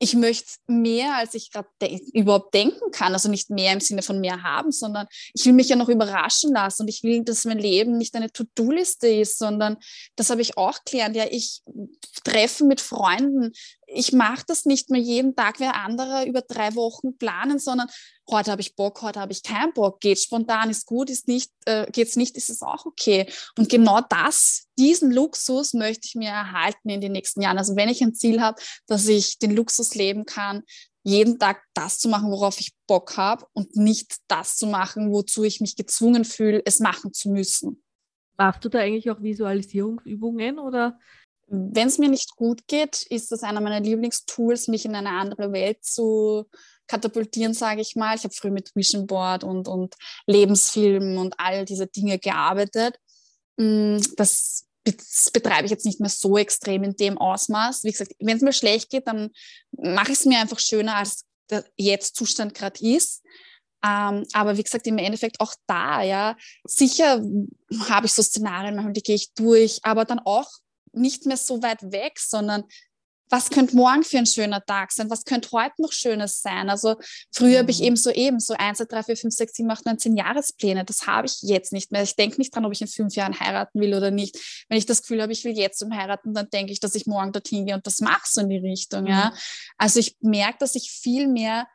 ich 0.02 0.16
möchte 0.16 0.54
mehr, 0.66 1.16
als 1.18 1.36
ich 1.36 1.52
gerade 1.52 1.70
de 1.80 2.02
überhaupt 2.14 2.56
denken 2.56 2.90
kann. 2.92 3.14
Also 3.14 3.30
nicht 3.30 3.52
mehr 3.52 3.72
im 3.72 3.80
Sinne 3.80 4.02
von 4.02 4.20
mehr 4.20 4.42
haben, 4.42 4.72
sondern 4.72 5.06
ich 5.36 5.46
will 5.46 5.54
mich 5.54 5.70
ja 5.70 5.76
noch 5.76 5.90
überraschen 5.90 6.52
lassen 6.54 6.82
und 6.82 6.88
ich 6.88 7.04
will, 7.04 7.24
dass 7.24 7.46
mein 7.46 7.60
Leben 7.60 8.00
nicht 8.00 8.16
eine 8.16 8.32
To-Do-Liste 8.32 9.08
ist, 9.08 9.38
sondern 9.38 9.78
das 10.16 10.32
habe 10.32 10.42
ich 10.42 10.58
auch 10.58 10.80
gelernt. 10.90 11.16
Ja, 11.16 11.26
ich 11.30 11.62
treffe 12.24 12.66
mit 12.66 12.82
Freunden. 12.82 13.52
Ich 13.94 14.14
mache 14.14 14.44
das 14.48 14.66
nicht 14.66 14.90
mehr 14.90 15.02
jeden 15.02 15.36
Tag 15.36 15.60
wie 15.60 15.66
andere 15.66 16.26
über 16.26 16.42
drei 16.42 16.76
Wochen 16.76 17.18
planen, 17.18 17.60
sondern 17.60 17.88
heute 18.30 18.52
habe 18.52 18.62
ich 18.62 18.76
Bock, 18.76 19.02
heute 19.02 19.20
habe 19.20 19.34
ich 19.34 19.44
keinen 19.44 19.74
Bock, 19.74 20.00
geht 20.00 20.20
spontan, 20.20 20.70
ist 20.70 20.86
gut, 20.86 21.10
ist 21.10 21.28
nicht, 21.28 21.52
äh, 21.66 21.90
geht's 21.92 22.16
nicht, 22.16 22.38
ist 22.38 22.50
es 22.50 22.62
auch 22.62 22.86
okay. 22.86 23.28
Und 23.58 23.70
genau 23.70 24.00
das, 24.10 24.68
diesen 24.80 25.12
Luxus 25.12 25.74
möchte 25.74 26.08
ich 26.08 26.16
mir 26.16 26.30
erhalten 26.30 26.90
in 26.90 27.02
den 27.02 27.12
nächsten 27.12 27.42
Jahren. 27.42 27.58
Also 27.58 27.76
wenn 27.76 27.90
ich 27.90 28.02
ein 28.02 28.16
Ziel 28.16 28.42
habe, 28.42 28.62
dass 28.88 29.08
ich 29.08 29.40
den 29.40 29.52
Luxus 29.52 29.94
leben 29.96 30.26
kann, 30.26 30.64
jeden 31.04 31.40
Tag 31.40 31.64
das 31.74 32.00
zu 32.00 32.10
machen, 32.10 32.32
worauf 32.32 32.60
ich 32.60 32.74
Bock 32.88 33.18
habe 33.18 33.46
und 33.54 33.76
nicht 33.76 34.18
das 34.28 34.58
zu 34.58 34.68
machen, 34.68 35.12
wozu 35.12 35.44
ich 35.44 35.60
mich 35.60 35.76
gezwungen 35.76 36.26
fühle, 36.26 36.62
es 36.66 36.80
machen 36.80 37.14
zu 37.14 37.30
müssen. 37.30 37.84
Machst 38.38 38.64
du 38.66 38.70
da 38.70 38.80
eigentlich 38.80 39.10
auch 39.12 39.22
Visualisierungsübungen 39.22 40.60
oder? 40.60 41.00
Wenn 41.54 41.90
es 41.90 41.98
mir 41.98 42.08
nicht 42.08 42.38
gut 42.38 42.66
geht, 42.68 43.02
ist 43.10 43.30
das 43.34 43.44
einer 43.44 43.60
meiner 43.60 43.82
Lieblingstools, 43.82 44.70
mich 44.70 44.86
in 44.86 44.96
eine 44.96 45.10
andere 45.10 45.52
Welt 45.52 45.84
zu 45.84 46.46
katapultieren, 46.88 47.54
sage 47.54 47.82
ich 47.82 47.98
mal. 47.98 48.16
Ich 48.16 48.24
habe 48.24 48.34
früher 48.34 48.52
mit 48.52 48.74
Vision 48.74 49.06
Board 49.06 49.44
und, 49.44 49.68
und 49.68 49.96
Lebensfilmen 50.28 51.18
und 51.18 51.36
all 51.38 51.66
diese 51.66 51.88
Dinge 51.88 52.20
gearbeitet. 52.20 52.98
Mm, 53.58 53.98
das, 54.16 54.66
das 54.86 55.30
betreibe 55.34 55.66
ich 55.66 55.72
jetzt 55.72 55.86
nicht 55.86 56.00
mehr 56.00 56.10
so 56.10 56.38
extrem 56.38 56.84
in 56.84 56.96
dem 56.96 57.18
Ausmaß. 57.18 57.84
Wie 57.84 57.92
gesagt, 57.92 58.14
wenn 58.20 58.38
es 58.38 58.44
mir 58.44 58.54
schlecht 58.54 58.90
geht, 58.90 59.08
dann 59.08 59.32
mache 59.72 60.14
ich 60.14 60.20
es 60.20 60.26
mir 60.26 60.40
einfach 60.40 60.60
schöner, 60.60 60.96
als 60.96 61.26
der 61.50 61.66
jetzt 61.76 62.16
Zustand 62.16 62.54
gerade 62.54 62.80
ist. 62.80 63.24
Ähm, 63.84 64.26
aber 64.32 64.56
wie 64.56 64.64
gesagt, 64.64 64.88
im 64.88 65.00
Endeffekt 65.00 65.42
auch 65.42 65.54
da, 65.68 66.02
ja, 66.02 66.38
sicher 66.64 67.22
habe 67.90 68.06
ich 68.06 68.14
so 68.14 68.22
Szenarien, 68.22 68.76
manchmal 68.76 68.94
die 68.94 69.04
gehe 69.04 69.16
ich 69.16 69.34
durch, 69.34 69.80
aber 69.84 70.06
dann 70.06 70.20
auch 70.20 70.48
nicht 70.94 71.26
mehr 71.26 71.38
so 71.38 71.62
weit 71.64 71.92
weg, 71.92 72.20
sondern 72.20 72.64
was 73.32 73.50
könnte 73.50 73.78
morgen 73.78 74.04
für 74.04 74.18
ein 74.18 74.26
schöner 74.26 74.64
Tag 74.64 74.92
sein? 74.92 75.10
Was 75.10 75.24
könnte 75.24 75.52
heute 75.54 75.82
noch 75.82 75.94
Schönes 75.94 76.42
sein? 76.42 76.70
Also 76.70 76.98
früher 77.32 77.54
mhm. 77.54 77.58
habe 77.60 77.72
ich 77.72 77.82
eben 77.82 77.96
so 77.96 78.12
eben 78.12 78.40
so 78.40 78.54
1, 78.54 78.80
2, 78.80 78.86
3, 78.86 79.04
4, 79.04 79.18
5, 79.18 79.34
6, 79.34 79.54
7, 79.54 79.72
8, 79.72 79.86
9, 79.86 80.00
10 80.00 80.18
Jahrespläne. 80.18 80.84
Das 80.84 81.08
habe 81.08 81.28
ich 81.28 81.38
jetzt 81.42 81.72
nicht 81.72 81.92
mehr. 81.92 82.04
Ich 82.04 82.18
denke 82.18 82.38
nicht 82.38 82.54
dran, 82.54 82.66
ob 82.66 82.74
ich 82.74 82.82
in 82.82 82.88
fünf 82.88 83.16
Jahren 83.16 83.40
heiraten 83.40 83.80
will 83.80 83.94
oder 83.94 84.12
nicht. 84.12 84.38
Wenn 84.68 84.78
ich 84.78 84.86
das 84.86 85.02
Gefühl 85.02 85.22
habe, 85.22 85.32
ich 85.32 85.46
will 85.46 85.58
jetzt 85.58 85.80
zum 85.80 85.96
Heiraten, 85.96 86.34
dann 86.34 86.50
denke 86.50 86.74
ich, 86.74 86.82
dass 86.82 86.94
ich 86.94 87.08
morgen 87.08 87.32
dorthin 87.32 87.66
gehe 87.66 87.76
und 87.76 87.88
das 87.88 88.02
mache 88.02 88.26
so 88.26 88.42
in 88.42 88.50
die 88.50 88.58
Richtung. 88.58 89.04
Mhm. 89.04 89.10
Ja? 89.10 89.34
Also 89.78 90.00
ich 90.00 90.18
merke, 90.20 90.58
dass 90.60 90.76
ich 90.76 90.92
viel 90.92 91.28
mehr 91.28 91.68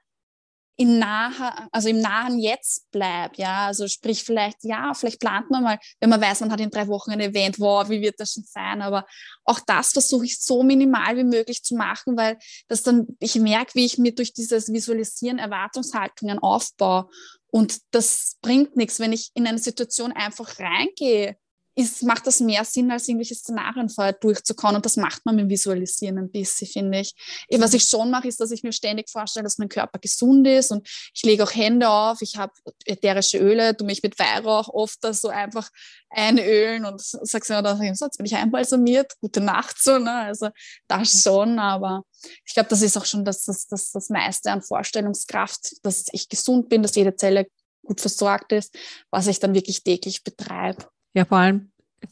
in 0.78 0.98
nahe, 0.98 1.68
also 1.72 1.88
im 1.88 2.00
nahen 2.00 2.38
Jetzt 2.38 2.90
bleibt, 2.90 3.38
ja, 3.38 3.66
also 3.66 3.88
sprich 3.88 4.22
vielleicht, 4.22 4.62
ja, 4.62 4.92
vielleicht 4.92 5.20
plant 5.20 5.50
man 5.50 5.62
mal, 5.62 5.78
wenn 6.00 6.10
man 6.10 6.20
weiß, 6.20 6.40
man 6.40 6.52
hat 6.52 6.60
in 6.60 6.70
drei 6.70 6.86
Wochen 6.86 7.12
ein 7.12 7.20
Event, 7.20 7.58
wow, 7.58 7.88
wie 7.88 8.02
wird 8.02 8.20
das 8.20 8.34
schon 8.34 8.44
sein, 8.44 8.82
aber 8.82 9.06
auch 9.44 9.60
das 9.66 9.92
versuche 9.92 10.26
ich 10.26 10.38
so 10.38 10.62
minimal 10.62 11.16
wie 11.16 11.24
möglich 11.24 11.62
zu 11.62 11.76
machen, 11.76 12.16
weil 12.16 12.38
das 12.68 12.82
dann, 12.82 13.06
ich 13.20 13.36
merke, 13.36 13.74
wie 13.74 13.86
ich 13.86 13.96
mir 13.96 14.14
durch 14.14 14.34
dieses 14.34 14.70
Visualisieren 14.70 15.38
Erwartungshaltungen 15.38 16.38
aufbaue. 16.38 17.08
Und 17.50 17.78
das 17.92 18.36
bringt 18.42 18.76
nichts, 18.76 19.00
wenn 19.00 19.12
ich 19.12 19.30
in 19.34 19.46
eine 19.46 19.58
Situation 19.58 20.12
einfach 20.12 20.58
reingehe 20.58 21.36
ist, 21.76 22.02
macht 22.04 22.26
das 22.26 22.40
mehr 22.40 22.64
Sinn, 22.64 22.90
als 22.90 23.06
irgendwelche 23.06 23.34
Szenarien 23.34 23.90
vorher 23.90 24.14
durchzukommen. 24.14 24.76
Und 24.76 24.86
das 24.86 24.96
macht 24.96 25.26
man 25.26 25.36
mit 25.36 25.50
Visualisieren 25.50 26.16
ein 26.16 26.30
bisschen, 26.30 26.66
finde 26.66 27.00
ich. 27.00 27.14
Was 27.50 27.74
ich 27.74 27.84
schon 27.84 28.10
mache, 28.10 28.28
ist, 28.28 28.40
dass 28.40 28.50
ich 28.50 28.62
mir 28.62 28.72
ständig 28.72 29.10
vorstelle, 29.10 29.44
dass 29.44 29.58
mein 29.58 29.68
Körper 29.68 29.98
gesund 29.98 30.46
ist 30.46 30.72
und 30.72 30.88
ich 31.14 31.22
lege 31.22 31.44
auch 31.44 31.54
Hände 31.54 31.88
auf. 31.88 32.22
Ich 32.22 32.36
habe 32.38 32.52
ätherische 32.86 33.38
Öle, 33.38 33.76
tu 33.76 33.84
mich 33.84 34.02
mit 34.02 34.18
Weihrauch 34.18 34.68
oft 34.68 35.04
da 35.04 35.12
so 35.12 35.28
einfach 35.28 35.70
einölen 36.08 36.86
und 36.86 37.02
sagst 37.02 37.50
mir 37.50 37.60
dann, 37.60 37.94
so, 37.94 38.06
jetzt 38.06 38.16
bin 38.16 38.26
ich 38.26 38.36
einbalsamiert, 38.36 39.12
gute 39.20 39.42
Nacht 39.42 39.76
so. 39.78 39.98
Ne? 39.98 40.12
Also 40.12 40.48
das 40.88 41.22
schon, 41.22 41.58
aber 41.58 42.04
ich 42.46 42.54
glaube, 42.54 42.70
das 42.70 42.80
ist 42.80 42.96
auch 42.96 43.04
schon 43.04 43.26
das, 43.26 43.44
das, 43.44 43.66
das, 43.66 43.90
das 43.92 44.08
meiste 44.08 44.50
an 44.50 44.62
Vorstellungskraft, 44.62 45.76
dass 45.82 46.06
ich 46.12 46.30
gesund 46.30 46.70
bin, 46.70 46.82
dass 46.82 46.94
jede 46.94 47.14
Zelle 47.16 47.48
gut 47.84 48.00
versorgt 48.00 48.52
ist, 48.52 48.74
was 49.10 49.26
ich 49.26 49.40
dann 49.40 49.54
wirklich 49.54 49.82
täglich 49.82 50.24
betreibe. 50.24 50.86
Ja, 51.16 51.24
vor 51.24 51.38
allem, 51.38 51.70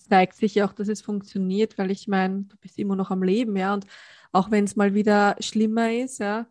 zeigt 0.08 0.34
sich 0.36 0.54
ja 0.54 0.66
auch, 0.66 0.72
dass 0.72 0.88
es 0.88 1.02
funktioniert, 1.02 1.76
weil 1.76 1.90
ich 1.90 2.08
meine, 2.08 2.44
du 2.44 2.56
bist 2.56 2.78
immer 2.78 2.96
noch 2.96 3.10
am 3.10 3.22
Leben, 3.22 3.54
ja, 3.54 3.74
und 3.74 3.86
auch 4.32 4.50
wenn 4.50 4.64
es 4.64 4.76
mal 4.76 4.94
wieder 4.94 5.36
schlimmer 5.40 5.92
ist, 5.92 6.20
ja, 6.20 6.46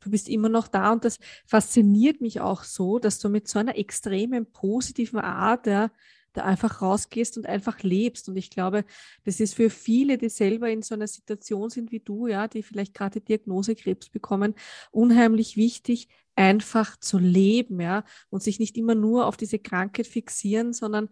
du 0.00 0.10
bist 0.10 0.28
immer 0.30 0.48
noch 0.48 0.68
da 0.68 0.92
und 0.92 1.04
das 1.04 1.18
fasziniert 1.46 2.22
mich 2.22 2.40
auch 2.40 2.64
so, 2.64 2.98
dass 2.98 3.18
du 3.18 3.28
mit 3.28 3.46
so 3.46 3.58
einer 3.58 3.76
extremen 3.76 4.50
positiven 4.50 5.20
Art, 5.20 5.66
ja, 5.66 5.90
da 6.32 6.44
einfach 6.44 6.80
rausgehst 6.80 7.36
und 7.36 7.44
einfach 7.46 7.82
lebst. 7.82 8.28
Und 8.30 8.36
ich 8.38 8.48
glaube, 8.48 8.84
das 9.24 9.38
ist 9.40 9.54
für 9.54 9.68
viele, 9.70 10.16
die 10.16 10.30
selber 10.30 10.70
in 10.70 10.80
so 10.82 10.94
einer 10.94 11.08
Situation 11.08 11.68
sind 11.68 11.92
wie 11.92 12.00
du, 12.00 12.26
ja, 12.26 12.48
die 12.48 12.62
vielleicht 12.62 12.94
gerade 12.94 13.20
Diagnose 13.20 13.74
Krebs 13.74 14.08
bekommen, 14.08 14.54
unheimlich 14.92 15.58
wichtig, 15.58 16.08
einfach 16.36 16.96
zu 16.98 17.18
leben, 17.18 17.80
ja, 17.82 18.04
und 18.30 18.42
sich 18.42 18.58
nicht 18.60 18.78
immer 18.78 18.94
nur 18.94 19.26
auf 19.26 19.36
diese 19.36 19.58
Krankheit 19.58 20.06
fixieren, 20.06 20.72
sondern 20.72 21.10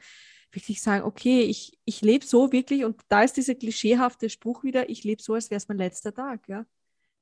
wirklich 0.53 0.81
sagen, 0.81 1.05
okay, 1.05 1.43
ich, 1.43 1.79
ich 1.85 2.01
lebe 2.01 2.25
so 2.25 2.53
wirklich, 2.53 2.85
und 2.85 3.01
da 3.09 3.23
ist 3.23 3.37
dieser 3.37 3.55
klischeehafte 3.55 4.31
Spruch 4.31 4.65
wieder, 4.65 4.89
ich 4.89 5.05
lebe 5.05 5.23
so, 5.23 5.35
als 5.35 5.51
wäre 5.51 5.59
es 5.59 5.69
mein 5.69 5.79
letzter 5.79 6.15
Tag, 6.15 6.49
ja. 6.49 6.65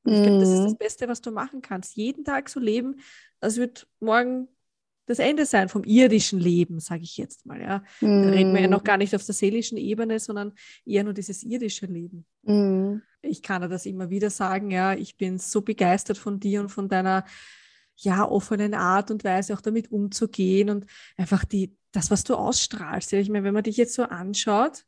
Und 0.05 0.13
ich 0.13 0.23
glaube, 0.23 0.41
das 0.41 0.51
ist 0.51 0.65
das 0.65 0.73
mhm. 0.73 0.79
Beste, 0.79 1.09
was 1.09 1.21
du 1.23 1.31
machen 1.31 1.63
kannst. 1.63 1.97
Jeden 1.97 2.25
Tag 2.25 2.51
so 2.51 2.61
leben, 2.61 3.01
als 3.41 3.57
wird 3.57 3.87
morgen 4.01 4.49
das 5.07 5.19
Ende 5.19 5.47
sein 5.47 5.69
vom 5.69 5.85
irdischen 5.85 6.39
Leben, 6.41 6.81
sage 6.81 7.03
ich 7.03 7.17
jetzt 7.17 7.45
mal. 7.47 7.61
Ja. 7.61 7.79
Mm. 8.01 8.23
Da 8.23 8.31
reden 8.31 8.55
wir 8.55 8.61
ja 8.63 8.69
noch 8.69 8.81
mhm. 8.81 8.85
gar 8.87 8.97
nicht 8.97 9.15
auf 9.15 9.25
der 9.25 9.35
seelischen 9.35 9.77
Ebene, 9.77 10.19
sondern 10.19 10.53
eher 10.85 11.05
nur 11.05 11.13
dieses 11.13 11.43
irdische 11.43 11.87
Leben. 11.87 12.25
Mm. 12.43 12.97
Ich 13.23 13.43
kann 13.43 13.63
dir 13.63 13.69
das 13.69 13.87
immer 13.87 14.11
wieder 14.11 14.31
sagen, 14.31 14.71
ja, 14.71 14.95
ich 14.95 15.17
bin 15.17 15.39
so 15.39 15.63
begeistert 15.63 16.19
von 16.19 16.41
dir 16.41 16.61
und 16.61 16.71
von 16.71 16.89
deiner 16.89 17.25
ja, 17.97 18.27
offenen 18.27 18.75
Art 18.75 19.11
und 19.11 19.25
Weise 19.25 19.55
auch 19.55 19.61
damit 19.61 19.91
umzugehen 19.91 20.71
und 20.71 20.87
einfach 21.17 21.45
die, 21.45 21.77
das, 21.95 22.11
was 22.11 22.25
du 22.25 22.35
ausstrahlst. 22.35 23.13
Ich 23.13 23.29
meine, 23.29 23.45
wenn 23.45 23.55
man 23.55 23.63
dich 23.63 23.77
jetzt 23.77 23.95
so 23.95 24.03
anschaut, 24.03 24.85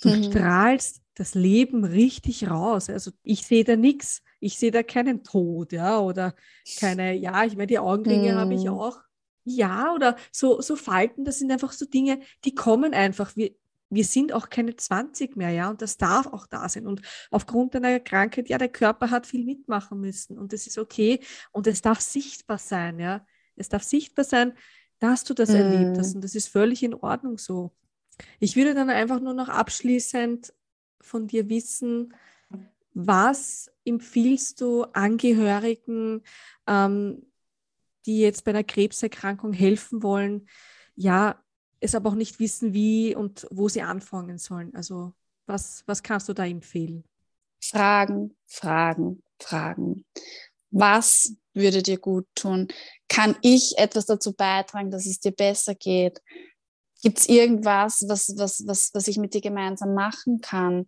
du 0.00 0.10
mhm. 0.10 0.24
strahlst 0.24 1.02
das 1.14 1.34
Leben 1.34 1.84
richtig 1.84 2.48
raus. 2.48 2.90
Also 2.90 3.10
ich 3.22 3.46
sehe 3.46 3.64
da 3.64 3.76
nichts. 3.76 4.22
Ich 4.40 4.58
sehe 4.58 4.70
da 4.70 4.82
keinen 4.82 5.24
Tod, 5.24 5.72
ja, 5.72 5.98
oder 5.98 6.34
keine, 6.78 7.14
ja, 7.14 7.44
ich 7.44 7.56
meine, 7.56 7.66
die 7.66 7.78
Augenringe 7.78 8.32
mhm. 8.32 8.36
habe 8.36 8.54
ich 8.54 8.68
auch. 8.68 8.98
Ja, 9.44 9.92
oder 9.94 10.16
so, 10.32 10.60
so 10.60 10.76
Falten, 10.76 11.24
das 11.24 11.38
sind 11.38 11.50
einfach 11.50 11.72
so 11.72 11.86
Dinge, 11.86 12.20
die 12.44 12.54
kommen 12.54 12.92
einfach. 12.94 13.36
Wir, 13.36 13.54
wir 13.90 14.04
sind 14.04 14.32
auch 14.32 14.50
keine 14.50 14.76
20 14.76 15.36
mehr, 15.36 15.50
ja, 15.50 15.70
und 15.70 15.80
das 15.80 15.96
darf 15.96 16.26
auch 16.26 16.46
da 16.46 16.68
sein. 16.68 16.86
Und 16.86 17.00
aufgrund 17.30 17.74
einer 17.76 18.00
Krankheit, 18.00 18.48
ja, 18.48 18.58
der 18.58 18.68
Körper 18.68 19.10
hat 19.10 19.26
viel 19.26 19.44
mitmachen 19.44 20.00
müssen 20.00 20.38
und 20.38 20.52
das 20.52 20.66
ist 20.66 20.78
okay 20.78 21.20
und 21.52 21.66
es 21.66 21.80
darf 21.80 22.00
sichtbar 22.00 22.58
sein, 22.58 22.98
ja. 22.98 23.24
Es 23.56 23.68
darf 23.68 23.84
sichtbar 23.84 24.24
sein, 24.24 24.52
dass 25.04 25.24
du 25.24 25.34
das 25.34 25.50
mm. 25.50 25.54
erlebt 25.54 25.98
hast. 25.98 26.10
Mhm. 26.10 26.16
Und 26.16 26.24
das 26.24 26.34
ist 26.34 26.48
völlig 26.48 26.82
in 26.82 26.94
Ordnung 26.94 27.36
so. 27.36 27.72
Ich 28.40 28.56
würde 28.56 28.74
dann 28.74 28.88
einfach 28.88 29.20
nur 29.20 29.34
noch 29.34 29.48
abschließend 29.48 30.54
von 31.00 31.26
dir 31.26 31.50
wissen, 31.50 32.14
was 32.94 33.70
empfiehlst 33.84 34.60
du 34.60 34.84
Angehörigen, 34.84 36.22
ähm, 36.66 37.26
die 38.06 38.20
jetzt 38.20 38.44
bei 38.44 38.52
einer 38.52 38.64
Krebserkrankung 38.64 39.52
helfen 39.52 40.02
wollen, 40.02 40.48
ja, 40.94 41.42
es 41.80 41.94
aber 41.94 42.10
auch 42.10 42.14
nicht 42.14 42.40
wissen, 42.40 42.72
wie 42.72 43.14
und 43.14 43.46
wo 43.50 43.68
sie 43.68 43.82
anfangen 43.82 44.38
sollen? 44.38 44.74
Also 44.74 45.12
was, 45.44 45.82
was 45.86 46.02
kannst 46.02 46.28
du 46.28 46.32
da 46.32 46.46
empfehlen? 46.46 47.04
Fragen, 47.60 48.34
Fragen, 48.46 49.22
Fragen. 49.38 50.04
Was 50.74 51.32
würde 51.54 51.82
dir 51.82 51.98
gut 51.98 52.26
tun? 52.34 52.66
Kann 53.08 53.36
ich 53.42 53.78
etwas 53.78 54.06
dazu 54.06 54.32
beitragen, 54.32 54.90
dass 54.90 55.06
es 55.06 55.20
dir 55.20 55.30
besser 55.30 55.76
geht? 55.76 56.20
Gibt 57.00 57.18
es 57.18 57.28
irgendwas, 57.28 58.04
was, 58.08 58.34
was, 58.36 58.64
was, 58.66 58.90
was 58.92 59.06
ich 59.06 59.18
mit 59.18 59.34
dir 59.34 59.40
gemeinsam 59.40 59.94
machen 59.94 60.40
kann? 60.40 60.86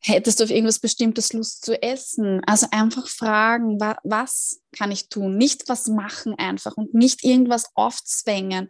Hättest 0.00 0.38
du 0.38 0.44
auf 0.44 0.50
irgendwas 0.50 0.78
Bestimmtes 0.78 1.32
Lust 1.32 1.64
zu 1.64 1.82
essen? 1.82 2.40
Also 2.46 2.68
einfach 2.70 3.08
fragen, 3.08 3.80
wa 3.80 3.98
was 4.04 4.60
kann 4.70 4.92
ich 4.92 5.08
tun? 5.08 5.36
Nicht 5.36 5.68
was 5.68 5.88
machen 5.88 6.34
einfach 6.38 6.76
und 6.76 6.94
nicht 6.94 7.24
irgendwas 7.24 7.64
aufzwängen. 7.74 8.68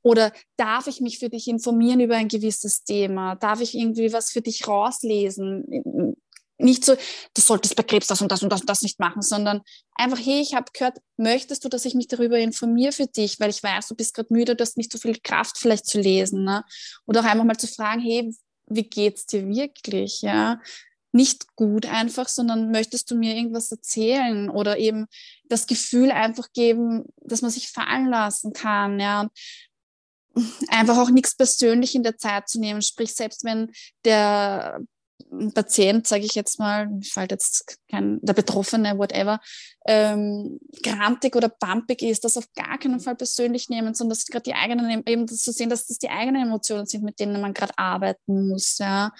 Oder 0.00 0.32
darf 0.56 0.86
ich 0.86 1.02
mich 1.02 1.18
für 1.18 1.28
dich 1.28 1.46
informieren 1.48 2.00
über 2.00 2.16
ein 2.16 2.28
gewisses 2.28 2.84
Thema? 2.84 3.34
Darf 3.34 3.60
ich 3.60 3.74
irgendwie 3.74 4.14
was 4.14 4.30
für 4.30 4.40
dich 4.40 4.66
rauslesen? 4.66 6.16
Nicht 6.60 6.84
so, 6.84 6.94
du 6.94 7.40
solltest 7.40 7.76
bei 7.76 7.82
Krebs 7.82 8.06
das 8.06 8.20
und 8.20 8.30
das 8.30 8.42
und 8.42 8.50
das 8.50 8.60
und 8.60 8.68
das 8.68 8.82
nicht 8.82 8.98
machen, 8.98 9.22
sondern 9.22 9.62
einfach, 9.94 10.18
hey, 10.18 10.40
ich 10.40 10.54
habe 10.54 10.70
gehört, 10.72 10.98
möchtest 11.16 11.64
du, 11.64 11.68
dass 11.68 11.84
ich 11.84 11.94
mich 11.94 12.08
darüber 12.08 12.38
informiere 12.38 12.92
für 12.92 13.06
dich, 13.06 13.40
weil 13.40 13.50
ich 13.50 13.62
weiß, 13.62 13.88
du 13.88 13.94
bist 13.94 14.14
gerade 14.14 14.32
müde, 14.32 14.56
du 14.56 14.62
hast 14.62 14.76
nicht 14.76 14.92
so 14.92 14.98
viel 14.98 15.18
Kraft 15.22 15.58
vielleicht 15.58 15.86
zu 15.86 16.00
lesen. 16.00 16.44
Ne? 16.44 16.64
Oder 17.06 17.20
auch 17.20 17.24
einfach 17.24 17.44
mal 17.44 17.56
zu 17.56 17.66
fragen, 17.66 18.00
hey, 18.00 18.34
wie 18.66 18.84
geht's 18.84 19.26
dir 19.26 19.48
wirklich? 19.48 20.22
Ja, 20.22 20.60
nicht 21.12 21.56
gut 21.56 21.86
einfach, 21.86 22.28
sondern 22.28 22.70
möchtest 22.70 23.10
du 23.10 23.16
mir 23.16 23.34
irgendwas 23.34 23.70
erzählen 23.72 24.48
oder 24.48 24.78
eben 24.78 25.06
das 25.48 25.66
Gefühl 25.66 26.12
einfach 26.12 26.52
geben, 26.52 27.04
dass 27.22 27.42
man 27.42 27.50
sich 27.50 27.68
fallen 27.68 28.08
lassen 28.08 28.52
kann, 28.52 29.00
ja. 29.00 29.28
Einfach 30.68 30.96
auch 30.98 31.10
nichts 31.10 31.36
persönlich 31.36 31.96
in 31.96 32.04
der 32.04 32.16
Zeit 32.16 32.48
zu 32.48 32.60
nehmen. 32.60 32.82
Sprich, 32.82 33.12
selbst 33.12 33.42
wenn 33.42 33.72
der 34.04 34.80
Patient, 35.54 36.06
sage 36.06 36.24
ich 36.24 36.34
jetzt 36.34 36.58
mal, 36.58 36.88
fällt 37.02 37.30
jetzt 37.30 37.78
kein, 37.90 38.18
der 38.22 38.32
Betroffene, 38.32 38.98
whatever, 38.98 39.40
ähm, 39.86 40.58
grantig 40.82 41.36
oder 41.36 41.48
pumpig 41.48 42.02
ist, 42.02 42.24
das 42.24 42.36
auf 42.36 42.52
gar 42.54 42.78
keinen 42.78 43.00
Fall 43.00 43.14
persönlich 43.14 43.68
nehmen, 43.68 43.94
sondern 43.94 44.16
dass 44.16 44.26
gerade 44.26 44.42
die 44.42 44.54
eigenen, 44.54 45.02
eben 45.06 45.26
das 45.26 45.38
zu 45.38 45.52
sehen, 45.52 45.70
dass 45.70 45.86
das 45.86 45.98
die 45.98 46.10
eigenen 46.10 46.42
Emotionen 46.42 46.86
sind, 46.86 47.04
mit 47.04 47.20
denen 47.20 47.40
man 47.40 47.54
gerade 47.54 47.76
arbeiten 47.78 48.48
muss, 48.48 48.78
ja. 48.78 49.12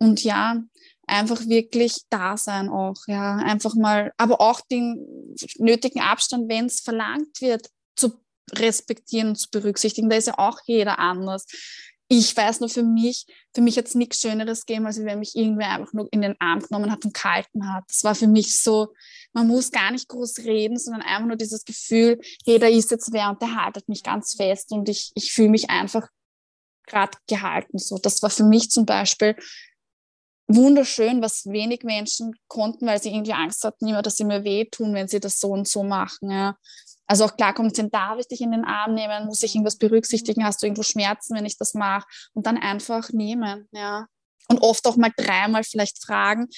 Und 0.00 0.22
ja, 0.22 0.62
einfach 1.06 1.46
wirklich 1.46 2.02
da 2.10 2.36
sein 2.36 2.68
auch, 2.68 2.96
ja, 3.06 3.36
einfach 3.36 3.74
mal, 3.74 4.12
aber 4.16 4.40
auch 4.40 4.60
den 4.60 5.34
nötigen 5.58 6.00
Abstand, 6.00 6.48
wenn 6.48 6.66
es 6.66 6.80
verlangt 6.80 7.40
wird, 7.40 7.68
zu 7.96 8.20
respektieren 8.52 9.30
und 9.30 9.36
zu 9.36 9.48
berücksichtigen. 9.50 10.08
Da 10.08 10.16
ist 10.16 10.28
ja 10.28 10.38
auch 10.38 10.58
jeder 10.66 10.98
anders 10.98 11.46
ich 12.08 12.34
weiß 12.34 12.60
nur 12.60 12.70
für 12.70 12.82
mich, 12.82 13.26
für 13.54 13.60
mich 13.60 13.76
hat 13.76 13.86
es 13.86 13.94
nichts 13.94 14.20
Schöneres 14.20 14.64
gegeben, 14.64 14.86
als 14.86 14.98
wenn 15.04 15.18
mich 15.18 15.36
irgendwer 15.36 15.70
einfach 15.70 15.92
nur 15.92 16.08
in 16.10 16.22
den 16.22 16.36
Arm 16.40 16.60
genommen 16.60 16.90
hat 16.90 17.04
und 17.04 17.12
gehalten 17.12 17.70
hat. 17.72 17.84
Das 17.88 18.02
war 18.02 18.14
für 18.14 18.26
mich 18.26 18.60
so, 18.60 18.94
man 19.34 19.46
muss 19.46 19.70
gar 19.70 19.90
nicht 19.90 20.08
groß 20.08 20.38
reden, 20.38 20.78
sondern 20.78 21.02
einfach 21.02 21.26
nur 21.26 21.36
dieses 21.36 21.64
Gefühl, 21.64 22.18
hey, 22.46 22.58
da 22.58 22.66
ist 22.66 22.90
jetzt 22.90 23.12
wer 23.12 23.28
und 23.28 23.42
der 23.42 23.54
haltet 23.62 23.88
mich 23.88 24.02
ganz 24.02 24.34
fest 24.34 24.72
und 24.72 24.88
ich, 24.88 25.12
ich 25.14 25.32
fühle 25.32 25.50
mich 25.50 25.68
einfach 25.68 26.08
gerade 26.86 27.18
gehalten. 27.28 27.78
So, 27.78 27.98
das 27.98 28.22
war 28.22 28.30
für 28.30 28.44
mich 28.44 28.70
zum 28.70 28.86
Beispiel 28.86 29.36
wunderschön, 30.46 31.20
was 31.20 31.44
wenig 31.44 31.82
Menschen 31.82 32.34
konnten, 32.48 32.86
weil 32.86 33.02
sie 33.02 33.10
irgendwie 33.10 33.34
Angst 33.34 33.62
hatten, 33.64 33.86
immer, 33.86 34.00
dass 34.00 34.16
sie 34.16 34.24
mir 34.24 34.44
wehtun, 34.44 34.94
wenn 34.94 35.08
sie 35.08 35.20
das 35.20 35.38
so 35.38 35.50
und 35.50 35.68
so 35.68 35.82
machen. 35.82 36.30
Ja. 36.30 36.56
Also 37.08 37.24
auch 37.24 37.36
klar 37.36 37.54
kommunizieren, 37.54 37.90
darf 37.90 38.18
ich 38.18 38.28
dich 38.28 38.42
in 38.42 38.52
den 38.52 38.64
Arm 38.64 38.94
nehmen, 38.94 39.26
muss 39.26 39.42
ich 39.42 39.54
irgendwas 39.54 39.78
berücksichtigen, 39.78 40.44
hast 40.44 40.62
du 40.62 40.66
irgendwo 40.66 40.82
Schmerzen, 40.82 41.34
wenn 41.34 41.46
ich 41.46 41.56
das 41.58 41.74
mache 41.74 42.06
und 42.34 42.46
dann 42.46 42.58
einfach 42.58 43.10
nehmen, 43.10 43.66
ja. 43.72 44.06
Und 44.50 44.60
oft 44.60 44.86
auch 44.86 44.96
mal 44.96 45.12
dreimal 45.16 45.62
vielleicht 45.62 46.02
fragen, 46.02 46.48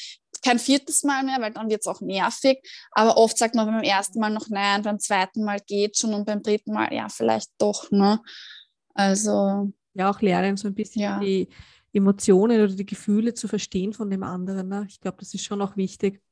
kein 0.45 0.59
viertes 0.59 1.03
Mal 1.03 1.25
mehr, 1.25 1.41
weil 1.41 1.53
dann 1.53 1.69
wird 1.69 1.81
es 1.81 1.87
auch 1.87 2.01
nervig, 2.01 2.59
aber 2.93 3.17
oft 3.17 3.39
sagt 3.39 3.55
man 3.55 3.67
beim 3.67 3.83
ersten 3.83 4.21
Mal 4.21 4.31
noch 4.31 4.49
nein, 4.49 4.83
beim 4.83 4.99
zweiten 4.99 5.45
Mal 5.45 5.61
geht 5.67 5.97
schon 5.97 6.15
und 6.15 6.27
beim 6.27 6.43
dritten 6.43 6.73
Mal 6.73 6.93
ja, 6.93 7.09
vielleicht 7.09 7.51
doch, 7.59 7.91
ne. 7.91 8.21
Also. 8.95 9.73
Ja, 9.95 10.11
auch 10.11 10.21
lernen, 10.21 10.57
so 10.57 10.69
ein 10.69 10.75
bisschen 10.75 11.03
ja. 11.03 11.19
die 11.19 11.49
Emotionen 11.93 12.63
oder 12.63 12.75
die 12.75 12.87
Gefühle 12.87 13.35
zu 13.35 13.49
verstehen 13.49 13.93
von 13.93 14.11
dem 14.11 14.23
anderen. 14.23 14.69
Ne? 14.69 14.87
Ich 14.89 15.01
glaube, 15.01 15.19
das 15.19 15.35
ist 15.35 15.45
schon 15.45 15.61
auch 15.63 15.77
wichtig. 15.77 16.23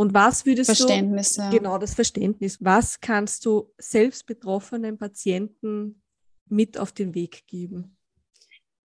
Und 0.00 0.14
was 0.14 0.46
würdest 0.46 0.70
Verständnis, 0.70 1.34
du, 1.34 1.42
ja. 1.42 1.50
genau 1.50 1.76
das 1.76 1.94
Verständnis, 1.94 2.58
was 2.60 3.00
kannst 3.00 3.44
du 3.44 3.72
selbst 3.78 4.26
betroffenen 4.26 4.96
Patienten 4.96 6.02
mit 6.48 6.78
auf 6.78 6.92
den 6.92 7.14
Weg 7.14 7.46
geben? 7.48 7.98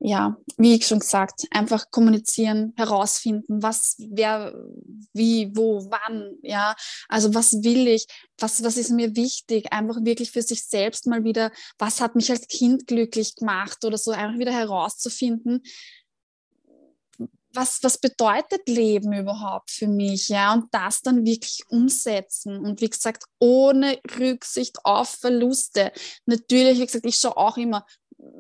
ja, 0.06 0.36
wie 0.58 0.76
ich 0.76 0.86
schon 0.86 1.00
gesagt, 1.00 1.46
einfach 1.52 1.90
kommunizieren, 1.90 2.74
herausfinden, 2.76 3.64
was, 3.64 3.96
wer, 3.98 4.54
wie, 5.14 5.56
wo, 5.56 5.90
wann, 5.90 6.36
ja, 6.42 6.76
also 7.08 7.34
was 7.34 7.54
will 7.64 7.88
ich, 7.88 8.06
was, 8.38 8.62
was 8.66 8.76
ist 8.76 8.92
mir 8.92 9.16
wichtig, 9.16 9.72
einfach 9.72 10.04
wirklich 10.04 10.32
für 10.32 10.42
sich 10.42 10.66
selbst 10.66 11.08
mal 11.08 11.24
wieder, 11.24 11.54
was 11.78 12.02
hat 12.02 12.16
mich 12.16 12.30
als 12.32 12.50
Kind 12.50 12.86
glücklich 12.86 13.36
gemacht 13.36 13.86
oder 13.86 13.98
so, 13.98 14.12
einfach 14.12 14.38
wieder 14.38 14.52
herauszufinden, 14.52 15.62
was, 17.54 17.80
was 17.82 17.98
bedeutet 17.98 18.68
Leben 18.68 19.14
überhaupt 19.14 19.72
für 19.72 19.88
mich, 19.88 20.30
ja, 20.30 20.54
und 20.54 20.66
das 20.72 21.02
dann 21.02 21.26
wirklich 21.26 21.64
umsetzen 21.70 22.58
und 22.58 22.82
wie 22.82 22.90
gesagt, 22.90 23.26
ohne 23.40 24.00
Rücksicht 24.20 24.78
auf 24.84 25.10
Verluste. 25.10 25.92
Natürlich, 26.26 26.80
wie 26.80 26.86
gesagt, 26.86 27.06
ich 27.06 27.16
schaue 27.16 27.38
auch 27.38 27.58
immer, 27.58 27.86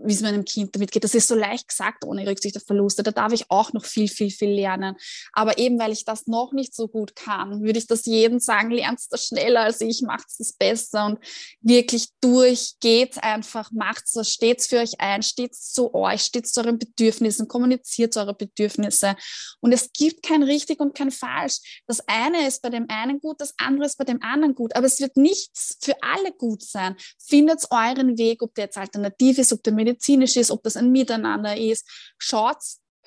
wie 0.05 0.13
es 0.13 0.21
meinem 0.21 0.45
Kind 0.45 0.75
damit 0.75 0.91
geht. 0.91 1.03
Das 1.03 1.15
ist 1.15 1.27
so 1.27 1.35
leicht 1.35 1.67
gesagt, 1.67 2.05
ohne 2.05 2.27
Rücksicht 2.27 2.57
auf 2.57 2.63
Verluste. 2.63 3.03
Da 3.03 3.11
darf 3.11 3.33
ich 3.33 3.49
auch 3.49 3.73
noch 3.73 3.85
viel, 3.85 4.07
viel, 4.07 4.31
viel 4.31 4.51
lernen. 4.51 4.95
Aber 5.31 5.57
eben, 5.57 5.79
weil 5.79 5.91
ich 5.91 6.05
das 6.05 6.27
noch 6.27 6.51
nicht 6.51 6.75
so 6.75 6.87
gut 6.87 7.15
kann, 7.15 7.61
würde 7.61 7.79
ich 7.79 7.87
das 7.87 8.05
jedem 8.05 8.39
sagen, 8.39 8.71
lernst 8.71 9.11
das 9.13 9.27
schneller 9.27 9.61
als 9.61 9.81
ich, 9.81 10.01
macht 10.01 10.27
es 10.39 10.53
besser 10.53 11.05
und 11.05 11.19
wirklich 11.61 12.09
durch, 12.21 12.73
geht 12.79 13.23
einfach, 13.23 13.71
macht 13.71 14.05
es, 14.13 14.29
steht 14.29 14.61
für 14.61 14.79
euch 14.79 14.99
ein, 14.99 15.23
steht 15.23 15.55
zu 15.55 15.93
euch, 15.93 16.21
steht 16.21 16.47
zu 16.47 16.61
euren 16.61 16.79
Bedürfnissen, 16.79 17.47
kommuniziert 17.47 18.15
eure 18.17 18.33
Bedürfnisse. 18.33 19.15
Und 19.61 19.71
es 19.71 19.91
gibt 19.93 20.23
kein 20.23 20.43
richtig 20.43 20.79
und 20.79 20.95
kein 20.95 21.11
falsch. 21.11 21.83
Das 21.87 22.01
eine 22.07 22.47
ist 22.47 22.61
bei 22.61 22.69
dem 22.69 22.85
einen 22.89 23.19
gut, 23.19 23.39
das 23.39 23.53
andere 23.57 23.85
ist 23.85 23.97
bei 23.97 24.05
dem 24.05 24.21
anderen 24.21 24.55
gut. 24.55 24.75
Aber 24.75 24.85
es 24.85 24.99
wird 24.99 25.17
nichts 25.17 25.77
für 25.81 25.95
alle 26.01 26.31
gut 26.31 26.63
sein. 26.63 26.95
Findet 27.19 27.65
euren 27.69 28.17
Weg, 28.17 28.41
ob 28.41 28.53
der 28.55 28.65
jetzt 28.65 28.77
alternativ 28.77 29.37
ist, 29.37 29.53
ob 29.53 29.63
der 29.63 29.72
medizinisch 29.75 30.35
ist, 30.37 30.51
ob 30.51 30.63
das 30.63 30.77
ein 30.77 30.91
Miteinander 30.91 31.57
ist. 31.57 31.87
Schaut, 32.17 32.57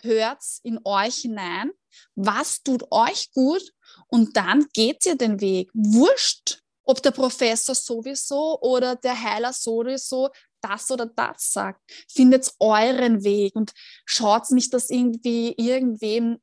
hört 0.03 0.43
in 0.63 0.79
euch 0.85 1.17
hinein, 1.17 1.71
was 2.15 2.63
tut 2.63 2.85
euch 2.91 3.31
gut 3.33 3.63
und 4.09 4.37
dann 4.37 4.67
geht 4.73 5.07
ihr 5.07 5.17
den 5.17 5.41
Weg. 5.41 5.71
Wurscht, 5.75 6.63
ob 6.85 7.03
der 7.03 7.11
Professor 7.11 7.75
sowieso 7.75 8.61
oder 8.61 8.97
der 8.97 9.21
Heiler 9.21 9.53
sowieso 9.53 10.31
das 10.61 10.91
oder 10.91 11.07
das 11.07 11.53
sagt. 11.53 11.81
Findet 12.09 12.53
euren 12.59 13.25
Weg 13.25 13.55
und 13.57 13.73
schaut 14.05 14.51
nicht, 14.51 14.73
dass 14.73 14.91
irgendwie 14.91 15.55
irgendwem 15.57 16.39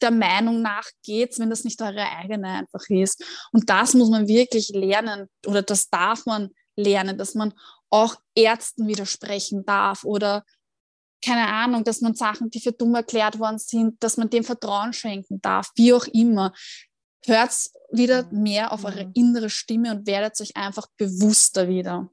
der 0.00 0.10
Meinung 0.10 0.62
nach 0.62 0.88
geht, 1.02 1.38
wenn 1.38 1.50
das 1.50 1.64
nicht 1.64 1.80
eure 1.80 2.06
eigene 2.10 2.48
einfach 2.48 2.88
ist. 2.88 3.24
Und 3.52 3.70
das 3.70 3.94
muss 3.94 4.10
man 4.10 4.28
wirklich 4.28 4.68
lernen 4.70 5.28
oder 5.46 5.62
das 5.62 5.88
darf 5.88 6.26
man 6.26 6.50
lernen, 6.76 7.16
dass 7.16 7.34
man 7.34 7.54
auch 7.94 8.16
Ärzten 8.34 8.88
widersprechen 8.88 9.64
darf 9.64 10.02
oder 10.04 10.44
keine 11.24 11.46
Ahnung, 11.46 11.84
dass 11.84 12.00
man 12.00 12.14
Sachen, 12.14 12.50
die 12.50 12.60
für 12.60 12.72
dumm 12.72 12.94
erklärt 12.96 13.38
worden 13.38 13.58
sind, 13.58 14.02
dass 14.02 14.16
man 14.16 14.28
dem 14.28 14.42
Vertrauen 14.42 14.92
schenken 14.92 15.40
darf, 15.40 15.70
wie 15.76 15.92
auch 15.92 16.06
immer. 16.08 16.52
Hört 17.24 17.70
wieder 17.92 18.24
mhm. 18.24 18.42
mehr 18.42 18.72
auf 18.72 18.84
eure 18.84 19.06
mhm. 19.06 19.12
innere 19.14 19.48
Stimme 19.48 19.92
und 19.92 20.06
werdet 20.06 20.38
euch 20.40 20.56
einfach 20.56 20.88
bewusster 20.98 21.68
wieder. 21.68 22.10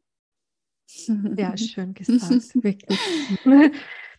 Ja, 1.36 1.58
schön 1.58 1.94
gesagt, 1.94 2.64
wirklich. 2.64 3.00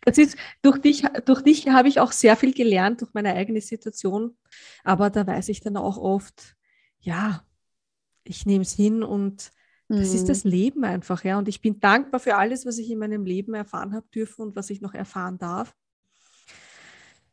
Das 0.05 0.19
ist, 0.19 0.37
durch 0.63 0.79
dich, 0.79 1.05
durch 1.27 1.43
dich 1.43 1.69
habe 1.69 1.87
ich 1.87 2.01
auch 2.01 2.11
sehr 2.11 2.35
viel 2.37 2.53
gelernt, 2.53 3.03
durch 3.03 3.15
meine 3.15 3.35
eigene 3.35 3.61
Situation. 3.61 4.37
Aber 4.83 5.11
da 5.11 5.25
weiß 5.25 5.49
ich 5.49 5.61
dann 5.61 5.77
auch 5.77 5.97
oft, 5.97 6.57
ja, 6.99 7.47
ich 8.25 8.45
nehme 8.45 8.63
es 8.63 8.73
hin 8.73 9.05
und 9.05 9.53
das 9.99 10.11
mhm. 10.11 10.17
ist 10.17 10.29
das 10.29 10.45
Leben 10.45 10.85
einfach, 10.85 11.25
ja. 11.25 11.39
Und 11.39 11.49
ich 11.49 11.61
bin 11.61 11.81
dankbar 11.81 12.21
für 12.21 12.37
alles, 12.37 12.65
was 12.65 12.79
ich 12.79 12.91
in 12.91 12.99
meinem 12.99 13.25
Leben 13.25 13.55
erfahren 13.55 13.93
habe 13.93 14.07
dürfen 14.15 14.43
und 14.43 14.57
was 14.57 14.71
ich 14.71 14.81
noch 14.81 14.95
erfahren 14.95 15.39
darf. 15.39 15.75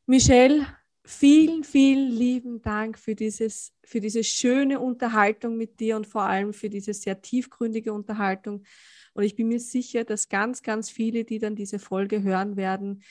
Michelle, 0.05 0.65
vielen, 1.05 1.63
vielen 1.63 2.09
lieben 2.11 2.61
Dank 2.61 2.97
für, 2.97 3.15
dieses, 3.15 3.71
für 3.83 4.01
diese 4.01 4.23
schöne 4.23 4.79
Unterhaltung 4.79 5.55
mit 5.57 5.79
dir 5.79 5.95
und 5.95 6.07
vor 6.07 6.23
allem 6.23 6.53
für 6.53 6.69
diese 6.69 6.93
sehr 6.93 7.21
tiefgründige 7.21 7.93
Unterhaltung. 7.93 8.63
Und 9.13 9.23
ich 9.23 9.35
bin 9.35 9.47
mir 9.47 9.59
sicher, 9.59 10.03
dass 10.03 10.29
ganz, 10.29 10.61
ganz 10.61 10.89
viele, 10.89 11.23
die 11.23 11.39
dann 11.39 11.55
diese 11.55 11.79
Folge 11.79 12.23
hören 12.23 12.57
werden, 12.57 13.03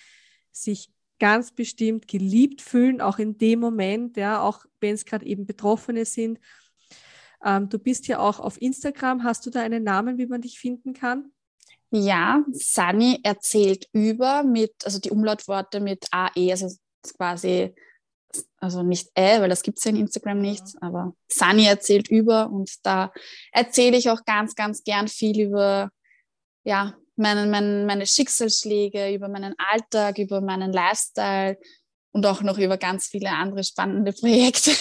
sich 0.53 0.91
ganz 1.19 1.53
bestimmt 1.53 2.07
geliebt 2.07 2.61
fühlen, 2.61 3.01
auch 3.01 3.19
in 3.19 3.39
dem 3.39 3.61
Moment, 3.61 4.17
ja, 4.17 4.41
auch 4.41 4.65
wenn 4.81 4.95
es 4.95 5.05
gerade 5.05 5.27
eben 5.27 5.47
Betroffene 5.47 6.05
sind 6.05 6.39
ähm, 7.45 7.69
du 7.69 7.79
bist 7.79 8.07
ja 8.09 8.19
auch 8.19 8.41
auf 8.41 8.61
Instagram. 8.61 9.25
Hast 9.25 9.47
du 9.47 9.51
da 9.51 9.61
einen 9.61 9.85
Namen, 9.85 10.19
wie 10.19 10.27
man 10.27 10.41
dich 10.41 10.59
finden 10.59 10.93
kann? 10.93 11.33
Ja, 11.91 12.45
Sunny 12.53 13.21
erzählt 13.23 13.89
über 13.93 14.43
mit, 14.43 14.73
also 14.85 14.99
die 14.99 15.11
Umlautworte 15.11 15.81
mit 15.81 16.07
AE, 16.11 16.51
also 16.51 16.69
quasi, 17.17 17.75
also 18.59 18.83
nicht 18.83 19.09
Ä, 19.17 19.41
weil 19.41 19.49
das 19.49 19.63
gibt 19.63 19.79
es 19.79 19.85
ja 19.85 19.91
in 19.91 19.97
Instagram 19.97 20.39
nicht, 20.39 20.65
aber 20.83 21.15
Sunny 21.29 21.65
erzählt 21.65 22.09
über 22.09 22.51
und 22.51 22.71
da 22.83 23.11
erzähle 23.53 23.97
ich 23.97 24.11
auch 24.11 24.25
ganz, 24.27 24.55
ganz 24.55 24.85
gern 24.85 25.09
viel 25.09 25.41
über, 25.41 25.91
ja, 26.65 26.95
meinen, 27.17 27.51
meinen, 27.51 27.87
meine 27.87 28.07
Schicksalsschläge, 28.07 29.15
über 29.15 29.29
meinen 29.29 29.55
Alltag, 29.59 30.19
über 30.19 30.43
meinen 30.43 30.73
Lifestyle 30.73 31.59
und 32.13 32.27
auch 32.27 32.43
noch 32.43 32.59
über 32.59 32.77
ganz 32.77 33.07
viele 33.09 33.31
andere 33.31 33.65
spannende 33.65 34.13
Projekte. 34.21 34.73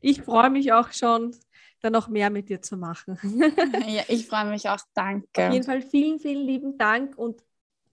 Ich 0.00 0.22
freue 0.22 0.50
mich 0.50 0.72
auch 0.72 0.92
schon, 0.92 1.34
da 1.80 1.90
noch 1.90 2.08
mehr 2.08 2.30
mit 2.30 2.48
dir 2.48 2.60
zu 2.60 2.76
machen. 2.76 3.18
ja, 3.88 4.02
ich 4.08 4.26
freue 4.26 4.46
mich 4.46 4.68
auch. 4.68 4.80
Danke. 4.94 5.46
Auf 5.46 5.52
jeden 5.52 5.64
Fall 5.64 5.82
vielen, 5.82 6.18
vielen 6.18 6.46
lieben 6.46 6.78
Dank 6.78 7.16
und 7.16 7.42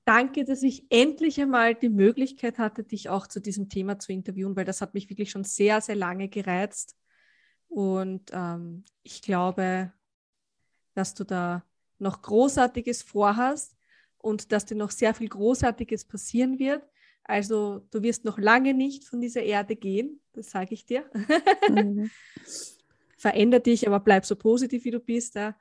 danke, 0.05 0.45
dass 0.45 0.63
ich 0.63 0.85
endlich 0.89 1.39
einmal 1.41 1.75
die 1.75 1.89
Möglichkeit 1.89 2.57
hatte, 2.57 2.83
dich 2.83 3.09
auch 3.09 3.27
zu 3.27 3.39
diesem 3.39 3.69
Thema 3.69 3.99
zu 3.99 4.11
interviewen, 4.11 4.55
weil 4.55 4.65
das 4.65 4.81
hat 4.81 4.93
mich 4.93 5.09
wirklich 5.09 5.31
schon 5.31 5.43
sehr, 5.43 5.81
sehr 5.81 5.95
lange 5.95 6.29
gereizt. 6.29 6.95
Und 7.67 8.31
ähm, 8.33 8.83
ich 9.03 9.21
glaube, 9.21 9.91
dass 10.93 11.13
du 11.13 11.23
da 11.23 11.63
noch 11.99 12.21
Großartiges 12.21 13.03
vorhast 13.03 13.75
und 14.17 14.51
dass 14.51 14.65
dir 14.65 14.75
noch 14.75 14.91
sehr 14.91 15.13
viel 15.13 15.27
Großartiges 15.27 16.05
passieren 16.05 16.59
wird. 16.59 16.83
Also 17.27 17.85
du 17.91 18.01
wirst 18.01 18.23
noch 18.23 18.39
lange 18.39 18.73
nicht 18.73 19.03
von 19.03 19.19
dieser 19.19 19.43
Erde 19.43 19.75
gehen, 19.75 20.21
das 20.33 20.49
sage 20.49 20.73
ich 20.73 20.85
dir. 20.85 21.03
Mhm. 21.69 22.09
Veränder 23.17 23.59
dich, 23.59 23.85
aber 23.85 23.99
bleib 23.99 24.25
so 24.25 24.35
positiv, 24.35 24.85
wie 24.85 24.91
du 24.91 24.99
bist. 24.99 25.35
Ja? 25.35 25.57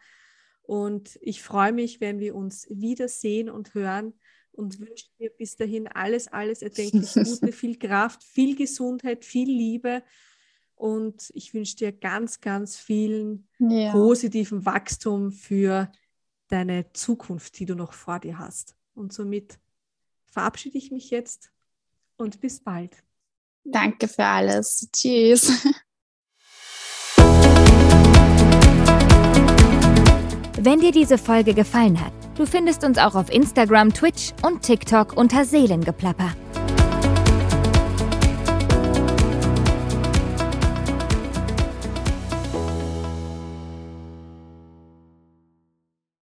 Und 0.62 1.18
ich 1.22 1.42
freue 1.42 1.72
mich, 1.72 2.00
wenn 2.00 2.20
wir 2.20 2.36
uns 2.36 2.66
wiedersehen 2.70 3.50
und 3.50 3.74
hören 3.74 4.14
und 4.52 4.78
wünsche 4.78 5.06
dir 5.18 5.30
bis 5.30 5.56
dahin 5.56 5.88
alles, 5.88 6.28
alles 6.28 6.62
erdenklich 6.62 7.12
Gute, 7.14 7.52
viel 7.52 7.78
Kraft, 7.78 8.22
viel 8.22 8.54
Gesundheit, 8.54 9.24
viel 9.24 9.48
Liebe. 9.48 10.02
Und 10.76 11.32
ich 11.34 11.52
wünsche 11.54 11.76
dir 11.76 11.92
ganz, 11.92 12.40
ganz 12.40 12.76
vielen 12.76 13.48
ja. 13.58 13.90
positiven 13.90 14.64
Wachstum 14.66 15.32
für 15.32 15.90
deine 16.48 16.92
Zukunft, 16.92 17.58
die 17.58 17.66
du 17.66 17.74
noch 17.74 17.92
vor 17.92 18.20
dir 18.20 18.38
hast. 18.38 18.76
Und 18.94 19.12
somit 19.12 19.58
verabschiede 20.26 20.78
ich 20.78 20.90
mich 20.90 21.10
jetzt 21.10 21.50
und 22.16 22.40
bis 22.40 22.60
bald. 22.62 22.96
Danke 23.64 24.08
für 24.08 24.24
alles. 24.24 24.88
Tschüss. 24.92 25.50
Wenn 30.58 30.80
dir 30.80 30.92
diese 30.92 31.18
Folge 31.18 31.54
gefallen 31.54 32.00
hat, 32.04 32.12
du 32.36 32.46
findest 32.46 32.82
uns 32.82 32.98
auch 32.98 33.14
auf 33.14 33.30
Instagram, 33.30 33.92
Twitch 33.92 34.32
und 34.42 34.62
TikTok 34.62 35.16
unter 35.16 35.44
Seelengeplapper. 35.44 36.34